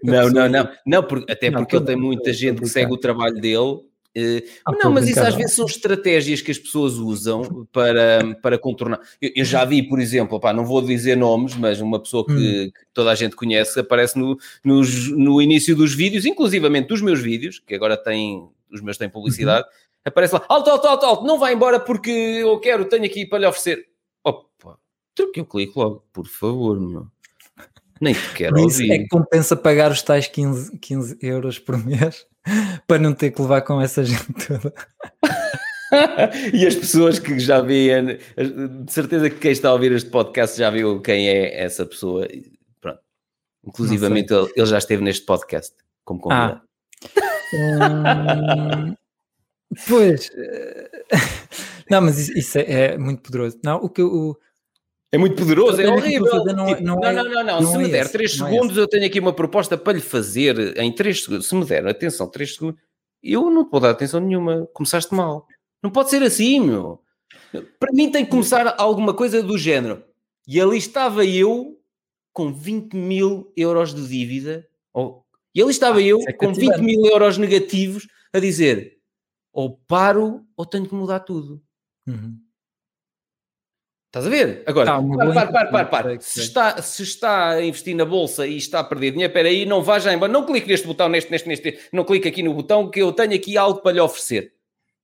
Não, 0.03 0.29
não, 0.31 0.49
não, 0.49 0.69
não, 0.87 1.03
porque, 1.03 1.33
até 1.33 1.51
Não, 1.51 1.61
porque 1.61 1.77
ele 1.77 1.85
tem 1.85 1.97
muita 1.97 2.33
gente 2.33 2.61
que 2.61 2.69
segue 2.69 2.93
o 2.93 2.97
trabalho 2.97 3.35
dele. 3.41 3.81
Ah, 4.65 4.73
não, 4.83 4.91
mas 4.93 5.07
isso 5.09 5.21
às 5.21 5.35
vezes 5.35 5.55
são 5.55 5.67
estratégias 5.67 6.41
que 6.41 6.51
as 6.51 6.59
pessoas 6.59 6.95
usam 6.95 7.67
para, 7.71 8.35
para 8.43 8.59
contornar. 8.59 9.01
Eu, 9.21 9.31
eu 9.37 9.45
já 9.45 9.65
vi, 9.65 9.83
por 9.83 10.01
exemplo, 10.01 10.41
pá, 10.41 10.53
não 10.53 10.65
vou 10.65 10.81
dizer 10.81 11.17
nomes, 11.17 11.55
mas 11.55 11.81
uma 11.81 12.01
pessoa 12.01 12.25
que, 12.25 12.33
Hum. 12.33 12.71
que 12.71 12.87
toda 12.95 13.11
a 13.11 13.15
gente 13.15 13.37
conhece 13.37 13.79
aparece 13.79 14.19
no, 14.19 14.39
nos- 14.65 15.09
no 15.11 15.43
início 15.43 15.77
dos 15.77 15.95
vídeos, 15.95 16.25
inclusivamente 16.25 16.89
dos 16.89 17.03
meus 17.03 17.21
vídeos, 17.21 17.59
que 17.59 17.75
agora 17.75 17.97
têm, 17.97 18.49
os 18.73 18.81
meus 18.81 18.97
têm 18.97 19.09
publicidade, 19.09 19.67
aparece 20.05 20.35
lá, 20.35 20.45
alto, 20.49 20.71
alto, 20.71 20.87
alto, 20.87 21.05
alto, 21.07 21.25
não 21.27 21.39
vai 21.39 21.53
embora 21.53 21.79
porque 21.79 22.11
eu 22.11 22.59
quero, 22.59 22.85
tenho 22.87 23.05
aqui 23.05 23.27
para 23.27 23.41
lhe 23.41 23.47
oferecer. 23.47 23.87
Opa, 24.25 24.79
que 25.35 25.41
eu 25.41 25.45
clico 25.45 25.79
logo, 25.81 26.05
por 26.13 26.27
favor, 26.27 26.81
meu. 26.81 27.07
Nem 28.01 28.15
te 28.15 28.33
quero 28.35 28.57
isso 28.59 28.81
ouvir. 28.81 28.93
é 28.93 28.99
que 28.99 29.09
compensa 29.09 29.57
pagar 29.57 29.91
os 29.91 30.03
tais 30.03 30.27
15, 30.27 30.79
15 30.79 31.19
euros 31.23 31.59
por 31.59 31.77
mês 31.85 32.27
para 32.87 32.99
não 32.99 33.13
ter 33.15 33.31
que 33.31 33.43
levar 33.43 33.63
com 33.63 33.81
essa 33.81 34.05
gente 34.05 34.33
toda. 34.47 34.73
e 36.53 36.67
as 36.67 36.75
pessoas 36.75 37.19
que 37.19 37.39
já 37.39 37.61
veem, 37.61 38.19
de 38.85 38.93
certeza 38.93 39.31
que 39.31 39.37
quem 39.39 39.53
está 39.53 39.69
a 39.69 39.73
ouvir 39.73 39.93
este 39.93 40.11
podcast 40.11 40.59
já 40.59 40.71
viu 40.71 41.01
quem 41.01 41.29
é 41.29 41.63
essa 41.63 41.85
pessoa. 41.85 42.27
Pronto. 42.81 43.01
Inclusivamente 43.65 44.33
ele, 44.33 44.53
ele 44.57 44.67
já 44.67 44.79
esteve 44.79 45.03
neste 45.03 45.25
podcast 45.25 45.75
como 46.05 46.21
convidado. 46.21 46.63
Hum, 47.55 48.97
pois. 49.87 50.29
eh, 50.35 50.91
Não, 51.91 52.01
mas 52.01 52.19
isso, 52.19 52.37
isso 52.37 52.59
é, 52.59 52.95
é 52.95 52.99
muito 52.99 53.23
poderoso. 53.23 53.59
Não, 53.63 53.77
o 53.77 53.89
que 53.89 54.03
eu. 54.03 54.37
É 55.17 55.19
muito 55.19 55.35
poderoso, 55.37 55.81
é 55.81 55.87
Eu 55.87 55.95
horrível. 55.95 56.27
fazer, 56.31 56.53
não 56.53 56.65
é- 56.67 56.75
Tipo, 56.75 56.83
não 56.87 56.97
não, 56.97 57.05
é- 57.09 57.13
não, 57.13 57.25
não, 57.25 57.45
não, 57.45 57.61
não 57.63 57.71
Se 57.71 57.75
é 57.77 57.79
me 57.79 57.89
der 57.91 58.03
esse, 58.03 58.13
3 58.13 58.39
não 58.39 58.47
é 58.47 58.51
segundos, 58.51 58.77
eu 58.77 58.87
tenho 58.87 59.07
aqui 59.07 59.19
uma 59.19 59.33
proposta 59.33 59.77
para 59.79 59.95
lhe 59.95 60.01
fazer 60.01 60.77
em 60.79 60.93
3 60.93 61.23
segundos. 61.25 61.49
Se 61.49 61.55
me 61.55 61.65
der, 61.65 61.87
atenção, 61.87 62.29
3 62.29 62.55
segundos, 62.55 62.81
eu 63.23 63.51
não 63.51 63.65
te 63.65 63.71
vou 63.71 63.81
dar 63.81 63.91
atenção 63.91 64.21
nenhuma. 64.21 64.69
Começaste 64.75 65.15
mal. 65.15 65.47
Não 65.83 65.91
pode 65.91 66.11
ser 66.11 66.23
assim, 66.23 66.61
meu. 66.61 67.01
Para 67.79 67.93
mim 67.93 68.11
tem 68.11 68.25
que 68.25 68.31
começar 68.31 68.75
alguma 68.79 69.15
coisa 69.15 69.43
do 69.43 69.57
género. 69.57 70.03
E 70.47 70.61
ali 70.61 70.77
estava 70.77 71.25
eu 71.25 71.81
com 72.33 72.53
20 72.53 72.95
mil 72.95 73.51
euros 73.57 73.95
de 73.95 74.07
dívida. 74.07 74.69
Ou, 74.93 75.25
e 75.55 75.63
ali 75.63 75.71
estava 75.71 76.03
eu 76.03 76.19
isso 76.19 76.29
é 76.29 76.33
com 76.35 76.53
20 76.53 76.67
cativante. 76.69 76.83
mil 76.85 77.07
euros 77.07 77.39
negativos 77.39 78.07
a 78.33 78.39
dizer 78.39 78.99
ou 79.53 79.79
paro 79.89 80.45
ou 80.55 80.67
tenho 80.67 80.87
que 80.87 80.95
mudar 80.95 81.21
tudo. 81.21 81.63
Uhum. 82.07 82.37
Estás 84.17 84.27
a 84.27 84.31
ver? 84.31 84.63
Agora, 84.65 84.87
Tá, 84.87 85.03
para, 85.03 85.03
intenção, 85.03 85.87
para. 85.91 86.09
sei 86.09 86.19
que 86.19 86.25
Se, 86.25 86.41
está, 86.41 86.81
se 86.83 87.03
está 87.03 87.51
a 87.51 87.63
investir 87.63 87.95
na 87.95 88.07
bolsa 88.07 88.47
e 88.47 88.57
está 88.57 88.81
a 88.81 88.85
perder 88.85 89.11
dinheiro, 89.11 89.31
espera 89.31 89.49
aí, 89.49 89.67
não 89.67 89.83
vá 89.83 89.99
já 89.99 90.11
embora. 90.11 90.33
Não 90.33 90.47
clique 90.47 90.67
neste 90.67 90.87
botão, 90.87 91.07
neste, 91.07 91.31
neste, 91.31 91.47
neste. 91.47 91.79
Não 91.93 92.03
clique 92.03 92.27
aqui 92.27 92.43
no 92.43 92.55
botão 92.55 92.91
que 92.91 93.03
eu 93.03 93.13
tenho 93.13 93.35
aqui 93.35 93.59
algo 93.59 93.83
para 93.83 93.93
lhe 93.93 94.01
oferecer. 94.01 94.55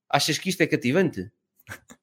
Achas 0.09 0.39
que 0.39 0.49
isto 0.49 0.63
é 0.63 0.67
cativante? 0.67 1.31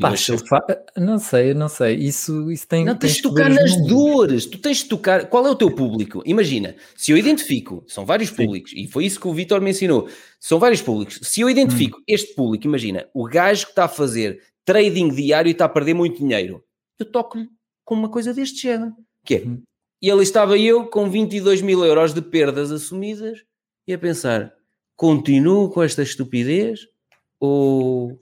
Pá, 0.00 0.14
fa... 0.16 0.60
Não 0.96 1.20
sei, 1.20 1.54
não 1.54 1.68
sei. 1.68 1.94
Isso, 1.94 2.50
isso 2.50 2.66
tem. 2.66 2.84
Não 2.84 2.96
tens 2.96 3.16
de 3.16 3.22
tocar 3.22 3.48
nas 3.48 3.76
dores. 3.86 4.46
Tu 4.46 4.58
tens 4.58 4.78
de 4.78 4.86
tocar. 4.86 5.28
Qual 5.28 5.46
é 5.46 5.50
o 5.50 5.54
teu 5.54 5.70
público? 5.70 6.22
Imagina, 6.26 6.74
se 6.96 7.12
eu 7.12 7.16
identifico, 7.16 7.84
são 7.86 8.04
vários 8.04 8.30
Sim. 8.30 8.36
públicos, 8.36 8.72
e 8.74 8.88
foi 8.88 9.04
isso 9.04 9.20
que 9.20 9.28
o 9.28 9.32
Vitor 9.32 9.60
me 9.60 9.70
ensinou. 9.70 10.08
São 10.40 10.58
vários 10.58 10.82
públicos. 10.82 11.20
Se 11.22 11.42
eu 11.42 11.48
identifico 11.48 11.98
hum. 11.98 12.04
este 12.08 12.34
público, 12.34 12.66
imagina, 12.66 13.06
o 13.14 13.28
gajo 13.28 13.66
que 13.66 13.72
está 13.72 13.84
a 13.84 13.88
fazer 13.88 14.40
trading 14.64 15.08
diário 15.08 15.48
e 15.48 15.52
está 15.52 15.64
a 15.64 15.68
perder 15.68 15.94
muito 15.94 16.18
dinheiro, 16.18 16.64
eu 16.98 17.06
toco-lhe 17.06 17.48
com 17.84 17.94
uma 17.94 18.08
coisa 18.08 18.32
deste 18.32 18.62
género. 18.62 18.94
Que 19.24 19.36
é, 19.36 19.42
hum. 19.44 19.62
e 20.00 20.10
ali 20.10 20.22
estava 20.22 20.58
eu 20.58 20.86
com 20.86 21.10
22 21.10 21.62
mil 21.62 21.84
euros 21.84 22.12
de 22.12 22.22
perdas 22.22 22.70
assumidas 22.70 23.44
e 23.86 23.92
a 23.92 23.98
pensar, 23.98 24.52
continuo 24.96 25.70
com 25.70 25.82
esta 25.82 26.02
estupidez 26.02 26.86
ou 27.40 28.18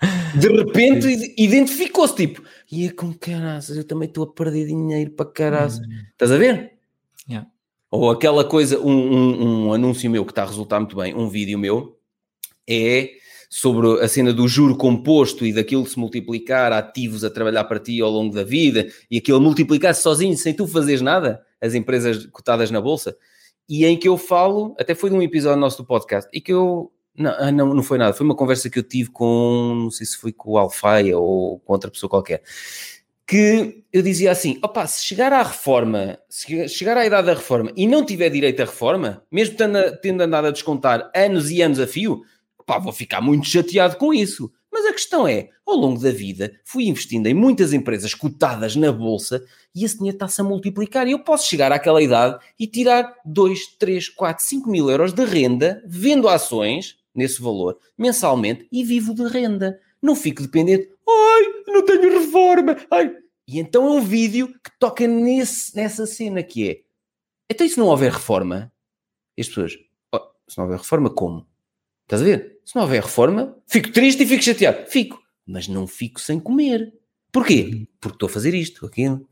de 0.38 0.48
repente 0.48 1.34
identificou-se, 1.36 2.14
tipo, 2.14 2.42
e 2.70 2.86
é 2.86 2.90
com 2.90 3.12
caraças, 3.12 3.76
eu 3.76 3.84
também 3.84 4.08
estou 4.08 4.24
a 4.24 4.32
perder 4.32 4.66
dinheiro 4.66 5.10
para 5.10 5.30
caraças. 5.30 5.80
Uhum. 5.80 6.02
Estás 6.12 6.30
a 6.32 6.36
ver? 6.36 6.78
Yeah. 7.28 7.50
Ou 7.90 8.10
aquela 8.10 8.44
coisa, 8.44 8.78
um, 8.78 8.92
um, 8.92 9.66
um, 9.66 9.72
anúncio 9.72 10.08
meu 10.10 10.24
que 10.24 10.30
está 10.32 10.44
a 10.44 10.46
resultar 10.46 10.78
muito 10.78 10.96
bem, 10.96 11.14
um 11.14 11.28
vídeo 11.28 11.58
meu, 11.58 11.98
é 12.68 13.10
sobre 13.52 14.00
a 14.00 14.06
cena 14.06 14.32
do 14.32 14.46
juro 14.46 14.76
composto 14.76 15.44
e 15.44 15.52
daquilo 15.52 15.84
se 15.84 15.98
multiplicar 15.98 16.72
ativos 16.72 17.24
a 17.24 17.30
trabalhar 17.30 17.64
para 17.64 17.80
ti 17.80 18.00
ao 18.00 18.08
longo 18.08 18.32
da 18.32 18.44
vida 18.44 18.86
e 19.10 19.18
aquilo 19.18 19.40
multiplicar-se 19.40 20.00
sozinho 20.00 20.36
sem 20.36 20.54
tu 20.54 20.68
fazeres 20.68 21.00
nada, 21.00 21.42
as 21.60 21.74
empresas 21.74 22.26
cotadas 22.26 22.70
na 22.70 22.80
bolsa, 22.80 23.16
e 23.68 23.84
em 23.84 23.98
que 23.98 24.08
eu 24.08 24.16
falo, 24.16 24.76
até 24.78 24.94
foi 24.94 25.10
num 25.10 25.20
episódio 25.20 25.60
nosso 25.60 25.78
do 25.78 25.86
podcast, 25.86 26.30
e 26.32 26.40
que 26.40 26.52
eu 26.52 26.92
não, 27.16 27.30
ah, 27.32 27.50
não, 27.50 27.74
não 27.74 27.82
foi 27.82 27.98
nada. 27.98 28.12
Foi 28.12 28.24
uma 28.24 28.36
conversa 28.36 28.70
que 28.70 28.78
eu 28.78 28.82
tive 28.82 29.10
com, 29.10 29.74
não 29.74 29.90
sei 29.90 30.06
se 30.06 30.16
foi 30.16 30.32
com 30.32 30.52
o 30.52 30.58
Alfaia 30.58 31.18
ou 31.18 31.58
com 31.58 31.72
outra 31.72 31.90
pessoa 31.90 32.08
qualquer, 32.08 32.42
que 33.26 33.84
eu 33.92 34.02
dizia 34.02 34.30
assim: 34.30 34.58
opa, 34.62 34.86
se 34.86 35.04
chegar 35.04 35.32
à 35.32 35.42
reforma, 35.42 36.18
se 36.28 36.68
chegar 36.68 36.96
à 36.96 37.04
idade 37.04 37.26
da 37.26 37.34
reforma 37.34 37.72
e 37.76 37.86
não 37.86 38.04
tiver 38.04 38.30
direito 38.30 38.60
à 38.60 38.64
reforma, 38.64 39.24
mesmo 39.30 39.56
tendo, 39.56 39.96
tendo 40.00 40.20
andado 40.20 40.46
a 40.46 40.50
descontar 40.50 41.10
anos 41.14 41.50
e 41.50 41.62
anos 41.62 41.78
a 41.78 41.86
fio, 41.86 42.22
opa, 42.70 42.78
vou 42.78 42.92
ficar 42.92 43.20
muito 43.20 43.46
chateado 43.46 43.96
com 43.96 44.14
isso. 44.14 44.50
Mas 44.72 44.86
a 44.86 44.92
questão 44.92 45.26
é, 45.26 45.48
ao 45.66 45.74
longo 45.74 46.00
da 46.00 46.10
vida, 46.10 46.52
fui 46.64 46.84
investindo 46.84 47.26
em 47.26 47.34
muitas 47.34 47.72
empresas 47.72 48.14
cotadas 48.14 48.76
na 48.76 48.92
bolsa 48.92 49.44
e 49.74 49.84
esse 49.84 49.96
dinheiro 49.96 50.14
está-se 50.14 50.40
a 50.40 50.44
multiplicar. 50.44 51.08
E 51.08 51.12
eu 51.12 51.18
posso 51.18 51.48
chegar 51.48 51.72
àquela 51.72 52.00
idade 52.00 52.38
e 52.58 52.66
tirar 52.66 53.16
2, 53.24 53.76
3, 53.78 54.08
4, 54.10 54.44
5 54.44 54.70
mil 54.70 54.88
euros 54.88 55.12
de 55.12 55.24
renda 55.24 55.82
vendo 55.86 56.28
ações 56.28 56.96
nesse 57.12 57.42
valor 57.42 57.78
mensalmente 57.98 58.68
e 58.70 58.84
vivo 58.84 59.12
de 59.12 59.26
renda. 59.26 59.80
Não 60.00 60.14
fico 60.14 60.42
dependente. 60.42 60.88
Ai, 61.08 61.64
não 61.66 61.84
tenho 61.84 62.20
reforma. 62.20 62.76
Ai. 62.90 63.12
E 63.48 63.58
então 63.58 63.84
é 63.86 63.90
um 63.90 64.00
vídeo 64.00 64.48
que 64.48 64.70
toca 64.78 65.06
nesse, 65.08 65.74
nessa 65.74 66.06
cena 66.06 66.42
que 66.42 66.70
é. 66.70 66.80
Então, 67.50 67.66
e 67.66 67.70
se 67.70 67.78
não 67.78 67.88
houver 67.88 68.12
reforma? 68.12 68.72
As 69.36 69.48
pessoas, 69.48 69.76
oh, 70.14 70.20
se 70.48 70.56
não 70.56 70.64
houver 70.66 70.78
reforma, 70.78 71.10
como? 71.10 71.49
Estás 72.10 72.22
a 72.22 72.24
ver? 72.24 72.58
Se 72.64 72.74
não 72.74 72.82
houver 72.82 73.04
reforma, 73.04 73.56
fico 73.68 73.92
triste 73.92 74.24
e 74.24 74.26
fico 74.26 74.42
chateado. 74.42 74.84
Fico, 74.88 75.22
mas 75.46 75.68
não 75.68 75.86
fico 75.86 76.20
sem 76.20 76.40
comer. 76.40 76.92
Porquê? 77.30 77.86
Porque 78.00 78.16
estou 78.16 78.26
a 78.26 78.30
fazer 78.30 78.52
isto, 78.52 78.84
aquilo 78.84 79.24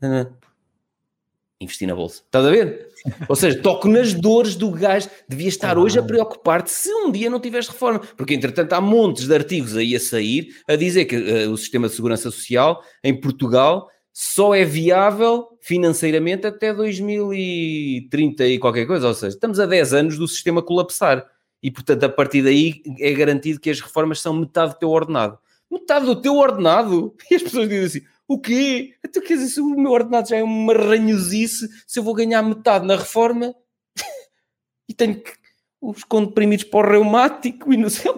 investir 1.59 1.85
na 1.89 1.93
bolsa. 1.93 2.21
Estás 2.23 2.45
a 2.45 2.49
ver? 2.49 2.87
Ou 3.27 3.35
seja, 3.35 3.61
toco 3.61 3.89
nas 3.89 4.13
dores 4.13 4.55
do 4.55 4.71
gajo. 4.71 5.09
Devia 5.27 5.49
estar 5.49 5.77
hoje 5.77 5.99
a 5.99 6.01
preocupar-te 6.01 6.71
se 6.71 6.89
um 6.89 7.11
dia 7.11 7.29
não 7.29 7.41
tiveres 7.41 7.67
reforma. 7.67 7.99
Porque, 7.99 8.33
entretanto, 8.33 8.71
há 8.71 8.79
montes 8.79 9.27
de 9.27 9.35
artigos 9.35 9.75
aí 9.75 9.93
a 9.93 9.99
sair 9.99 10.47
a 10.65 10.77
dizer 10.77 11.03
que 11.03 11.17
uh, 11.17 11.51
o 11.51 11.57
sistema 11.57 11.89
de 11.89 11.95
segurança 11.95 12.31
social 12.31 12.81
em 13.03 13.13
Portugal 13.19 13.89
só 14.13 14.55
é 14.55 14.63
viável 14.63 15.49
financeiramente 15.59 16.47
até 16.47 16.73
2030 16.73 18.47
e 18.47 18.57
qualquer 18.57 18.87
coisa. 18.87 19.05
Ou 19.05 19.13
seja, 19.13 19.35
estamos 19.35 19.59
a 19.59 19.65
10 19.65 19.93
anos 19.93 20.17
do 20.17 20.29
sistema 20.29 20.61
colapsar. 20.61 21.27
E, 21.61 21.69
portanto, 21.69 22.03
a 22.03 22.09
partir 22.09 22.41
daí 22.41 22.81
é 22.99 23.11
garantido 23.13 23.59
que 23.59 23.69
as 23.69 23.81
reformas 23.81 24.21
são 24.21 24.33
metade 24.33 24.73
do 24.73 24.79
teu 24.79 24.89
ordenado. 24.89 25.37
Metade 25.69 26.05
do 26.05 26.21
teu 26.21 26.35
ordenado? 26.35 27.15
E 27.29 27.35
as 27.35 27.43
pessoas 27.43 27.67
dizem 27.67 27.85
assim: 27.85 28.01
o 28.27 28.39
quê? 28.39 28.93
Tu 29.03 29.07
então, 29.07 29.23
quer 29.23 29.33
dizer, 29.35 29.47
se 29.49 29.61
o 29.61 29.75
meu 29.75 29.91
ordenado 29.91 30.29
já 30.29 30.37
é 30.37 30.43
uma 30.43 30.73
ranhosice, 30.73 31.67
se 31.85 31.99
eu 31.99 32.03
vou 32.03 32.13
ganhar 32.13 32.41
metade 32.41 32.85
na 32.85 32.95
reforma 32.95 33.53
e 34.87 34.93
tenho 34.93 35.21
que 35.21 35.33
os 35.81 36.03
comprimidos 36.03 36.65
para 36.65 36.87
o 36.87 36.91
reumático 36.91 37.73
e 37.73 37.77
não 37.77 37.89
sei 37.89 38.11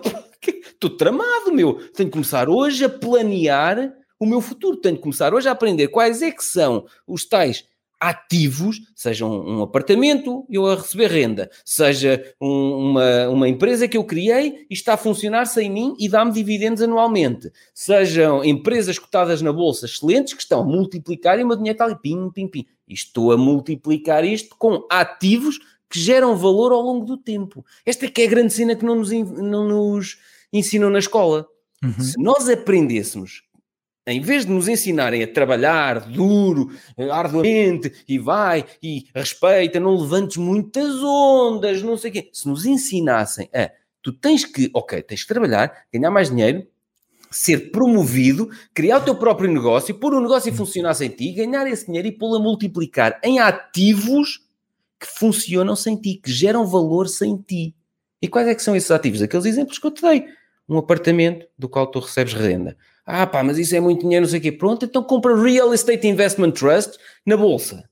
estou 0.82 0.98
tramado, 0.98 1.54
meu. 1.54 1.76
Tenho 1.92 2.10
que 2.10 2.14
começar 2.14 2.50
hoje 2.50 2.84
a 2.84 2.90
planear 2.90 3.94
o 4.20 4.26
meu 4.26 4.42
futuro. 4.42 4.78
Tenho 4.78 4.96
que 4.96 5.04
começar 5.04 5.34
hoje 5.34 5.48
a 5.48 5.52
aprender 5.52 5.88
quais 5.90 6.22
é 6.22 6.32
que 6.32 6.44
são 6.44 6.86
os 7.06 7.26
tais 7.26 7.66
ativos, 8.02 8.82
seja 8.96 9.28
um, 9.28 9.60
um, 9.60 9.62
apartamento, 9.62 10.44
eu 10.50 10.66
a 10.66 10.74
receber 10.74 11.12
renda, 11.12 11.52
seja 11.64 12.34
um, 12.42 12.90
uma, 12.90 13.30
uma 13.30 13.48
empresa 13.48 13.88
que 13.88 13.96
eu 13.96 14.04
criei 14.04 14.66
e 14.68 14.74
está 14.74 14.96
a 14.96 14.98
funcionar 14.98 15.46
sem 15.46 15.70
mim 15.70 15.94
e 16.00 16.10
dá-me 16.10 16.32
dividendos 16.32 16.82
anualmente, 16.82 17.52
sejam 17.76 18.44
empresas 18.44 18.98
cotadas 18.98 19.44
na 19.44 19.54
bolsa 19.54 19.86
excelentes 19.86 20.34
que 20.34 20.42
estão 20.42 20.62
a 20.62 20.66
multiplicar 20.66 21.40
e 21.40 21.44
o 21.44 21.48
meu 21.48 21.56
dinheiro 21.56 21.76
está 21.76 21.86
ali, 21.86 21.96
pim, 22.02 22.32
pim, 22.32 22.48
pim. 22.48 22.66
E 22.88 22.94
estou 22.96 23.32
a 23.32 23.38
multiplicar 23.38 24.26
isto 24.26 24.56
com 24.58 24.84
ativos 24.90 25.60
que 25.88 26.00
geram 26.00 26.36
valor 26.36 26.72
ao 26.72 26.82
longo 26.82 27.06
do 27.06 27.18
tempo. 27.18 27.64
Esta 27.86 28.06
é 28.06 28.10
que 28.10 28.24
é 28.24 28.26
a 28.26 28.30
grande 28.30 28.52
cena 28.52 28.76
que 28.76 28.84
não 28.84 28.96
nos, 28.96 29.12
não 29.12 29.68
nos 29.68 30.18
ensinam 30.52 30.90
na 30.90 31.00
escola. 31.00 31.48
Uhum. 31.84 32.00
Se 32.00 32.20
nós 32.20 32.50
aprendêssemos 32.50 33.44
em 34.06 34.20
vez 34.20 34.46
de 34.46 34.52
nos 34.52 34.68
ensinarem 34.68 35.22
a 35.22 35.32
trabalhar 35.32 36.00
duro, 36.10 36.72
arduamente, 37.12 38.04
e 38.08 38.18
vai, 38.18 38.66
e 38.82 39.06
respeita, 39.14 39.80
não 39.80 39.96
levantes 39.96 40.38
muitas 40.38 40.96
ondas, 41.04 41.84
não 41.84 41.96
sei 41.98 42.10
o 42.10 42.14
quê. 42.14 42.30
Se 42.34 42.48
nos 42.48 42.66
ensinassem 42.66 43.48
a, 43.54 43.70
tu 44.02 44.12
tens 44.12 44.44
que, 44.44 44.72
ok, 44.74 45.04
tens 45.04 45.22
que 45.22 45.28
trabalhar, 45.28 45.86
ganhar 45.94 46.10
mais 46.10 46.30
dinheiro, 46.30 46.66
ser 47.30 47.72
promovido, 47.72 48.50
criar 48.74 48.98
o 48.98 49.06
teu 49.06 49.16
próprio 49.16 49.52
negócio, 49.52 49.96
pôr 49.96 50.14
o 50.14 50.22
negócio 50.22 50.52
a 50.52 50.56
funcionar 50.56 50.96
sem 50.96 51.10
ti, 51.10 51.32
ganhar 51.32 51.68
esse 51.68 51.86
dinheiro 51.86 52.08
e 52.08 52.12
pô-lo 52.12 52.36
a 52.36 52.40
multiplicar 52.40 53.20
em 53.24 53.40
ativos 53.40 54.42
que 55.00 55.08
funcionam 55.08 55.76
sem 55.76 55.96
ti, 55.96 56.16
que 56.16 56.32
geram 56.32 56.66
valor 56.66 57.08
sem 57.08 57.38
ti. 57.38 57.76
E 58.22 58.28
quais 58.28 58.48
é 58.48 58.56
que 58.56 58.62
são 58.62 58.76
esses 58.76 58.92
ativos? 58.92 59.22
Aqueles 59.22 59.46
exemplos 59.46 59.80
que 59.80 59.88
eu 59.88 59.92
te 59.92 60.02
dei. 60.02 60.26
Um 60.68 60.78
apartamento 60.78 61.48
do 61.58 61.70
qual 61.70 61.88
tu 61.88 62.00
recebes 62.00 62.34
renda 62.34 62.78
ah, 63.12 63.28
pá, 63.28 63.44
mas 63.44 63.58
isso 63.58 63.76
é 63.76 63.80
muito 63.80 64.02
dinheiro, 64.02 64.26
não 64.26 64.30
sei 64.30 64.40
o 64.40 64.42
quê. 64.42 64.52
Pronto, 64.52 64.86
então 64.86 65.04
compra 65.04 65.36
Real 65.36 65.74
Estate 65.74 66.08
Investment 66.08 66.52
Trust 66.52 66.98
na 67.26 67.36
bolsa, 67.36 67.90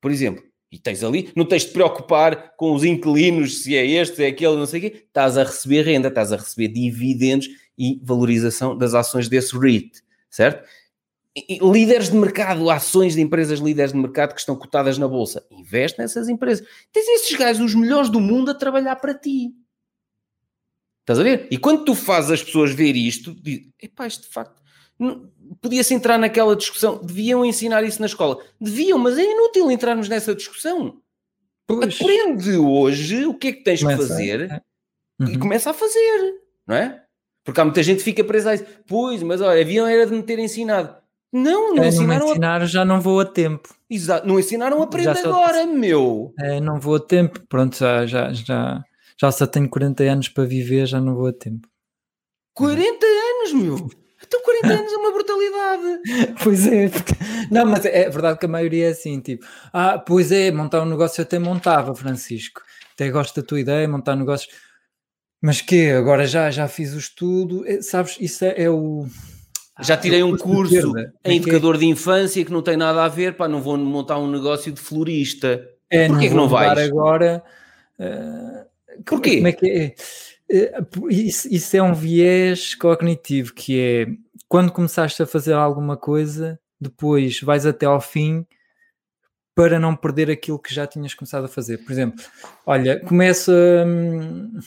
por 0.00 0.10
exemplo. 0.10 0.42
E 0.70 0.78
tens 0.78 1.04
ali, 1.04 1.30
não 1.36 1.44
tens 1.44 1.66
de 1.66 1.72
preocupar 1.72 2.54
com 2.56 2.74
os 2.74 2.82
inquilinos, 2.82 3.62
se 3.62 3.76
é 3.76 3.86
este, 3.86 4.16
se 4.16 4.24
é 4.24 4.28
aquele, 4.28 4.56
não 4.56 4.64
sei 4.64 4.78
o 4.78 4.82
quê. 4.82 5.04
Estás 5.06 5.36
a 5.36 5.44
receber 5.44 5.82
renda, 5.82 6.08
estás 6.08 6.32
a 6.32 6.36
receber 6.36 6.68
dividendos 6.68 7.48
e 7.76 8.00
valorização 8.02 8.76
das 8.76 8.94
ações 8.94 9.28
desse 9.28 9.54
REIT, 9.58 10.00
certo? 10.30 10.66
E, 11.36 11.58
líderes 11.62 12.08
de 12.08 12.16
mercado, 12.16 12.70
ações 12.70 13.14
de 13.14 13.20
empresas 13.20 13.58
líderes 13.58 13.92
de 13.92 13.98
mercado 13.98 14.32
que 14.32 14.40
estão 14.40 14.56
cotadas 14.56 14.96
na 14.96 15.06
bolsa. 15.06 15.44
Investe 15.50 15.98
nessas 15.98 16.28
empresas. 16.28 16.66
Tens 16.90 17.06
esses 17.08 17.36
gajos, 17.36 17.62
os 17.62 17.74
melhores 17.74 18.08
do 18.08 18.20
mundo, 18.20 18.50
a 18.50 18.54
trabalhar 18.54 18.96
para 18.96 19.14
ti. 19.14 19.52
Estás 21.00 21.18
a 21.18 21.22
ver? 21.22 21.48
E 21.50 21.58
quando 21.58 21.84
tu 21.84 21.94
fazes 21.94 22.30
as 22.30 22.42
pessoas 22.42 22.72
ver 22.72 22.94
isto, 22.94 23.34
diz, 23.34 23.68
epá, 23.82 24.06
isto 24.06 24.22
de 24.22 24.28
facto, 24.28 24.61
podia-se 25.60 25.94
entrar 25.94 26.18
naquela 26.18 26.56
discussão, 26.56 27.00
deviam 27.02 27.44
ensinar 27.44 27.82
isso 27.84 28.00
na 28.00 28.06
escola. 28.06 28.38
Deviam, 28.60 28.98
mas 28.98 29.18
é 29.18 29.24
inútil 29.24 29.70
entrarmos 29.70 30.08
nessa 30.08 30.34
discussão. 30.34 30.96
Pois. 31.66 32.00
Aprende 32.00 32.56
hoje 32.56 33.26
o 33.26 33.34
que 33.34 33.48
é 33.48 33.52
que 33.52 33.62
tens 33.62 33.82
que 33.82 33.96
fazer 33.96 34.62
uhum. 35.20 35.28
e 35.28 35.38
começa 35.38 35.70
a 35.70 35.74
fazer, 35.74 36.34
não 36.66 36.76
é? 36.76 37.02
Porque 37.44 37.60
há 37.60 37.64
muita 37.64 37.82
gente 37.82 37.98
que 37.98 38.04
fica 38.04 38.24
presa 38.24 38.50
a 38.50 38.54
isso. 38.54 38.64
Pois, 38.86 39.22
mas 39.22 39.40
olha, 39.40 39.60
haviam 39.60 39.86
era 39.86 40.06
de 40.06 40.12
me 40.12 40.22
ter 40.22 40.38
ensinado. 40.38 40.96
Não, 41.32 41.74
não 41.74 41.82
é, 41.82 41.88
ensinaram. 41.88 42.26
Não 42.26 42.30
ensinaram, 42.32 42.64
a... 42.64 42.68
já 42.68 42.84
não 42.84 43.00
vou 43.00 43.20
a 43.20 43.24
tempo. 43.24 43.74
Exato, 43.88 44.26
não 44.26 44.38
ensinaram, 44.38 44.82
aprende 44.82 45.18
agora, 45.18 45.66
meu. 45.66 46.32
É, 46.38 46.60
não 46.60 46.78
vou 46.78 46.96
a 46.96 47.00
tempo, 47.00 47.40
pronto, 47.48 47.76
já, 47.76 48.06
já, 48.06 48.32
já 48.32 48.84
já 49.22 49.30
só 49.30 49.46
tenho 49.46 49.68
40 49.68 50.02
anos 50.02 50.28
para 50.28 50.44
viver, 50.44 50.84
já 50.84 51.00
não 51.00 51.14
vou 51.14 51.28
a 51.28 51.32
tempo. 51.32 51.68
40 52.54 53.06
anos, 53.06 53.52
meu! 53.52 53.90
Então 54.32 54.40
40 54.42 54.66
anos 54.68 54.92
é 54.92 54.96
uma 54.96 55.12
brutalidade. 55.12 56.34
pois 56.42 56.66
é, 56.66 56.88
porque... 56.88 57.12
não, 57.50 57.66
mas 57.66 57.84
é 57.84 58.08
verdade 58.08 58.38
que 58.38 58.46
a 58.46 58.48
maioria 58.48 58.86
é 58.86 58.90
assim, 58.90 59.20
tipo, 59.20 59.44
ah, 59.70 59.98
pois 59.98 60.32
é, 60.32 60.50
montar 60.50 60.80
um 60.80 60.86
negócio 60.86 61.20
eu 61.20 61.24
até 61.24 61.38
montava, 61.38 61.94
Francisco. 61.94 62.62
Até 62.94 63.10
gosto 63.10 63.38
da 63.38 63.46
tua 63.46 63.60
ideia, 63.60 63.86
montar 63.86 64.16
negócios. 64.16 64.50
Mas 65.40 65.60
que 65.60 65.90
agora 65.90 66.26
já, 66.26 66.50
já 66.50 66.66
fiz 66.66 66.94
o 66.94 66.98
estudo, 66.98 67.66
é, 67.66 67.82
sabes, 67.82 68.16
isso 68.20 68.42
é, 68.44 68.62
é 68.62 68.70
o. 68.70 69.06
Já 69.80 69.96
tirei 69.96 70.22
um 70.22 70.36
curso 70.36 70.92
em 71.24 71.36
educador 71.36 71.76
de 71.76 71.86
infância 71.86 72.44
que 72.44 72.52
não 72.52 72.62
tem 72.62 72.76
nada 72.76 73.04
a 73.04 73.08
ver, 73.08 73.36
pá, 73.36 73.48
não 73.48 73.60
vou 73.60 73.76
montar 73.76 74.18
um 74.18 74.30
negócio 74.30 74.72
de 74.72 74.80
florista. 74.80 75.68
É, 75.90 76.06
Porquê 76.08 76.24
não 76.24 76.30
que 76.30 76.36
não 76.36 76.48
vais? 76.48 76.78
agora. 76.78 77.42
Uh, 77.98 79.02
Porquê? 79.04 79.36
Como 79.36 79.48
é 79.48 79.52
que 79.52 79.70
é? 79.70 79.94
Eh, 80.50 80.80
isso, 81.10 81.48
isso, 81.50 81.76
é 81.76 81.82
um 81.82 81.94
viés 81.94 82.74
cognitivo 82.74 83.54
que 83.54 83.80
é 83.80 84.06
quando 84.48 84.70
começaste 84.72 85.22
a 85.22 85.26
fazer 85.26 85.54
alguma 85.54 85.96
coisa, 85.96 86.60
depois 86.80 87.40
vais 87.40 87.64
até 87.64 87.86
ao 87.86 88.00
fim 88.00 88.46
para 89.54 89.78
não 89.78 89.94
perder 89.94 90.30
aquilo 90.30 90.58
que 90.58 90.74
já 90.74 90.86
tinhas 90.86 91.14
começado 91.14 91.44
a 91.44 91.48
fazer. 91.48 91.78
Por 91.78 91.92
exemplo, 91.92 92.24
olha, 92.66 93.00
começa. 93.00 93.52
Hum, 93.86 94.58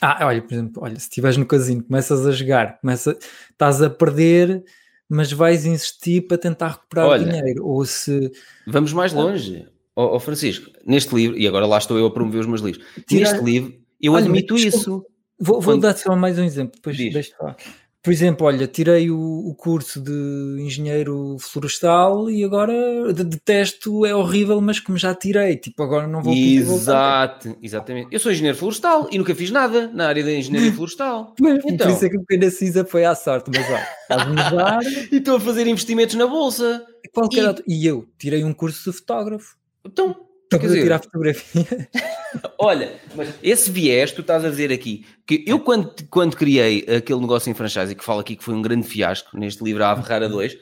ah, 0.00 0.26
olha, 0.26 0.42
por 0.42 0.52
exemplo, 0.52 0.82
olha, 0.82 0.96
se 0.96 1.08
estiveres 1.08 1.36
no 1.36 1.46
casino, 1.46 1.82
começas 1.82 2.26
a 2.26 2.32
jogar, 2.32 2.78
começa, 2.80 3.16
estás 3.50 3.80
a 3.80 3.88
perder, 3.88 4.62
mas 5.08 5.32
vais 5.32 5.64
insistir 5.64 6.26
para 6.26 6.36
tentar 6.36 6.68
recuperar 6.68 7.06
olha, 7.06 7.22
o 7.22 7.28
dinheiro. 7.30 7.66
Ou 7.66 7.84
se. 7.86 8.30
Vamos 8.66 8.92
mais 8.92 9.12
longe. 9.12 9.66
Ó 9.96 10.06
oh, 10.06 10.16
oh, 10.16 10.20
Francisco, 10.20 10.70
neste 10.84 11.14
livro, 11.14 11.38
e 11.38 11.46
agora 11.46 11.66
lá 11.66 11.78
estou 11.78 11.96
eu 11.96 12.06
a 12.06 12.12
promover 12.12 12.40
os 12.40 12.46
meus 12.46 12.60
livros, 12.60 12.84
Tira... 13.06 13.30
neste 13.30 13.44
livro 13.44 13.83
eu 14.00 14.12
olha, 14.12 14.24
admito 14.24 14.56
isso. 14.56 15.04
Vou, 15.38 15.60
vou 15.60 15.74
Quando... 15.74 15.82
dar 15.82 15.96
só 15.96 16.14
mais 16.14 16.38
um 16.38 16.44
exemplo, 16.44 16.76
depois 16.76 16.96
deixa 16.96 17.36
falar. 17.36 17.56
Por 18.04 18.12
exemplo, 18.12 18.46
olha, 18.46 18.66
tirei 18.66 19.10
o, 19.10 19.18
o, 19.18 19.54
curso 19.54 19.98
de 19.98 20.12
engenheiro 20.60 21.38
florestal 21.40 22.28
e 22.30 22.44
agora 22.44 23.10
detesto, 23.14 24.04
é 24.04 24.14
horrível, 24.14 24.60
mas 24.60 24.78
como 24.78 24.98
já 24.98 25.14
tirei, 25.14 25.56
tipo, 25.56 25.82
agora 25.82 26.06
não 26.06 26.22
vou 26.22 26.34
Exato, 26.34 27.56
exatamente. 27.62 28.08
Eu 28.12 28.20
sou 28.20 28.30
engenheiro 28.30 28.58
florestal 28.58 29.08
e 29.10 29.16
nunca 29.16 29.34
fiz 29.34 29.50
nada 29.50 29.88
na 29.88 30.06
área 30.06 30.22
da 30.22 30.32
engenharia 30.32 30.70
florestal. 30.74 31.34
então. 31.40 31.86
Por 31.86 31.88
isso 31.88 32.04
é 32.04 32.10
que 32.10 32.18
o 32.18 32.24
pequeno 32.26 32.50
cinza 32.50 32.84
foi 32.84 33.06
à 33.06 33.14
sorte, 33.14 33.50
mas 33.50 33.66
olha, 33.70 34.80
e 35.10 35.16
estou 35.16 35.36
a 35.36 35.40
fazer 35.40 35.66
investimentos 35.66 36.14
na 36.14 36.26
bolsa. 36.26 36.84
Qualquer 37.10 37.54
e... 37.66 37.84
e 37.84 37.86
eu 37.86 38.06
tirei 38.18 38.44
um 38.44 38.52
curso 38.52 38.92
de 38.92 38.98
fotógrafo. 38.98 39.56
Então, 39.82 40.14
Quer 40.50 40.58
dizer, 40.58 40.82
tirar 40.82 40.98
fotografia. 41.00 41.88
Olha, 42.58 43.00
mas 43.14 43.34
esse 43.42 43.70
viés 43.70 44.12
tu 44.12 44.20
estás 44.20 44.44
a 44.44 44.50
dizer 44.50 44.72
aqui, 44.72 45.04
que 45.26 45.44
eu 45.46 45.60
quando, 45.60 45.94
quando 46.10 46.36
criei 46.36 46.84
aquele 46.88 47.20
negócio 47.20 47.50
em 47.50 47.54
franchise 47.54 47.94
que 47.94 48.04
falo 48.04 48.20
aqui 48.20 48.36
que 48.36 48.44
foi 48.44 48.54
um 48.54 48.62
grande 48.62 48.86
fiasco 48.86 49.36
neste 49.36 49.62
livro 49.64 49.84
A 49.84 49.96
Ferrara 50.00 50.28
2, 50.28 50.56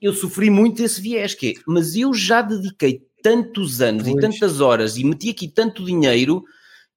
eu 0.00 0.12
sofri 0.12 0.50
muito 0.50 0.82
esse 0.82 1.00
viés, 1.00 1.34
que 1.34 1.50
é, 1.50 1.52
mas 1.66 1.96
eu 1.96 2.12
já 2.12 2.42
dediquei 2.42 3.02
tantos 3.22 3.80
anos 3.80 4.04
pois. 4.04 4.16
e 4.16 4.20
tantas 4.20 4.60
horas 4.60 4.96
e 4.96 5.04
meti 5.04 5.30
aqui 5.30 5.48
tanto 5.48 5.84
dinheiro 5.84 6.44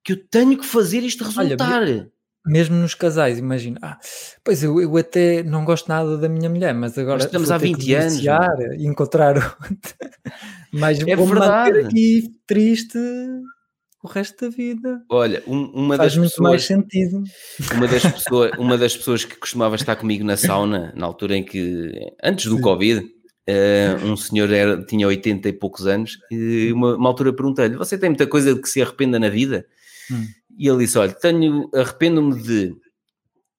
que 0.04 0.14
eu 0.14 0.28
tenho 0.30 0.58
que 0.58 0.66
fazer 0.66 1.00
isto 1.00 1.24
resultar. 1.24 1.82
Olha, 1.82 2.12
mesmo 2.48 2.76
nos 2.76 2.94
casais, 2.94 3.38
imagina, 3.38 3.80
ah, 3.82 3.98
pois 4.44 4.64
eu, 4.64 4.80
eu 4.82 4.98
até 4.98 5.44
não 5.44 5.66
gosto 5.66 5.88
nada 5.88 6.18
da 6.18 6.30
minha 6.30 6.50
mulher, 6.50 6.74
mas 6.74 6.98
agora 6.98 7.18
mas 7.18 7.26
estamos 7.26 7.52
há 7.52 7.58
20 7.58 7.94
anos 7.94 8.22
e 8.78 8.88
encontrar 8.88 9.58
mas 10.72 11.00
é 11.00 11.16
vou 11.16 11.28
verdade. 11.28 11.80
aqui 11.80 12.32
triste 12.46 12.98
o 14.04 14.08
resto 14.08 14.46
da 14.46 14.56
vida. 14.56 15.04
Olha, 15.10 15.44
um, 15.46 15.66
uma 15.74 15.98
Faz 15.98 16.14
das 16.14 16.18
muito 16.18 16.30
pessoas, 16.32 16.50
mais 16.50 16.64
sentido. 16.64 17.24
Uma 17.74 17.88
das, 17.88 18.04
pessoas, 18.04 18.52
uma 18.58 18.78
das 18.78 18.98
pessoas 18.98 19.26
que 19.26 19.36
costumava 19.36 19.76
estar 19.76 19.96
comigo 19.96 20.24
na 20.24 20.38
sauna, 20.38 20.94
na 20.96 21.06
altura 21.06 21.36
em 21.36 21.44
que, 21.44 21.92
antes 22.24 22.46
do 22.46 22.56
Sim. 22.56 22.62
Covid, 22.62 23.00
uh, 23.02 24.06
um 24.06 24.16
senhor 24.16 24.52
era, 24.52 24.82
tinha 24.84 25.08
80 25.08 25.50
e 25.50 25.54
poucos 25.54 25.88
anos, 25.88 26.18
e 26.32 26.72
uma, 26.72 26.96
uma 26.96 27.10
altura 27.10 27.34
perguntei-lhe: 27.34 27.76
Você 27.76 27.98
tem 27.98 28.10
muita 28.10 28.28
coisa 28.28 28.54
de 28.54 28.62
que 28.62 28.70
se 28.70 28.82
arrependa 28.82 29.20
na 29.20 29.30
vida? 29.30 29.66
Hum. 30.12 30.26
E 30.58 30.68
ele 30.68 30.80
disse: 30.80 30.98
Olha, 30.98 31.14
tenho, 31.14 31.70
arrependo-me 31.74 32.42
de 32.42 32.76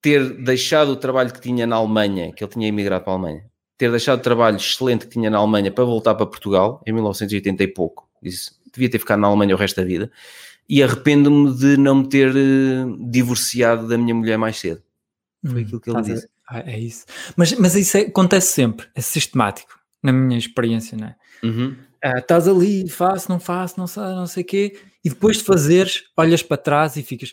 ter 0.02 0.42
deixado 0.42 0.90
o 0.90 0.96
trabalho 0.96 1.32
que 1.32 1.40
tinha 1.40 1.66
na 1.66 1.76
Alemanha, 1.76 2.32
que 2.32 2.42
ele 2.42 2.50
tinha 2.50 2.68
emigrado 2.68 3.04
para 3.04 3.12
a 3.12 3.16
Alemanha, 3.16 3.44
ter 3.76 3.90
deixado 3.90 4.18
o 4.18 4.22
trabalho 4.22 4.56
excelente 4.56 5.06
que 5.06 5.12
tinha 5.12 5.30
na 5.30 5.38
Alemanha 5.38 5.70
para 5.70 5.84
voltar 5.84 6.14
para 6.14 6.26
Portugal 6.26 6.82
em 6.86 6.92
1980 6.92 7.62
e 7.62 7.68
pouco. 7.68 8.08
Disse, 8.22 8.52
devia 8.72 8.90
ter 8.90 8.98
ficado 8.98 9.20
na 9.20 9.28
Alemanha 9.28 9.54
o 9.54 9.58
resto 9.58 9.76
da 9.76 9.86
vida. 9.86 10.10
E 10.68 10.82
arrependo-me 10.82 11.54
de 11.54 11.76
não 11.76 11.96
me 11.96 12.08
ter 12.08 12.30
uh, 12.30 13.10
divorciado 13.10 13.88
da 13.88 13.96
minha 13.96 14.14
mulher 14.14 14.36
mais 14.36 14.58
cedo. 14.58 14.82
Foi 15.46 15.62
hum, 15.62 15.64
aquilo 15.64 15.80
que 15.80 15.90
ele 15.90 16.02
disse. 16.02 16.28
A, 16.48 16.60
é 16.60 16.78
isso. 16.78 17.06
Mas, 17.36 17.52
mas 17.54 17.74
isso 17.74 17.96
é, 17.96 18.00
acontece 18.02 18.52
sempre, 18.52 18.86
é 18.94 19.00
sistemático, 19.00 19.78
na 20.02 20.12
minha 20.12 20.38
experiência, 20.38 20.96
não 20.96 21.06
é? 21.06 21.16
Uhum. 21.42 21.76
Ah, 22.02 22.18
estás 22.18 22.46
ali, 22.46 22.88
faço, 22.88 23.30
não 23.30 23.40
faço, 23.40 23.78
não 23.78 23.86
sei, 23.86 24.02
não 24.02 24.26
sei 24.26 24.42
o 24.42 24.46
quê, 24.46 24.78
e 25.04 25.08
depois 25.08 25.38
de 25.38 25.44
fazeres, 25.44 26.04
olhas 26.16 26.42
para 26.42 26.56
trás 26.56 26.96
e 26.96 27.02
ficas, 27.02 27.32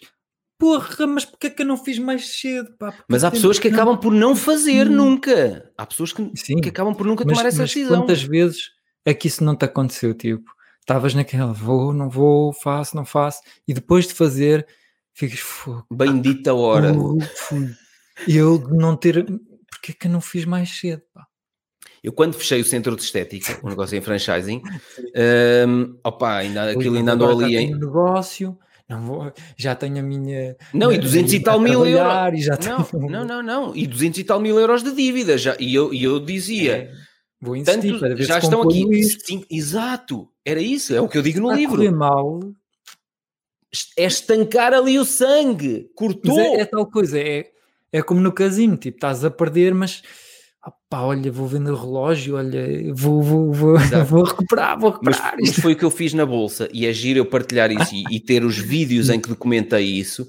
porra, 0.58 1.06
mas 1.08 1.26
porquê 1.26 1.48
é 1.48 1.50
que 1.50 1.62
eu 1.62 1.66
não 1.66 1.78
fiz 1.78 2.00
mais 2.00 2.40
cedo? 2.40 2.76
Pá? 2.78 2.94
Mas 3.08 3.24
há 3.24 3.32
pessoas 3.32 3.60
que 3.60 3.68
acabam 3.68 3.98
por 3.98 4.12
não 4.12 4.36
fazer 4.36 4.88
hum. 4.88 4.96
nunca. 4.96 5.72
Há 5.78 5.86
pessoas 5.86 6.12
que, 6.14 6.32
Sim, 6.36 6.62
que 6.62 6.70
acabam 6.70 6.96
por 6.96 7.06
nunca 7.06 7.24
mas, 7.26 7.38
tomar 7.38 7.48
essa 7.48 7.62
mas 7.62 7.70
decisão. 7.70 8.02
Quantas 8.02 8.24
vezes 8.24 8.72
é 9.06 9.14
que 9.14 9.28
isso 9.28 9.44
não 9.44 9.56
te 9.56 9.66
aconteceu? 9.66 10.14
Tipo, 10.14 10.50
estavas 10.80 11.14
naquela, 11.14 11.54
vou, 11.54 11.94
não 11.94 12.10
vou, 12.10 12.54
faço, 12.54 12.96
não 12.96 13.06
faço, 13.06 13.42
e 13.68 13.74
depois 13.74 14.08
de 14.08 14.14
fazer, 14.14 14.66
ficas. 15.14 15.42
Bendita 15.92 16.54
hora. 16.54 16.94
Eu 18.28 18.58
de 18.58 18.76
não 18.76 18.96
ter. 18.96 19.26
Porquê 19.70 19.92
é 19.92 19.94
que 19.94 20.08
eu 20.08 20.12
não 20.12 20.22
fiz 20.22 20.46
mais 20.46 20.70
cedo? 20.80 21.02
Pá? 21.14 21.28
Eu, 22.06 22.14
quando 22.14 22.36
fechei 22.36 22.62
o 22.62 22.64
centro 22.64 22.96
de 22.96 23.02
estética, 23.02 23.60
o 23.64 23.66
um 23.66 23.70
negócio 23.72 23.98
em 23.98 24.02
franchising, 24.02 24.62
um, 25.68 25.98
opa, 26.04 26.36
ainda, 26.36 26.70
aquilo 26.70 26.98
ainda 26.98 27.14
andou 27.14 27.32
ali 27.32 27.56
em. 27.56 27.74
negócio, 27.74 28.56
não 28.88 29.02
vou, 29.02 29.34
já 29.58 29.74
tenho 29.74 29.98
a 29.98 30.04
minha. 30.04 30.56
Não, 30.72 30.94
e 30.94 31.00
200 31.00 31.34
e 31.34 31.40
tal 31.40 31.60
mil 31.60 31.84
euros. 31.84 32.44
Já 32.44 32.60
não, 32.64 32.84
tenho... 32.84 33.10
não, 33.10 33.26
não, 33.26 33.42
não, 33.42 33.76
e 33.76 33.88
200 33.88 34.20
e 34.20 34.24
tal 34.24 34.40
mil 34.40 34.60
euros 34.60 34.84
de 34.84 34.94
dívida. 34.94 35.36
Já, 35.36 35.58
e, 35.60 35.74
eu, 35.74 35.92
e 35.92 36.04
eu 36.04 36.20
dizia. 36.20 36.78
É, 36.78 36.92
vou 37.42 37.56
insistir 37.56 37.82
tanto, 37.82 38.00
para 38.00 38.14
ver 38.14 38.24
já 38.24 38.38
estão 38.38 38.62
aqui. 38.62 39.04
Cinco, 39.26 39.48
exato, 39.50 40.30
era 40.46 40.62
isso, 40.62 40.94
é 40.94 41.02
o 41.02 41.10
que 41.10 41.18
eu 41.18 41.24
digo 41.24 41.40
no 41.40 41.50
a 41.50 41.56
livro. 41.56 41.92
mal. 41.92 42.40
É 43.98 44.06
estancar 44.06 44.76
ali 44.76 45.00
o 45.00 45.06
sangue, 45.06 45.90
cortou. 45.96 46.40
É, 46.40 46.62
é, 46.62 46.66
tal 46.66 46.86
coisa, 46.86 47.20
é, 47.20 47.48
é 47.92 48.02
como 48.04 48.22
no 48.22 48.32
casino, 48.32 48.78
tipo, 48.78 48.98
estás 48.98 49.26
a 49.26 49.32
perder, 49.32 49.74
mas 49.74 50.04
pá, 50.90 51.02
olha, 51.02 51.32
vou 51.32 51.48
vender 51.48 51.74
relógio, 51.74 52.36
olha, 52.36 52.94
vou, 52.94 53.22
vou, 53.22 53.54
vou, 53.54 53.78
vou 54.08 54.24
recuperar, 54.24 54.80
vou 54.80 54.92
recuperar. 54.92 55.36
Mas, 55.38 55.50
mas, 55.50 55.60
foi 55.60 55.74
o 55.74 55.76
que 55.76 55.86
eu 55.86 55.92
fiz 55.92 56.14
na 56.14 56.26
bolsa 56.26 56.68
e 56.74 56.86
é 56.86 56.94
giro 56.94 57.20
eu 57.20 57.26
partilhar 57.26 57.72
isso 57.72 57.94
e, 57.94 58.04
e, 58.12 58.20
ter 58.20 58.44
os 58.44 58.58
vídeos 58.58 59.10
em 59.10 59.20
que 59.20 59.30
documentei 59.30 59.86
isso. 59.86 60.28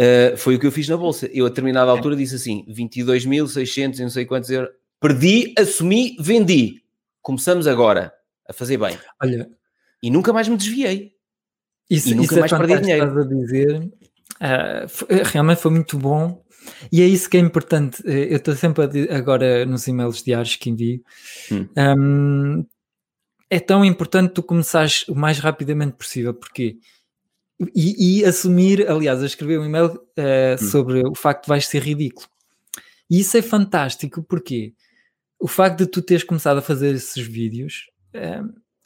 Uh, 0.00 0.36
foi 0.36 0.54
o 0.54 0.58
que 0.58 0.66
eu 0.66 0.72
fiz 0.72 0.88
na 0.88 0.96
bolsa. 0.96 1.28
Eu 1.32 1.46
a 1.46 1.48
determinada 1.48 1.90
altura 1.90 2.14
disse 2.14 2.34
assim: 2.34 2.64
22.600 2.68 3.98
não 4.00 4.10
sei 4.10 4.24
quantos 4.24 4.50
euros. 4.50 4.70
Perdi, 5.00 5.54
assumi, 5.58 6.16
vendi. 6.20 6.82
Começamos 7.22 7.66
agora 7.66 8.12
a 8.48 8.52
fazer 8.52 8.76
bem. 8.76 8.96
Olha, 9.22 9.48
e 10.02 10.10
nunca 10.10 10.32
mais 10.32 10.48
me 10.48 10.56
desviei. 10.56 11.12
Isso, 11.90 12.10
e 12.10 12.14
nunca 12.14 12.34
isso 12.34 12.40
mais 12.40 12.52
é 12.52 12.58
perdi 12.58 12.80
dinheiro. 12.80 13.06
Estás 13.06 13.26
a 13.26 13.28
dizer, 13.28 13.80
uh, 13.80 14.88
foi, 14.88 15.08
realmente 15.24 15.60
foi 15.60 15.70
muito 15.70 15.98
bom 15.98 16.42
e 16.90 17.02
é 17.02 17.06
isso 17.06 17.28
que 17.28 17.36
é 17.36 17.40
importante. 17.40 18.02
Eh, 18.06 18.32
eu 18.32 18.36
estou 18.36 18.54
sempre 18.54 18.84
a, 18.84 19.16
agora 19.16 19.64
nos 19.66 19.86
e-mails 19.86 20.22
diários 20.22 20.56
que 20.56 20.70
envio. 20.70 21.02
Hum. 21.50 21.68
Um, 21.76 22.66
é 23.50 23.60
tão 23.60 23.84
importante 23.84 24.34
tu 24.34 24.42
começares 24.42 25.06
o 25.08 25.14
mais 25.14 25.38
rapidamente 25.38 25.96
possível, 25.96 26.34
porque 26.34 26.78
e, 27.74 28.20
e 28.20 28.24
assumir, 28.24 28.88
aliás, 28.88 29.22
a 29.22 29.26
escrever 29.26 29.58
um 29.58 29.64
e-mail 29.64 29.86
uh, 29.86 30.54
hum. 30.54 30.68
sobre 30.68 31.02
o 31.06 31.14
facto 31.14 31.44
de 31.44 31.48
vais 31.48 31.66
ser 31.66 31.82
ridículo. 31.82 32.26
E 33.10 33.20
isso 33.20 33.36
é 33.36 33.42
fantástico, 33.42 34.22
porque 34.22 34.74
o 35.40 35.48
facto 35.48 35.78
de 35.78 35.86
tu 35.86 36.02
teres 36.02 36.24
começado 36.24 36.58
a 36.58 36.62
fazer 36.62 36.94
esses 36.94 37.26
vídeos 37.26 37.90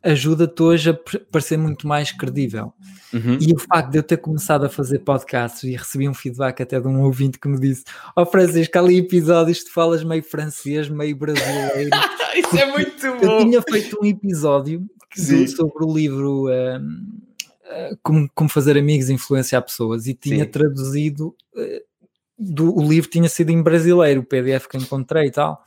ajuda-te 0.03 0.63
hoje 0.63 0.91
a 0.91 0.99
parecer 1.31 1.57
muito 1.57 1.87
mais 1.87 2.11
credível. 2.11 2.73
Uhum. 3.13 3.39
E 3.41 3.53
o 3.53 3.59
facto 3.59 3.91
de 3.91 3.99
eu 3.99 4.03
ter 4.03 4.17
começado 4.17 4.65
a 4.65 4.69
fazer 4.69 5.01
podcasts 5.01 5.63
e 5.65 5.77
recebi 5.77 6.09
um 6.09 6.15
feedback 6.15 6.63
até 6.63 6.81
de 6.81 6.89
um 6.89 7.03
ouvinte 7.03 7.39
que 7.39 7.47
me 7.47 7.59
disse: 7.61 7.85
Ó 8.17 8.23
oh, 8.23 8.27
Francisco, 8.27 8.79
ali 8.79 8.99
episódios 8.99 9.63
tu 9.65 9.73
falas 9.73 10.03
meio 10.03 10.23
francês, 10.23 10.89
meio 10.89 11.15
brasileiro. 11.15 11.91
Isso 12.35 12.59
é 12.59 12.67
muito 12.67 13.07
bom. 13.21 13.41
Eu 13.41 13.45
tinha 13.45 13.63
feito 13.63 13.99
um 14.03 14.07
episódio 14.07 14.87
sobre 15.15 15.85
o 15.85 15.95
livro 15.95 16.49
um, 16.49 17.13
uh, 17.65 17.99
como, 18.03 18.31
como 18.35 18.49
Fazer 18.49 18.79
Amigos 18.79 19.11
e 19.11 19.13
Influenciar 19.13 19.61
Pessoas 19.63 20.07
e 20.07 20.15
tinha 20.15 20.45
Sim. 20.45 20.51
traduzido. 20.51 21.35
Uh, 21.55 21.93
do, 22.39 22.77
o 22.77 22.89
livro 22.89 23.09
tinha 23.11 23.29
sido 23.29 23.51
em 23.51 23.63
brasileiro, 23.63 24.23
o 24.23 24.25
PDF 24.25 24.67
que 24.67 24.79
encontrei 24.79 25.27
e 25.27 25.31
tal. 25.31 25.63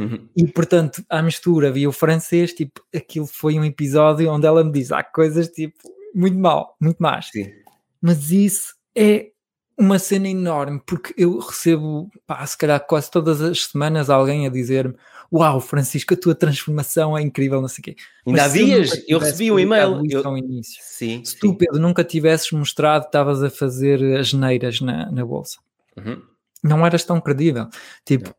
Uhum. 0.00 0.28
E 0.36 0.46
portanto, 0.46 1.04
à 1.08 1.22
mistura 1.22 1.68
havia 1.68 1.88
o 1.88 1.92
francês, 1.92 2.52
tipo, 2.52 2.80
aquilo 2.94 3.26
foi 3.26 3.58
um 3.58 3.64
episódio 3.64 4.30
onde 4.30 4.46
ela 4.46 4.64
me 4.64 4.72
diz: 4.72 4.90
há 4.90 5.02
coisas 5.02 5.48
tipo 5.48 5.78
muito 6.14 6.38
mal, 6.38 6.76
muito 6.80 6.98
más. 6.98 7.28
Sim. 7.30 7.52
Mas 8.00 8.30
isso 8.30 8.74
é 8.96 9.30
uma 9.78 9.98
cena 9.98 10.28
enorme, 10.28 10.80
porque 10.86 11.14
eu 11.16 11.38
recebo, 11.38 12.10
pá, 12.26 12.44
se 12.46 12.56
calhar 12.56 12.78
quase 12.86 13.10
todas 13.10 13.40
as 13.40 13.66
semanas 13.66 14.10
alguém 14.10 14.46
a 14.46 14.50
dizer-me: 14.50 14.94
Uau, 15.32 15.60
Francisco, 15.60 16.14
a 16.14 16.16
tua 16.16 16.34
transformação 16.34 17.16
é 17.16 17.22
incrível, 17.22 17.60
não 17.60 17.68
sei 17.68 17.80
o 17.80 17.84
quê. 17.84 17.96
Ainda 18.26 18.44
há 18.44 18.48
dias 18.48 19.04
eu 19.06 19.18
recebi 19.18 19.50
um 19.50 19.58
e-mail. 19.58 20.02
Eu... 20.08 20.26
Ao 20.26 20.36
início. 20.36 20.82
Sim, 20.82 21.22
Se 21.24 21.36
tu, 21.38 21.54
Pedro, 21.54 21.78
nunca 21.78 22.04
tivesses 22.04 22.50
mostrado 22.52 23.02
que 23.02 23.08
estavas 23.08 23.42
a 23.42 23.50
fazer 23.50 24.18
as 24.18 24.32
neiras 24.32 24.80
na, 24.80 25.10
na 25.10 25.24
bolsa, 25.24 25.58
uhum. 25.96 26.22
não 26.62 26.84
eras 26.84 27.04
tão 27.04 27.20
credível. 27.20 27.68
Tipo, 28.04 28.34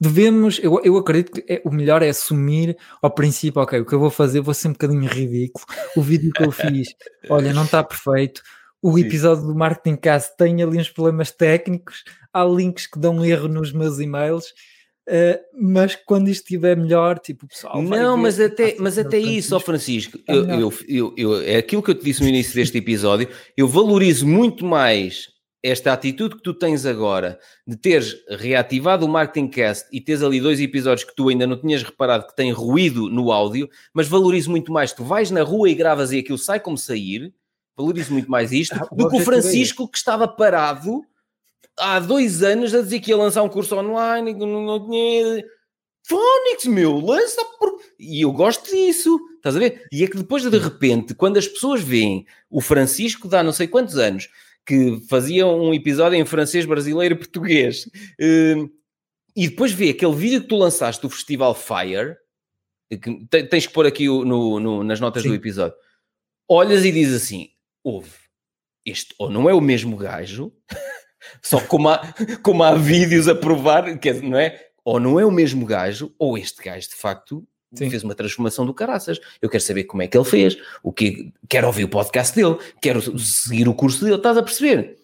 devemos, 0.00 0.58
eu, 0.62 0.80
eu 0.84 0.96
acredito 0.96 1.32
que 1.32 1.52
é, 1.52 1.60
o 1.64 1.70
melhor 1.70 2.02
é 2.02 2.08
assumir 2.08 2.76
ao 3.02 3.10
princípio, 3.10 3.60
ok, 3.60 3.80
o 3.80 3.84
que 3.84 3.94
eu 3.94 4.00
vou 4.00 4.10
fazer, 4.10 4.40
vou 4.40 4.54
ser 4.54 4.68
um 4.68 4.72
bocadinho 4.72 5.08
ridículo. 5.08 5.64
O 5.96 6.02
vídeo 6.02 6.30
que 6.32 6.42
eu 6.42 6.52
fiz, 6.52 6.88
olha, 7.28 7.52
não 7.52 7.64
está 7.64 7.82
perfeito. 7.82 8.42
o 8.80 8.94
Sim. 8.94 9.00
episódio 9.04 9.46
do 9.46 9.54
Marketing 9.54 9.96
Cast 9.96 10.36
tem 10.36 10.62
ali 10.62 10.78
uns 10.78 10.90
problemas 10.90 11.30
técnicos, 11.30 12.04
há 12.32 12.44
links 12.44 12.86
que 12.86 12.98
dão 12.98 13.24
erro 13.24 13.48
nos 13.48 13.72
meus 13.72 13.98
e-mails. 13.98 14.52
Uh, 15.08 15.40
mas 15.58 15.96
quando 15.96 16.28
isto 16.28 16.42
estiver 16.42 16.76
melhor, 16.76 17.18
tipo, 17.18 17.48
pessoal. 17.48 17.80
Não, 17.80 18.14
mas 18.14 18.38
até, 18.38 18.76
mas 18.78 18.98
até 18.98 19.16
isso, 19.16 19.56
ó 19.56 19.58
Francisco, 19.58 20.18
eu, 20.28 20.44
eu, 20.44 20.72
eu, 20.86 21.14
eu, 21.16 21.42
é 21.42 21.56
aquilo 21.56 21.82
que 21.82 21.90
eu 21.90 21.94
te 21.94 22.04
disse 22.04 22.20
no 22.20 22.28
início 22.28 22.54
deste 22.54 22.76
episódio. 22.76 23.26
Eu 23.56 23.66
valorizo 23.66 24.26
muito 24.26 24.66
mais 24.66 25.28
esta 25.62 25.92
atitude 25.92 26.36
que 26.36 26.42
tu 26.42 26.54
tens 26.54 26.86
agora 26.86 27.38
de 27.66 27.76
teres 27.76 28.16
reativado 28.28 29.04
o 29.04 29.08
Marketing 29.08 29.48
Cast 29.48 29.88
e 29.92 30.00
teres 30.00 30.22
ali 30.22 30.40
dois 30.40 30.60
episódios 30.60 31.04
que 31.04 31.14
tu 31.14 31.28
ainda 31.28 31.46
não 31.46 31.60
tinhas 31.60 31.82
reparado 31.82 32.26
que 32.26 32.36
têm 32.36 32.52
ruído 32.52 33.08
no 33.08 33.32
áudio, 33.32 33.68
mas 33.92 34.06
valorizo 34.06 34.50
muito 34.50 34.72
mais. 34.72 34.92
Tu 34.92 35.02
vais 35.02 35.30
na 35.30 35.42
rua 35.42 35.68
e 35.68 35.74
gravas 35.74 36.12
e 36.12 36.18
aquilo 36.18 36.38
sai 36.38 36.60
como 36.60 36.78
sair, 36.78 37.34
valorizo 37.76 38.12
muito 38.12 38.30
mais 38.30 38.52
isto 38.52 38.74
ah, 38.80 38.88
do 38.92 39.08
que 39.08 39.16
o 39.16 39.20
Francisco 39.20 39.88
que 39.88 39.98
estava 39.98 40.28
parado 40.28 41.02
há 41.76 41.98
dois 41.98 42.42
anos 42.42 42.72
a 42.74 42.80
dizer 42.80 43.00
que 43.00 43.10
ia 43.10 43.16
lançar 43.16 43.42
um 43.42 43.48
curso 43.48 43.76
online 43.76 44.30
e 44.30 44.34
que 44.34 44.40
não 44.40 44.88
tinha. 44.88 45.44
Fónix, 46.06 46.64
meu, 46.64 46.98
lança 47.00 47.44
por... 47.58 47.78
E 47.98 48.22
eu 48.22 48.32
gosto 48.32 48.70
disso, 48.70 49.20
estás 49.36 49.54
a 49.54 49.58
ver? 49.58 49.86
E 49.92 50.02
é 50.02 50.06
que 50.06 50.16
depois, 50.16 50.42
de 50.42 50.58
repente, 50.58 51.14
quando 51.14 51.36
as 51.36 51.46
pessoas 51.46 51.82
veem 51.82 52.24
o 52.48 52.62
Francisco 52.62 53.28
dá 53.28 53.42
não 53.42 53.52
sei 53.52 53.68
quantos 53.68 53.98
anos 53.98 54.30
que 54.68 55.00
fazia 55.08 55.46
um 55.46 55.72
episódio 55.72 56.18
em 56.18 56.26
francês, 56.26 56.66
brasileiro 56.66 57.14
e 57.14 57.18
português. 57.18 57.86
Uh, 58.20 58.70
e 59.34 59.48
depois 59.48 59.72
vê 59.72 59.88
aquele 59.88 60.14
vídeo 60.14 60.42
que 60.42 60.46
tu 60.46 60.56
lançaste 60.56 61.00
do 61.00 61.08
Festival 61.08 61.54
Fire, 61.54 62.14
que 62.90 63.46
tens 63.46 63.66
que 63.66 63.72
pôr 63.72 63.86
aqui 63.86 64.04
no, 64.04 64.60
no, 64.60 64.84
nas 64.84 65.00
notas 65.00 65.22
Sim. 65.22 65.30
do 65.30 65.34
episódio. 65.34 65.74
Olhas 66.46 66.84
e 66.84 66.92
dizes 66.92 67.22
assim: 67.22 67.48
ouve, 67.82 68.12
este 68.84 69.14
ou 69.18 69.30
não 69.30 69.48
é 69.48 69.54
o 69.54 69.60
mesmo 69.60 69.96
gajo, 69.96 70.52
só 71.42 71.62
como 71.62 71.88
há, 71.88 72.02
como 72.44 72.62
há 72.62 72.74
vídeos 72.74 73.26
a 73.26 73.34
provar, 73.34 73.98
que 73.98 74.12
não 74.12 74.38
é? 74.38 74.68
Ou 74.84 75.00
não 75.00 75.18
é 75.18 75.24
o 75.24 75.30
mesmo 75.30 75.64
gajo, 75.64 76.14
ou 76.18 76.36
este 76.36 76.62
gajo 76.62 76.90
de 76.90 76.94
facto 76.94 77.48
Sim. 77.74 77.90
fez 77.90 78.02
uma 78.02 78.14
transformação 78.14 78.64
do 78.64 78.72
caraças. 78.72 79.20
Eu 79.40 79.48
quero 79.48 79.62
saber 79.62 79.84
como 79.84 80.02
é 80.02 80.06
que 80.06 80.16
ele 80.16 80.24
fez, 80.24 80.58
o 80.82 80.92
que 80.92 81.32
quero 81.48 81.66
ouvir 81.66 81.84
o 81.84 81.88
podcast 81.88 82.34
dele, 82.34 82.56
quero 82.80 83.00
seguir 83.18 83.68
o 83.68 83.74
curso 83.74 84.04
dele, 84.04 84.16
estás 84.16 84.36
a 84.36 84.42
perceber? 84.42 84.96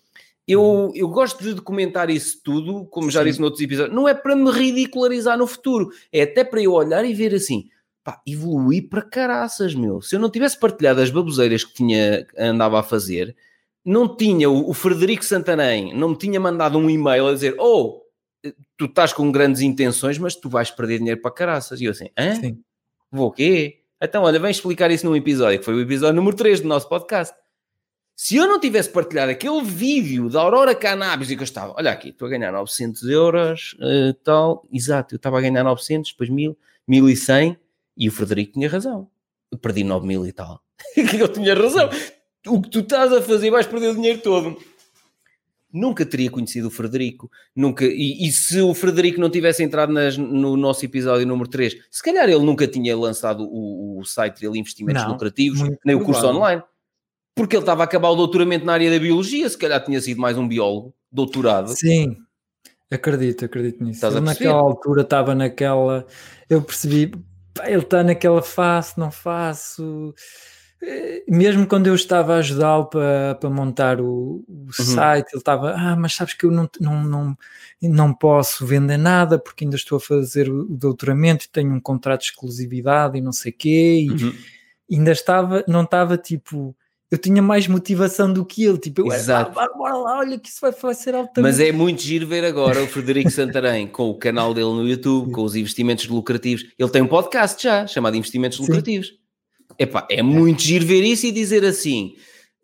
Eu, 0.46 0.62
uhum. 0.62 0.92
eu 0.94 1.08
gosto 1.08 1.42
de 1.42 1.54
documentar 1.54 2.10
isso 2.10 2.40
tudo, 2.42 2.84
como 2.86 3.10
já 3.10 3.20
Sim. 3.20 3.26
disse 3.26 3.40
noutros 3.40 3.62
episódios, 3.62 3.94
não 3.94 4.06
é 4.06 4.14
para 4.14 4.36
me 4.36 4.50
ridicularizar 4.50 5.38
no 5.38 5.46
futuro, 5.46 5.90
é 6.12 6.22
até 6.22 6.44
para 6.44 6.62
eu 6.62 6.72
olhar 6.72 7.04
e 7.04 7.14
ver 7.14 7.34
assim, 7.34 7.68
pá, 8.02 8.20
evoluí 8.26 8.82
para 8.82 9.00
caraças, 9.00 9.74
meu. 9.74 10.02
Se 10.02 10.16
eu 10.16 10.20
não 10.20 10.30
tivesse 10.30 10.58
partilhado 10.58 11.00
as 11.00 11.10
baboseiras 11.10 11.64
que 11.64 11.72
tinha, 11.72 12.26
andava 12.38 12.78
a 12.78 12.82
fazer, 12.82 13.34
não 13.82 14.14
tinha 14.14 14.50
o, 14.50 14.68
o 14.68 14.74
Frederico 14.74 15.24
Santarém, 15.24 15.94
não 15.94 16.10
me 16.10 16.18
tinha 16.18 16.38
mandado 16.38 16.78
um 16.78 16.90
e-mail 16.90 17.28
a 17.28 17.32
dizer, 17.32 17.56
oh, 17.58 18.03
tu 18.76 18.86
estás 18.86 19.12
com 19.12 19.30
grandes 19.30 19.60
intenções, 19.60 20.18
mas 20.18 20.34
tu 20.34 20.48
vais 20.48 20.70
perder 20.70 20.98
dinheiro 20.98 21.20
para 21.20 21.30
caraças. 21.30 21.80
E 21.80 21.84
eu 21.84 21.92
assim, 21.92 22.08
hã? 22.18 22.34
Sim. 22.36 22.60
Vou 23.10 23.28
o 23.28 23.32
quê? 23.32 23.80
Então, 24.02 24.24
olha, 24.24 24.38
vem 24.38 24.50
explicar 24.50 24.90
isso 24.90 25.06
num 25.06 25.16
episódio, 25.16 25.58
que 25.58 25.64
foi 25.64 25.74
o 25.74 25.80
episódio 25.80 26.16
número 26.16 26.36
3 26.36 26.60
do 26.60 26.68
nosso 26.68 26.88
podcast. 26.88 27.34
Se 28.16 28.36
eu 28.36 28.46
não 28.46 28.60
tivesse 28.60 28.90
partilhado 28.90 29.32
aquele 29.32 29.62
vídeo 29.62 30.28
da 30.28 30.40
Aurora 30.40 30.74
Cannabis 30.74 31.30
e 31.30 31.36
que 31.36 31.42
eu 31.42 31.44
estava, 31.44 31.74
olha 31.76 31.90
aqui, 31.90 32.10
estou 32.10 32.26
a 32.26 32.30
ganhar 32.30 32.52
900 32.52 33.02
euros, 33.04 33.74
uh, 33.80 34.14
tal, 34.22 34.64
exato, 34.72 35.14
eu 35.14 35.16
estava 35.16 35.38
a 35.38 35.40
ganhar 35.40 35.64
900, 35.64 36.12
depois 36.12 36.30
1000, 36.30 36.56
1100 36.86 37.56
e 37.96 38.08
o 38.08 38.12
Frederico 38.12 38.52
tinha 38.52 38.68
razão. 38.68 39.08
Eu 39.50 39.58
perdi 39.58 39.82
9000 39.82 40.26
e 40.26 40.32
tal. 40.32 40.60
eu 41.18 41.28
tinha 41.28 41.54
razão. 41.54 41.88
O 42.46 42.60
que 42.60 42.70
tu 42.70 42.80
estás 42.80 43.12
a 43.12 43.22
fazer 43.22 43.50
vais 43.50 43.66
perder 43.66 43.88
o 43.88 43.94
dinheiro 43.94 44.20
todo 44.20 44.60
nunca 45.74 46.06
teria 46.06 46.30
conhecido 46.30 46.68
o 46.68 46.70
Frederico, 46.70 47.28
nunca, 47.54 47.84
e, 47.84 48.24
e 48.24 48.30
se 48.30 48.60
o 48.60 48.72
Frederico 48.72 49.20
não 49.20 49.28
tivesse 49.28 49.64
entrado 49.64 49.92
nas, 49.92 50.16
no 50.16 50.56
nosso 50.56 50.84
episódio 50.84 51.26
número 51.26 51.50
3, 51.50 51.76
se 51.90 52.00
calhar 52.00 52.28
ele 52.28 52.44
nunca 52.44 52.68
tinha 52.68 52.96
lançado 52.96 53.44
o, 53.44 53.98
o 53.98 54.04
site 54.04 54.40
dele 54.40 54.60
Investimentos 54.60 55.02
não, 55.02 55.10
Lucrativos, 55.10 55.68
nem 55.84 55.96
o 55.96 56.04
curso 56.04 56.24
online, 56.28 56.62
porque 57.34 57.56
ele 57.56 57.62
estava 57.62 57.82
a 57.82 57.84
acabar 57.84 58.08
o 58.10 58.14
doutoramento 58.14 58.64
na 58.64 58.74
área 58.74 58.88
da 58.88 58.98
biologia, 59.00 59.48
se 59.48 59.58
calhar 59.58 59.84
tinha 59.84 60.00
sido 60.00 60.20
mais 60.20 60.38
um 60.38 60.46
biólogo, 60.46 60.94
doutorado. 61.10 61.76
Sim, 61.76 62.16
acredito, 62.88 63.44
acredito 63.44 63.82
nisso. 63.82 64.06
Ele 64.06 64.20
naquela 64.20 64.60
altura 64.60 65.02
estava 65.02 65.34
naquela, 65.34 66.06
eu 66.48 66.62
percebi, 66.62 67.12
ele 67.64 67.82
está 67.82 68.04
naquela 68.04 68.42
fase, 68.42 68.92
não 68.96 69.10
faço 69.10 70.14
mesmo 71.28 71.66
quando 71.66 71.86
eu 71.86 71.94
estava 71.94 72.34
a 72.34 72.38
ajudá-lo 72.38 72.86
para, 72.86 73.34
para 73.36 73.50
montar 73.50 74.00
o, 74.00 74.44
o 74.46 74.64
uhum. 74.64 74.72
site, 74.72 75.28
ele 75.32 75.38
estava, 75.38 75.72
ah, 75.72 75.96
mas 75.96 76.14
sabes 76.14 76.34
que 76.34 76.44
eu 76.44 76.50
não, 76.50 76.68
não, 76.80 77.04
não, 77.04 77.38
não 77.82 78.14
posso 78.14 78.66
vender 78.66 78.96
nada 78.96 79.38
porque 79.38 79.64
ainda 79.64 79.76
estou 79.76 79.96
a 79.96 80.00
fazer 80.00 80.50
o, 80.50 80.64
doutoramento 80.64 81.46
e 81.46 81.48
tenho 81.48 81.72
um 81.72 81.80
contrato 81.80 82.20
de 82.20 82.26
exclusividade 82.26 83.18
e 83.18 83.20
não 83.20 83.32
sei 83.32 83.52
o 83.52 83.54
quê, 83.56 84.06
e 84.06 84.10
uhum. 84.10 84.34
ainda 84.90 85.12
estava, 85.12 85.64
não 85.66 85.82
estava 85.82 86.18
tipo, 86.18 86.76
eu 87.10 87.18
tinha 87.18 87.40
mais 87.40 87.66
motivação 87.66 88.32
do 88.32 88.44
que 88.44 88.64
ele, 88.64 88.78
tipo, 88.78 89.02
eu 89.02 89.06
Exato. 89.12 89.58
Era, 89.58 89.72
bora 89.72 89.96
lá, 89.96 90.18
olha 90.18 90.38
que 90.38 90.48
isso 90.48 90.60
vai, 90.60 90.72
vai 90.72 90.94
ser 90.94 91.14
altamente. 91.14 91.40
Mas 91.40 91.60
é 91.60 91.72
muito 91.72 92.02
giro 92.02 92.26
ver 92.26 92.44
agora 92.44 92.82
o 92.82 92.86
Frederico 92.86 93.30
Santarém 93.32 93.86
com 93.86 94.10
o 94.10 94.18
canal 94.18 94.52
dele 94.52 94.66
no 94.66 94.86
YouTube, 94.86 95.32
com 95.32 95.42
os 95.42 95.54
investimentos 95.56 96.06
lucrativos, 96.08 96.66
ele 96.78 96.90
tem 96.90 97.00
um 97.00 97.08
podcast 97.08 97.62
já, 97.62 97.86
chamado 97.86 98.16
Investimentos 98.16 98.58
Sim. 98.58 99.23
Epá, 99.78 100.06
é 100.10 100.22
muito 100.22 100.62
giro 100.62 100.86
ver 100.86 101.02
isso 101.02 101.26
e 101.26 101.32
dizer 101.32 101.64
assim, 101.64 102.16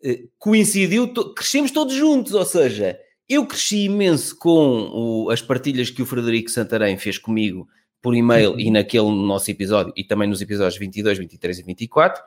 eh, 0.03 0.23
coincidiu, 0.37 1.13
crescemos 1.33 1.71
todos 1.71 1.93
juntos, 1.93 2.33
ou 2.33 2.45
seja, 2.45 2.99
eu 3.29 3.45
cresci 3.45 3.85
imenso 3.85 4.37
com 4.37 4.89
o, 4.93 5.29
as 5.29 5.41
partilhas 5.41 5.89
que 5.89 6.01
o 6.01 6.05
Frederico 6.05 6.49
Santarém 6.49 6.97
fez 6.97 7.17
comigo 7.17 7.67
por 8.01 8.15
e-mail 8.15 8.51
uhum. 8.51 8.59
e 8.59 8.71
naquele 8.71 9.09
nosso 9.09 9.49
episódio, 9.51 9.93
e 9.95 10.03
também 10.03 10.27
nos 10.27 10.41
episódios 10.41 10.77
22, 10.77 11.17
23 11.17 11.59
e 11.59 11.63
24. 11.63 12.23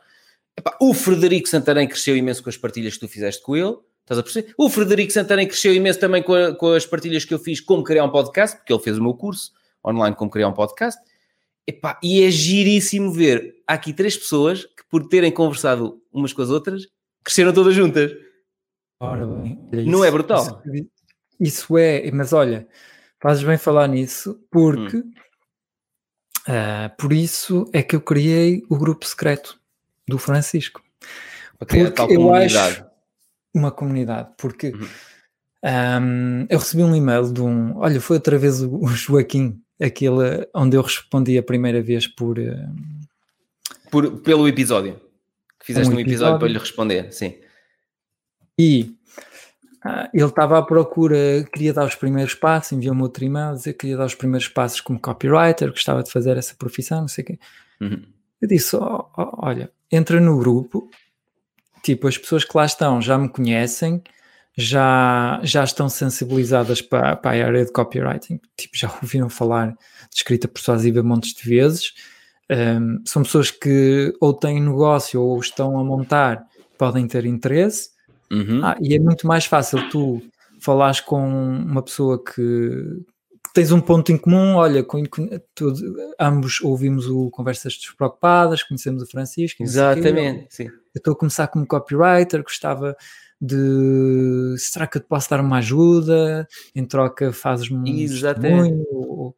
Epá, 0.56 0.77
o 0.81 0.94
Frederico 0.94 1.48
Santarém 1.48 1.89
cresceu 1.89 2.16
imenso 2.16 2.43
com 2.43 2.48
as 2.48 2.56
partilhas 2.56 2.94
que 2.94 3.01
tu 3.01 3.09
fizeste 3.09 3.43
com 3.43 3.56
ele, 3.56 3.77
estás 4.02 4.19
a 4.19 4.23
perceber? 4.23 4.55
O 4.56 4.70
Frederico 4.70 5.12
Santarém 5.12 5.48
cresceu 5.48 5.74
imenso 5.74 5.98
também 5.98 6.23
com, 6.23 6.35
a, 6.35 6.55
com 6.55 6.73
as 6.73 6.86
partilhas 6.86 7.24
que 7.24 7.35
eu 7.35 7.39
fiz 7.39 7.61
como 7.61 7.82
criar 7.82 8.05
um 8.05 8.11
podcast, 8.11 8.56
porque 8.56 8.73
ele 8.73 8.82
fez 8.82 8.97
o 8.97 9.02
meu 9.02 9.15
curso 9.15 9.52
online 9.85 10.15
como 10.15 10.31
criar 10.31 10.48
um 10.48 10.52
podcast. 10.52 11.01
Epá, 11.66 11.99
e 12.03 12.23
é 12.23 12.31
giríssimo 12.31 13.11
ver. 13.11 13.62
Há 13.66 13.74
aqui 13.74 13.93
três 13.93 14.16
pessoas 14.16 14.65
que, 14.65 14.85
por 14.91 15.09
terem 15.09 15.32
conversado 15.32 16.03
umas 16.12 16.32
com 16.32 16.43
as 16.43 16.51
outras, 16.51 16.86
cresceram 17.23 17.53
todas 17.53 17.74
juntas. 17.74 18.12
Ora 19.01 19.27
bem, 19.27 19.59
isso, 19.73 19.91
não 19.91 20.05
é 20.05 20.11
brutal? 20.11 20.62
Isso, 20.66 20.89
isso, 21.41 21.78
é, 21.78 22.11
mas 22.11 22.32
olha, 22.32 22.69
fazes 23.20 23.43
bem 23.43 23.57
falar 23.57 23.89
nisso, 23.89 24.39
porque 24.51 24.99
hum. 24.99 25.12
uh, 26.49 26.97
por 26.99 27.12
isso 27.12 27.69
é 27.73 27.82
que 27.82 27.97
eu 27.97 28.01
criei 28.01 28.62
o 28.69 28.77
grupo 28.77 29.07
secreto 29.07 29.59
do 30.07 30.19
Francisco. 30.19 30.82
Porque 31.59 31.91
tal 31.91 32.09
comunidade. 32.09 32.57
Acho, 32.57 32.86
uma 33.55 33.70
comunidade, 33.70 34.31
porque 34.36 34.70
uhum. 34.70 34.89
um, 36.03 36.47
eu 36.51 36.59
recebi 36.59 36.82
um 36.82 36.95
e-mail 36.95 37.32
de 37.32 37.41
um. 37.41 37.78
Olha, 37.78 38.01
foi 38.01 38.16
outra 38.16 38.36
vez 38.36 38.61
o, 38.61 38.77
o 38.77 38.89
Joaquim 38.89 39.64
aquele 39.81 40.49
onde 40.55 40.77
eu 40.77 40.83
respondi 40.83 41.37
a 41.37 41.43
primeira 41.43 41.83
vez 41.83 42.07
por, 42.07 42.39
uh, 42.39 42.75
por 43.91 44.21
pelo 44.21 44.49
episódio 44.49 45.01
que 45.65 45.67
fizeste 45.67 45.91
um, 45.91 45.97
um 45.97 46.01
episódio, 46.01 46.15
episódio, 46.15 46.39
para 46.39 46.49
lhe 46.49 46.59
responder, 46.59 47.13
sim. 47.13 47.39
E 48.59 48.95
ah, 49.83 50.11
ele 50.13 50.27
estava 50.27 50.59
à 50.59 50.63
procura, 50.63 51.17
queria 51.53 51.73
dar 51.73 51.87
os 51.87 51.95
primeiros 51.95 52.35
passos, 52.35 52.73
enviou-me 52.73 53.03
outro 53.03 53.25
e-mail, 53.25 53.55
dizer 53.55 53.73
que 53.73 53.81
queria 53.81 53.97
dar 53.97 54.05
os 54.05 54.15
primeiros 54.15 54.47
passos 54.47 54.81
como 54.81 55.01
copywriter, 55.01 55.71
gostava 55.71 56.03
de 56.03 56.13
fazer 56.13 56.37
essa 56.37 56.55
profissão, 56.55 57.03
não 57.03 57.09
sei 57.09 57.25
o 57.25 57.27
quê. 57.27 57.39
Uhum. 57.81 58.03
Eu 58.43 58.49
disse: 58.49 58.77
oh, 58.77 59.07
oh, 59.17 59.47
olha, 59.47 59.71
entra 59.91 60.21
no 60.21 60.39
grupo, 60.39 60.91
tipo, 61.83 62.07
as 62.07 62.19
pessoas 62.19 62.45
que 62.45 62.57
lá 62.57 62.67
estão 62.67 63.01
já 63.01 63.17
me 63.17 63.29
conhecem, 63.29 64.03
já, 64.57 65.41
já 65.43 65.65
estão 65.65 65.89
sensibilizadas 65.89 66.81
para, 66.81 67.17
para 67.17 67.43
a 67.43 67.47
área 67.47 67.65
de 67.65 67.73
copywriting, 67.73 68.41
tipo, 68.57 68.77
já 68.77 68.93
ouviram 69.03 69.29
falar 69.29 69.69
de 69.69 70.17
escrita 70.17 70.47
persuasiva 70.47 71.03
montes 71.03 71.35
de 71.35 71.49
vezes. 71.49 71.93
Um, 72.51 73.03
são 73.05 73.23
pessoas 73.23 73.51
que 73.51 74.15
ou 74.21 74.33
têm 74.33 74.61
negócio 74.61 75.21
ou 75.21 75.41
estão 75.41 75.79
a 75.79 75.85
montar, 75.85 76.45
podem 76.79 77.07
ter 77.09 77.25
interesse. 77.25 77.91
Uhum. 78.31 78.61
Ah, 78.63 78.77
e 78.81 78.95
é 78.95 78.99
muito 78.99 79.27
mais 79.27 79.45
fácil 79.45 79.89
tu 79.91 80.23
falares 80.61 81.01
com 81.01 81.27
uma 81.27 81.83
pessoa 81.83 82.23
que, 82.23 82.33
que 82.35 83.53
tens 83.55 83.73
um 83.73 83.81
ponto 83.81 84.13
em 84.13 84.19
comum. 84.19 84.55
Olha, 84.55 84.85
com, 84.85 85.03
ambos 86.21 86.61
ouvimos 86.61 87.07
o 87.09 87.31
Conversas 87.31 87.75
Despreocupadas, 87.75 88.63
conhecemos 88.63 89.03
o 89.03 89.07
Francisco. 89.07 89.63
Exatamente, 89.63 90.47
sim. 90.55 90.67
Eu 90.67 90.99
estou 90.99 91.15
a 91.15 91.17
começar 91.17 91.49
como 91.49 91.67
copywriter, 91.67 92.43
gostava 92.43 92.95
de 93.40 94.55
será 94.59 94.86
que 94.86 94.98
eu 94.98 95.02
te 95.02 95.09
posso 95.09 95.31
dar 95.31 95.40
uma 95.40 95.59
ajuda? 95.59 96.47
Em 96.74 96.85
troca 96.85 97.32
fazes-me 97.32 98.06
um. 98.52 99.32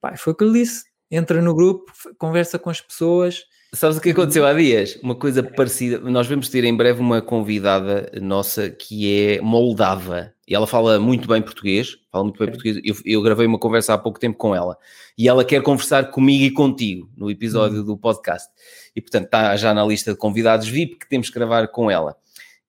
Pai, 0.00 0.16
foi 0.16 0.32
o 0.32 0.36
que 0.36 0.44
eu 0.44 0.52
disse. 0.52 0.84
Entra 1.10 1.40
no 1.40 1.54
grupo, 1.54 1.92
conversa 2.18 2.58
com 2.58 2.70
as 2.70 2.80
pessoas. 2.80 3.44
Sabes 3.74 3.96
o 3.96 4.00
que 4.00 4.10
aconteceu 4.10 4.46
há 4.46 4.52
dias? 4.52 4.96
Uma 5.02 5.16
coisa 5.16 5.42
parecida. 5.42 5.98
Nós 5.98 6.28
vamos 6.28 6.48
ter 6.48 6.62
em 6.62 6.76
breve 6.76 7.00
uma 7.00 7.20
convidada 7.20 8.08
nossa 8.22 8.70
que 8.70 9.12
é 9.12 9.40
moldava. 9.40 10.32
E 10.46 10.54
ela 10.54 10.66
fala 10.66 11.00
muito 11.00 11.26
bem 11.26 11.42
português. 11.42 11.96
Fala 12.10 12.24
muito 12.24 12.38
bem 12.38 12.48
português. 12.48 12.80
Eu, 12.84 12.94
eu, 13.04 13.20
gravei 13.20 13.46
uma 13.46 13.58
conversa 13.58 13.94
há 13.94 13.98
pouco 13.98 14.20
tempo 14.20 14.38
com 14.38 14.54
ela. 14.54 14.78
E 15.18 15.28
ela 15.28 15.44
quer 15.44 15.60
conversar 15.60 16.10
comigo 16.10 16.44
e 16.44 16.50
contigo 16.52 17.10
no 17.16 17.28
episódio 17.30 17.78
uhum. 17.80 17.84
do 17.84 17.98
podcast. 17.98 18.48
E 18.94 19.00
portanto 19.00 19.24
está 19.24 19.56
já 19.56 19.74
na 19.74 19.84
lista 19.84 20.12
de 20.12 20.18
convidados 20.18 20.68
VIP 20.68 20.96
que 20.96 21.08
temos 21.08 21.28
que 21.28 21.34
gravar 21.34 21.66
com 21.68 21.90
ela. 21.90 22.16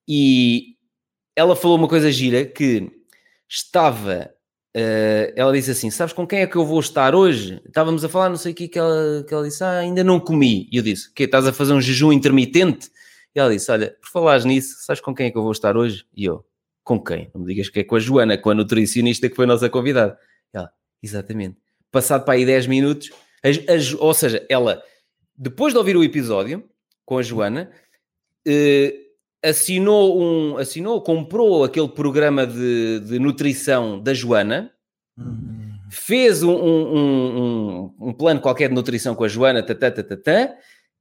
E 0.08 0.76
ela 1.34 1.56
falou 1.56 1.76
uma 1.76 1.88
coisa 1.88 2.10
gira 2.10 2.44
que 2.44 2.90
estava 3.48 4.36
Uh, 4.76 5.32
ela 5.34 5.54
disse 5.54 5.70
assim: 5.70 5.90
Sabes 5.90 6.12
com 6.12 6.26
quem 6.26 6.40
é 6.40 6.46
que 6.46 6.54
eu 6.54 6.66
vou 6.66 6.78
estar 6.80 7.14
hoje? 7.14 7.62
Estávamos 7.66 8.04
a 8.04 8.10
falar, 8.10 8.28
não 8.28 8.36
sei 8.36 8.52
o 8.52 8.54
que, 8.54 8.68
que 8.68 8.78
ela, 8.78 9.24
que 9.26 9.32
ela 9.32 9.42
disse: 9.42 9.64
Ah, 9.64 9.78
ainda 9.78 10.04
não 10.04 10.20
comi. 10.20 10.68
E 10.70 10.76
eu 10.76 10.82
disse: 10.82 11.10
Que 11.14 11.22
estás 11.22 11.46
a 11.46 11.52
fazer 11.52 11.72
um 11.72 11.80
jejum 11.80 12.12
intermitente? 12.12 12.90
E 13.34 13.40
ela 13.40 13.50
disse: 13.50 13.72
Olha, 13.72 13.96
por 13.98 14.10
falares 14.10 14.44
nisso, 14.44 14.76
sabes 14.80 15.00
com 15.00 15.14
quem 15.14 15.28
é 15.28 15.30
que 15.30 15.38
eu 15.38 15.42
vou 15.42 15.52
estar 15.52 15.78
hoje? 15.78 16.04
E 16.14 16.26
eu: 16.26 16.44
Com 16.84 17.02
quem? 17.02 17.30
Não 17.32 17.40
me 17.40 17.46
digas 17.46 17.70
que 17.70 17.80
é 17.80 17.84
com 17.84 17.96
a 17.96 17.98
Joana, 17.98 18.36
com 18.36 18.50
a 18.50 18.54
nutricionista 18.54 19.30
que 19.30 19.34
foi 19.34 19.46
a 19.46 19.48
nossa 19.48 19.70
convidada. 19.70 20.18
E 20.52 20.58
ela: 20.58 20.70
Exatamente. 21.02 21.56
Passado 21.90 22.26
para 22.26 22.34
aí 22.34 22.44
10 22.44 22.66
minutos, 22.66 23.10
a, 23.42 23.48
a, 23.48 24.04
ou 24.04 24.12
seja, 24.12 24.44
ela, 24.46 24.82
depois 25.34 25.72
de 25.72 25.78
ouvir 25.78 25.96
o 25.96 26.04
episódio 26.04 26.68
com 27.02 27.16
a 27.16 27.22
Joana, 27.22 27.70
uh, 28.46 29.05
assinou 29.46 30.20
um, 30.20 30.58
assinou, 30.58 31.00
comprou 31.00 31.64
aquele 31.64 31.88
programa 31.88 32.46
de, 32.46 33.00
de 33.00 33.18
nutrição 33.18 34.00
da 34.00 34.12
Joana, 34.12 34.72
fez 35.90 36.42
um, 36.42 36.52
um, 36.52 36.98
um, 36.98 38.08
um, 38.08 38.12
plano 38.12 38.40
qualquer 38.40 38.68
de 38.68 38.74
nutrição 38.74 39.14
com 39.14 39.24
a 39.24 39.28
Joana, 39.28 39.62
tatá, 39.62 39.90
tatá, 39.90 40.54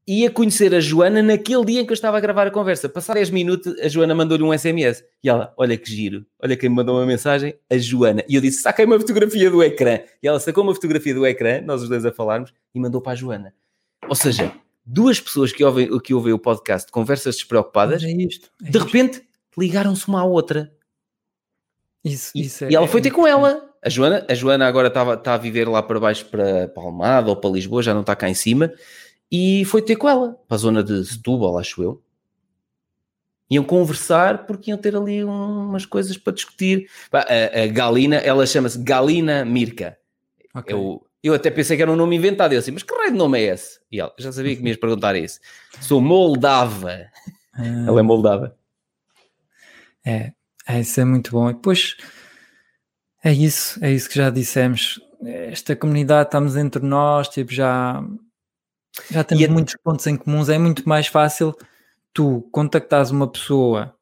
ia 0.08 0.30
conhecer 0.30 0.74
a 0.76 0.80
Joana 0.80 1.24
naquele 1.24 1.66
dia 1.66 1.82
em 1.82 1.86
que 1.86 1.92
eu 1.92 1.96
estava 1.96 2.18
a 2.18 2.20
gravar 2.20 2.46
a 2.46 2.52
conversa. 2.52 2.88
Passar 2.88 3.16
10 3.16 3.32
minutos, 3.32 3.80
a 3.80 3.88
Joana 3.88 4.14
mandou-lhe 4.14 4.44
um 4.44 4.56
SMS. 4.56 5.04
E 5.24 5.30
ela, 5.30 5.52
olha 5.58 5.76
que 5.76 5.90
giro, 5.90 6.26
olha 6.40 6.56
quem 6.56 6.70
me 6.70 6.76
mandou 6.76 6.96
uma 6.96 7.06
mensagem, 7.06 7.56
a 7.70 7.78
Joana. 7.78 8.24
E 8.30 8.36
eu 8.36 8.42
disse, 8.42 8.62
saquei 8.62 8.86
uma 8.86 9.00
fotografia 9.00 9.50
do 9.50 9.64
ecrã. 9.64 10.00
E 10.22 10.28
ela 10.28 10.40
sacou 10.40 10.64
uma 10.64 10.76
fotografia 10.76 11.14
do 11.14 11.26
ecrã, 11.26 11.62
nós 11.62 11.82
os 11.82 11.90
dois 11.90 12.06
a 12.06 12.12
falarmos, 12.12 12.54
e 12.74 12.80
mandou 12.80 13.02
para 13.02 13.14
a 13.14 13.16
Joana. 13.16 13.54
Ou 14.08 14.16
seja, 14.16 14.54
duas 14.86 15.20
pessoas 15.20 15.52
que 15.52 15.64
ouvem, 15.64 15.98
que 16.00 16.14
ouvem 16.14 16.34
o 16.34 16.40
podcast 16.40 16.86
de 16.88 16.92
Conversas 16.92 17.36
Despreocupadas, 17.36 18.04
é 18.04 18.12
isto, 18.12 18.52
é 18.64 18.70
de 18.70 18.78
repente 18.78 19.24
ligaram-se 19.58 20.08
uma 20.08 20.22
à 20.22 20.24
outra. 20.24 20.72
Isso, 22.04 22.32
e, 22.36 22.42
isso 22.42 22.66
é, 22.66 22.72
e 22.72 22.76
ela 22.76 22.88
foi 22.88 23.02
ter 23.02 23.12
com 23.12 23.26
ela. 23.26 23.74
A 23.82 23.90
Joana, 23.90 24.26
a 24.30 24.34
Joana 24.34 24.68
agora 24.68 24.88
está 24.90 25.18
tá 25.18 25.34
a 25.34 25.38
viver 25.38 25.68
lá 25.68 25.82
para 25.82 26.00
baixo, 26.00 26.26
para, 26.26 26.68
para 26.68 26.84
Almada 26.84 27.30
ou 27.30 27.36
para 27.36 27.50
Lisboa, 27.50 27.82
já 27.82 27.94
não 27.94 28.02
está 28.02 28.16
cá 28.16 28.30
em 28.30 28.34
cima, 28.34 28.72
e 29.32 29.66
foi 29.66 29.82
ter 29.82 29.96
com 29.96 30.08
ela, 30.08 30.40
para 30.48 30.56
a 30.56 30.60
zona 30.60 30.84
de 30.84 31.04
Setúbal, 31.04 31.58
acho 31.58 31.82
eu. 31.82 32.02
Iam 33.50 33.64
conversar 33.64 34.46
porque 34.48 34.72
iam 34.72 34.78
ter 34.78 34.96
ali 34.96 35.24
umas 35.24 35.86
coisas 35.86 36.18
para 36.18 36.34
discutir. 36.34 36.90
A, 37.12 37.62
a 37.62 37.68
Galina, 37.68 38.16
ela 38.16 38.46
chama-se 38.46 38.80
Galina 38.80 39.46
Mirka. 39.46 39.98
Okay. 40.56 40.74
É 40.74 40.78
o, 40.78 41.06
eu 41.28 41.34
até 41.34 41.50
pensei 41.50 41.76
que 41.76 41.82
era 41.82 41.92
um 41.92 41.96
nome 41.96 42.16
inventado. 42.16 42.54
Eu 42.54 42.60
assim, 42.60 42.72
mas 42.72 42.84
que 42.84 42.94
raio 42.94 43.12
de 43.12 43.18
nome 43.18 43.40
é 43.40 43.54
esse? 43.54 43.80
E 43.92 44.00
ela, 44.00 44.14
já 44.18 44.32
sabia 44.32 44.56
que 44.56 44.62
me 44.62 44.70
ias 44.70 44.78
perguntar 44.78 45.16
isso. 45.16 45.40
Sou 45.82 46.00
moldava. 46.00 47.08
Ah, 47.54 47.86
ela 47.88 48.00
é 48.00 48.04
moldava. 48.04 48.56
É, 50.06 50.34
é, 50.68 50.80
isso 50.82 51.00
é 51.00 51.06
muito 51.06 51.32
bom. 51.32 51.50
E 51.50 51.54
depois 51.54 51.98
é 53.24 53.34
isso, 53.34 53.84
é 53.84 53.92
isso 53.92 54.08
que 54.08 54.16
já 54.16 54.30
dissemos. 54.30 55.00
Esta 55.24 55.76
comunidade, 55.76 56.28
estamos 56.28 56.56
entre 56.56 56.86
nós, 56.86 57.28
tipo, 57.30 57.52
já, 57.52 58.04
já 59.10 59.24
temos 59.24 59.44
e 59.44 59.48
muitos 59.48 59.76
pontos 59.84 60.06
em 60.06 60.16
comuns. 60.16 60.50
É 60.50 60.60
muito 60.60 60.88
mais 60.88 61.08
fácil 61.08 61.56
tu 62.14 62.48
contactares 62.52 63.10
uma 63.10 63.28
pessoa 63.28 63.96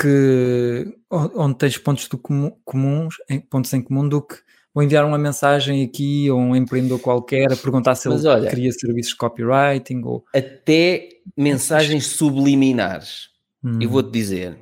que 0.00 0.98
onde 1.10 1.58
tens 1.58 1.78
pontos 1.78 2.08
do 2.08 2.18
comum, 2.18 2.58
comuns, 2.64 3.16
pontos 3.50 3.72
em 3.72 3.82
comum 3.82 4.08
do 4.08 4.22
que 4.22 4.36
ou 4.74 4.82
enviar 4.82 5.04
uma 5.04 5.18
mensagem 5.18 5.84
aqui 5.84 6.28
a 6.28 6.34
um 6.34 6.54
empreendedor 6.54 7.00
qualquer 7.00 7.52
a 7.52 7.56
perguntar 7.56 7.94
se 7.94 8.08
Mas 8.08 8.24
ele 8.24 8.28
olha, 8.28 8.50
queria 8.50 8.72
serviços 8.72 9.12
de 9.12 9.18
copywriting 9.18 10.02
ou 10.04 10.24
até 10.34 11.08
mensagens 11.36 12.06
subliminares. 12.06 13.30
Hum. 13.62 13.78
Eu 13.80 13.90
vou-te 13.90 14.10
dizer, 14.10 14.56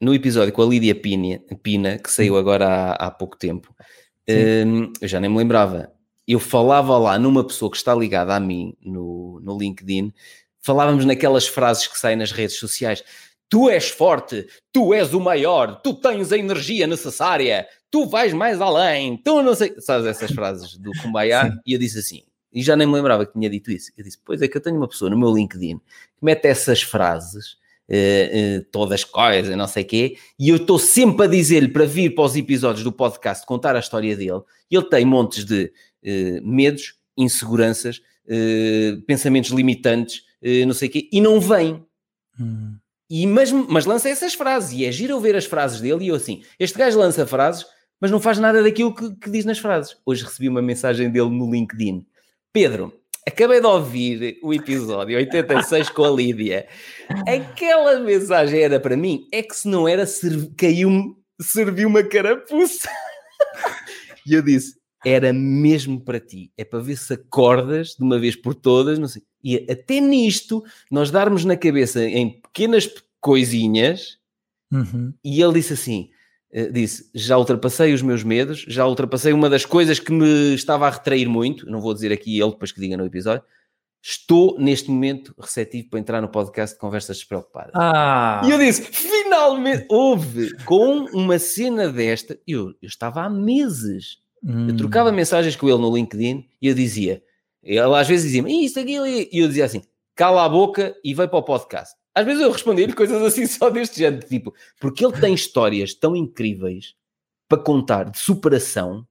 no 0.00 0.14
episódio 0.14 0.52
com 0.52 0.62
a 0.62 0.66
Lídia 0.66 0.94
Pina, 0.94 1.40
Pina 1.62 1.98
que 1.98 2.10
saiu 2.10 2.34
hum. 2.34 2.38
agora 2.38 2.66
há, 2.66 2.92
há 3.06 3.10
pouco 3.10 3.36
tempo, 3.36 3.74
hum, 4.66 4.92
eu 5.00 5.08
já 5.08 5.20
nem 5.20 5.30
me 5.30 5.36
lembrava. 5.36 5.92
Eu 6.26 6.38
falava 6.38 6.96
lá 6.96 7.18
numa 7.18 7.44
pessoa 7.44 7.70
que 7.70 7.76
está 7.76 7.94
ligada 7.94 8.34
a 8.34 8.40
mim 8.40 8.74
no, 8.80 9.40
no 9.42 9.58
LinkedIn, 9.58 10.12
falávamos 10.62 11.04
naquelas 11.04 11.46
frases 11.46 11.86
que 11.86 11.98
saem 11.98 12.16
nas 12.16 12.32
redes 12.32 12.56
sociais. 12.56 13.02
Tu 13.50 13.68
és 13.68 13.88
forte, 13.90 14.46
tu 14.72 14.94
és 14.94 15.12
o 15.12 15.20
maior, 15.20 15.80
tu 15.82 15.92
tens 15.92 16.30
a 16.30 16.38
energia 16.38 16.86
necessária, 16.86 17.66
tu 17.90 18.06
vais 18.06 18.32
mais 18.32 18.60
além, 18.60 19.16
tu 19.16 19.42
não 19.42 19.54
sei. 19.54 19.74
Sabes 19.80 20.06
essas 20.06 20.30
frases 20.30 20.78
do 20.78 20.92
Kumbaya? 21.02 21.52
E 21.66 21.72
eu 21.72 21.78
disse 21.78 21.98
assim, 21.98 22.22
e 22.52 22.62
já 22.62 22.76
nem 22.76 22.86
me 22.86 22.94
lembrava 22.94 23.26
que 23.26 23.32
tinha 23.32 23.50
dito 23.50 23.70
isso. 23.72 23.90
Eu 23.96 24.04
disse, 24.04 24.18
pois 24.24 24.40
é 24.40 24.48
que 24.48 24.56
eu 24.56 24.60
tenho 24.60 24.76
uma 24.76 24.88
pessoa 24.88 25.10
no 25.10 25.18
meu 25.18 25.34
LinkedIn 25.34 25.78
que 25.78 26.24
mete 26.24 26.46
essas 26.46 26.80
frases, 26.80 27.54
uh, 27.88 28.60
uh, 28.60 28.64
todas 28.70 29.02
coisas, 29.02 29.56
não 29.56 29.66
sei 29.66 29.82
o 29.82 29.86
quê, 29.86 30.16
e 30.38 30.48
eu 30.48 30.56
estou 30.56 30.78
sempre 30.78 31.26
a 31.26 31.28
dizer-lhe 31.28 31.68
para 31.68 31.84
vir 31.84 32.14
para 32.14 32.24
os 32.24 32.36
episódios 32.36 32.84
do 32.84 32.92
podcast 32.92 33.44
contar 33.44 33.74
a 33.74 33.80
história 33.80 34.16
dele, 34.16 34.42
e 34.70 34.76
ele 34.76 34.88
tem 34.88 35.04
montes 35.04 35.44
de 35.44 35.64
uh, 36.04 36.48
medos, 36.48 36.94
inseguranças, 37.16 38.00
pensamentos 39.08 39.50
limitantes, 39.50 40.22
não 40.64 40.72
sei 40.72 40.88
o 40.88 40.92
quê, 40.92 41.08
e 41.12 41.20
não 41.20 41.40
vem. 41.40 41.84
Hum. 42.38 42.76
E, 43.10 43.26
mas, 43.26 43.50
mas 43.50 43.84
lança 43.84 44.08
essas 44.08 44.34
frases, 44.34 44.72
e 44.72 44.84
é 44.86 44.92
giro 44.92 45.18
ver 45.18 45.34
as 45.34 45.44
frases 45.44 45.80
dele, 45.80 46.04
e 46.04 46.08
eu 46.08 46.14
assim, 46.14 46.42
este 46.58 46.78
gajo 46.78 46.98
lança 46.98 47.26
frases 47.26 47.66
mas 48.00 48.10
não 48.10 48.18
faz 48.18 48.38
nada 48.38 48.62
daquilo 48.62 48.94
que, 48.94 49.14
que 49.16 49.30
diz 49.30 49.44
nas 49.44 49.58
frases. 49.58 49.96
Hoje 50.06 50.24
recebi 50.24 50.48
uma 50.48 50.62
mensagem 50.62 51.10
dele 51.10 51.28
no 51.28 51.50
LinkedIn. 51.50 52.06
Pedro, 52.52 52.92
acabei 53.28 53.60
de 53.60 53.66
ouvir 53.66 54.38
o 54.42 54.54
episódio 54.54 55.18
86 55.18 55.90
com 55.90 56.04
a 56.04 56.10
Lídia. 56.10 56.66
Aquela 57.28 58.00
mensagem 58.00 58.60
era 58.60 58.80
para 58.80 58.96
mim, 58.96 59.28
é 59.30 59.42
que 59.42 59.54
se 59.54 59.68
não 59.68 59.86
era, 59.86 60.04
caiu-me, 60.56 61.14
serviu 61.40 61.88
uma 61.88 62.02
carapuça. 62.02 62.88
e 64.26 64.32
eu 64.32 64.42
disse, 64.42 64.76
era 65.04 65.32
mesmo 65.32 66.02
para 66.02 66.18
ti. 66.18 66.50
É 66.56 66.64
para 66.64 66.80
ver 66.80 66.96
se 66.96 67.12
acordas 67.12 67.88
de 67.98 68.02
uma 68.02 68.18
vez 68.18 68.34
por 68.34 68.54
todas, 68.54 68.98
não 68.98 69.08
sei. 69.08 69.22
E 69.42 69.66
até 69.70 70.00
nisto, 70.00 70.62
nós 70.90 71.10
darmos 71.10 71.44
na 71.44 71.56
cabeça 71.56 72.04
em 72.04 72.40
pequenas 72.40 72.88
coisinhas, 73.20 74.18
uhum. 74.72 75.12
e 75.24 75.42
ele 75.42 75.54
disse 75.54 75.72
assim: 75.72 76.10
eh, 76.52 76.70
disse: 76.70 77.08
já 77.14 77.38
ultrapassei 77.38 77.92
os 77.92 78.02
meus 78.02 78.24
medos, 78.24 78.64
já 78.68 78.86
ultrapassei 78.86 79.32
uma 79.32 79.48
das 79.48 79.64
coisas 79.64 79.98
que 79.98 80.12
me 80.12 80.54
estava 80.54 80.86
a 80.86 80.90
retrair 80.90 81.28
muito. 81.28 81.68
Não 81.70 81.80
vou 81.80 81.94
dizer 81.94 82.12
aqui 82.12 82.38
ele 82.38 82.50
depois 82.50 82.72
que 82.72 82.80
diga 82.80 82.96
no 82.96 83.06
episódio. 83.06 83.42
Estou 84.02 84.58
neste 84.58 84.90
momento 84.90 85.34
receptivo 85.38 85.90
para 85.90 86.00
entrar 86.00 86.22
no 86.22 86.28
podcast 86.28 86.74
de 86.74 86.80
Conversas 86.80 87.18
Despreocupadas. 87.18 87.72
Ah. 87.74 88.42
E 88.44 88.50
eu 88.50 88.58
disse: 88.58 88.82
finalmente 88.82 89.86
houve 89.88 90.56
com 90.64 91.04
uma 91.12 91.38
cena 91.38 91.88
desta. 91.90 92.38
Eu, 92.46 92.68
eu 92.82 92.88
estava 92.88 93.22
há 93.22 93.30
meses. 93.30 94.18
Hum. 94.42 94.68
Eu 94.68 94.76
trocava 94.76 95.12
mensagens 95.12 95.54
com 95.54 95.68
ele 95.68 95.78
no 95.78 95.94
LinkedIn 95.94 96.48
e 96.60 96.68
eu 96.68 96.74
dizia: 96.74 97.22
ele 97.62 97.94
às 97.94 98.08
vezes 98.08 98.26
dizia-me 98.26 98.64
isto, 98.64 98.80
aquilo, 98.80 99.06
e 99.06 99.28
eu 99.32 99.48
dizia 99.48 99.64
assim: 99.64 99.82
cala 100.14 100.44
a 100.44 100.48
boca 100.48 100.96
e 101.04 101.14
vai 101.14 101.28
para 101.28 101.38
o 101.38 101.42
podcast. 101.42 101.94
Às 102.14 102.24
vezes 102.24 102.42
eu 102.42 102.50
respondi-lhe 102.50 102.92
coisas 102.92 103.22
assim 103.22 103.46
só 103.46 103.70
deste 103.70 103.98
género, 103.98 104.26
tipo, 104.26 104.54
porque 104.80 105.04
ele 105.04 105.18
tem 105.20 105.34
histórias 105.34 105.94
tão 105.94 106.16
incríveis 106.16 106.94
para 107.48 107.62
contar 107.62 108.10
de 108.10 108.18
superação 108.18 109.06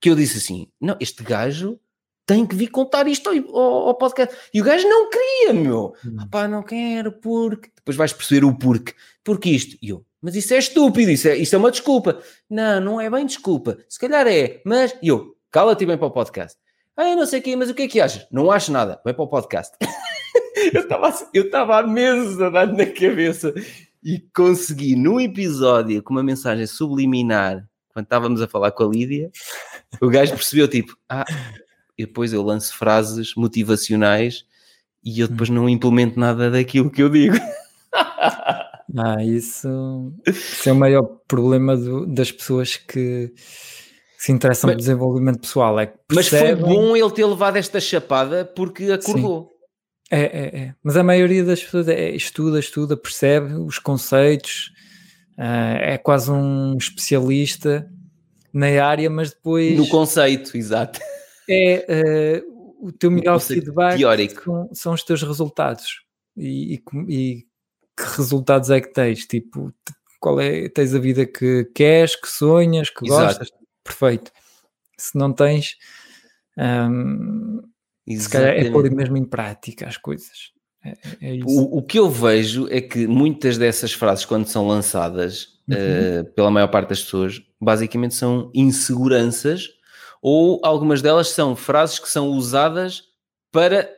que 0.00 0.10
eu 0.10 0.14
disse 0.14 0.38
assim: 0.38 0.68
não, 0.80 0.96
este 1.00 1.22
gajo 1.22 1.78
tem 2.26 2.46
que 2.46 2.54
vir 2.54 2.68
contar 2.68 3.08
isto 3.08 3.28
ao, 3.28 3.88
ao, 3.88 3.94
podcast. 3.94 4.34
E 4.54 4.60
o 4.60 4.64
gajo 4.64 4.88
não 4.88 5.10
queria, 5.10 5.52
meu. 5.52 5.94
Hum. 6.04 6.28
Pá, 6.30 6.46
não 6.46 6.62
quero, 6.62 7.12
porque. 7.12 7.70
Depois 7.74 7.96
vais 7.96 8.12
perceber 8.12 8.44
o 8.44 8.56
porquê. 8.56 8.94
Porque 9.24 9.50
isto. 9.50 9.76
E 9.82 9.90
eu, 9.90 10.04
mas 10.22 10.36
isso 10.36 10.54
é 10.54 10.58
estúpido, 10.58 11.10
isso 11.10 11.26
é, 11.28 11.36
isso 11.36 11.54
é 11.54 11.58
uma 11.58 11.70
desculpa. 11.70 12.22
Não, 12.48 12.80
não 12.80 13.00
é 13.00 13.10
bem 13.10 13.26
desculpa. 13.26 13.78
Se 13.88 13.98
calhar 13.98 14.26
é, 14.26 14.60
mas. 14.64 14.96
E 15.02 15.08
eu, 15.08 15.36
cala-te 15.50 15.84
bem 15.84 15.98
para 15.98 16.06
o 16.06 16.10
podcast. 16.10 16.56
Ah, 16.96 17.08
eu 17.08 17.16
não 17.16 17.26
sei 17.26 17.40
o 17.40 17.42
quê, 17.42 17.56
mas 17.56 17.70
o 17.70 17.74
que 17.74 17.82
é 17.82 17.88
que 17.88 18.00
achas? 18.00 18.26
Não 18.30 18.50
acho 18.50 18.72
nada, 18.72 19.00
vai 19.04 19.14
para 19.14 19.24
o 19.24 19.28
podcast. 19.28 19.76
eu 20.74 20.82
estava 20.82 21.28
eu 21.32 21.44
estava 21.44 21.78
há 21.78 21.86
meses 21.86 22.40
a 22.40 22.50
dar 22.50 22.66
na 22.66 22.86
cabeça 22.86 23.54
e 24.02 24.20
consegui 24.34 24.96
num 24.96 25.20
episódio 25.20 26.02
com 26.02 26.12
uma 26.12 26.22
mensagem 26.22 26.66
subliminar 26.66 27.66
quando 27.92 28.04
estávamos 28.04 28.40
a 28.40 28.48
falar 28.48 28.70
com 28.70 28.84
a 28.84 28.88
Lídia, 28.88 29.30
o 30.00 30.08
gajo 30.08 30.32
percebeu 30.32 30.68
tipo, 30.68 30.96
ah, 31.08 31.24
e 31.98 32.06
depois 32.06 32.32
eu 32.32 32.42
lanço 32.42 32.76
frases 32.76 33.34
motivacionais 33.34 34.44
e 35.04 35.20
eu 35.20 35.28
depois 35.28 35.50
não 35.50 35.68
implemento 35.68 36.18
nada 36.18 36.50
daquilo 36.50 36.90
que 36.90 37.02
eu 37.02 37.08
digo. 37.08 37.36
Ah, 38.98 39.22
isso, 39.22 40.12
isso 40.26 40.68
é 40.68 40.72
o 40.72 40.74
maior 40.74 41.04
problema 41.28 41.76
do, 41.76 42.04
das 42.04 42.32
pessoas 42.32 42.76
que 42.76 43.32
se 44.20 44.32
interessam 44.32 44.68
mas, 44.68 44.76
desenvolvimento 44.76 45.40
pessoal. 45.40 45.80
É 45.80 45.86
percebem... 45.86 46.54
Mas 46.54 46.60
foi 46.60 46.68
bom 46.68 46.94
ele 46.94 47.10
ter 47.10 47.24
levado 47.24 47.56
esta 47.56 47.80
chapada 47.80 48.44
porque 48.44 48.84
acordou. 48.92 49.48
Sim. 49.48 49.56
É, 50.10 50.20
é, 50.20 50.60
é. 50.60 50.74
Mas 50.82 50.94
a 50.98 51.02
maioria 51.02 51.42
das 51.42 51.62
pessoas 51.62 51.88
é, 51.88 52.10
estuda, 52.10 52.58
estuda, 52.60 52.98
percebe 52.98 53.54
os 53.54 53.78
conceitos, 53.78 54.72
uh, 55.38 55.78
é 55.80 55.96
quase 55.96 56.30
um 56.30 56.76
especialista 56.76 57.90
na 58.52 58.66
área, 58.84 59.08
mas 59.08 59.30
depois. 59.30 59.74
No 59.74 59.88
conceito, 59.88 60.56
exato. 60.56 61.00
É 61.52 62.44
uh, 62.46 62.86
o 62.86 62.92
teu 62.92 63.10
melhor 63.10 63.40
feedback 63.40 63.96
teórico. 63.96 64.44
São, 64.44 64.68
são, 64.72 64.92
os 64.92 65.02
teus 65.02 65.20
resultados. 65.20 66.04
E, 66.36 66.74
e, 66.74 66.82
e, 67.08 67.36
que 67.96 68.16
resultados 68.18 68.70
é 68.70 68.80
que 68.80 68.92
tens? 68.92 69.26
Tipo, 69.26 69.74
qual 70.20 70.38
é? 70.38 70.68
Tens 70.68 70.94
a 70.94 71.00
vida 71.00 71.26
que 71.26 71.64
queres, 71.74 72.14
que 72.14 72.28
sonhas, 72.28 72.88
que 72.88 73.04
exato. 73.04 73.26
gostas? 73.26 73.59
Perfeito. 73.84 74.30
Se 74.98 75.16
não 75.16 75.32
tens. 75.32 75.76
Um, 76.56 77.62
se 78.08 78.28
calhar 78.28 78.50
é 78.50 78.70
pôr 78.70 78.90
mesmo 78.90 79.16
em 79.16 79.24
prática 79.24 79.86
as 79.86 79.96
coisas. 79.96 80.52
É, 80.84 80.96
é 81.20 81.40
o, 81.44 81.78
o, 81.78 81.82
que 81.82 81.98
eu 81.98 82.08
vejo 82.08 82.66
é 82.70 82.80
que 82.80 83.06
muitas 83.06 83.58
dessas 83.58 83.92
frases, 83.92 84.24
quando 84.24 84.46
são 84.46 84.66
lançadas 84.66 85.60
uhum. 85.68 86.20
uh, 86.20 86.24
pela 86.32 86.50
maior 86.50 86.68
parte 86.68 86.88
das 86.88 87.02
pessoas, 87.02 87.40
basicamente 87.60 88.14
são 88.14 88.50
inseguranças 88.54 89.68
ou 90.22 90.60
algumas 90.64 91.02
delas 91.02 91.28
são 91.28 91.54
frases 91.54 91.98
que 91.98 92.08
são 92.08 92.28
usadas 92.28 93.04
para 93.52 93.90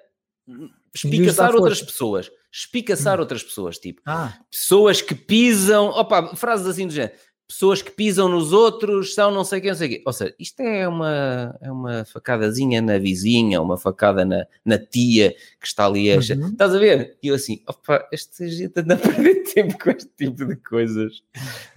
espicaçar 0.94 1.54
outras 1.54 1.80
pessoas. 1.80 2.30
Espicaçar 2.52 3.14
uhum. 3.14 3.20
outras 3.20 3.42
pessoas, 3.42 3.78
tipo 3.78 4.02
ah. 4.04 4.34
pessoas 4.50 5.00
que 5.00 5.14
pisam, 5.14 5.86
opa, 5.86 6.36
frases 6.36 6.66
assim 6.66 6.86
do 6.86 6.92
género 6.92 7.14
pessoas 7.52 7.82
que 7.82 7.90
pisam 7.90 8.30
nos 8.30 8.50
outros 8.50 9.14
são 9.14 9.30
não 9.30 9.44
sei 9.44 9.60
quem, 9.60 9.70
não 9.70 9.76
sei 9.76 9.88
quê. 9.88 10.02
Ou 10.06 10.12
seja, 10.12 10.34
isto 10.38 10.60
é 10.60 10.88
uma, 10.88 11.56
é 11.60 11.70
uma 11.70 12.04
facadazinha 12.06 12.80
na 12.80 12.98
vizinha, 12.98 13.60
uma 13.60 13.76
facada 13.76 14.24
na, 14.24 14.46
na 14.64 14.78
tia 14.78 15.32
que 15.60 15.66
está 15.66 15.84
ali 15.84 16.10
a... 16.10 16.14
Uhum. 16.14 16.48
Estás 16.48 16.74
a 16.74 16.78
ver? 16.78 17.18
E 17.22 17.28
eu 17.28 17.34
assim, 17.34 17.62
opa, 17.66 18.08
esta 18.10 18.48
gente 18.48 18.80
anda 18.80 18.94
a 18.94 18.98
perder 18.98 19.44
tempo 19.52 19.78
com 19.78 19.90
este 19.90 20.10
tipo 20.16 20.46
de 20.46 20.56
coisas 20.56 21.22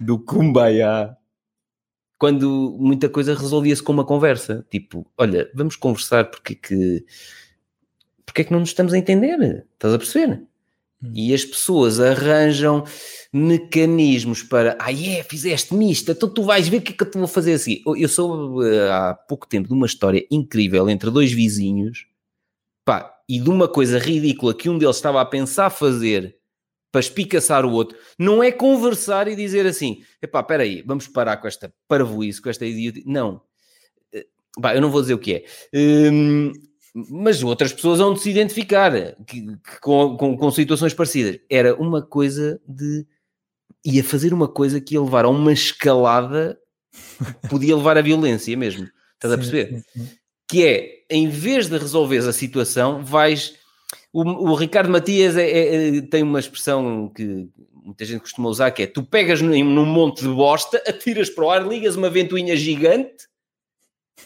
do 0.00 0.18
kumbaya. 0.18 1.14
Quando 2.18 2.74
muita 2.80 3.10
coisa 3.10 3.34
resolvia-se 3.34 3.82
com 3.82 3.92
uma 3.92 4.06
conversa. 4.06 4.66
Tipo, 4.70 5.06
olha, 5.18 5.50
vamos 5.54 5.76
conversar 5.76 6.30
porque 6.30 6.54
que... 6.54 7.04
Porque 8.24 8.40
é 8.40 8.44
que 8.44 8.52
não 8.52 8.60
nos 8.60 8.70
estamos 8.70 8.94
a 8.94 8.98
entender? 8.98 9.66
Estás 9.74 9.92
a 9.92 9.98
perceber? 9.98 10.42
E 11.14 11.34
as 11.34 11.44
pessoas 11.44 12.00
arranjam 12.00 12.84
mecanismos 13.32 14.42
para, 14.42 14.76
ah, 14.80 14.92
é, 14.92 15.22
fizeste-me 15.22 15.92
isto, 15.92 16.10
então 16.10 16.28
tu 16.28 16.42
vais 16.42 16.68
ver 16.68 16.78
o 16.78 16.82
que 16.82 16.92
é 16.92 16.96
que 16.96 17.02
eu 17.02 17.10
te 17.10 17.18
vou 17.18 17.26
fazer 17.26 17.52
assim. 17.52 17.82
Eu 17.98 18.08
sou 18.08 18.64
eh, 18.64 18.90
há 18.90 19.14
pouco 19.14 19.46
tempo 19.46 19.68
de 19.68 19.74
uma 19.74 19.86
história 19.86 20.26
incrível 20.30 20.88
entre 20.88 21.10
dois 21.10 21.32
vizinhos, 21.32 22.06
pá, 22.84 23.14
e 23.28 23.38
de 23.38 23.50
uma 23.50 23.68
coisa 23.68 23.98
ridícula 23.98 24.54
que 24.54 24.70
um 24.70 24.78
deles 24.78 24.96
estava 24.96 25.20
a 25.20 25.24
pensar 25.26 25.68
fazer 25.68 26.36
para 26.90 27.00
espicaçar 27.00 27.66
o 27.66 27.72
outro, 27.72 27.98
não 28.18 28.42
é 28.42 28.50
conversar 28.50 29.28
e 29.28 29.36
dizer 29.36 29.66
assim, 29.66 30.02
epá, 30.22 30.40
espera 30.40 30.62
aí, 30.62 30.82
vamos 30.86 31.06
parar 31.06 31.36
com 31.36 31.46
esta 31.46 31.72
parvoíce, 31.86 32.40
com 32.40 32.48
esta 32.48 32.64
idiota. 32.64 33.00
Não. 33.04 33.42
Eh, 34.14 34.26
pá, 34.62 34.74
eu 34.74 34.80
não 34.80 34.90
vou 34.90 35.02
dizer 35.02 35.14
o 35.14 35.18
que 35.18 35.34
é. 35.34 35.44
Hum, 35.74 36.52
mas 37.10 37.42
outras 37.42 37.72
pessoas 37.72 37.98
vão 37.98 38.14
de 38.14 38.20
se 38.20 38.30
identificar 38.30 38.92
que, 39.26 39.42
que 39.42 39.80
com, 39.82 40.16
com, 40.16 40.36
com 40.36 40.50
situações 40.50 40.94
parecidas. 40.94 41.38
Era 41.50 41.74
uma 41.74 42.00
coisa 42.00 42.60
de 42.66 43.06
ia 43.84 44.02
fazer 44.02 44.32
uma 44.32 44.48
coisa 44.48 44.80
que 44.80 44.94
ia 44.94 45.02
levar 45.02 45.26
a 45.26 45.28
uma 45.28 45.52
escalada 45.52 46.58
podia 47.48 47.76
levar 47.76 47.98
à 47.98 48.02
violência 48.02 48.56
mesmo. 48.56 48.88
Estás 49.14 49.32
a 49.32 49.36
perceber? 49.36 49.84
Sim. 49.92 50.08
Que 50.48 50.64
é, 50.64 51.04
em 51.10 51.28
vez 51.28 51.68
de 51.68 51.76
resolveres 51.76 52.26
a 52.26 52.32
situação, 52.32 53.04
vais. 53.04 53.54
O, 54.12 54.22
o 54.22 54.54
Ricardo 54.54 54.90
Matias 54.90 55.36
é, 55.36 55.48
é, 55.48 55.96
é, 55.98 56.00
tem 56.02 56.22
uma 56.22 56.40
expressão 56.40 57.12
que 57.14 57.48
muita 57.72 58.04
gente 58.04 58.20
costuma 58.20 58.48
usar, 58.48 58.70
que 58.70 58.82
é 58.82 58.86
tu 58.86 59.02
pegas 59.02 59.40
num, 59.42 59.64
num 59.64 59.84
monte 59.84 60.22
de 60.22 60.28
bosta, 60.28 60.82
atiras 60.86 61.28
para 61.28 61.44
o 61.44 61.50
ar, 61.50 61.66
ligas 61.66 61.96
uma 61.96 62.10
ventoinha 62.10 62.56
gigante 62.56 63.26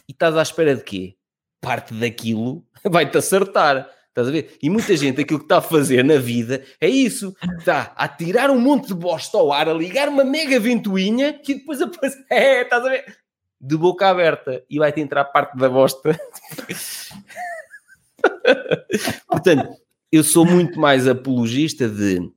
e 0.09 0.13
estás 0.13 0.37
à 0.37 0.43
espera 0.43 0.77
de 0.77 0.83
quê? 0.83 1.17
Parte 1.61 1.95
daquilo 1.95 2.65
vai-te 2.85 3.19
acertar. 3.19 3.89
Estás 4.09 4.27
a 4.27 4.31
ver? 4.33 4.57
E 4.61 4.69
muita 4.69 4.97
gente 4.97 5.21
aquilo 5.21 5.39
que 5.39 5.45
está 5.45 5.59
a 5.59 5.63
fazer 5.63 6.05
na 6.05 6.17
vida 6.17 6.65
é 6.81 6.89
isso. 6.89 7.35
Está 7.59 7.93
a 7.97 8.09
tirar 8.09 8.51
um 8.51 8.59
monte 8.59 8.89
de 8.89 8.95
bosta 8.95 9.39
ao 9.39 9.53
ar, 9.53 9.69
a 9.69 9.73
ligar 9.73 10.09
uma 10.09 10.25
mega 10.25 10.59
ventoinha 10.59 11.33
que 11.33 11.55
depois 11.55 11.81
aparece. 11.81 12.19
É, 12.29 12.63
estás 12.63 12.85
a 12.85 12.91
ver? 12.91 13.05
De 13.61 13.77
boca 13.77 14.09
aberta 14.09 14.65
e 14.69 14.79
vai-te 14.79 15.01
entrar 15.01 15.25
parte 15.27 15.57
da 15.57 15.69
bosta. 15.69 16.19
Portanto, 19.29 19.69
eu 20.11 20.25
sou 20.25 20.45
muito 20.45 20.81
mais 20.81 21.07
apologista 21.07 21.89
de 21.89 22.31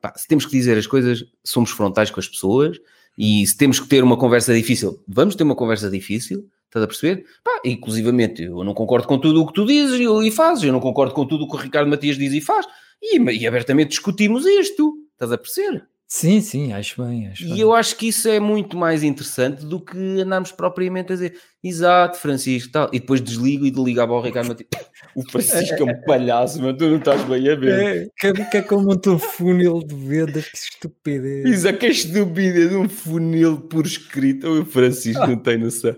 pá, 0.00 0.12
se 0.16 0.26
temos 0.26 0.44
que 0.44 0.52
dizer 0.52 0.76
as 0.76 0.86
coisas, 0.86 1.24
somos 1.44 1.70
frontais 1.70 2.10
com 2.10 2.20
as 2.20 2.28
pessoas 2.28 2.78
e 3.16 3.46
se 3.46 3.56
temos 3.56 3.78
que 3.78 3.86
ter 3.86 4.02
uma 4.02 4.16
conversa 4.16 4.54
difícil, 4.54 5.02
vamos 5.06 5.36
ter 5.36 5.44
uma 5.44 5.54
conversa 5.54 5.90
difícil 5.90 6.50
Estás 6.66 6.84
a 6.84 6.86
perceber? 6.86 7.24
Pá, 7.42 7.60
inclusivamente, 7.64 8.42
eu 8.42 8.62
não 8.64 8.74
concordo 8.74 9.06
com 9.06 9.18
tudo 9.18 9.42
o 9.42 9.46
que 9.46 9.52
tu 9.52 9.64
dizes 9.64 9.98
e, 9.98 10.28
e 10.28 10.30
fazes, 10.30 10.64
eu 10.64 10.72
não 10.72 10.80
concordo 10.80 11.14
com 11.14 11.26
tudo 11.26 11.44
o 11.44 11.48
que 11.48 11.56
o 11.56 11.58
Ricardo 11.58 11.88
Matias 11.88 12.18
diz 12.18 12.32
e 12.32 12.40
faz, 12.40 12.66
e, 13.00 13.18
e 13.18 13.46
abertamente 13.46 13.90
discutimos 13.90 14.44
isto. 14.44 14.94
Estás 15.12 15.32
a 15.32 15.38
perceber? 15.38 15.86
Sim, 16.08 16.40
sim, 16.40 16.72
acho 16.72 17.02
bem. 17.02 17.26
Acho 17.26 17.44
e 17.44 17.48
bem. 17.48 17.58
eu 17.58 17.74
acho 17.74 17.96
que 17.96 18.08
isso 18.08 18.28
é 18.28 18.38
muito 18.38 18.76
mais 18.76 19.02
interessante 19.02 19.66
do 19.66 19.80
que 19.80 19.98
andarmos 20.20 20.52
propriamente 20.52 21.12
a 21.12 21.16
dizer 21.16 21.36
exato, 21.62 22.18
Francisco, 22.18 22.70
tal, 22.70 22.88
e 22.92 23.00
depois 23.00 23.20
desligo 23.20 23.66
e 23.66 23.72
desligava 23.72 24.12
ao 24.12 24.22
Ricardo 24.22 24.48
Matias. 24.48 24.68
O 25.16 25.28
Francisco 25.28 25.74
é 25.74 25.84
um 25.84 26.00
palhaço, 26.02 26.62
mas 26.62 26.76
tu 26.76 26.88
não 26.88 26.98
estás 26.98 27.24
bem 27.24 27.48
a 27.50 27.56
ver. 27.56 28.04
É, 28.04 28.08
que, 28.16 28.32
que 28.44 28.56
é 28.58 28.62
como 28.62 28.92
um 28.92 28.96
teu 28.96 29.18
funil 29.18 29.80
de 29.80 29.94
vendas, 29.94 30.48
que 30.48 30.56
estupidez. 30.56 31.44
Exato, 31.44 31.78
que 31.78 31.86
estupidez, 31.86 32.72
um 32.72 32.88
funil 32.88 33.62
por 33.62 33.84
escrito. 33.84 34.48
O 34.48 34.64
Francisco 34.64 35.26
não 35.26 35.38
tem 35.38 35.58
noção. 35.58 35.96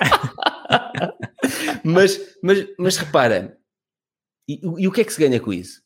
mas, 1.82 2.20
mas, 2.42 2.66
mas 2.78 2.96
repara, 2.96 3.58
e, 4.48 4.60
e, 4.78 4.88
o 4.88 4.92
que 4.92 5.00
é 5.00 5.04
que 5.04 5.12
se 5.12 5.20
ganha 5.20 5.40
com 5.40 5.52
isso? 5.52 5.80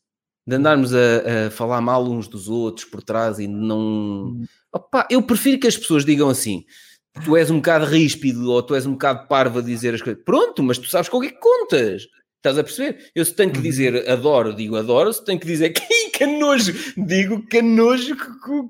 De 0.47 0.55
andarmos 0.55 0.93
a, 0.93 1.47
a 1.47 1.51
falar 1.51 1.81
mal 1.81 2.07
uns 2.07 2.27
dos 2.27 2.47
outros 2.47 2.85
por 2.85 3.01
trás 3.01 3.39
e 3.39 3.47
não. 3.47 4.27
Hum. 4.27 4.45
Opa, 4.71 5.07
eu 5.09 5.21
prefiro 5.23 5.59
que 5.59 5.67
as 5.67 5.77
pessoas 5.77 6.05
digam 6.05 6.29
assim: 6.29 6.63
tu 7.23 7.35
és 7.35 7.49
um 7.49 7.57
bocado 7.57 7.85
ríspido 7.85 8.51
ou 8.51 8.61
tu 8.61 8.75
és 8.75 8.85
um 8.85 8.91
bocado 8.91 9.27
parvo 9.27 9.59
a 9.59 9.61
dizer 9.61 9.93
as 9.93 10.01
coisas. 10.01 10.21
Pronto, 10.23 10.61
mas 10.61 10.77
tu 10.77 10.87
sabes 10.87 11.09
com 11.09 11.17
o 11.17 11.21
que 11.21 11.27
é 11.27 11.31
que 11.31 11.39
contas. 11.39 12.07
Estás 12.37 12.59
a 12.59 12.63
perceber? 12.63 13.09
Eu 13.15 13.25
se 13.25 13.33
tenho 13.33 13.51
que 13.51 13.57
uhum. 13.57 13.63
dizer 13.63 14.07
adoro, 14.07 14.53
digo 14.53 14.75
adoro. 14.75 15.11
Se 15.11 15.25
tenho 15.25 15.39
que 15.39 15.47
dizer 15.47 15.71
que, 15.71 15.81
que 16.13 16.25
nojo, 16.27 16.73
digo 16.95 17.43
que 17.47 17.61
nojo 17.61 18.15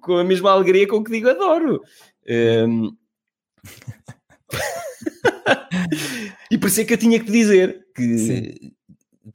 com, 0.01 0.17
a 0.17 0.23
mesma 0.23 0.51
alegria 0.51 0.87
com 0.87 1.03
que 1.03 1.11
digo 1.11 1.29
adoro. 1.29 1.81
Um... 2.25 2.95
e 6.49 6.57
por 6.57 6.67
isso 6.67 6.81
é 6.81 6.85
que 6.85 6.93
eu 6.93 6.97
tinha 6.97 7.19
que 7.19 7.29
dizer 7.29 7.85
que, 7.93 8.73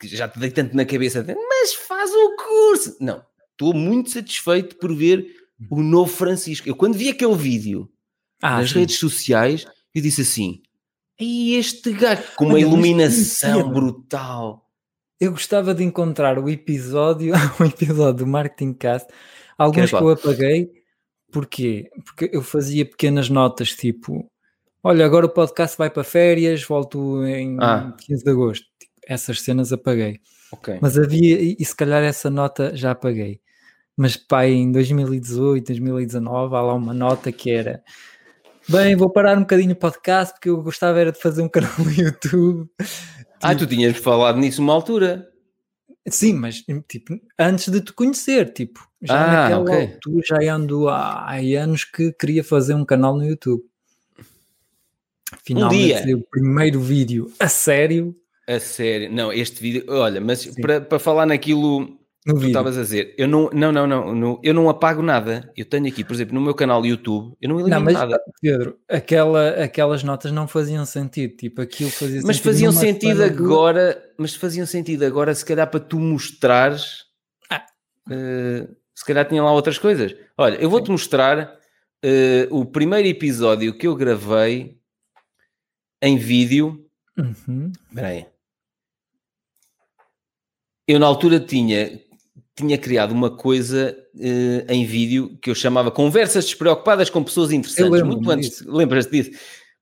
que, 0.00 0.08
já 0.08 0.28
te 0.28 0.38
dei 0.38 0.50
tanto 0.50 0.74
na 0.74 0.84
cabeça, 0.84 1.24
mas 1.26 1.74
faz 1.74 2.10
o 2.10 2.36
curso. 2.36 2.96
Não, 3.00 3.22
estou 3.52 3.74
muito 3.74 4.10
satisfeito 4.10 4.76
por 4.76 4.94
ver 4.94 5.26
o 5.70 5.82
novo 5.82 6.10
Francisco. 6.10 6.68
Eu 6.68 6.74
quando 6.74 6.94
vi 6.94 7.10
aquele 7.10 7.36
vídeo 7.36 7.90
ah, 8.42 8.58
nas 8.58 8.70
sim. 8.70 8.80
redes 8.80 8.98
sociais, 8.98 9.66
eu 9.94 10.02
disse 10.02 10.22
assim: 10.22 10.62
e 11.20 11.54
este 11.56 11.92
gajo 11.92 12.22
com 12.36 12.46
uma 12.46 12.60
iluminação 12.60 13.70
brutal. 13.70 14.66
Eu 15.20 15.32
gostava 15.32 15.74
de 15.74 15.84
encontrar 15.84 16.38
o 16.38 16.48
episódio, 16.48 17.34
o 17.60 17.64
episódio 17.64 18.24
do 18.24 18.26
Marketing 18.26 18.72
Cast, 18.72 19.12
alguns 19.58 19.90
que, 19.90 19.96
que 19.98 20.02
eu 20.02 20.08
apaguei, 20.08 20.70
porquê? 21.30 21.90
Porque 22.06 22.30
eu 22.32 22.42
fazia 22.42 22.86
pequenas 22.86 23.28
notas 23.28 23.74
tipo 23.74 24.26
olha, 24.82 25.04
agora 25.04 25.26
o 25.26 25.30
podcast 25.30 25.76
vai 25.76 25.90
para 25.90 26.04
férias, 26.04 26.64
volto 26.64 27.24
em 27.24 27.58
ah. 27.60 27.94
15 27.98 28.24
de 28.24 28.30
agosto. 28.30 28.66
Tipo, 29.10 29.14
essas 29.14 29.40
cenas 29.42 29.72
apaguei. 29.72 30.20
Okay. 30.52 30.78
Mas 30.80 30.96
havia, 30.96 31.38
e 31.40 31.64
se 31.64 31.74
calhar 31.74 32.02
essa 32.02 32.30
nota 32.30 32.76
já 32.76 32.92
apaguei. 32.92 33.40
Mas 33.96 34.16
pá, 34.16 34.46
em 34.46 34.70
2018, 34.70 35.66
2019, 35.66 36.54
há 36.54 36.60
lá 36.60 36.74
uma 36.74 36.94
nota 36.94 37.30
que 37.30 37.50
era 37.50 37.82
bem, 38.68 38.96
vou 38.96 39.10
parar 39.10 39.36
um 39.36 39.40
bocadinho 39.40 39.72
o 39.72 39.76
podcast 39.76 40.34
porque 40.34 40.48
eu 40.48 40.62
gostava 40.62 40.98
era 41.00 41.12
de 41.12 41.20
fazer 41.20 41.42
um 41.42 41.48
canal 41.50 41.72
no 41.78 41.92
YouTube. 41.92 42.70
Ah, 43.42 43.54
tu 43.54 43.66
tinhas 43.66 43.96
falado 43.96 44.38
nisso 44.38 44.62
uma 44.62 44.72
altura. 44.72 45.28
Sim, 46.08 46.34
mas 46.34 46.64
tipo, 46.88 47.20
antes 47.38 47.68
de 47.68 47.80
te 47.80 47.92
conhecer, 47.92 48.52
tipo, 48.52 48.80
já 49.02 49.22
ah, 49.22 49.42
naquela 49.42 49.62
okay. 49.62 49.92
altura 49.94 50.22
já 50.26 50.54
ando 50.54 50.88
há, 50.88 51.26
há 51.30 51.36
anos 51.62 51.84
que 51.84 52.12
queria 52.12 52.42
fazer 52.42 52.74
um 52.74 52.84
canal 52.84 53.16
no 53.16 53.24
YouTube. 53.24 53.62
Finalmente 55.44 56.02
um 56.02 56.06
dia. 56.06 56.16
o 56.16 56.22
primeiro 56.22 56.80
vídeo 56.80 57.30
a 57.38 57.48
sério. 57.48 58.16
A 58.50 58.58
sério. 58.58 59.12
Não, 59.12 59.32
este 59.32 59.62
vídeo, 59.62 59.84
olha, 59.88 60.20
mas 60.20 60.44
para, 60.60 60.80
para 60.80 60.98
falar 60.98 61.24
naquilo 61.24 61.82
No 62.26 62.34
tu 62.34 62.34
vídeo. 62.34 62.48
estavas 62.48 62.76
a 62.76 62.82
dizer, 62.82 63.14
eu 63.16 63.28
não, 63.28 63.48
não, 63.52 63.70
não, 63.70 63.86
não, 63.86 64.12
não, 64.12 64.40
eu 64.42 64.52
não 64.52 64.68
apago 64.68 65.02
nada. 65.02 65.52
Eu 65.56 65.64
tenho 65.64 65.86
aqui, 65.86 66.02
por 66.02 66.14
exemplo, 66.14 66.34
no 66.34 66.40
meu 66.40 66.52
canal 66.52 66.84
YouTube, 66.84 67.36
eu 67.40 67.48
não 67.48 67.60
elimino 67.60 67.76
Não, 67.76 67.84
mas 67.84 67.94
nada. 67.94 68.20
Pedro, 68.42 68.76
aquela, 68.88 69.50
aquelas 69.50 70.02
notas 70.02 70.32
não 70.32 70.48
faziam 70.48 70.84
sentido. 70.84 71.36
Tipo, 71.36 71.62
aquilo 71.62 71.90
fazia 71.90 72.22
Mas 72.24 72.38
sentido 72.38 72.52
faziam 72.52 72.72
numa 72.72 72.80
sentido 72.80 73.22
agora, 73.22 74.02
mas 74.18 74.34
faziam 74.34 74.66
sentido 74.66 75.04
agora, 75.04 75.32
se 75.32 75.44
calhar 75.44 75.70
para 75.70 75.78
tu 75.78 76.00
mostrares. 76.00 77.04
Ah. 77.48 77.64
eh, 78.10 78.68
se 78.92 79.04
calhar 79.04 79.26
tinha 79.28 79.42
lá 79.42 79.52
outras 79.52 79.78
coisas. 79.78 80.14
Olha, 80.36 80.56
eu 80.56 80.68
vou-te 80.68 80.90
mostrar 80.90 81.56
eh, 82.02 82.48
o 82.50 82.64
primeiro 82.64 83.06
episódio 83.06 83.72
que 83.72 83.86
eu 83.86 83.94
gravei 83.94 84.76
em 86.02 86.18
vídeo. 86.18 86.84
Uhum. 87.16 87.70
Espera 87.88 88.08
aí. 88.08 88.26
Eu 90.86 90.98
na 90.98 91.06
altura 91.06 91.38
tinha, 91.38 92.00
tinha 92.56 92.76
criado 92.78 93.12
uma 93.12 93.30
coisa 93.30 93.96
eh, 94.18 94.64
em 94.68 94.84
vídeo 94.84 95.38
que 95.40 95.50
eu 95.50 95.54
chamava 95.54 95.90
Conversas 95.90 96.44
Despreocupadas 96.44 97.08
com 97.10 97.22
Pessoas 97.22 97.52
Interessantes. 97.52 97.90
Muito 98.16 98.30
antes, 98.30 98.60
lembras-te 98.66 99.10
disso? 99.12 99.30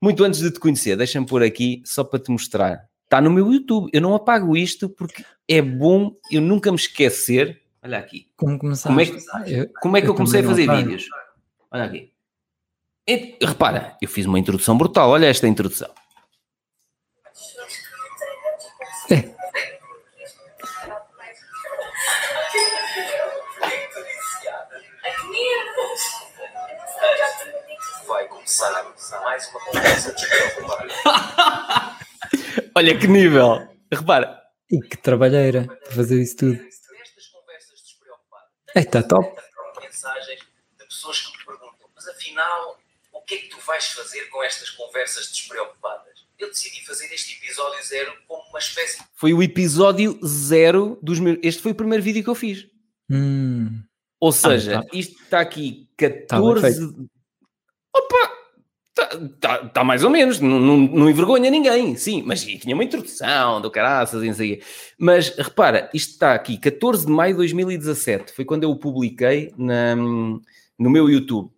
Muito 0.00 0.22
antes 0.22 0.40
de 0.40 0.50
te 0.50 0.60
conhecer, 0.60 0.96
deixa-me 0.96 1.26
pôr 1.26 1.42
aqui 1.42 1.82
só 1.84 2.04
para 2.04 2.18
te 2.20 2.30
mostrar. 2.30 2.86
Está 3.04 3.20
no 3.20 3.30
meu 3.30 3.50
YouTube. 3.52 3.88
Eu 3.92 4.00
não 4.02 4.14
apago 4.14 4.56
isto 4.56 4.88
porque 4.88 5.24
é 5.48 5.62
bom 5.62 6.12
eu 6.30 6.40
nunca 6.40 6.70
me 6.70 6.76
esquecer. 6.76 7.60
Olha 7.82 7.98
aqui. 7.98 8.26
Como 8.36 8.58
começaste? 8.58 8.88
Como 8.88 9.00
é 9.00 9.06
que- 9.06 9.52
Eu- 9.54 9.68
Como 9.80 9.96
é 9.96 10.00
que 10.00 10.06
eu, 10.06 10.10
Eu 10.10 10.14
comecei 10.14 10.40
a 10.40 10.44
fazer 10.44 10.66
vídeos? 10.84 11.06
Olha 11.70 11.84
aqui. 11.84 12.12
E- 13.08 13.38
repara, 13.40 13.96
eu 14.02 14.08
fiz 14.08 14.26
uma 14.26 14.38
introdução 14.38 14.76
brutal. 14.76 15.08
Olha 15.10 15.26
esta 15.26 15.48
introdução. 15.48 15.88
Mais 29.38 29.48
uma 29.50 29.60
conversa 29.60 30.12
despreocupada. 30.14 30.88
Olha 32.74 32.98
que 32.98 33.06
nível. 33.06 33.68
Repara. 33.92 34.42
E 34.70 34.80
que 34.80 34.96
trabalheira 34.96 35.64
para 35.64 35.92
fazer 35.92 36.20
isso 36.20 36.36
tudo. 36.38 36.52
Nestas 36.54 37.26
conversas 37.28 37.80
despreocupadas, 37.82 38.48
É, 38.74 38.80
está 38.80 39.02
top. 39.02 39.40
mensagens 39.80 40.40
de 40.78 40.84
pessoas 40.86 41.20
que 41.20 41.38
me 41.38 41.44
perguntam, 41.44 41.88
mas 41.94 42.08
afinal, 42.08 42.78
o 43.12 43.22
que 43.22 43.34
é 43.36 43.38
que 43.38 43.48
tu 43.48 43.58
vais 43.60 43.86
fazer 43.86 44.24
com 44.26 44.42
estas 44.42 44.70
conversas 44.70 45.28
despreocupadas? 45.28 46.26
Eu 46.38 46.48
decidi 46.48 46.84
fazer 46.84 47.06
este 47.14 47.34
episódio 47.36 47.82
zero 47.84 48.12
como 48.26 48.42
uma 48.48 48.58
espécie 48.58 49.02
Foi 49.14 49.32
o 49.32 49.42
episódio 49.42 50.18
zero 50.26 50.98
dos 51.02 51.18
meus. 51.20 51.38
Este 51.42 51.62
foi 51.62 51.72
o 51.72 51.76
primeiro 51.76 52.02
vídeo 52.02 52.22
que 52.24 52.30
eu 52.30 52.34
fiz. 52.34 52.66
Hum, 53.10 53.82
Ou 54.20 54.32
seja, 54.32 54.82
tá. 54.82 54.88
isto 54.92 55.22
está 55.22 55.40
aqui 55.40 55.88
Tá 55.96 56.08
bem 56.08 56.26
14. 56.26 57.08
Opa! 57.94 58.37
Está 58.98 59.18
tá, 59.40 59.58
tá 59.68 59.84
mais 59.84 60.02
ou 60.02 60.10
menos, 60.10 60.40
não, 60.40 60.58
não, 60.58 60.76
não 60.76 61.10
envergonha 61.10 61.48
ninguém, 61.50 61.94
sim, 61.94 62.22
mas 62.26 62.44
tinha 62.44 62.74
uma 62.74 62.82
introdução 62.82 63.60
do 63.60 63.70
caraças 63.70 64.22
e 64.24 64.26
não 64.26 64.34
sei. 64.34 64.60
Mas 64.98 65.28
repara, 65.36 65.88
isto 65.94 66.12
está 66.12 66.34
aqui, 66.34 66.58
14 66.58 67.06
de 67.06 67.12
maio 67.12 67.34
de 67.34 67.38
2017, 67.38 68.32
foi 68.32 68.44
quando 68.44 68.64
eu 68.64 68.70
o 68.70 68.76
publiquei 68.76 69.52
na, 69.56 69.94
no 69.94 70.90
meu 70.90 71.08
YouTube. 71.08 71.50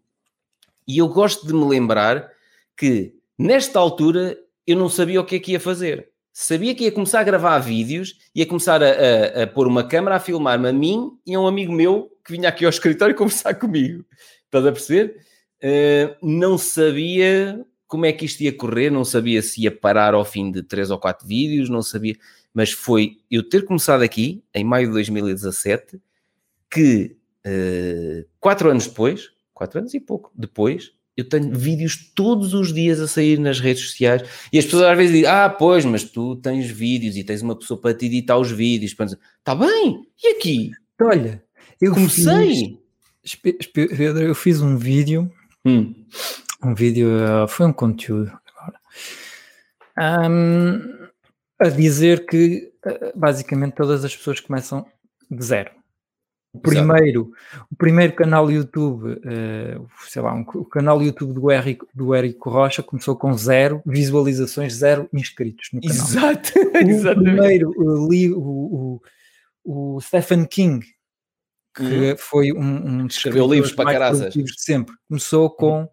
E 0.87 0.99
eu 0.99 1.09
gosto 1.09 1.47
de 1.47 1.55
me 1.55 1.65
lembrar 1.65 2.31
que 2.77 3.15
nesta 3.39 3.79
altura 3.79 4.37
eu 4.67 4.77
não 4.77 4.89
sabia 4.89 5.21
o 5.21 5.25
que 5.25 5.37
é 5.37 5.39
que 5.39 5.53
ia 5.53 5.61
fazer. 5.61 6.11
Sabia 6.33 6.75
que 6.75 6.85
ia 6.85 6.93
começar 6.93 7.21
a 7.21 7.25
gravar 7.25 7.59
vídeos, 7.59 8.17
ia 8.35 8.47
começar 8.47 8.83
a, 8.83 8.87
a, 8.87 9.43
a 9.43 9.47
pôr 9.47 9.67
uma 9.67 9.83
câmera 9.83 10.17
a 10.17 10.21
filmar-me 10.21 10.69
a 10.69 10.73
mim 10.73 11.11
e 11.27 11.35
a 11.35 11.41
um 11.41 11.47
amigo 11.47 11.73
meu 11.73 12.11
que 12.25 12.33
vinha 12.33 12.49
aqui 12.49 12.65
ao 12.65 12.71
escritório 12.71 13.15
conversar 13.17 13.55
comigo. 13.55 14.05
Estás 14.45 14.67
a 14.67 14.73
perceber? 14.73 15.30
Uh, 15.63 16.17
não 16.27 16.57
sabia 16.57 17.65
como 17.87 18.07
é 18.07 18.13
que 18.13 18.25
isto 18.25 18.41
ia 18.43 18.53
correr, 18.53 18.89
não 18.91 19.05
sabia 19.05 19.43
se 19.43 19.63
ia 19.63 19.71
parar 19.71 20.15
ao 20.15 20.25
fim 20.25 20.51
de 20.51 20.63
três 20.63 20.91
ou 20.91 20.99
quatro 20.99 21.27
vídeos, 21.27 21.69
não 21.69 21.83
sabia, 21.83 22.17
mas 22.55 22.71
foi 22.71 23.19
eu 23.31 23.43
ter 23.43 23.65
começado 23.65 24.03
aqui, 24.03 24.43
em 24.55 24.63
maio 24.65 24.87
de 24.87 24.93
2017, 24.95 26.01
que 26.71 27.17
uh, 27.47 28.25
quatro 28.39 28.71
anos 28.71 28.87
depois, 28.87 29.31
quatro 29.53 29.81
anos 29.81 29.93
e 29.93 30.01
pouco 30.01 30.31
depois, 30.35 30.93
eu 31.17 31.29
tenho 31.29 31.53
vídeos 31.53 32.13
todos 32.15 32.55
os 32.55 32.73
dias 32.73 32.99
a 33.01 33.07
sair 33.09 33.39
nas 33.39 33.61
redes 33.61 33.83
sociais 33.89 34.23
e 34.53 34.59
as 34.59 34.65
pessoas 34.65 34.85
às 34.85 34.97
vezes 34.97 35.13
dizem, 35.13 35.27
ah, 35.29 35.51
pois, 35.51 35.85
mas 35.85 36.05
tu 36.05 36.37
tens 36.37 36.71
vídeos 36.71 37.17
e 37.17 37.25
tens 37.25 37.43
uma 37.43 37.57
pessoa 37.59 37.79
para 37.79 37.93
te 37.93 38.07
editar 38.07 38.39
os 38.39 38.51
vídeos. 38.51 38.93
Está 38.93 39.55
bem, 39.55 40.07
e 40.23 40.29
aqui? 40.29 40.71
olha, 41.03 41.43
eu 41.81 41.93
Comecei! 41.93 42.79
fiz- 43.25 43.67
Pedro, 43.75 44.23
eu 44.23 44.35
fiz 44.35 44.63
um 44.63 44.79
vídeo, 44.79 45.31
Hum, 45.65 45.95
um 46.65 46.75
vídeo, 46.75 47.09
uh, 47.45 47.49
foi 47.49 47.67
um 47.67 47.73
conteúdo 47.73 48.33
agora, 48.57 48.79
Ahm, 49.97 51.09
a 51.59 51.69
dizer 51.69 52.25
que 52.27 52.73
uh, 52.87 53.19
basicamente 53.19 53.75
todas 53.75 54.05
as 54.05 54.17
pessoas 54.17 54.41
começam 54.41 54.87
de 55.31 55.45
zero. 55.45 55.71
O 56.53 56.59
Exato. 56.59 56.89
primeiro, 56.89 57.33
o 57.71 57.77
primeiro 57.77 58.13
canal 58.15 58.51
YouTube, 58.51 59.13
uh, 59.13 59.89
sei 60.09 60.21
lá, 60.21 60.35
um, 60.35 60.41
o 60.41 60.65
canal 60.65 61.01
YouTube 61.01 61.33
do 61.33 61.49
Érico, 61.51 61.87
do 61.95 62.13
Érico 62.13 62.51
Rocha 62.51 62.83
começou 62.83 63.15
com 63.15 63.33
zero 63.35 63.81
visualizações, 63.87 64.73
zero 64.75 65.09
inscritos 65.13 65.69
no 65.73 65.81
canal. 65.81 65.97
exato, 65.97 66.53
O 66.75 66.89
exatamente. 66.89 67.37
primeiro 67.37 67.71
uh, 67.71 68.11
li, 68.11 68.33
o, 68.33 69.01
o, 69.65 69.95
o 69.97 70.01
Stephen 70.01 70.45
King, 70.45 70.85
que 71.75 71.83
Uhum. 71.83 72.17
foi 72.17 72.53
um, 72.53 72.59
um 73.01 73.07
dos 73.07 73.17
Escreveu 73.17 73.47
livros 73.47 73.73
para 73.73 73.97
produtivos 74.11 74.53
de 74.53 74.63
sempre. 74.63 74.95
Começou 75.09 75.51
com 75.51 75.89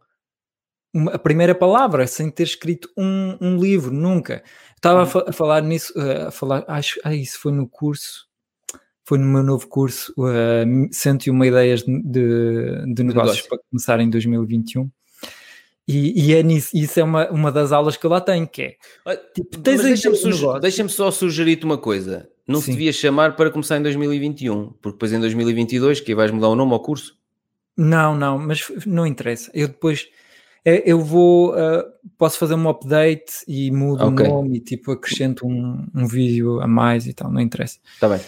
uma- 0.93 1.11
a 1.13 1.19
primeira 1.19 1.53
palavra, 1.53 2.07
sem 2.07 2.29
ter 2.31 2.43
escrito 2.43 2.89
um, 2.97 3.37
um 3.39 3.57
livro, 3.57 3.91
nunca. 3.91 4.43
Estava 4.75 5.01
a, 5.03 5.05
Uhum. 5.17 5.29
a 5.29 5.31
falar 5.33 5.61
nisso, 5.61 5.93
uh, 5.95 6.27
a 6.27 6.31
falar, 6.31 6.63
acho, 6.67 6.99
ah, 7.03 7.13
isso 7.15 7.39
foi 7.39 7.51
no 7.51 7.67
curso, 7.67 8.25
foi 9.05 9.17
no 9.17 9.25
meu 9.25 9.43
novo 9.43 9.67
curso, 9.67 10.13
uh, 10.17 10.87
101 10.91 11.45
ideias 11.45 11.81
de, 11.83 12.01
de, 12.03 12.93
de 12.93 13.03
negócios 13.03 13.37
negócio. 13.37 13.49
para 13.49 13.59
começar 13.69 13.99
em 13.99 14.09
2021. 14.09 14.89
E, 15.87 16.21
e 16.31 16.33
é 16.35 16.43
nisso, 16.43 16.69
isso 16.73 16.99
é 16.99 17.03
uma, 17.03 17.29
uma 17.29 17.49
das 17.51 17.71
aulas 17.71 17.95
que 17.95 18.05
eu 18.05 18.09
lá 18.09 18.19
tenho, 18.19 18.45
que 18.45 18.61
é 18.61 18.75
tipo, 19.33 19.57
tens 19.59 19.77
Mas 19.77 19.85
aí 19.85 19.91
deixa-me 19.93 20.59
deixa-me 20.59 20.89
só 20.89 21.09
sugerir-te 21.11 21.63
uma 21.65 21.77
coisa. 21.77 22.29
Não 22.47 22.59
se 22.59 22.67
Sim. 22.67 22.71
devia 22.73 22.93
chamar 22.93 23.35
para 23.35 23.51
começar 23.51 23.77
em 23.77 23.81
2021, 23.81 24.73
porque 24.81 24.95
depois 24.95 25.11
em 25.11 25.19
2022 25.19 25.99
que 25.99 26.15
vais 26.15 26.31
mudar 26.31 26.47
o 26.47 26.55
nome 26.55 26.71
ao 26.73 26.79
curso. 26.79 27.17
Não, 27.75 28.15
não, 28.15 28.37
mas 28.37 28.71
não 28.85 29.05
interessa. 29.05 29.51
Eu 29.53 29.67
depois 29.67 30.07
eh, 30.65 30.83
eu 30.85 30.99
vou 30.99 31.53
ah, 31.53 31.85
posso 32.17 32.37
fazer 32.37 32.55
um 32.55 32.67
update 32.69 33.43
e 33.47 33.71
mudo 33.71 34.05
Ok. 34.05 34.25
o 34.25 34.29
nome 34.29 34.57
e 34.57 34.59
tipo 34.59 34.91
acrescento 34.91 35.45
um, 35.45 35.85
um 35.93 36.07
vídeo 36.07 36.59
a 36.59 36.67
mais 36.67 37.05
e 37.05 37.13
tal, 37.13 37.31
não 37.31 37.39
interessa. 37.39 37.79
Está 37.93 38.09
bem. 38.09 38.19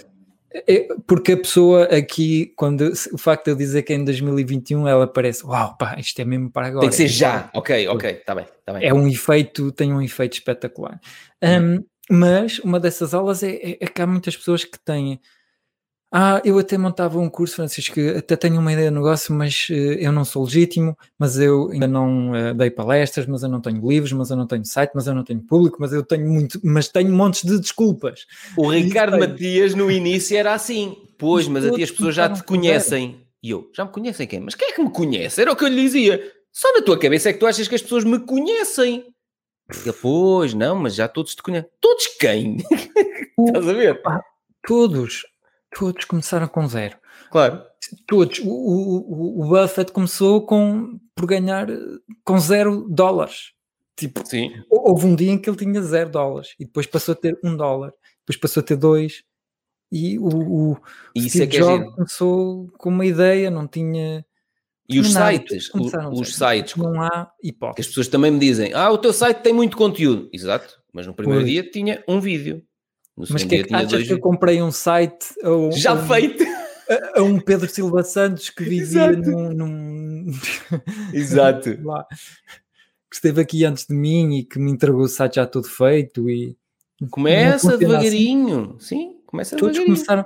É, 0.51 0.87
porque 1.05 1.33
a 1.33 1.37
pessoa 1.37 1.83
aqui, 1.83 2.53
quando 2.55 2.91
o 3.13 3.17
facto 3.17 3.45
de 3.45 3.51
eu 3.51 3.55
dizer 3.55 3.83
que 3.83 3.93
é 3.93 3.95
em 3.95 4.03
2021, 4.03 4.87
ela 4.87 5.05
parece, 5.05 5.45
uau, 5.45 5.77
pá, 5.77 5.95
isto 5.99 6.19
é 6.19 6.25
mesmo 6.25 6.49
para 6.49 6.67
agora. 6.67 6.81
Tem 6.81 6.89
que 6.89 6.95
ser 6.95 7.03
É 7.03 7.07
já. 7.07 7.51
Ok, 7.53 7.87
ok. 7.87 8.09
Está 8.09 8.33
bem. 8.33 8.45
Está 8.45 8.73
bem. 8.73 8.87
é 8.87 8.93
um 8.93 9.07
efeito, 9.07 9.71
tem 9.71 9.93
um 9.93 10.01
efeito 10.01 10.33
espetacular. 10.33 10.99
Um, 11.43 11.83
mas 12.09 12.59
uma 12.59 12.79
dessas 12.79 13.13
aulas 13.13 13.43
é, 13.43 13.51
é, 13.51 13.77
é 13.81 13.87
que 13.87 14.01
há 14.01 14.07
muitas 14.07 14.35
pessoas 14.35 14.63
que 14.63 14.79
têm. 14.79 15.19
Ah, 16.11 16.41
eu 16.43 16.57
até 16.57 16.75
montava 16.75 17.19
um 17.19 17.29
curso, 17.29 17.57
Francisco, 17.57 17.99
até 18.17 18.35
tenho 18.35 18.59
uma 18.59 18.73
ideia 18.73 18.89
de 18.89 18.95
negócio, 18.95 19.31
mas 19.31 19.67
eh, 19.69 19.97
eu 19.99 20.11
não 20.11 20.25
sou 20.25 20.43
legítimo, 20.43 20.97
mas 21.19 21.37
eu 21.37 21.69
ainda 21.69 21.87
não 21.87 22.35
eh, 22.35 22.51
dei 22.55 22.71
palestras, 22.71 23.27
mas 23.27 23.43
eu 23.43 23.49
não 23.49 23.61
tenho 23.61 23.87
livros, 23.87 24.11
mas 24.13 24.31
eu 24.31 24.35
não 24.35 24.47
tenho 24.47 24.65
site, 24.65 24.91
mas 24.95 25.05
eu 25.05 25.13
não 25.13 25.23
tenho 25.23 25.39
público, 25.39 25.77
mas 25.79 25.93
eu 25.93 26.03
tenho 26.03 26.27
muito, 26.27 26.59
mas 26.63 26.87
tenho 26.87 27.13
montes 27.13 27.43
de 27.43 27.59
desculpas. 27.59 28.25
O 28.57 28.71
Ricardo. 28.71 29.19
Matias 29.19 29.75
no 29.75 29.91
início 29.91 30.35
era 30.35 30.55
assim. 30.55 30.97
Pois, 31.15 31.47
Mas 31.47 31.65
a 31.65 31.71
ti 31.71 31.83
as 31.83 31.91
pessoas 31.91 32.15
já 32.15 32.27
te 32.27 32.41
conhecem. 32.43 33.23
E 33.43 33.51
eu, 33.51 33.69
já 33.75 33.85
me 33.85 33.91
conhecem 33.91 34.25
quem? 34.25 34.39
Mas 34.39 34.55
quem 34.55 34.69
é 34.69 34.71
que 34.71 34.81
me 34.81 34.89
conhece? 34.89 35.39
Era 35.39 35.51
o 35.51 35.55
que 35.55 35.63
eu 35.63 35.67
lhe 35.67 35.81
dizia. 35.81 36.19
Só 36.51 36.73
na 36.73 36.81
tua 36.81 36.97
cabeça 36.97 37.29
é 37.29 37.33
que 37.33 37.39
tu 37.39 37.45
achas 37.45 37.67
que 37.67 37.75
as 37.75 37.81
pessoas 37.81 38.03
me 38.03 38.19
conhecem. 38.19 39.05
Ele, 39.85 39.93
pois, 39.93 40.53
não, 40.53 40.75
mas 40.75 40.95
já 40.95 41.07
todos 41.07 41.35
te 41.35 41.43
conhecem. 41.43 41.69
Todos 41.79 42.07
quem? 42.19 42.57
Estás 43.39 43.67
a 43.67 43.73
ver? 43.73 44.01
Todos, 44.67 45.25
todos 45.77 46.05
começaram 46.05 46.47
com 46.47 46.67
zero. 46.67 46.97
Claro. 47.31 47.61
Todos. 48.07 48.39
O, 48.39 48.49
o, 48.49 48.97
o- 49.39 49.41
o 49.45 49.49
Buffett 49.49 49.91
começou 49.91 50.45
com, 50.45 50.99
por 51.15 51.25
ganhar 51.25 51.67
com 52.25 52.39
zero 52.39 52.87
dólares. 52.89 53.53
Tipo, 53.95 54.25
Sim. 54.25 54.51
houve 54.69 55.05
um 55.05 55.15
dia 55.15 55.31
em 55.31 55.37
que 55.37 55.49
ele 55.49 55.57
tinha 55.57 55.81
zero 55.81 56.09
dólares 56.09 56.55
e 56.59 56.65
depois 56.65 56.87
passou 56.87 57.11
a 57.13 57.15
ter 57.15 57.37
um 57.43 57.55
dólar, 57.55 57.91
depois 58.25 58.37
passou 58.39 58.61
a 58.61 58.63
ter 58.65 58.77
dois. 58.77 59.23
E 59.91 60.17
o, 60.19 60.71
o 60.71 60.77
E 61.15 61.29
Steve 61.29 61.43
é 61.43 61.57
é 61.57 61.59
Jobs 61.59 61.79
giro. 61.83 61.95
começou 61.95 62.67
com 62.77 62.89
uma 62.89 63.05
ideia, 63.05 63.49
não 63.51 63.67
tinha. 63.67 64.25
E 64.89 64.99
os 64.99 65.13
nada, 65.13 65.31
sites, 65.31 65.69
o- 65.73 66.19
os 66.19 66.35
sites, 66.35 66.75
Não 66.75 67.01
há 67.01 67.31
hipótese. 67.43 67.81
as 67.81 67.87
pessoas 67.87 68.07
também 68.07 68.31
me 68.31 68.39
dizem, 68.39 68.73
ah, 68.73 68.89
o 68.91 68.97
teu 68.97 69.13
site 69.13 69.37
tem 69.41 69.53
muito 69.53 69.77
conteúdo. 69.77 70.27
Exato, 70.33 70.81
mas 70.91 71.05
no 71.05 71.13
primeiro 71.13 71.41
Pois. 71.43 71.51
dia 71.51 71.69
tinha 71.69 72.03
um 72.07 72.19
vídeo. 72.19 72.63
No 73.15 73.25
Mas 73.29 73.43
que 73.43 73.55
é 73.55 73.63
que 73.63 73.73
achas 73.75 73.89
dois 73.91 74.07
que 74.07 74.13
eu 74.13 74.19
comprei 74.19 74.61
um 74.61 74.71
site 74.71 75.27
a 75.43 75.51
um, 75.51 75.71
Já 75.71 75.95
feito! 76.07 76.43
a- 76.89 77.19
a 77.19 77.23
um 77.23 77.39
Pedro 77.39 77.69
Silva 77.69 78.01
Santos 78.03 78.49
que 78.49 78.63
vivia 78.63 78.81
Exato. 79.11 79.17
num, 79.29 79.53
num- 79.53 80.31
Exato. 81.13 81.77
lá, 81.85 82.05
que 83.09 83.15
esteve 83.15 83.41
aqui 83.41 83.65
antes 83.65 83.85
de 83.85 83.93
mim 83.93 84.37
e 84.37 84.43
que 84.43 84.57
me 84.57 84.71
entregou 84.71 85.01
o 85.01 85.07
site 85.07 85.35
já 85.35 85.45
todo 85.45 85.67
feito 85.67 86.29
e 86.29 86.57
Começa 87.11 87.67
Não 87.67 87.75
assim. 87.75 87.85
devagarinho. 87.85 88.75
Sim, 88.79 89.17
começa 89.25 89.55
todos 89.55 89.73
devagarinho. 89.73 89.95
começaram 89.95 90.25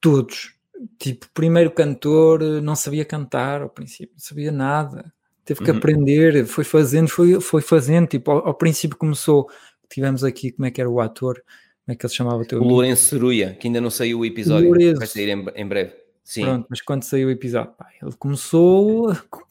todos 0.00 0.54
tipo 0.98 1.26
primeiro 1.34 1.70
cantor 1.70 2.42
eh, 2.42 2.60
não 2.60 2.74
sabia 2.74 3.04
cantar 3.04 3.62
ao 3.62 3.68
princípio 3.68 4.12
não 4.12 4.20
sabia 4.20 4.52
nada 4.52 5.12
teve 5.44 5.62
que 5.64 5.70
Uhum. 5.70 5.76
aprender 5.76 6.46
foi 6.46 6.64
fazendo 6.64 7.08
foi, 7.08 7.40
foi 7.40 7.60
fazendo 7.62 8.06
tipo 8.06 8.30
ao, 8.30 8.48
ao 8.48 8.54
princípio 8.54 8.96
começou 8.96 9.48
tivemos 9.88 10.24
aqui 10.24 10.52
como 10.52 10.66
é 10.66 10.70
que 10.70 10.80
era 10.80 10.88
o 10.88 11.00
ator 11.00 11.42
como 11.90 11.94
é 11.94 11.96
que 11.96 12.06
ele 12.06 12.10
se 12.10 12.16
chamava 12.16 12.42
o 12.42 12.46
teu 12.46 12.60
O? 12.60 12.64
Lourenço 12.64 13.04
Ceruia, 13.04 13.56
que 13.58 13.66
ainda 13.66 13.80
não 13.80 13.90
saiu 13.90 14.20
o 14.20 14.24
episódio. 14.24 14.68
Lourenço. 14.68 14.98
Vai 14.98 15.06
sair 15.08 15.28
em, 15.28 15.44
em 15.56 15.66
breve. 15.66 15.92
Sim. 16.22 16.42
Pronto, 16.42 16.66
mas 16.70 16.80
quando 16.82 17.02
saiu 17.02 17.26
o 17.26 17.30
episódio, 17.32 17.72
pá, 17.72 17.88
ele 18.00 18.12
começou 18.16 19.12
com 19.28 19.42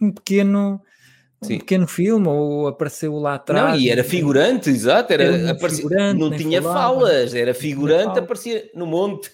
um 0.00 0.12
pequeno, 0.12 0.80
um 1.42 1.46
Sim. 1.46 1.58
pequeno 1.58 1.86
filme, 1.88 2.28
ou 2.28 2.68
apareceu 2.68 3.14
lá 3.16 3.34
atrás. 3.34 3.72
Não, 3.74 3.80
e 3.80 3.90
era 3.90 4.04
figurante, 4.04 4.70
exato. 4.70 5.12
Era, 5.12 5.24
Era 5.24 5.52
um 5.54 5.68
figurante, 5.70 6.20
não 6.20 6.30
tinha 6.36 6.62
falava. 6.62 7.00
falas, 7.00 7.34
era 7.34 7.52
figurante, 7.54 8.04
falas. 8.04 8.18
aparecia 8.18 8.70
no 8.74 8.86
monte. 8.86 9.30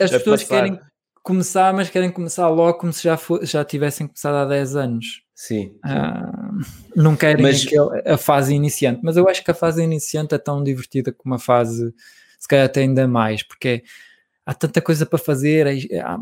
As 0.00 0.10
pessoas 0.10 0.42
passar. 0.42 0.56
querem 0.64 0.80
começar, 1.22 1.72
mas 1.74 1.90
querem 1.90 2.10
começar 2.10 2.48
logo 2.48 2.78
como 2.78 2.92
se 2.92 3.04
já, 3.04 3.16
fo- 3.16 3.44
já 3.44 3.64
tivessem 3.64 4.06
começado 4.06 4.34
há 4.34 4.44
10 4.44 4.74
anos. 4.76 5.22
Sim. 5.34 5.74
Ah, 5.84 6.50
não 6.94 7.16
querem 7.16 7.42
Mas- 7.42 7.64
aquele- 7.66 8.02
a 8.06 8.18
fase 8.18 8.54
iniciante, 8.54 9.00
mas 9.02 9.16
eu 9.16 9.28
acho 9.28 9.42
que 9.44 9.50
a 9.50 9.54
fase 9.54 9.82
iniciante 9.82 10.34
é 10.34 10.38
tão 10.38 10.62
divertida 10.62 11.12
como 11.12 11.34
a 11.34 11.38
fase, 11.38 11.94
se 12.38 12.48
calhar 12.48 12.66
até 12.66 12.80
ainda 12.80 13.06
mais, 13.08 13.42
porque 13.42 13.68
é- 13.68 13.82
há 14.44 14.52
tanta 14.52 14.80
coisa 14.82 15.06
para 15.06 15.18
fazer 15.18 15.66
é- 15.66 16.00
há- 16.00 16.18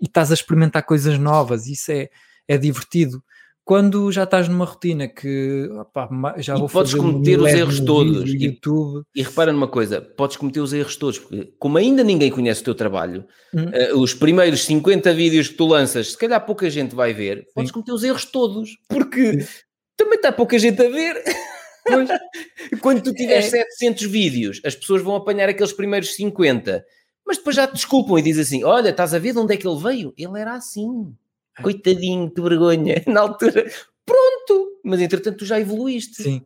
e 0.00 0.06
estás 0.06 0.30
a 0.30 0.34
experimentar 0.34 0.82
coisas 0.84 1.18
novas, 1.18 1.66
isso 1.66 1.90
é, 1.92 2.08
é 2.46 2.56
divertido. 2.56 3.22
Quando 3.68 4.10
já 4.10 4.24
estás 4.24 4.48
numa 4.48 4.64
rotina 4.64 5.06
que 5.06 5.68
opá, 5.78 6.08
já 6.38 6.56
E 6.56 6.58
vou 6.58 6.70
podes 6.70 6.92
fazer 6.92 7.04
um 7.04 7.12
cometer 7.12 7.38
os 7.38 7.52
erros 7.52 7.80
todos, 7.80 8.30
e- 8.32 8.46
YouTube, 8.46 9.02
E 9.14 9.22
repara 9.22 9.52
numa 9.52 9.68
coisa, 9.68 10.00
podes 10.00 10.38
cometer 10.38 10.60
os 10.60 10.72
erros 10.72 10.96
todos, 10.96 11.18
porque 11.18 11.52
como 11.58 11.76
ainda 11.76 12.02
ninguém 12.02 12.30
conhece 12.30 12.62
o 12.62 12.64
teu 12.64 12.74
trabalho, 12.74 13.26
Hum. 13.52 13.66
eh, 13.70 13.92
os 13.92 14.14
primeiros 14.14 14.64
50 14.64 15.12
vídeos 15.12 15.48
que 15.48 15.54
tu 15.54 15.66
lanças, 15.66 16.12
se 16.12 16.16
calhar 16.16 16.42
pouca 16.46 16.70
gente 16.70 16.94
vai 16.94 17.12
ver, 17.12 17.44
podes 17.54 17.68
Sim. 17.68 17.74
cometer 17.74 17.92
os 17.92 18.02
erros 18.02 18.24
todos, 18.24 18.70
porque 18.88 19.36
também 19.98 20.14
está 20.16 20.32
pouca 20.32 20.58
gente 20.58 20.80
a 20.80 20.88
ver. 20.88 21.22
Pois. 21.84 22.08
Quando 22.82 23.02
tu 23.02 23.12
tiveres 23.12 23.52
É. 23.52 23.64
700 23.66 24.04
vídeos, 24.04 24.62
as 24.64 24.74
pessoas 24.74 25.02
vão 25.02 25.14
apanhar 25.14 25.46
aqueles 25.46 25.74
primeiros 25.74 26.14
50, 26.14 26.82
mas 27.26 27.36
depois 27.36 27.54
já 27.54 27.66
te 27.66 27.74
desculpam 27.74 28.18
e 28.18 28.22
dizem 28.22 28.42
assim: 28.44 28.64
Olha, 28.64 28.88
estás 28.88 29.12
a 29.12 29.18
ver 29.18 29.34
de 29.34 29.38
onde 29.40 29.52
é 29.52 29.58
que 29.58 29.68
ele 29.68 29.78
veio? 29.78 30.14
Ele 30.16 30.40
era 30.40 30.54
assim. 30.54 31.12
Coitadinho, 31.62 32.30
que 32.30 32.40
vergonha, 32.40 33.02
na 33.06 33.20
altura. 33.20 33.70
Pronto, 34.04 34.80
mas 34.84 35.00
entretanto 35.00 35.38
tu 35.38 35.44
já 35.44 35.60
evoluíste. 35.60 36.22
Sim. 36.22 36.42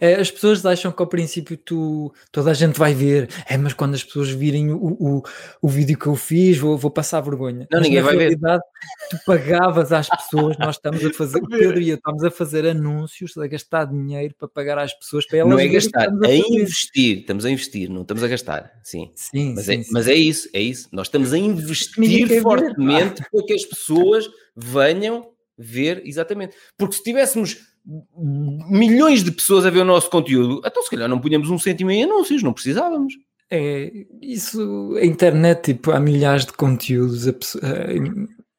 É, 0.00 0.14
as 0.14 0.30
pessoas 0.30 0.64
acham 0.64 0.92
que 0.92 1.02
ao 1.02 1.06
princípio 1.08 1.56
tu, 1.56 2.12
toda 2.32 2.50
a 2.50 2.54
gente 2.54 2.78
vai 2.78 2.94
ver, 2.94 3.28
é, 3.46 3.56
mas 3.56 3.72
quando 3.72 3.94
as 3.94 4.02
pessoas 4.04 4.30
virem 4.30 4.72
o, 4.72 4.76
o, 4.98 5.22
o 5.62 5.68
vídeo 5.68 5.98
que 5.98 6.06
eu 6.06 6.16
fiz, 6.16 6.58
vou, 6.58 6.76
vou 6.76 6.90
passar 6.90 7.20
vergonha. 7.20 7.66
Não, 7.70 7.80
mas 7.80 7.82
ninguém 7.82 8.02
vai 8.02 8.16
ver. 8.16 8.36
tu 9.10 9.18
pagavas 9.26 9.92
às 9.92 10.08
pessoas, 10.08 10.56
nós 10.58 10.76
estamos 10.76 11.04
a 11.04 11.12
fazer, 11.12 11.40
Pedro 11.48 11.80
e 11.80 11.90
eu 11.90 11.96
estamos 11.96 12.24
a 12.24 12.30
fazer 12.30 12.66
anúncios, 12.66 13.36
a 13.36 13.46
gastar 13.46 13.84
dinheiro 13.86 14.34
para 14.38 14.48
pagar 14.48 14.78
às 14.78 14.92
pessoas 14.94 15.26
para 15.26 15.38
elas 15.38 15.52
Não 15.52 15.58
é 15.58 15.68
gastar, 15.68 16.08
a 16.08 16.26
é 16.26 16.42
fazer. 16.42 16.60
investir. 16.60 17.18
Estamos 17.18 17.44
a 17.44 17.50
investir, 17.50 17.90
não 17.90 18.02
estamos 18.02 18.22
a 18.22 18.28
gastar. 18.28 18.72
Sim. 18.82 19.10
Sim, 19.14 19.54
Mas, 19.54 19.64
sim, 19.66 19.80
é, 19.80 19.82
sim. 19.82 19.90
mas 19.92 20.08
é 20.08 20.14
isso, 20.14 20.48
é 20.52 20.60
isso. 20.60 20.88
Nós 20.92 21.06
estamos 21.06 21.32
a 21.32 21.38
investir 21.38 22.28
quer 22.28 22.34
ver, 22.34 22.42
fortemente 22.42 23.22
para 23.30 23.44
que 23.44 23.52
as 23.52 23.64
pessoas 23.64 24.28
venham 24.56 25.33
ver, 25.56 26.02
exatamente. 26.04 26.54
Porque 26.76 26.96
se 26.96 27.02
tivéssemos 27.02 27.58
milhões 28.68 29.22
de 29.22 29.30
pessoas 29.30 29.66
a 29.66 29.70
ver 29.70 29.80
o 29.80 29.84
nosso 29.84 30.08
conteúdo, 30.10 30.60
então 30.64 30.82
se 30.82 30.90
calhar 30.90 31.08
não 31.08 31.20
punhamos 31.20 31.50
um 31.50 31.58
cêntimo 31.58 31.90
em 31.90 32.04
anúncios, 32.04 32.42
não 32.42 32.52
precisávamos. 32.52 33.14
É, 33.50 33.90
isso, 34.22 34.94
a 35.00 35.04
internet, 35.04 35.74
tipo, 35.74 35.90
há 35.92 36.00
milhares 36.00 36.46
de 36.46 36.52
conteúdos, 36.54 37.28
a 37.28 37.30
eh, 37.30 37.98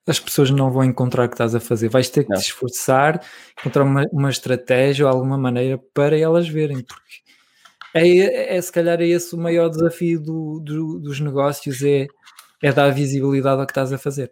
as 0.08 0.20
pessoas 0.20 0.52
não 0.52 0.70
vão 0.72 0.84
encontrar 0.84 1.26
o 1.26 1.28
que 1.28 1.34
estás 1.34 1.56
a 1.56 1.60
fazer. 1.60 1.90
Vais 1.90 2.08
ter 2.10 2.24
que 2.24 2.30
Não. 2.30 2.38
te 2.40 2.44
esforçar, 2.46 3.20
encontrar 3.60 3.84
uma, 3.84 4.06
uma 4.12 4.30
estratégia 4.30 5.06
ou 5.08 5.12
alguma 5.12 5.38
maneira 5.38 5.80
para 5.94 6.16
elas 6.18 6.48
verem, 6.48 6.84
porque 6.84 7.02
é, 7.96 8.56
é 8.56 8.62
se 8.62 8.72
calhar 8.72 9.02
é 9.02 9.08
esse 9.08 9.34
o 9.34 9.38
maior 9.40 9.70
desafio 9.70 10.20
do- 10.22 10.60
do- 10.64 11.00
dos 11.00 11.20
negócios, 11.20 11.82
é, 11.82 12.06
é 12.62 12.72
dar 12.72 12.90
visibilidade 12.92 13.60
ao 13.60 13.66
que 13.66 13.72
estás 13.72 13.92
a 13.92 13.98
fazer. 13.98 14.32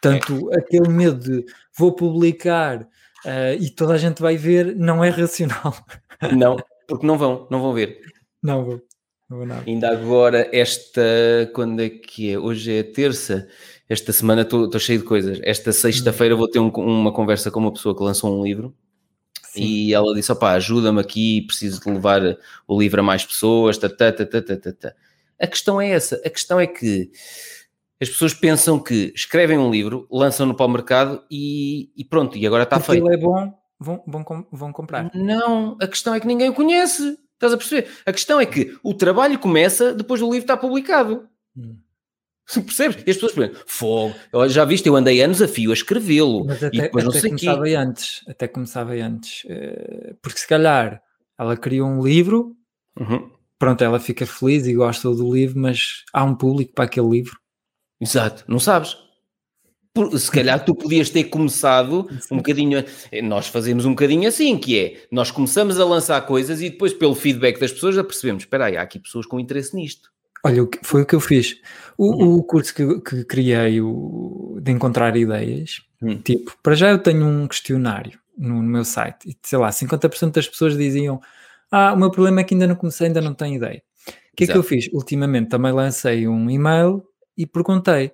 Portanto, 0.00 0.50
aquele 0.54 0.88
medo 0.88 1.18
de 1.18 1.44
vou 1.76 1.92
publicar 1.94 2.86
eh, 3.24 3.56
e 3.60 3.70
toda 3.70 3.94
a 3.94 3.98
gente 3.98 4.20
vai 4.22 4.36
ver, 4.36 4.76
não 4.76 5.02
é 5.02 5.08
racional. 5.10 5.74
Não, 6.36 6.56
porque 6.88 7.06
não 7.06 7.16
vão, 7.16 7.46
não 7.48 7.60
vão 7.62 7.72
ver. 7.72 8.00
Não 8.42 8.64
vou. 8.64 8.82
Não 9.30 9.36
vou 9.38 9.46
nada. 9.46 9.62
Ainda 9.66 9.90
agora, 9.92 10.48
esta, 10.52 11.00
quando 11.54 11.80
é 11.80 11.88
que 11.88 12.32
é? 12.32 12.38
Hoje 12.38 12.72
é 12.72 12.82
terça. 12.82 13.46
Esta 13.88 14.12
semana 14.12 14.42
estou 14.42 14.78
cheio 14.80 14.98
de 14.98 15.04
coisas. 15.04 15.38
Esta 15.44 15.70
sexta-feira 15.70 16.34
vou 16.34 16.48
ter 16.48 16.58
um- 16.58 16.70
uma 16.70 17.12
conversa 17.12 17.50
com 17.52 17.60
uma 17.60 17.72
pessoa 17.72 17.96
que 17.96 18.02
lançou 18.02 18.36
um 18.36 18.42
livro 18.42 18.74
Sim. 19.44 19.62
e 19.62 19.94
ela 19.94 20.12
disse: 20.14 20.32
opá, 20.32 20.52
ajuda-me 20.52 21.00
aqui, 21.00 21.42
preciso 21.42 21.80
de 21.80 21.88
levar 21.90 22.20
o 22.66 22.80
livro 22.80 23.00
a 23.00 23.04
mais 23.04 23.24
pessoas. 23.24 23.78
tá, 23.78 23.88
tá, 23.88 24.10
tá, 24.12 24.24
tá, 24.26 24.42
tá, 24.42 24.72
tá." 24.72 24.92
A 25.38 25.46
questão 25.46 25.80
é 25.80 25.90
essa: 25.90 26.20
a 26.24 26.30
questão 26.30 26.58
é 26.58 26.66
que 26.66 27.10
as 28.00 28.08
pessoas 28.08 28.32
pensam 28.34 28.78
que 28.78 29.12
escrevem 29.14 29.58
um 29.58 29.70
livro, 29.70 30.06
lançam-no 30.10 30.54
para 30.54 30.66
o 30.66 30.68
mercado 30.70 31.22
e, 31.30 31.90
e 31.96 32.04
pronto, 32.04 32.36
e 32.38 32.46
agora 32.46 32.62
está 32.64 32.76
Porque 32.78 32.92
feito. 32.92 33.06
ele 33.06 33.14
é 33.14 33.18
bom, 33.18 33.52
vão, 33.78 34.02
vão, 34.06 34.46
vão 34.52 34.72
comprar. 34.72 35.10
Não, 35.14 35.76
a 35.80 35.86
questão 35.86 36.14
é 36.14 36.20
que 36.20 36.26
ninguém 36.26 36.48
o 36.50 36.54
conhece. 36.54 37.18
Estás 37.34 37.52
a 37.52 37.56
perceber? 37.56 37.88
A 38.04 38.12
questão 38.12 38.40
é 38.40 38.46
que 38.46 38.76
o 38.82 38.92
trabalho 38.94 39.38
começa 39.38 39.94
depois 39.94 40.20
do 40.20 40.26
livro 40.26 40.40
estar 40.44 40.56
publicado. 40.56 41.28
Hum. 41.56 41.76
Percebes? 42.64 42.96
E 43.06 43.10
as 43.10 43.16
pessoas 43.16 43.32
perguntam, 43.32 43.62
fogo, 43.66 44.14
já 44.48 44.64
viste, 44.64 44.86
eu 44.88 44.96
andei 44.96 45.20
anos 45.20 45.42
a 45.42 45.46
fio 45.46 45.70
a 45.70 45.74
escrevê-lo. 45.74 46.46
Mas 46.46 46.62
E 46.62 46.66
até, 46.66 46.78
depois 46.82 47.04
não 47.04 47.10
até 47.10 47.20
sei 47.20 47.32
o 47.32 47.36
quê. 47.36 47.44
começava 47.46 47.68
antes, 47.82 48.24
até 48.26 48.48
começava 48.48 48.92
antes, 48.94 49.42
eh, 49.48 50.14
porque 50.22 50.38
se 50.38 50.48
calhar 50.48 51.02
ela 51.38 51.56
criou 51.56 51.86
um 51.88 52.02
livro, 52.02 52.56
Uhum. 52.98 53.30
pronto, 53.58 53.84
ela 53.84 54.00
fica 54.00 54.24
feliz 54.26 54.66
e 54.66 54.72
gosta 54.74 55.08
do 55.10 55.32
livro, 55.32 55.60
mas 55.60 56.04
há 56.12 56.24
um 56.24 56.34
público 56.34 56.72
para 56.72 56.86
aquele 56.86 57.08
livro. 57.08 57.38
Exato, 58.00 58.44
não 58.46 58.58
sabes? 58.60 58.96
Por- 59.92 60.16
se 60.18 60.30
calhar 60.30 60.64
tu 60.64 60.74
podias 60.74 61.10
ter 61.10 61.24
começado 61.24 62.08
um 62.30 62.36
bocadinho. 62.36 62.84
Nós 63.24 63.48
fazemos 63.48 63.84
um 63.84 63.90
bocadinho 63.90 64.28
assim, 64.28 64.56
que 64.56 64.78
é 64.78 65.06
nós 65.10 65.30
começamos 65.30 65.80
a 65.80 65.84
lançar 65.84 66.20
coisas 66.22 66.60
e 66.60 66.70
depois, 66.70 66.92
pelo 66.92 67.14
feedback 67.14 67.58
das 67.58 67.72
pessoas, 67.72 67.94
já 67.96 68.04
percebemos: 68.04 68.44
espera 68.44 68.66
aí, 68.66 68.76
há 68.76 68.82
aqui 68.82 68.98
pessoas 69.00 69.26
com 69.26 69.40
interesse 69.40 69.74
nisto. 69.74 70.10
Olha, 70.44 70.68
foi 70.84 71.02
o 71.02 71.06
que 71.06 71.16
eu 71.16 71.20
fiz. 71.20 71.56
O, 71.96 72.12
Uhum. 72.12 72.34
o 72.36 72.44
curso 72.44 72.72
que, 72.72 73.00
que 73.00 73.24
criei 73.24 73.80
o, 73.80 74.58
de 74.62 74.70
encontrar 74.70 75.16
ideias, 75.16 75.82
Hum. 76.00 76.16
tipo, 76.22 76.56
para 76.62 76.76
já 76.76 76.90
eu 76.90 76.98
tenho 77.00 77.26
um 77.26 77.48
questionário 77.48 78.20
no, 78.36 78.54
no 78.62 78.62
meu 78.62 78.84
site 78.84 79.28
e 79.30 79.36
sei 79.42 79.58
lá, 79.58 79.68
50% 79.72 80.30
das 80.34 80.46
pessoas 80.46 80.76
diziam: 80.78 81.20
Ah, 81.72 81.92
o 81.92 81.96
meu 81.96 82.08
problema 82.12 82.40
é 82.40 82.44
que 82.44 82.54
ainda 82.54 82.68
não 82.68 82.76
comecei, 82.76 83.08
ainda 83.08 83.20
não 83.20 83.34
tenho 83.34 83.56
ideia. 83.56 83.82
O 84.32 84.36
que 84.36 84.44
é 84.44 84.46
que 84.46 84.52
eu 84.52 84.60
Exato. 84.60 84.68
fiz? 84.68 84.88
Ultimamente 84.92 85.48
também 85.48 85.72
lancei 85.72 86.28
um 86.28 86.48
e-mail 86.48 87.02
e 87.38 87.46
perguntei: 87.46 88.12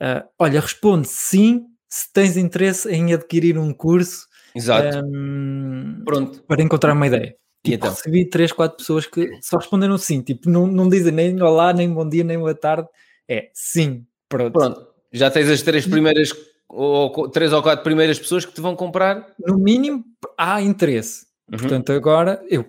ah, 0.00 0.24
Olha, 0.38 0.60
responde 0.60 1.08
sim 1.08 1.66
se 1.88 2.10
tens 2.12 2.36
interesse 2.36 2.88
em 2.88 3.12
adquirir 3.12 3.58
um 3.58 3.74
curso 3.74 4.26
Exato. 4.54 5.04
hum, 5.04 6.02
Pronto. 6.04 6.42
para 6.44 6.62
encontrar 6.62 6.92
uma 6.92 7.06
ideia. 7.06 7.36
Tipo, 7.62 7.76
então? 7.76 7.90
recebi 7.90 8.28
3, 8.28 8.52
4 8.52 8.78
pessoas 8.78 9.06
que 9.06 9.28
só 9.42 9.58
responderam 9.58 9.98
sim, 9.98 10.22
tipo, 10.22 10.48
não, 10.48 10.66
não 10.66 10.88
dizem 10.88 11.12
nem 11.12 11.42
olá, 11.42 11.72
nem 11.72 11.92
bom 11.92 12.08
dia, 12.08 12.24
nem 12.24 12.38
boa 12.38 12.54
tarde. 12.54 12.88
É 13.28 13.50
sim, 13.52 14.06
pronto. 14.28 14.52
Pronto. 14.52 14.86
Já 15.12 15.30
tens 15.30 15.50
as 15.50 15.60
três 15.60 15.86
primeiras, 15.86 16.32
ou 16.68 17.28
três 17.28 17.52
ou 17.52 17.62
quatro 17.62 17.82
primeiras 17.82 18.18
pessoas 18.18 18.46
que 18.46 18.52
te 18.52 18.60
vão 18.60 18.74
comprar. 18.76 19.26
No 19.38 19.58
mínimo 19.58 20.04
há 20.38 20.62
interesse. 20.62 21.26
Uhum. 21.52 21.58
Portanto, 21.58 21.92
agora 21.92 22.42
eu 22.48 22.64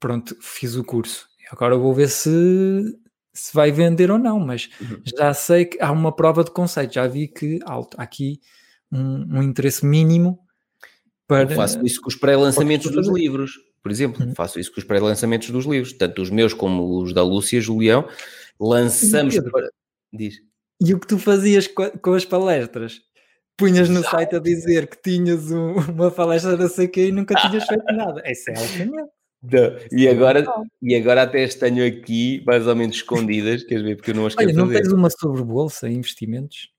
pronto, 0.00 0.36
fiz 0.40 0.74
o 0.74 0.82
curso. 0.82 1.28
Agora 1.50 1.76
vou 1.76 1.92
ver 1.92 2.08
se, 2.08 2.98
se 3.32 3.52
vai 3.54 3.70
vender 3.72 4.10
ou 4.10 4.18
não, 4.18 4.38
mas 4.38 4.68
Uhum. 4.80 5.00
já 5.18 5.32
sei 5.34 5.64
que 5.66 5.80
há 5.80 5.90
uma 5.90 6.14
prova 6.14 6.44
de 6.44 6.50
conceito, 6.50 6.94
já 6.94 7.06
vi 7.06 7.28
que 7.28 7.58
há 7.64 7.74
há 7.76 8.02
aqui 8.02 8.40
um, 8.92 9.38
um 9.38 9.42
interesse 9.42 9.84
mínimo 9.86 10.38
para. 11.26 11.50
Eu 11.50 11.56
faço 11.56 11.84
isso 11.86 12.00
com 12.00 12.08
os 12.08 12.16
pré-lançamentos 12.16 12.90
dos 12.90 13.08
livros, 13.08 13.52
por 13.82 13.90
exemplo. 13.90 14.24
Uhum. 14.24 14.34
Faço 14.34 14.60
isso 14.60 14.70
com 14.72 14.78
os 14.80 14.84
pré-lançamentos 14.84 15.50
dos 15.50 15.64
livros, 15.64 15.92
tanto 15.94 16.20
os 16.20 16.28
meus 16.30 16.52
como 16.52 17.02
os 17.02 17.12
da 17.14 17.22
Lúcia 17.22 17.60
Julião. 17.60 18.06
Lançamos. 18.60 19.34
Pedro? 19.34 19.50
para- 19.50 19.70
Diz. 20.12 20.34
E 20.84 20.92
o 20.92 20.98
que 21.00 21.06
tu 21.06 21.18
fazias 21.18 21.66
co- 21.66 21.90
com, 22.02 22.12
as 22.12 22.24
palestras? 22.24 23.00
Punhas 23.56 23.88
no 23.88 24.02
site 24.02 24.34
a 24.36 24.38
dizer 24.38 24.88
que 24.88 25.00
tinhas 25.00 25.50
um- 25.50 25.74
uma 25.90 26.10
palestra 26.10 26.56
não 26.56 26.68
sei 26.68 26.86
o 26.86 26.90
quê 26.90 27.06
e 27.08 27.12
nunca 27.12 27.34
tinhas 27.34 27.64
feito 27.66 27.84
nada. 27.94 28.22
Isso 28.30 28.50
é 28.50 28.54
altamente. 28.92 29.10
Não, 29.42 29.76
e, 29.90 30.08
agora, 30.08 30.44
e 30.80 30.94
agora 30.94 31.22
até 31.22 31.42
as 31.42 31.54
tenho 31.54 31.84
aqui 31.86 32.42
mais 32.46 32.66
ou 32.66 32.76
menos 32.76 32.96
escondidas, 32.96 33.64
queres 33.64 33.82
ver? 33.82 33.96
Porque 33.96 34.12
eu 34.12 34.14
não 34.14 34.26
as 34.26 34.34
quero 34.34 34.50
Olha, 34.50 34.58
não 34.58 34.66
fazer. 34.66 34.82
tens 34.82 34.92
uma 34.92 35.10
sobre 35.10 35.42
bolsa, 35.42 35.88
investimentos? 35.88 36.70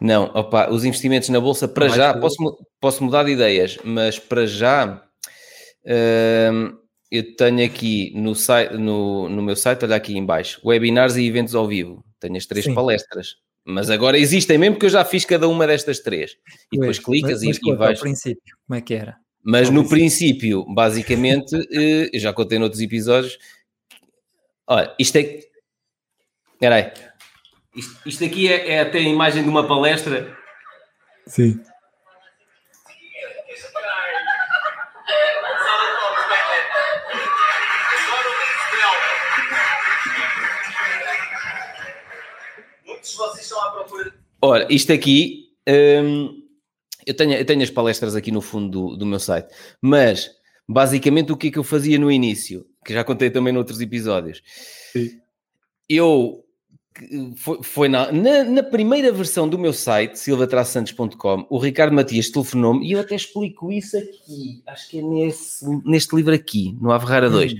Não, 0.00 0.24
opa, 0.34 0.70
os 0.70 0.84
investimentos 0.84 1.28
na 1.28 1.40
bolsa 1.40 1.68
para 1.68 1.88
Não 1.88 1.94
já, 1.94 2.14
posso, 2.14 2.36
posso 2.80 3.04
mudar 3.04 3.24
de 3.24 3.32
ideias, 3.32 3.78
mas 3.84 4.18
para 4.18 4.46
já 4.46 5.02
hum, 6.52 6.76
eu 7.10 7.36
tenho 7.36 7.64
aqui 7.64 8.12
no, 8.16 8.34
site, 8.34 8.74
no, 8.74 9.28
no 9.28 9.42
meu 9.42 9.56
site, 9.56 9.84
olha 9.84 9.96
aqui 9.96 10.18
em 10.18 10.24
baixo, 10.24 10.60
webinars 10.64 11.16
e 11.16 11.26
eventos 11.26 11.54
ao 11.54 11.66
vivo. 11.66 12.04
Tenho 12.18 12.36
as 12.36 12.46
três 12.46 12.64
Sim. 12.64 12.74
palestras, 12.74 13.36
mas 13.64 13.88
agora 13.88 14.18
existem 14.18 14.58
mesmo 14.58 14.74
porque 14.74 14.86
eu 14.86 14.90
já 14.90 15.04
fiz 15.04 15.24
cada 15.24 15.48
uma 15.48 15.66
destas 15.66 16.00
três. 16.00 16.32
E 16.72 16.78
depois 16.78 16.98
Pois, 16.98 17.20
clicas 17.20 17.42
mas, 17.42 17.56
e, 17.56 17.60
mas 17.62 17.74
e 17.74 17.78
vais. 17.78 17.98
ao 17.98 18.02
princípio, 18.02 18.56
como 18.66 18.78
é 18.78 18.80
que 18.82 18.94
era? 18.94 19.16
Mas 19.44 19.68
no 19.68 19.86
princípio. 19.86 20.64
basicamente, 20.74 21.54
eh, 21.70 22.08
eu 22.12 22.18
já 22.20 22.32
contei 22.32 22.58
noutros 22.58 22.80
episódios. 22.80 23.38
Olha, 24.66 24.94
isto 24.98 25.16
é. 25.16 25.40
Espera 26.54 26.76
aí. 26.76 26.92
Isto, 27.76 28.08
isto 28.08 28.24
aqui 28.24 28.50
é, 28.50 28.70
é 28.70 28.80
até 28.80 28.98
a 28.98 29.02
imagem 29.02 29.42
de 29.42 29.48
uma 29.48 29.66
palestra. 29.66 30.34
Sim. 31.26 31.60
Muitos 42.86 43.10
de 43.10 43.16
vocês 43.16 43.42
estão 43.44 43.60
à 43.60 43.70
procura 43.72 44.04
de 44.10 44.16
Ora, 44.40 44.66
isto 44.70 44.92
aqui. 44.92 45.50
hum, 45.68 46.43
eu, 47.06 47.14
tenho, 47.14 47.32
eu 47.32 47.44
tenho 47.44 47.62
as 47.62 47.70
palestras 47.70 48.14
aqui 48.14 48.30
no 48.30 48.40
fundo 48.40 48.70
do, 48.70 48.96
do 48.96 49.06
meu 49.06 49.18
site, 49.18 49.48
mas 49.80 50.30
basicamente 50.68 51.32
o 51.32 51.36
que 51.36 51.48
é 51.48 51.50
que 51.50 51.58
eu 51.58 51.64
fazia 51.64 51.98
no 51.98 52.10
início, 52.10 52.66
que 52.84 52.92
já 52.92 53.04
contei 53.04 53.30
também 53.30 53.52
noutros 53.52 53.80
episódios. 53.80 54.42
Sim. 54.92 55.18
Eu. 55.88 56.40
Foi, 57.36 57.58
foi 57.60 57.88
na, 57.88 58.12
na, 58.12 58.44
na 58.44 58.62
primeira 58.62 59.10
versão 59.10 59.48
do 59.48 59.58
meu 59.58 59.72
site, 59.72 60.16
silvatrasantos.com, 60.16 61.44
o 61.50 61.58
Ricardo 61.58 61.92
Matias 61.92 62.30
telefonou-me 62.30 62.86
e 62.86 62.92
eu 62.92 63.00
até 63.00 63.16
explico 63.16 63.72
isso 63.72 63.98
aqui. 63.98 64.62
Acho 64.64 64.90
que 64.90 65.00
é 65.00 65.02
nesse, 65.02 65.66
neste 65.84 66.14
livro 66.14 66.32
aqui, 66.32 66.78
no 66.80 66.92
Averrara 66.92 67.28
2. 67.28 67.52
Hum. 67.52 67.56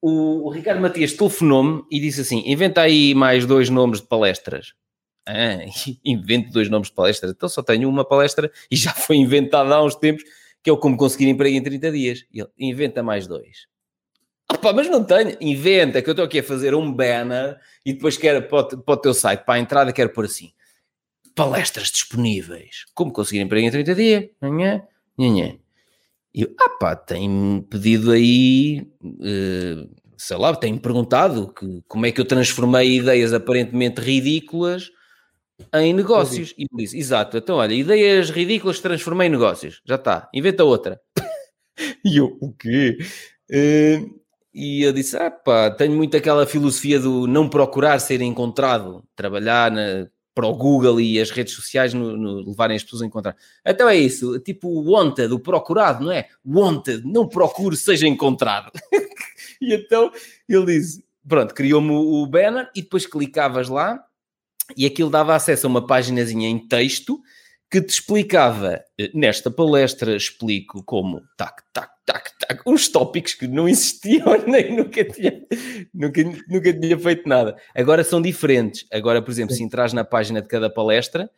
O, 0.00 0.46
o 0.46 0.50
Ricardo 0.50 0.80
Matias 0.80 1.12
telefonou-me 1.12 1.84
e 1.90 2.00
disse 2.00 2.22
assim: 2.22 2.42
inventa 2.46 2.80
aí 2.80 3.14
mais 3.14 3.44
dois 3.44 3.68
nomes 3.68 4.00
de 4.00 4.06
palestras. 4.06 4.72
Ah, 5.30 5.64
invento 6.04 6.50
dois 6.50 6.68
nomes 6.68 6.88
de 6.88 6.94
palestras. 6.94 7.30
Então 7.30 7.48
só 7.48 7.62
tenho 7.62 7.88
uma 7.88 8.04
palestra 8.04 8.50
e 8.70 8.76
já 8.76 8.92
foi 8.92 9.16
inventada 9.16 9.74
há 9.74 9.82
uns 9.82 9.94
tempos, 9.94 10.24
que 10.62 10.68
é 10.68 10.72
o 10.72 10.76
Como 10.76 10.96
Conseguir 10.96 11.28
Emprego 11.28 11.56
em 11.56 11.62
30 11.62 11.92
Dias. 11.92 12.24
E 12.32 12.40
ele, 12.40 12.50
inventa 12.58 13.02
mais 13.02 13.26
dois. 13.26 13.68
Opa, 14.52 14.72
mas 14.72 14.88
não 14.88 15.04
tenho. 15.04 15.36
Inventa, 15.40 16.02
que 16.02 16.08
eu 16.08 16.12
estou 16.12 16.24
aqui 16.24 16.40
a 16.40 16.42
fazer 16.42 16.74
um 16.74 16.92
banner 16.92 17.58
e 17.86 17.92
depois 17.92 18.16
quero 18.16 18.42
para 18.42 18.76
o, 18.76 18.82
para 18.82 18.94
o 18.94 18.96
teu 18.96 19.14
site, 19.14 19.44
para 19.44 19.54
a 19.54 19.58
entrada, 19.60 19.92
quero 19.92 20.10
pôr 20.10 20.24
assim: 20.24 20.52
palestras 21.34 21.88
disponíveis. 21.88 22.84
Como 22.92 23.12
conseguir 23.12 23.40
emprego 23.40 23.66
em 23.66 23.70
30 23.70 23.94
dias? 23.94 24.24
Nhanhã, 24.42 24.82
nhanhã. 25.16 25.56
E 26.34 26.42
eu, 26.42 26.54
ah 26.82 26.96
tem 26.96 27.64
pedido 27.68 28.12
aí, 28.12 28.88
eh, 29.22 29.86
sei 30.16 30.36
lá, 30.36 30.54
tem 30.54 30.76
perguntado 30.78 31.52
que, 31.52 31.82
como 31.88 32.06
é 32.06 32.12
que 32.12 32.20
eu 32.20 32.24
transformei 32.24 32.98
ideias 32.98 33.32
aparentemente 33.32 34.00
ridículas 34.00 34.90
em 35.74 35.92
negócios. 35.92 36.54
E 36.56 36.66
disse, 36.72 36.98
exato, 36.98 37.36
então 37.36 37.56
olha, 37.56 37.74
ideias 37.74 38.30
ridículas 38.30 38.80
transformei 38.80 39.28
em 39.28 39.30
negócios. 39.30 39.80
Já 39.84 39.96
está, 39.96 40.28
inventa 40.34 40.64
outra. 40.64 41.00
e 42.04 42.16
eu, 42.16 42.36
o 42.40 42.52
quê? 42.52 42.98
Eh, 43.50 44.04
e 44.52 44.82
eu 44.82 44.92
disse, 44.92 45.16
ah 45.16 45.30
pá, 45.30 45.70
tenho 45.70 45.94
muito 45.94 46.16
aquela 46.16 46.46
filosofia 46.46 46.98
do 46.98 47.26
não 47.26 47.48
procurar 47.48 47.98
ser 47.98 48.20
encontrado, 48.20 49.04
trabalhar 49.14 49.70
na- 49.70 50.08
para 50.34 50.46
o 50.46 50.54
Google 50.54 51.00
e 51.00 51.20
as 51.20 51.30
redes 51.30 51.54
sociais 51.54 51.92
no, 51.92 52.16
no- 52.16 52.48
levarem 52.48 52.76
as 52.76 52.82
pessoas 52.84 53.02
a 53.02 53.06
encontrar. 53.06 53.36
Então 53.66 53.88
é 53.88 53.96
isso, 53.96 54.38
tipo 54.40 54.68
o 54.68 54.92
wanted, 54.92 55.32
o 55.32 55.38
procurado, 55.38 56.04
não 56.04 56.12
é? 56.12 56.28
Wanted, 56.46 57.04
não 57.04 57.28
procure, 57.28 57.76
seja 57.76 58.06
encontrado. 58.06 58.70
e 59.60 59.74
então 59.74 60.10
ele 60.48 60.66
disse, 60.66 61.04
pronto, 61.26 61.54
criou-me 61.54 61.90
o 61.92 62.26
banner 62.26 62.70
e 62.74 62.82
depois 62.82 63.06
clicavas 63.06 63.68
lá 63.68 64.02
e 64.76 64.86
aquilo 64.86 65.10
dava 65.10 65.34
acesso 65.34 65.66
a 65.66 65.70
uma 65.70 65.86
paginazinha 65.86 66.48
em 66.48 66.58
texto 66.66 67.20
que 67.70 67.80
te 67.80 67.90
explicava, 67.90 68.82
eh, 68.98 69.10
nesta 69.14 69.50
palestra 69.50 70.16
explico 70.16 70.82
como, 70.84 71.20
tac, 71.36 71.62
tac, 71.72 71.88
tac, 72.04 72.30
tac, 72.40 72.60
uns 72.66 72.88
tópicos 72.88 73.34
que 73.34 73.46
não 73.46 73.68
existiam, 73.68 74.26
nem 74.46 74.74
nunca 74.76 75.04
tinha, 75.04 75.40
nunca, 75.94 76.20
nunca 76.48 76.72
tinha 76.72 76.98
feito 76.98 77.28
nada. 77.28 77.56
Agora 77.74 78.02
são 78.02 78.20
diferentes. 78.20 78.84
Agora, 78.92 79.22
por 79.22 79.30
exemplo, 79.30 79.54
se 79.54 79.62
entras 79.62 79.92
na 79.92 80.04
página 80.04 80.42
de 80.42 80.48
cada 80.48 80.68
palestra, 80.68 81.30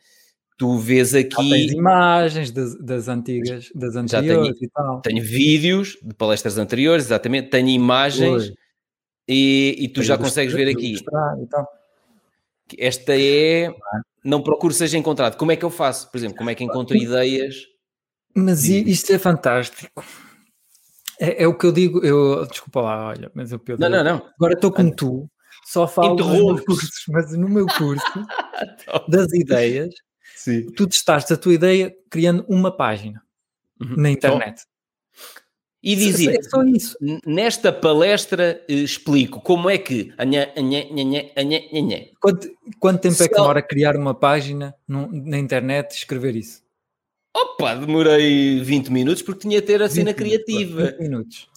tu 0.57 0.77
vês 0.79 1.11
Já 1.11 1.19
aqui, 1.19 1.67
imagens 1.73 2.49
das, 2.49 2.79
das 2.79 3.07
antigas, 3.07 3.69
das 3.75 3.93
tenho- 3.93 4.01
anteriores 4.03 4.59
e 4.61 4.69
tal. 4.69 5.01
tenho 5.01 5.23
vídeos 5.23 5.97
de 6.01 6.15
palestras 6.15 6.57
anteriores, 6.57 7.05
exatamente, 7.05 7.49
tenho 7.51 7.69
imagens 7.69 8.43
Oi, 8.49 8.53
e, 9.27 9.75
e 9.77 9.87
tu 9.87 9.95
tens 9.99 10.07
já 10.07 10.17
consegues 10.17 10.53
ver 10.53 10.67
aqui. 10.67 10.95
e 10.95 11.03
tal. 11.47 11.67
Esta 12.77 13.13
é, 13.17 13.73
não 14.23 14.41
procuro 14.41 14.73
seja 14.73 14.97
encontrado. 14.97 15.37
Como 15.37 15.51
é 15.51 15.55
que 15.55 15.65
eu 15.65 15.69
faço? 15.69 16.09
Por 16.11 16.17
exemplo, 16.17 16.37
como 16.37 16.49
é 16.49 16.55
que 16.55 16.63
encontro 16.63 16.95
ideias? 16.95 17.55
Mas 18.35 18.63
isto 18.65 19.11
é 19.13 19.19
fantástico. 19.19 20.03
É, 21.19 21.43
é 21.43 21.47
o 21.47 21.55
que 21.57 21.65
eu 21.65 21.71
digo, 21.71 22.03
eu, 22.03 22.45
desculpa 22.47 22.81
lá, 22.81 23.07
olha, 23.09 23.31
mas 23.35 23.51
eu 23.51 23.59
Pedro, 23.59 23.81
Não, 23.81 23.89
não, 23.89 24.03
não. 24.03 24.27
agora 24.35 24.53
estou 24.53 24.71
como 24.71 24.93
tu, 24.95 25.29
só 25.65 25.87
falo 25.87 26.15
nos 26.15 26.61
cursos, 26.65 27.03
mas 27.09 27.31
no 27.37 27.47
meu 27.47 27.67
curso 27.67 28.03
das 29.07 29.31
ideias, 29.33 29.93
Sim. 30.35 30.65
tu 30.75 30.87
testaste 30.87 31.31
a 31.31 31.37
tua 31.37 31.53
ideia 31.53 31.93
criando 32.09 32.43
uma 32.49 32.75
página 32.75 33.21
Uhum. 33.81 33.95
na 33.97 34.09
internet. 34.09 34.61
E 35.85 35.93
É 35.93 35.95
dizia, 35.97 36.41
só 36.43 36.63
isso. 36.63 36.95
Nesta 37.25 37.71
palestra 37.73 38.63
eh, 38.69 38.73
explico 38.73 39.41
como 39.41 39.69
é 39.69 39.77
que. 39.77 40.13
Quanto, 42.21 42.49
quanto 42.79 43.01
tempo 43.01 43.21
é 43.21 43.27
que 43.27 43.33
demora 43.35 43.61
criar 43.61 43.97
uma 43.97 44.13
página 44.13 44.73
num- 44.87 45.09
na 45.11 45.37
internet 45.37 45.91
e 45.91 45.95
escrever 45.97 46.35
isso? 46.37 46.63
Opa, 47.35 47.75
demorei 47.75 48.61
20 48.61 48.89
minutos 48.91 49.21
porque 49.21 49.41
tinha 49.41 49.59
de 49.59 49.67
ter 49.67 49.81
a 49.81 49.89
cena 49.89 50.13
20 50.13 50.19
minutos, 50.23 50.45
criativa. 50.45 50.83
20 50.85 50.99
minutos. 50.99 51.49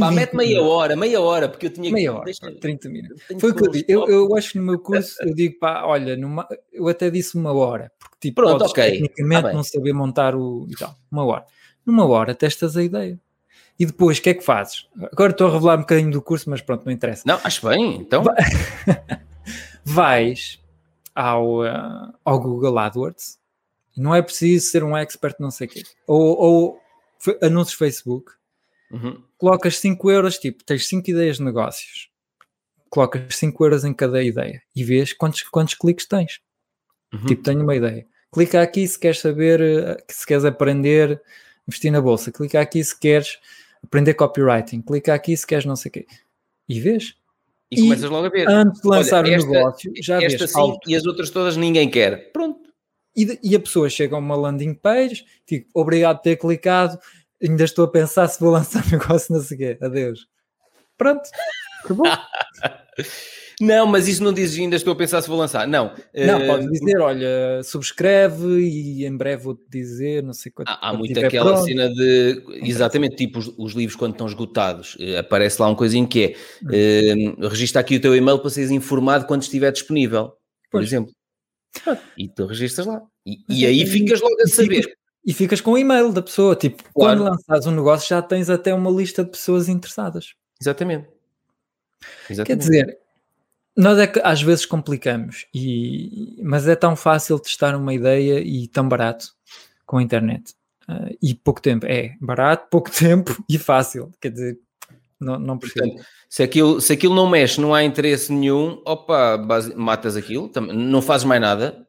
Pá, 0.00 0.08
20 0.08 0.14
mete 0.14 0.34
meia 0.36 0.62
hora, 0.62 0.96
meia 0.96 1.20
hora, 1.20 1.48
porque 1.48 1.66
eu 1.66 1.70
tinha 1.70 1.92
Meia 1.92 2.10
que. 2.10 2.16
hora, 2.16 2.24
deixa- 2.24 2.52
30 2.58 2.88
minutos. 2.88 3.22
Foi 3.38 3.50
o 3.50 3.54
que 3.54 3.66
eu 3.66 3.70
digo. 3.70 3.84
Eu, 3.86 4.08
eu 4.08 4.36
acho 4.36 4.52
que 4.52 4.58
no 4.58 4.64
meu 4.64 4.78
curso 4.78 5.14
eu 5.22 5.34
digo, 5.34 5.58
pá, 5.58 5.84
olha, 5.84 6.16
numa, 6.16 6.48
eu 6.72 6.88
até 6.88 7.10
disse 7.10 7.36
uma 7.36 7.52
hora, 7.52 7.92
porque 7.98 8.16
tipo, 8.18 8.40
Pronto, 8.40 8.58
podes 8.58 8.70
ok, 8.70 8.82
tecnicamente 8.92 9.42
tá 9.42 9.48
bem. 9.48 9.56
não 9.56 9.62
saber 9.62 9.92
montar 9.92 10.34
o 10.34 10.66
e 10.70 10.74
tal. 10.74 10.94
Uma 11.12 11.24
hora. 11.26 11.44
Numa 11.84 12.06
hora 12.06 12.34
testas 12.34 12.76
a 12.76 12.82
ideia. 12.82 13.20
E 13.78 13.84
depois, 13.84 14.18
o 14.18 14.22
que 14.22 14.30
é 14.30 14.34
que 14.34 14.42
fazes? 14.42 14.88
Agora 15.12 15.32
estou 15.32 15.48
a 15.48 15.52
revelar 15.52 15.76
um 15.76 15.80
bocadinho 15.80 16.10
do 16.10 16.22
curso, 16.22 16.48
mas 16.48 16.62
pronto, 16.62 16.84
não 16.86 16.92
interessa. 16.92 17.22
Não, 17.26 17.38
acho 17.44 17.68
bem, 17.68 17.96
então. 17.96 18.24
Vais 19.84 20.58
ao, 21.14 21.62
ah, 21.62 22.14
ao 22.24 22.40
Google 22.40 22.78
AdWords, 22.78 23.38
não 23.96 24.14
é 24.14 24.22
preciso 24.22 24.66
ser 24.68 24.82
um 24.82 24.96
expert, 24.96 25.36
não 25.38 25.50
sei 25.50 25.66
o 25.66 25.70
quê, 25.70 25.82
ou, 26.06 26.36
ou 26.38 26.80
anúncios 27.42 27.74
Facebook, 27.78 28.32
Uhum. 28.90 29.20
colocas 29.36 29.78
5 29.78 30.10
euros, 30.10 30.38
tipo, 30.38 30.62
tens 30.62 30.86
5 30.86 31.10
ideias 31.10 31.38
de 31.38 31.42
negócios, 31.42 32.08
colocas 32.88 33.36
5 33.36 33.64
euros 33.64 33.84
em 33.84 33.92
cada 33.92 34.22
ideia 34.22 34.62
e 34.74 34.84
vês 34.84 35.12
quantos, 35.12 35.42
quantos 35.42 35.74
cliques 35.74 36.06
tens. 36.06 36.40
Uhum. 37.12 37.26
Tipo, 37.26 37.42
tenho 37.42 37.62
uma 37.62 37.74
ideia. 37.74 38.06
Clica 38.32 38.62
aqui 38.62 38.86
se 38.86 38.98
queres 38.98 39.18
saber, 39.18 39.60
eh, 39.60 39.96
se 40.08 40.26
queres 40.26 40.44
aprender 40.44 41.12
a 41.12 41.20
investir 41.68 41.90
na 41.90 42.00
bolsa. 42.00 42.30
Clica 42.30 42.60
aqui 42.60 42.82
se 42.84 42.98
queres 42.98 43.38
aprender 43.84 44.14
copywriting. 44.14 44.80
Clica 44.82 45.14
aqui 45.14 45.36
se 45.36 45.46
queres 45.46 45.64
não 45.64 45.76
sei 45.76 45.88
o 45.90 45.92
quê. 45.92 46.06
E 46.68 46.80
vês? 46.80 47.14
E 47.70 47.80
começas 47.82 48.08
logo 48.10 48.26
a 48.26 48.30
ver. 48.30 48.48
Antes 48.48 48.80
de 48.80 48.88
lançar 48.88 49.24
Olha, 49.24 49.32
o 49.32 49.36
esta- 49.36 49.50
negócio, 49.50 49.92
já 50.00 50.18
vês 50.18 50.34
Esta 50.34 50.46
sim 50.46 50.58
alto. 50.60 50.90
e 50.90 50.94
as 50.96 51.04
outras 51.04 51.30
todas 51.30 51.56
ninguém 51.56 51.90
quer. 51.90 52.30
Pronto. 52.32 52.60
E, 53.16 53.38
e 53.42 53.56
a 53.56 53.60
pessoa 53.60 53.88
chega 53.88 54.14
a 54.14 54.18
uma 54.18 54.36
landing 54.36 54.74
page, 54.74 55.24
tipo, 55.46 55.68
obrigado 55.74 56.16
por 56.18 56.22
ter 56.22 56.36
clicado, 56.36 56.98
ainda 57.42 57.64
estou 57.64 57.84
a 57.86 57.90
pensar 57.90 58.28
se 58.28 58.38
vou 58.38 58.50
lançar 58.50 58.84
negócio, 58.92 59.34
não 59.34 59.42
sei 59.42 59.56
o 59.56 59.58
quê. 59.60 59.78
Adeus. 59.84 60.28
Pronto. 60.98 61.22
Acabou. 61.84 62.06
Não, 63.60 63.86
mas 63.86 64.06
isso 64.06 64.22
não 64.22 64.34
dizes 64.34 64.58
ainda 64.58 64.76
estou 64.76 64.92
a 64.92 64.96
pensar 64.96 65.22
se 65.22 65.28
vou 65.28 65.38
lançar. 65.38 65.66
Não. 65.66 65.86
Não, 66.14 66.40
eh, 66.40 66.46
podes 66.46 66.70
dizer, 66.70 66.98
olha, 67.00 67.62
subscreve 67.64 68.60
e 68.60 69.06
em 69.06 69.16
breve 69.16 69.44
vou-te 69.44 69.64
dizer, 69.70 70.22
não 70.22 70.34
sei 70.34 70.52
quanto. 70.52 70.68
Há, 70.68 70.90
há 70.90 70.92
muito 70.92 71.18
aquela 71.18 71.52
pronto. 71.52 71.64
cena 71.66 71.88
de 71.88 72.42
exatamente 72.62 73.16
tipo 73.16 73.38
os, 73.38 73.52
os 73.56 73.72
livros 73.72 73.96
quando 73.96 74.12
estão 74.12 74.26
esgotados, 74.26 74.96
eh, 75.00 75.16
aparece 75.18 75.60
lá 75.60 75.68
um 75.68 75.74
coisinho 75.74 76.06
que 76.06 76.24
é 76.24 76.36
eh, 76.70 77.14
registra 77.48 77.80
aqui 77.80 77.96
o 77.96 78.00
teu 78.00 78.14
e-mail 78.14 78.38
para 78.38 78.50
seres 78.50 78.70
informado 78.70 79.26
quando 79.26 79.42
estiver 79.42 79.72
disponível, 79.72 80.28
por 80.70 80.72
Pois. 80.72 80.86
exemplo. 80.86 81.12
E 82.16 82.28
tu 82.28 82.46
registras 82.46 82.86
lá. 82.86 83.02
E, 83.24 83.38
e 83.48 83.64
é 83.64 83.68
aí 83.68 83.86
ficas 83.86 84.20
logo 84.20 84.36
a 84.42 84.46
saber. 84.48 84.86
e 85.24 85.32
ficas 85.32 85.60
com 85.62 85.72
o 85.72 85.78
e-mail 85.78 86.12
da 86.12 86.22
pessoa. 86.22 86.54
Tipo, 86.54 86.82
claro. 86.94 87.20
quando 87.20 87.30
lanças 87.30 87.66
um 87.66 87.74
negócio, 87.74 88.08
já 88.08 88.20
tens 88.20 88.50
até 88.50 88.72
uma 88.74 88.90
lista 88.90 89.24
de 89.24 89.30
pessoas 89.30 89.68
interessadas. 89.68 90.34
Exatamente. 90.60 91.08
Exatamente. 92.30 92.46
Quer 92.46 92.56
dizer, 92.56 92.98
nós 93.76 93.98
é 93.98 94.06
que 94.06 94.20
às 94.24 94.40
vezes 94.40 94.64
complicamos, 94.64 95.46
e, 95.54 96.36
mas 96.42 96.66
é 96.66 96.74
tão 96.74 96.96
fácil 96.96 97.38
testar 97.38 97.76
uma 97.76 97.92
ideia 97.92 98.40
e 98.40 98.66
tão 98.68 98.88
barato 98.88 99.28
com 99.84 99.98
a 99.98 100.02
internet. 100.02 100.54
Uh, 100.88 101.16
e 101.20 101.34
pouco 101.34 101.60
tempo. 101.60 101.84
É 101.86 102.14
barato, 102.20 102.68
pouco 102.70 102.90
tempo 102.90 103.36
e 103.48 103.58
fácil. 103.58 104.12
Quer 104.20 104.30
dizer, 104.30 104.58
não, 105.20 105.38
não 105.38 105.58
percebo. 105.58 105.88
Portanto, 105.88 106.06
se 106.28 106.42
aquilo, 106.42 106.80
se 106.80 106.92
aquilo 106.92 107.14
não 107.14 107.28
mexe, 107.28 107.60
não 107.60 107.74
há 107.74 107.84
interesse 107.84 108.32
nenhum, 108.32 108.80
opa, 108.84 109.36
base, 109.36 109.74
matas 109.74 110.16
aquilo, 110.16 110.50
não 110.72 111.02
fazes 111.02 111.24
mais 111.24 111.40
nada, 111.40 111.86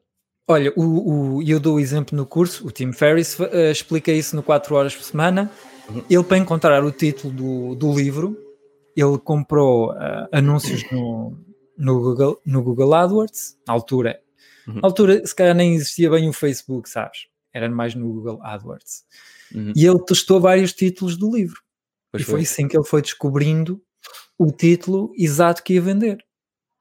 Olha, 0.50 0.72
o, 0.74 1.36
o, 1.36 1.42
eu 1.42 1.60
dou 1.60 1.76
o 1.76 1.80
exemplo 1.80 2.16
no 2.16 2.24
curso, 2.24 2.66
o 2.66 2.70
Tim 2.70 2.90
Ferriss 2.90 3.38
uh, 3.38 3.70
explica 3.70 4.10
isso 4.10 4.34
no 4.34 4.42
4 4.42 4.74
horas 4.74 4.96
por 4.96 5.04
semana. 5.04 5.50
Uhum. 5.90 6.02
Ele, 6.08 6.24
para 6.24 6.38
encontrar 6.38 6.82
o 6.82 6.90
título 6.90 7.34
do, 7.34 7.74
do 7.74 7.92
livro, 7.92 8.34
ele 8.96 9.18
comprou 9.18 9.90
uh, 9.90 10.26
anúncios 10.32 10.90
no, 10.90 11.36
no, 11.78 12.00
Google, 12.00 12.42
no 12.44 12.62
Google 12.62 12.94
AdWords, 12.94 13.56
na 13.66 13.72
altura. 13.72 14.20
Uhum. 14.66 14.74
Na 14.74 14.80
altura, 14.82 15.24
se 15.24 15.34
calhar 15.34 15.54
nem 15.54 15.74
existia 15.74 16.10
bem 16.10 16.28
o 16.28 16.32
Facebook, 16.32 16.90
sabes? 16.90 17.26
Era 17.52 17.68
mais 17.70 17.94
no 17.94 18.12
Google 18.12 18.40
AdWords. 18.42 19.04
Uhum. 19.54 19.72
E 19.74 19.86
ele 19.86 20.04
testou 20.04 20.40
vários 20.40 20.72
títulos 20.72 21.16
do 21.16 21.34
livro. 21.34 21.62
Pois 22.10 22.22
e 22.22 22.26
foi. 22.26 22.34
foi 22.34 22.42
assim 22.42 22.68
que 22.68 22.76
ele 22.76 22.84
foi 22.84 23.00
descobrindo 23.00 23.80
o 24.36 24.50
título 24.52 25.12
exato 25.16 25.62
que 25.62 25.74
ia 25.74 25.80
vender. 25.80 26.24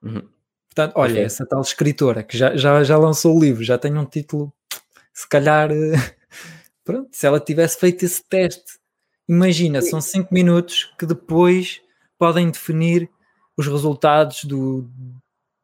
Uhum. 0.01 0.27
Portanto, 0.67 0.93
olha, 0.95 1.13
okay. 1.13 1.23
essa 1.23 1.45
tal 1.45 1.61
escritora 1.61 2.23
que 2.23 2.37
já, 2.37 2.55
já, 2.55 2.83
já 2.83 2.97
lançou 2.97 3.35
o 3.35 3.39
livro, 3.39 3.63
já 3.63 3.77
tem 3.77 3.97
um 3.97 4.05
título, 4.05 4.53
se 5.13 5.27
calhar, 5.27 5.71
eh, 5.71 5.93
pronto, 6.83 7.09
se 7.11 7.25
ela 7.25 7.39
tivesse 7.39 7.79
feito 7.79 8.05
esse 8.05 8.23
teste, 8.23 8.77
imagina, 9.27 9.81
são 9.81 9.99
cinco 9.99 10.31
minutos 10.31 10.93
que 10.99 11.05
depois 11.05 11.81
podem 12.17 12.51
definir 12.51 13.09
os 13.57 13.67
resultados 13.67 14.43
do, 14.43 14.87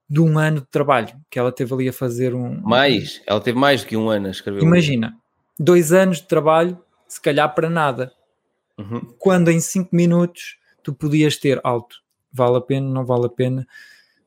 de 0.10 0.20
um 0.20 0.38
ano 0.38 0.61
de 0.61 0.68
trabalho 0.68 1.14
que 1.30 1.38
ela 1.38 1.52
teve 1.52 1.74
ali 1.74 1.90
a 1.90 1.94
fazer 1.94 2.34
um. 2.34 2.60
Mais, 2.61 3.22
ela 3.28 3.40
teve 3.40 3.57
mais 3.57 3.82
do 3.82 3.88
que 3.88 3.95
um 3.95 4.10
ano 4.10 4.28
a 4.28 4.32
escrever. 4.32 4.61
Imagina, 4.61 5.15
dois 5.60 5.94
anos 5.94 6.18
de 6.18 6.28
trabalho, 6.28 6.78
se 7.07 7.22
calhar 7.22 7.53
para 7.53 7.70
nada. 7.70 8.11
Uhum. 8.78 9.14
Quando 9.20 9.52
em 9.52 9.60
cinco 9.60 9.95
minutos 9.95 10.57
tu 10.82 10.94
podias 10.94 11.38
ter 11.38 11.61
alto, 11.64 11.98
vale 12.32 12.57
a 12.57 12.61
pena, 12.61 12.90
não 12.90 13.06
vale 13.06 13.28
a 13.28 13.30
pena 13.30 13.68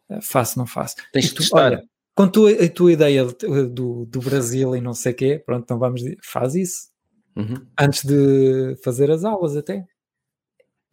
eh, 0.09 0.21
faço, 0.23 0.59
não 0.59 0.67
faço. 0.67 0.97
Tens 1.13 1.27
de 1.27 1.35
testar. 1.35 1.67
Olha, 1.67 1.85
com 2.15 2.29
tu, 2.29 2.47
a 2.47 2.69
tua 2.69 2.93
ideia 2.93 3.25
do, 3.25 4.07
do 4.07 4.21
Brasil 4.21 4.75
e 4.75 4.81
não 4.81 4.95
sei 4.95 5.13
o 5.13 5.15
quê, 5.15 5.43
pronto, 5.45 5.65
então 5.65 5.79
vamos, 5.79 6.03
faz 6.23 6.55
isso. 6.55 6.89
Uhum. 7.37 7.67
Antes 7.79 8.05
de 8.05 8.77
fazer 8.83 9.11
as 9.11 9.25
aulas 9.25 9.57
até. 9.57 9.87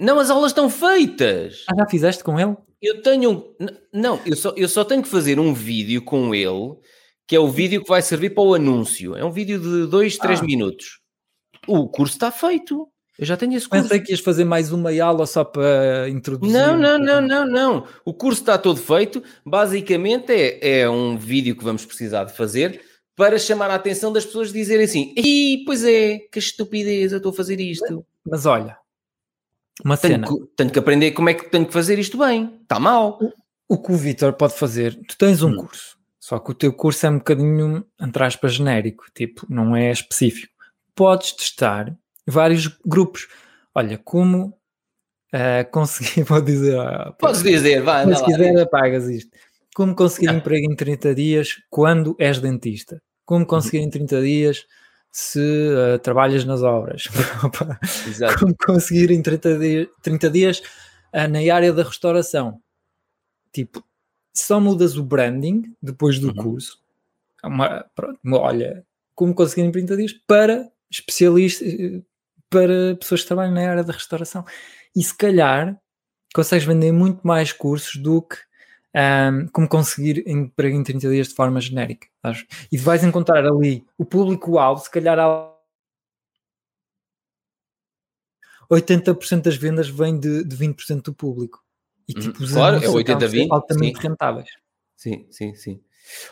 Não, 0.04 0.20
as 0.20 0.30
aulas 0.30 0.52
estão 0.52 0.70
feitas. 0.70 1.64
Ah, 1.70 1.74
já 1.78 1.88
fizeste 1.88 2.24
com 2.26 2.38
ele? 2.38 2.58
Eu 2.82 3.02
tenho. 3.02 3.56
Não, 3.94 4.20
eu 4.26 4.36
só, 4.36 4.54
eu 4.58 4.68
só 4.68 4.84
tenho 4.84 5.02
que 5.02 5.08
fazer 5.08 5.40
um 5.40 5.54
vídeo 5.54 6.04
com 6.04 6.36
ele, 6.36 6.76
que 7.26 7.38
é 7.38 7.40
o 7.40 7.48
vídeo 7.48 7.82
que 7.82 7.88
vai 7.88 8.02
servir 8.02 8.32
para 8.32 8.44
o 8.44 8.54
anúncio. 8.54 9.16
É 9.16 9.24
um 9.24 9.32
vídeo 9.32 9.58
de 9.58 9.88
2, 9.90 10.18
3 10.18 10.42
ah. 10.42 10.44
minutos. 10.44 11.00
O 11.66 11.88
curso 11.88 12.16
está 12.16 12.30
feito. 12.32 12.86
Eu 13.18 13.26
já 13.26 13.38
tenho 13.38 13.56
esse 13.56 13.70
curso. 13.70 13.84
Pensei 13.84 14.02
que 14.02 14.12
ias 14.12 14.20
fazer 14.20 14.44
mais 14.44 14.74
uma 14.74 14.92
aula 15.02 15.26
só 15.26 15.46
para 15.46 16.10
introduzir. 16.10 16.54
Não, 16.54 16.78
não, 16.78 17.00
não, 17.00 17.22
não, 17.22 17.46
não. 17.46 17.88
O 18.04 18.14
curso 18.14 18.42
está 18.42 18.58
todo 18.58 18.82
feito. 18.82 19.24
Basicamente 19.46 20.34
é, 20.34 20.82
é 20.82 20.90
um 20.90 21.18
vídeo 21.18 21.56
que 21.56 21.64
vamos 21.64 21.86
precisar 21.86 22.26
de 22.26 22.36
fazer 22.36 22.82
para 23.16 23.40
chamar 23.40 23.72
a 23.72 23.76
atenção 23.76 24.12
das 24.12 24.26
pessoas 24.26 24.50
e 24.50 24.54
dizerem 24.54 24.84
assim: 24.84 25.14
e 25.16 25.64
pois 25.66 25.86
é, 25.86 26.18
que 26.30 26.40
estupidez, 26.40 27.14
eu 27.14 27.20
estou 27.20 27.32
a 27.32 27.36
fazer 27.36 27.62
isto. 27.62 28.06
Mas 28.26 28.46
olha, 28.46 28.78
uma 29.84 29.98
tenho 29.98 30.16
cena. 30.16 30.28
Que, 30.28 30.56
tenho 30.56 30.72
que 30.72 30.80
aprender 30.80 31.12
como 31.12 31.30
é 31.30 31.34
que 31.34 31.50
tenho 31.50 31.66
que 31.66 31.74
fazer 31.74 31.98
isto 31.98 32.18
bem. 32.18 32.60
Está 32.62 32.80
mal. 32.80 33.18
O, 33.22 33.76
o 33.76 33.82
que 33.82 33.92
o 33.92 33.96
Vitor 33.96 34.34
pode 34.34 34.54
fazer, 34.54 34.96
tu 35.08 35.18
tens 35.18 35.42
um 35.42 35.50
hum. 35.50 35.58
curso, 35.58 35.98
só 36.20 36.40
que 36.40 36.52
o 36.52 36.54
teu 36.54 36.74
curso 36.74 37.06
é 37.06 37.10
um 37.10 37.18
bocadinho, 37.18 37.86
entre 38.00 38.24
aspas, 38.24 38.54
genérico, 38.54 39.06
tipo, 39.14 39.46
não 39.50 39.76
é 39.76 39.92
específico. 39.92 40.54
Podes 40.96 41.32
testar 41.32 41.98
vários 42.28 42.68
grupos. 42.86 43.28
Olha, 43.74 43.98
como 43.98 44.58
uh, 45.34 45.72
conseguir, 45.72 46.24
vou 46.24 46.42
dizer. 46.42 46.78
Uh, 46.78 47.14
Podes 47.18 47.42
dizer, 47.42 47.82
vai. 47.82 48.14
Se 48.16 48.24
quiser, 48.24 48.60
apagas 48.60 49.10
isto. 49.10 49.32
Como 49.76 49.96
conseguir 49.96 50.28
não. 50.28 50.36
emprego 50.36 50.72
em 50.72 50.76
30 50.76 51.16
dias 51.16 51.56
quando 51.70 52.16
és 52.20 52.40
dentista? 52.40 53.02
Como 53.26 53.46
conseguir 53.46 53.80
em 53.80 53.90
30 53.90 54.22
dias 54.22 54.66
se 55.14 55.40
uh, 55.40 56.00
trabalhas 56.00 56.44
nas 56.44 56.64
obras? 56.64 57.08
Como 58.40 58.56
conseguir 58.58 59.12
em 59.12 59.22
30 59.22 59.60
dias, 59.60 59.88
30 60.02 60.30
dias 60.30 60.60
uh, 61.14 61.28
na 61.30 61.54
área 61.54 61.72
da 61.72 61.84
restauração? 61.84 62.60
Tipo, 63.54 63.86
só 64.36 64.60
mudas 64.60 64.98
o 64.98 65.04
branding 65.04 65.74
depois 65.82 66.20
do 66.20 66.30
uhum. 66.30 66.36
curso. 66.36 66.82
Uma, 67.44 67.86
pronto, 67.96 68.20
olha, 68.34 68.84
como 69.14 69.36
conseguir 69.36 69.62
em 69.62 69.72
30 69.72 69.96
dias 69.96 70.14
para 70.26 70.68
especialista, 70.90 71.64
para 72.50 72.96
pessoas 73.00 73.22
que 73.22 73.28
trabalham 73.28 73.54
na 73.54 73.70
área 73.70 73.84
da 73.84 73.94
restauração. 73.94 74.44
E 74.96 75.04
se 75.04 75.16
calhar 75.16 75.80
consegues 76.34 76.66
vender 76.66 76.92
muito 76.92 77.26
mais 77.26 77.52
cursos 77.52 78.02
do 78.02 78.22
que 78.22 78.38
um, 78.96 79.48
como 79.48 79.68
conseguir 79.68 80.24
emprego 80.28 80.78
em 80.78 80.84
30 80.84 81.10
dias 81.10 81.28
de 81.30 81.36
forma 81.36 81.60
genérica. 81.60 82.08
Sabes? 82.22 82.46
E 82.72 82.78
vais 82.78 83.04
encontrar 83.04 83.46
ali 83.46 83.86
o 83.98 84.06
público-alvo, 84.06 84.82
se 84.84 84.92
calhar 84.92 85.18
há 85.20 85.54
80% 88.72 89.42
das 89.42 89.56
vendas 89.56 89.90
vem 89.90 90.20
de, 90.20 90.44
de 90.44 90.56
20% 90.56 91.04
do 91.04 91.14
público. 91.14 91.64
E 92.08 92.14
uhum. 92.14 92.20
tipo, 92.20 92.48
claro, 92.48 92.78
é 92.78 92.88
80-20. 92.88 93.48
Altamente 93.52 93.98
sim. 93.98 94.08
rentáveis. 94.08 94.50
Sim, 94.96 95.28
sim, 95.30 95.54
sim. 95.56 95.82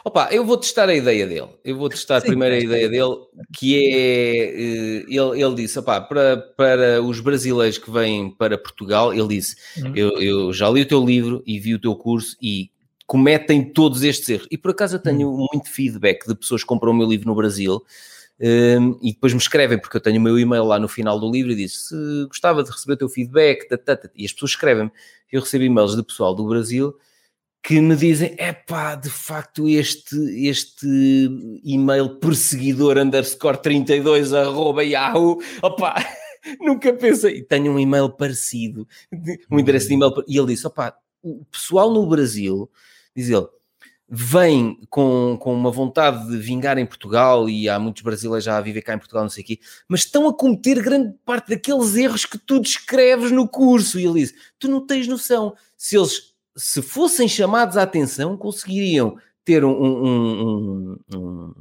Opa, 0.04 0.30
eu 0.32 0.46
vou 0.46 0.58
testar 0.58 0.90
a 0.90 0.96
ideia 0.96 1.28
dele. 1.28 1.50
Eu 1.64 1.78
vou 1.78 1.90
testar 1.90 2.20
Sim. 2.22 2.28
primeiro 2.28 2.56
a 2.56 2.60
ideia 2.60 2.90
dele, 2.90 3.16
que 3.54 3.78
é. 3.78 3.90
Eh, 3.90 5.06
ele, 5.08 5.42
ele 5.42 5.56
disse: 5.56 5.80
opa, 5.80 6.02
para, 6.02 6.38
para 6.38 7.02
os 7.02 7.20
brasileiros 7.20 7.78
que 7.78 7.90
vêm 7.90 8.32
para 8.32 8.58
Portugal, 8.58 9.14
ele 9.14 9.28
disse: 9.28 9.56
uhum. 9.78 9.96
eu, 9.96 10.10
eu, 10.22 10.54
já 10.54 10.70
li 10.70 10.82
o 10.82 10.88
teu 10.88 11.04
livro 11.06 11.44
e 11.46 11.60
vi 11.60 11.74
o 11.74 11.80
teu 11.80 11.96
curso 11.96 12.36
e 12.42 12.70
cometem 13.06 13.64
todos 13.64 14.04
estes 14.04 14.28
erros. 14.30 14.48
E 14.52 14.58
por 14.58 14.72
acaso 14.72 14.96
eu 14.96 15.00
tenho 15.00 15.30
uhum. 15.30 15.48
muito 15.52 15.70
feedback 15.70 16.28
de 16.28 16.36
pessoas 16.36 16.62
que 16.62 16.68
compram 16.68 16.92
o 16.92 16.96
meu 16.96 17.08
livro 17.08 17.28
no 17.28 17.36
Brasil. 17.36 17.84
Um, 18.40 18.46
ehm, 18.48 18.98
e 19.04 19.14
depois 19.14 19.34
me 19.34 19.40
escrevem, 19.40 19.78
porque 19.78 19.98
eu 19.98 20.02
tenho 20.02 20.20
o 20.20 20.22
meu 20.22 20.40
e-mail 20.40 20.64
lá 20.64 20.80
no 20.80 20.88
final 20.88 21.20
do 21.20 21.32
livro 21.32 21.52
e 21.52 21.56
diz 21.56 21.90
se 21.90 22.26
gostava 22.28 22.64
de 22.64 22.72
receber 22.72 22.94
o 22.94 22.98
teu 22.98 23.10
feedback, 23.10 23.68
e 24.16 24.26
as 24.26 24.34
pessoas 24.34 24.52
escrevem. 24.52 24.92
Eu 25.32 25.42
recebo 25.42 25.64
e-mails 25.64 25.96
de 25.96 26.04
pessoal 26.04 26.34
do 26.34 26.48
Brasil 26.48 26.96
que 27.64 27.80
me 27.80 27.96
dizem, 27.96 28.34
é 28.38 28.52
pá, 28.52 28.96
de 28.96 29.10
facto 29.10 29.68
este, 29.70 30.16
este 30.48 30.88
e-mail 31.64 32.18
perseguidor 32.20 32.98
underscore 32.98 33.62
32 33.62 34.34
arroba 34.34 34.84
yahoo, 34.84 35.40
opá, 35.62 35.96
nunca 36.60 36.92
pensei, 36.94 37.44
tenho 37.44 37.72
um 37.72 37.80
e-mail 37.80 38.10
parecido, 38.10 38.88
um 39.50 39.60
endereço 39.60 39.88
de 39.88 39.94
e-mail, 39.94 40.12
e 40.28 40.38
ele 40.38 40.48
disse, 40.48 40.66
opá, 40.66 40.96
o 41.22 41.46
pessoal 41.46 41.92
no 41.94 42.08
Brasil, 42.08 42.70
diz 43.16 43.30
ele, 43.30 43.48
vem 44.14 44.78
com, 44.90 45.38
com 45.40 45.54
uma 45.54 45.72
vontade 45.72 46.28
de 46.28 46.38
vingar 46.38 46.78
em 46.78 46.86
Portugal 46.86 47.48
e 47.48 47.70
há 47.70 47.80
muitos 47.80 48.02
brasileiros 48.02 48.44
já 48.44 48.58
a 48.58 48.62
viver 48.62 48.82
cá 48.82 48.94
em 48.94 48.98
Portugal, 48.98 49.24
não 49.24 49.30
sei 49.30 49.44
o 49.44 49.48
quê, 49.48 49.60
mas 49.88 50.02
estão 50.02 50.28
a 50.28 50.34
cometer 50.34 50.82
grande 50.82 51.16
parte 51.24 51.50
daqueles 51.50 51.96
erros 51.96 52.26
que 52.26 52.38
tu 52.38 52.60
descreves 52.60 53.32
no 53.32 53.48
curso. 53.48 53.98
E 53.98 54.06
ele 54.06 54.20
diz: 54.20 54.34
Tu 54.60 54.68
não 54.68 54.86
tens 54.86 55.08
noção. 55.08 55.56
Se 55.78 55.96
eles 55.96 56.31
se 56.56 56.82
fossem 56.82 57.28
chamados 57.28 57.78
à 57.78 57.84
atenção, 57.84 58.38
conseguiriam 58.38 59.16
ter 59.44 59.64
um, 59.64 59.72
um, 59.72 60.98
um, 61.14 61.18
um 61.18 61.54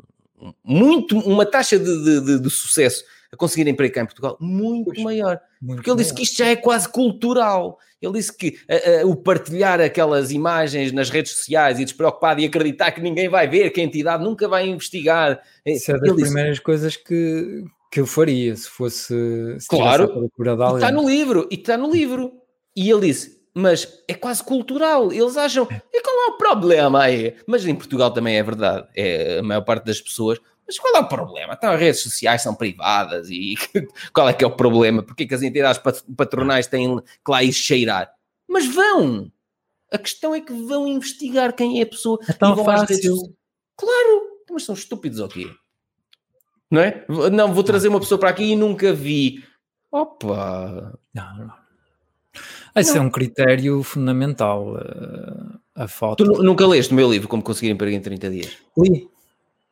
muito, 0.65 1.19
uma 1.19 1.45
taxa 1.45 1.79
de, 1.79 2.21
de, 2.21 2.41
de, 2.41 2.51
sucesso 2.51 3.05
a 3.33 3.37
conseguir 3.37 3.69
emprego 3.69 3.95
cá 3.95 4.03
em 4.03 4.07
Portugal 4.07 4.37
muito 4.41 4.87
pois, 4.87 5.03
maior. 5.03 5.41
Muito 5.61 5.77
porque 5.77 5.91
ele 5.91 5.99
disse 5.99 6.15
que 6.15 6.23
isto 6.23 6.37
já 6.37 6.47
é 6.47 6.57
quase 6.57 6.89
cultural. 6.89 7.79
Ele 8.01 8.15
disse 8.15 8.35
que 8.35 8.59
o 9.05 9.15
partilhar 9.15 9.81
aquelas 9.81 10.31
imagens 10.31 10.91
nas 10.91 11.11
redes 11.11 11.33
sociais 11.33 11.79
e 11.79 11.85
despreocupado 11.85 12.41
e 12.41 12.47
acreditar 12.47 12.93
que 12.93 13.01
ninguém 13.01 13.29
vai 13.29 13.47
ver, 13.47 13.71
que 13.71 13.81
a 13.81 13.85
entidade 13.85 14.25
nunca 14.25 14.49
vai 14.49 14.67
investigar. 14.67 15.41
Isso 15.67 15.93
é 15.93 15.99
das 15.99 16.15
primeiras 16.15 16.59
coisas 16.59 16.97
que, 16.97 17.63
que 17.93 18.01
eu 18.01 18.07
faria 18.07 18.57
se 18.57 18.69
fosse. 18.69 19.15
Se 19.59 19.69
claro, 19.69 20.31
está 20.77 20.91
no 20.91 21.07
livro, 21.07 21.47
e 21.51 21.57
está 21.57 21.77
no 21.77 21.91
livro. 21.91 22.33
E 22.75 22.91
ele 22.91 23.09
disse: 23.09 23.40
mas 23.55 24.03
é 24.07 24.15
quase 24.15 24.43
cultural. 24.43 25.13
Eles 25.13 25.37
acham, 25.37 25.67
e 25.93 26.03
qual 26.03 26.17
é 26.17 26.27
o 26.27 26.39
problema 26.39 27.03
aí? 27.03 27.37
Mas 27.47 27.67
em 27.67 27.75
Portugal 27.75 28.11
também 28.13 28.37
é 28.37 28.43
verdade, 28.43 28.89
é 28.97 29.39
a 29.39 29.43
maior 29.43 29.63
parte 29.63 29.85
das 29.85 30.01
pessoas. 30.01 30.39
Mas 30.67 30.79
qual 30.79 30.95
é 30.95 31.01
o 31.01 31.09
problema? 31.09 31.55
Então 31.55 31.73
as 31.73 31.81
redes 31.81 32.01
sociais 32.01 32.43
são 32.43 32.55
privadas 32.55 33.29
e 33.29 33.55
qual 34.15 34.29
é 34.29 34.33
que 34.33 34.45
é 34.45 34.47
o 34.47 34.55
problema? 34.55 35.03
Porque 35.03 35.27
que 35.27 35.35
as 35.35 35.43
entidades 35.43 35.83
patronais 36.17 36.69
têm 36.69 36.97
que 36.99 37.31
lá 37.31 37.43
ir 37.43 37.53
cheirar? 37.53 38.13
Mas 38.49 38.67
vão! 38.73 39.33
A 39.93 39.99
questão 39.99 40.33
é 40.33 40.41
que 40.41 40.53
vão 40.53 40.87
investigar 40.87 41.53
quem 41.53 41.81
é 41.81 41.83
a 41.83 41.87
pessoa. 41.87 42.21
É 42.29 42.33
tão 42.33 42.65
fácil. 42.65 43.17
Claro! 43.77 44.31
Mas 44.49 44.65
são 44.65 44.75
estúpidos 44.75 45.19
ou 45.19 45.29
quê? 45.29 45.51
Não 46.71 46.81
é? 46.81 47.05
Não, 47.33 47.53
vou 47.53 47.65
trazer 47.65 47.89
uma 47.89 47.99
pessoa 47.99 48.19
para 48.19 48.31
aqui 48.31 48.53
e 48.53 48.57
nunca 48.57 48.93
vi. 48.93 49.45
Opa! 49.91 50.97
Não, 51.13 51.37
não. 51.37 51.60
Esse 52.77 52.97
é 52.97 53.01
um 53.01 53.11
critério 53.11 53.83
fundamental. 53.83 54.75
uh, 54.77 55.59
a 55.75 55.89
foto. 55.89 56.25
Tu 56.25 56.31
nu- 56.31 56.43
nunca 56.43 56.67
leste 56.67 56.93
o 56.93 56.95
meu 56.95 57.11
livro, 57.11 57.27
Como 57.29 57.43
Conseguir 57.43 57.71
Emprego 57.71 57.97
em 57.97 58.01
30 58.01 58.29
Dias? 58.31 58.57
Ui, 58.77 59.09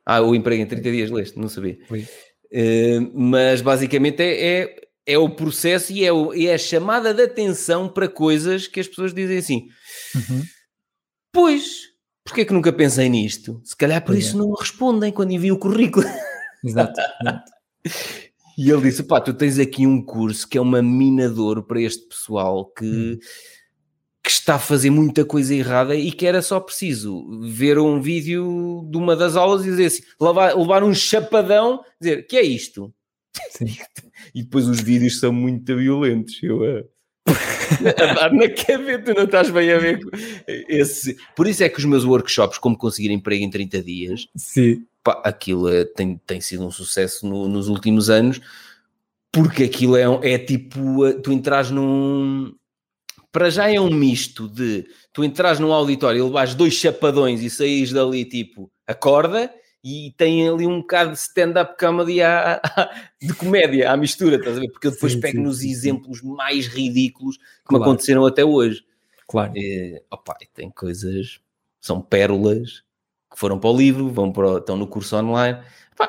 Ah, 0.07 0.21
o 0.23 0.35
Emprego 0.35 0.63
em 0.63 0.67
30 0.67 0.91
Dias 0.91 1.11
leste, 1.11 1.39
não 1.39 1.49
sabia. 1.49 1.79
ui. 1.91 2.07
Eh, 2.51 2.99
mas 3.13 3.61
basicamente 3.61 4.23
é, 4.23 4.63
é, 4.63 4.77
é 5.07 5.19
o 5.19 5.29
processo 5.29 5.93
e 5.93 6.03
é, 6.05 6.11
o- 6.13 6.33
é 6.33 6.55
a 6.55 6.59
chamada 6.59 7.13
de 7.13 7.23
atenção 7.23 7.89
para 7.89 8.09
coisas 8.09 8.67
que 8.67 8.81
as 8.81 8.89
pessoas 8.89 9.13
dizem 9.13 9.37
assim: 9.39 9.69
Uhum. 10.15 10.43
Pois, 11.31 11.89
porque 12.25 12.41
é 12.41 12.45
que 12.47 12.53
nunca 12.55 12.73
pensei 12.73 13.09
nisto? 13.11 13.61
Se 13.65 13.77
calhar 13.77 14.03
por 14.03 14.17
isso 14.17 14.35
é. 14.35 14.39
não 14.39 14.53
respondem 14.55 15.13
quando 15.13 15.33
enviam 15.33 15.57
o 15.57 15.59
currículo. 15.59 16.07
Exato. 16.65 16.99
exato. 17.21 17.53
E 18.59 18.69
ele 18.69 18.83
disse: 18.83 19.05
pá, 19.05 19.21
tu 19.21 19.33
tens 19.33 19.57
aqui 19.57 19.87
um 19.87 20.05
curso 20.05 20.47
que 20.49 20.59
é 20.59 20.61
uma 20.61 20.83
mina 20.83 21.29
de 21.29 21.39
ouro 21.39 21.63
para 21.63 21.81
este 21.81 22.09
pessoal 22.09 22.67
que, 22.67 22.85
Hum. 22.85 23.19
que 24.25 24.31
está 24.31 24.57
a 24.57 24.59
fazer 24.59 24.91
muita 24.91 25.25
coisa 25.25 25.55
errada 25.55 25.95
e 25.95 26.11
que 26.11 26.27
era 26.27 26.43
só 26.43 26.59
preciso 26.59 27.25
ver 27.43 27.79
um 27.79 28.01
vídeo 28.03 28.85
de 28.91 28.99
uma 28.99 29.15
das 29.15 29.37
aulas 29.37 29.65
e 29.65 29.71
dizer 29.71 29.87
assim, 29.87 30.03
levar, 30.21 30.57
levar 30.59 30.83
um 30.83 30.93
chapadão, 30.93 31.81
dizer, 32.01 32.27
que 32.27 32.37
é 32.37 32.43
isto? 32.43 32.93
Sim. 33.51 33.67
E 34.35 34.43
depois 34.43 34.67
os 34.67 34.81
vídeos 34.81 35.21
são 35.21 35.33
muito 35.33 35.77
violentos. 35.77 36.43
Eu 36.43 36.65
a, 36.65 36.83
a 37.29 38.15
dar 38.15 38.33
na 38.33 38.49
cabeça, 38.51 39.03
tu 39.05 39.15
não 39.15 39.25
estás 39.25 39.49
bem 39.49 39.71
a 39.71 39.79
ver. 39.79 40.01
Esse. 40.69 41.17
Por 41.37 41.47
isso 41.47 41.63
é 41.63 41.69
que 41.69 41.79
os 41.79 41.85
meus 41.85 42.05
workshops, 42.05 42.59
como 42.59 42.77
conseguir 42.77 43.11
emprego 43.13 43.45
em 43.45 43.49
30 43.51 43.83
dias, 43.83 44.27
Sim. 44.37 44.85
Pá, 45.03 45.21
aquilo 45.25 45.69
é- 45.69 45.85
tem, 45.85 46.17
tem 46.27 46.41
sido 46.41 46.67
um 46.67 46.71
sucesso 46.71 47.27
no- 47.27 47.49
nos 47.49 47.69
últimos 47.69 48.11
anos, 48.11 48.41
porque 49.33 49.65
aquilo 49.65 49.97
é, 49.97 50.09
um- 50.09 50.23
é 50.23 50.39
tipo, 50.39 51.07
uh, 51.07 51.21
tu 51.23 51.33
entras 51.33 51.71
num... 51.71 52.55
Para 53.31 53.51
já 53.51 53.71
é 53.71 53.79
um 53.79 53.91
misto 53.91 54.49
de 54.49 54.87
tu 55.13 55.23
entras 55.23 55.61
num 55.61 55.73
auditório 55.73 56.19
e 56.21 56.23
levas 56.23 56.55
dois 56.55 56.73
chapadões 56.75 57.43
e 57.43 57.51
saís 57.51 57.93
dali 57.93 58.25
tipo, 58.25 58.71
acorda 58.87 59.53
e 59.85 60.13
tem 60.17 60.49
ali 60.49 60.67
um 60.67 60.81
bocado 60.81 61.13
de 61.13 61.19
stand-up 61.19 61.77
comedy 61.79 62.23
à- 62.23 62.55
à- 62.65 62.91
de 63.21 63.33
comédia 63.35 63.93
à 63.93 63.97
mistura, 63.97 64.37
estás 64.37 64.57
a 64.57 64.61
ver? 64.61 64.71
Porque 64.71 64.87
eu 64.87 64.91
depois 64.93 65.13
Sim, 65.13 65.21
pego 65.21 65.37
sim, 65.39 65.43
nos 65.45 65.59
sim, 65.59 65.71
exemplos 65.71 66.23
mais 66.23 66.67
ridículos 66.67 67.37
que 67.37 67.45
Claro. 67.67 67.85
me 67.85 67.89
aconteceram 67.91 68.27
até 68.27 68.45
hoje. 68.45 68.83
Claro. 69.29 69.53
Eh, 69.55 70.03
opa, 70.11 70.37
e 70.41 70.47
tem 70.47 70.71
coisas, 70.71 71.39
são 71.81 72.01
pérolas 72.01 72.83
que 73.31 73.39
foram 73.39 73.59
para 73.59 73.71
o 73.71 73.77
livro, 73.77 74.09
vão 74.09 74.33
para, 74.33 74.59
estão 74.59 74.77
no 74.77 74.87
curso 74.87 75.17
online. 75.17 75.59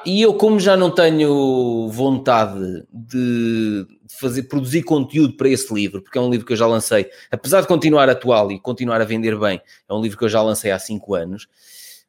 E 0.05 0.21
eu, 0.21 0.35
como 0.35 0.59
já 0.59 0.77
não 0.77 0.91
tenho 0.91 1.89
vontade 1.89 2.83
de 2.93 3.87
fazer, 4.19 4.43
produzir 4.43 4.83
conteúdo 4.83 5.33
para 5.33 5.49
esse 5.49 5.73
livro, 5.73 6.01
porque 6.01 6.17
é 6.17 6.21
um 6.21 6.29
livro 6.29 6.45
que 6.45 6.53
eu 6.53 6.57
já 6.57 6.67
lancei, 6.67 7.09
apesar 7.31 7.61
de 7.61 7.67
continuar 7.67 8.07
atual 8.07 8.51
e 8.51 8.59
continuar 8.59 9.01
a 9.01 9.05
vender 9.05 9.37
bem, 9.39 9.59
é 9.89 9.93
um 9.93 10.01
livro 10.01 10.17
que 10.17 10.23
eu 10.25 10.29
já 10.29 10.41
lancei 10.43 10.69
há 10.71 10.77
5 10.77 11.15
anos. 11.15 11.47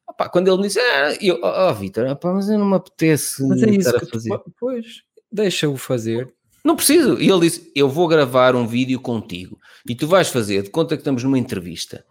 Opá, 0.07 0.29
quando 0.29 0.47
ele 0.47 0.57
me 0.57 0.63
disse, 0.63 0.79
ah, 0.79 1.15
eu, 1.19 1.39
oh, 1.41 1.73
Vitor, 1.73 2.05
mas 2.23 2.49
eu 2.49 2.59
não 2.59 2.65
me 2.67 2.75
apetece 2.75 3.47
Mas 3.47 3.63
é 3.63 3.69
isso 3.71 3.93
que 3.93 4.05
tu, 4.05 4.11
fazer. 4.11 4.29
po- 4.29 4.51
pois, 4.59 5.01
deixa-o 5.31 5.75
fazer. 5.77 6.31
Não 6.63 6.75
preciso. 6.75 7.19
E 7.19 7.27
ele 7.27 7.39
disse: 7.39 7.71
Eu 7.75 7.89
vou 7.89 8.07
gravar 8.07 8.55
um 8.55 8.67
vídeo 8.67 8.99
contigo 8.99 9.57
e 9.89 9.95
tu 9.95 10.05
vais 10.05 10.29
fazer 10.29 10.61
de 10.61 10.69
conta 10.69 10.95
que 10.95 11.01
estamos 11.01 11.23
numa 11.23 11.39
entrevista 11.39 12.05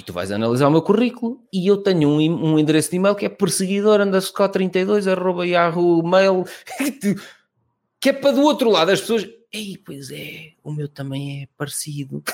e 0.00 0.02
tu 0.02 0.14
vais 0.14 0.32
analisar 0.32 0.66
o 0.66 0.70
meu 0.70 0.80
currículo 0.80 1.46
e 1.52 1.66
eu 1.66 1.76
tenho 1.76 2.08
um, 2.08 2.52
um 2.52 2.58
endereço 2.58 2.90
de 2.90 2.96
e-mail 2.96 3.14
que 3.14 3.26
é 3.26 3.28
perseguidor 3.28 4.00
underscore 4.00 4.50
32 4.50 5.06
arroba 5.06 5.46
yahoo 5.46 6.02
mail 6.02 6.44
que 8.00 8.08
é 8.08 8.12
para 8.14 8.32
do 8.32 8.40
outro 8.40 8.70
lado. 8.70 8.90
As 8.90 9.00
pessoas 9.00 9.28
ei, 9.52 9.76
pois 9.76 10.10
é, 10.10 10.52
o 10.64 10.72
meu 10.72 10.88
também 10.88 11.42
é 11.42 11.48
parecido. 11.56 12.22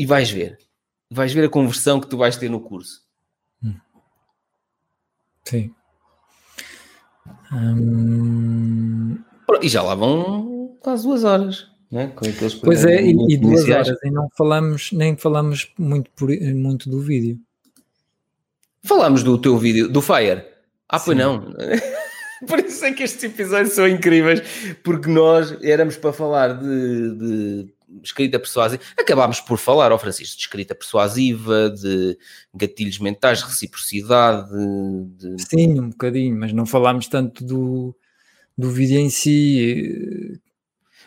E 0.00 0.06
vais 0.06 0.30
ver 0.30 0.56
vais 1.10 1.32
ver 1.32 1.46
a 1.46 1.48
conversão 1.48 1.98
que 1.98 2.06
tu 2.06 2.16
vais 2.16 2.36
ter 2.36 2.48
no 2.48 2.60
curso. 2.60 3.02
Sim. 5.44 5.74
Hum, 7.50 9.18
e 9.60 9.68
já 9.68 9.82
lá 9.82 9.96
vão 9.96 10.78
quase 10.80 11.02
duas 11.02 11.24
horas 11.24 11.68
né? 11.90 12.12
Pois 12.62 12.84
é, 12.84 13.02
e, 13.02 13.14
e 13.30 13.36
duas 13.36 13.68
horas 13.68 13.96
e 14.04 14.10
não 14.10 14.28
falamos, 14.36 14.92
nem 14.92 15.16
falamos 15.16 15.72
muito, 15.78 16.10
por, 16.10 16.28
muito 16.28 16.88
do 16.88 17.00
vídeo. 17.00 17.38
Falámos 18.82 19.22
do 19.22 19.38
teu 19.38 19.58
vídeo, 19.58 19.88
do 19.88 20.00
Fire. 20.00 20.44
Ah, 20.88 21.00
pois 21.00 21.16
Sim. 21.16 21.22
não. 21.22 21.54
Por 22.46 22.60
isso 22.60 22.84
é 22.84 22.92
que 22.92 23.02
estes 23.02 23.24
episódios 23.24 23.74
são 23.74 23.88
incríveis, 23.88 24.40
porque 24.84 25.10
nós 25.10 25.56
éramos 25.60 25.96
para 25.96 26.12
falar 26.12 26.52
de, 26.52 27.16
de 27.16 27.68
escrita 28.02 28.38
persuasiva. 28.38 28.82
Acabámos 28.96 29.40
por 29.40 29.58
falar, 29.58 29.90
ao 29.90 29.98
Francisco, 29.98 30.36
de 30.36 30.42
escrita 30.42 30.74
persuasiva, 30.74 31.70
de 31.70 32.16
gatilhos 32.54 32.98
mentais, 33.00 33.42
reciprocidade, 33.42 34.48
de... 35.16 35.42
Sim, 35.42 35.80
um 35.80 35.88
bocadinho, 35.90 36.38
mas 36.38 36.52
não 36.52 36.64
falámos 36.64 37.08
tanto 37.08 37.44
do, 37.44 37.96
do 38.56 38.70
vídeo 38.70 38.98
em 38.98 39.10
si. 39.10 40.40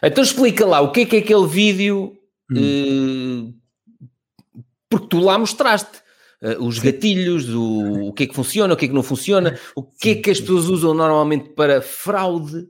Então 0.03 0.23
explica 0.23 0.65
lá, 0.65 0.82
o 0.82 0.91
que 0.91 1.02
é 1.02 1.06
que 1.06 1.15
é 1.18 1.19
aquele 1.19 1.48
vídeo... 1.48 2.18
Hum. 2.52 3.53
eh, 3.53 4.61
porque 4.90 5.07
tu 5.07 5.19
lá 5.19 5.38
mostraste. 5.38 6.02
eh, 6.41 6.57
os 6.60 6.80
gatilhos, 6.80 7.48
o, 7.49 8.07
o 8.10 8.14
que 8.14 8.23
é 8.23 8.28
que 8.28 8.36
funciona, 8.36 8.73
o 8.73 8.78
que 8.78 8.86
é 8.86 8.88
que 8.88 8.94
não 8.94 9.03
funciona, 9.03 9.57
o 9.76 9.84
que 9.84 10.10
é 10.10 10.15
que 10.15 10.32
as 10.32 10.40
pessoas 10.41 10.65
usam 10.65 10.94
normalmente 10.94 11.49
para 11.49 11.82
fraude. 11.82 12.68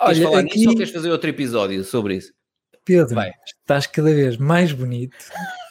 Queres 0.00 0.18
Olha, 0.18 0.22
falar 0.22 0.42
nisso 0.42 0.58
ou 0.64 0.68
aqui, 0.70 0.76
queres 0.78 0.92
fazer 0.92 1.10
outro 1.10 1.28
episódio 1.30 1.84
sobre 1.84 2.16
isso? 2.16 2.32
Pedro, 2.84 3.14
Vai. 3.14 3.30
estás 3.46 3.86
cada 3.86 4.12
vez 4.12 4.36
mais 4.38 4.72
bonito. 4.72 5.14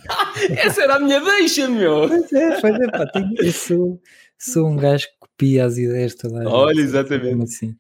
Essa 0.56 0.84
era 0.84 0.96
a 0.96 1.00
minha 1.00 1.20
deixa, 1.20 1.68
meu! 1.68 2.08
Pois 2.08 2.32
é, 2.32 2.62
pois 2.62 2.76
é, 2.76 2.88
pá, 2.92 3.06
tenho- 3.08 3.34
eu 3.40 3.52
sou, 3.52 4.00
sou 4.38 4.68
um 4.68 4.76
gajo 4.78 5.06
que 5.08 5.14
copia 5.20 5.66
as 5.66 5.78
ideias 5.78 6.14
toda 6.16 6.38
a 6.38 6.44
gente. 6.44 6.54
Olha, 6.54 6.80
exatamente. 6.80 7.26
Mesmo 7.26 7.44
Assim. 7.44 7.76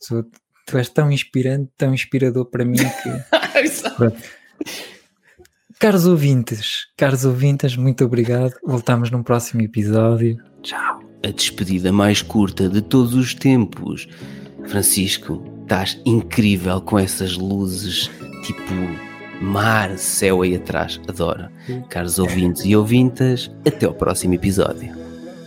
Sou- 0.00 0.24
tu 0.66 0.78
és 0.78 0.88
tão 0.88 1.10
inspirante, 1.10 1.70
tão 1.76 1.94
inspirador 1.94 2.46
para 2.46 2.64
mim 2.64 2.78
que. 2.78 3.10
Caros 5.78 6.06
ouvintes, 6.06 6.86
caros 6.96 7.24
ouvintes, 7.24 7.76
muito 7.76 8.04
obrigado. 8.04 8.54
Voltamos 8.64 9.10
num 9.10 9.20
próximo 9.20 9.62
episódio. 9.62 10.36
Tchau. 10.62 11.02
a 11.24 11.30
despedida 11.30 11.90
mais 11.92 12.22
curta 12.22 12.68
de 12.68 12.80
todos 12.80 13.14
os 13.14 13.34
tempos. 13.34 14.06
Francisco, 14.68 15.42
estás 15.62 16.00
incrível 16.06 16.80
com 16.80 16.98
essas 16.98 17.36
luzes, 17.36 18.08
tipo 18.44 18.72
mar, 19.42 19.98
céu 19.98 20.42
aí 20.42 20.54
atrás. 20.54 21.00
Adoro. 21.08 21.48
Caros 21.88 22.18
ouvintes 22.18 22.64
e 22.64 22.76
ouvintas, 22.76 23.50
até 23.66 23.86
ao 23.86 23.94
próximo 23.94 24.34
episódio. 24.34 24.94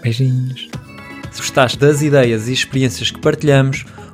Beijinhos. 0.01 0.69
Se 1.31 1.39
gostaste 1.39 1.77
das 1.77 2.01
ideias 2.01 2.47
e 2.47 2.53
experiências 2.53 3.09
que 3.09 3.19
partilhamos, 3.19 3.85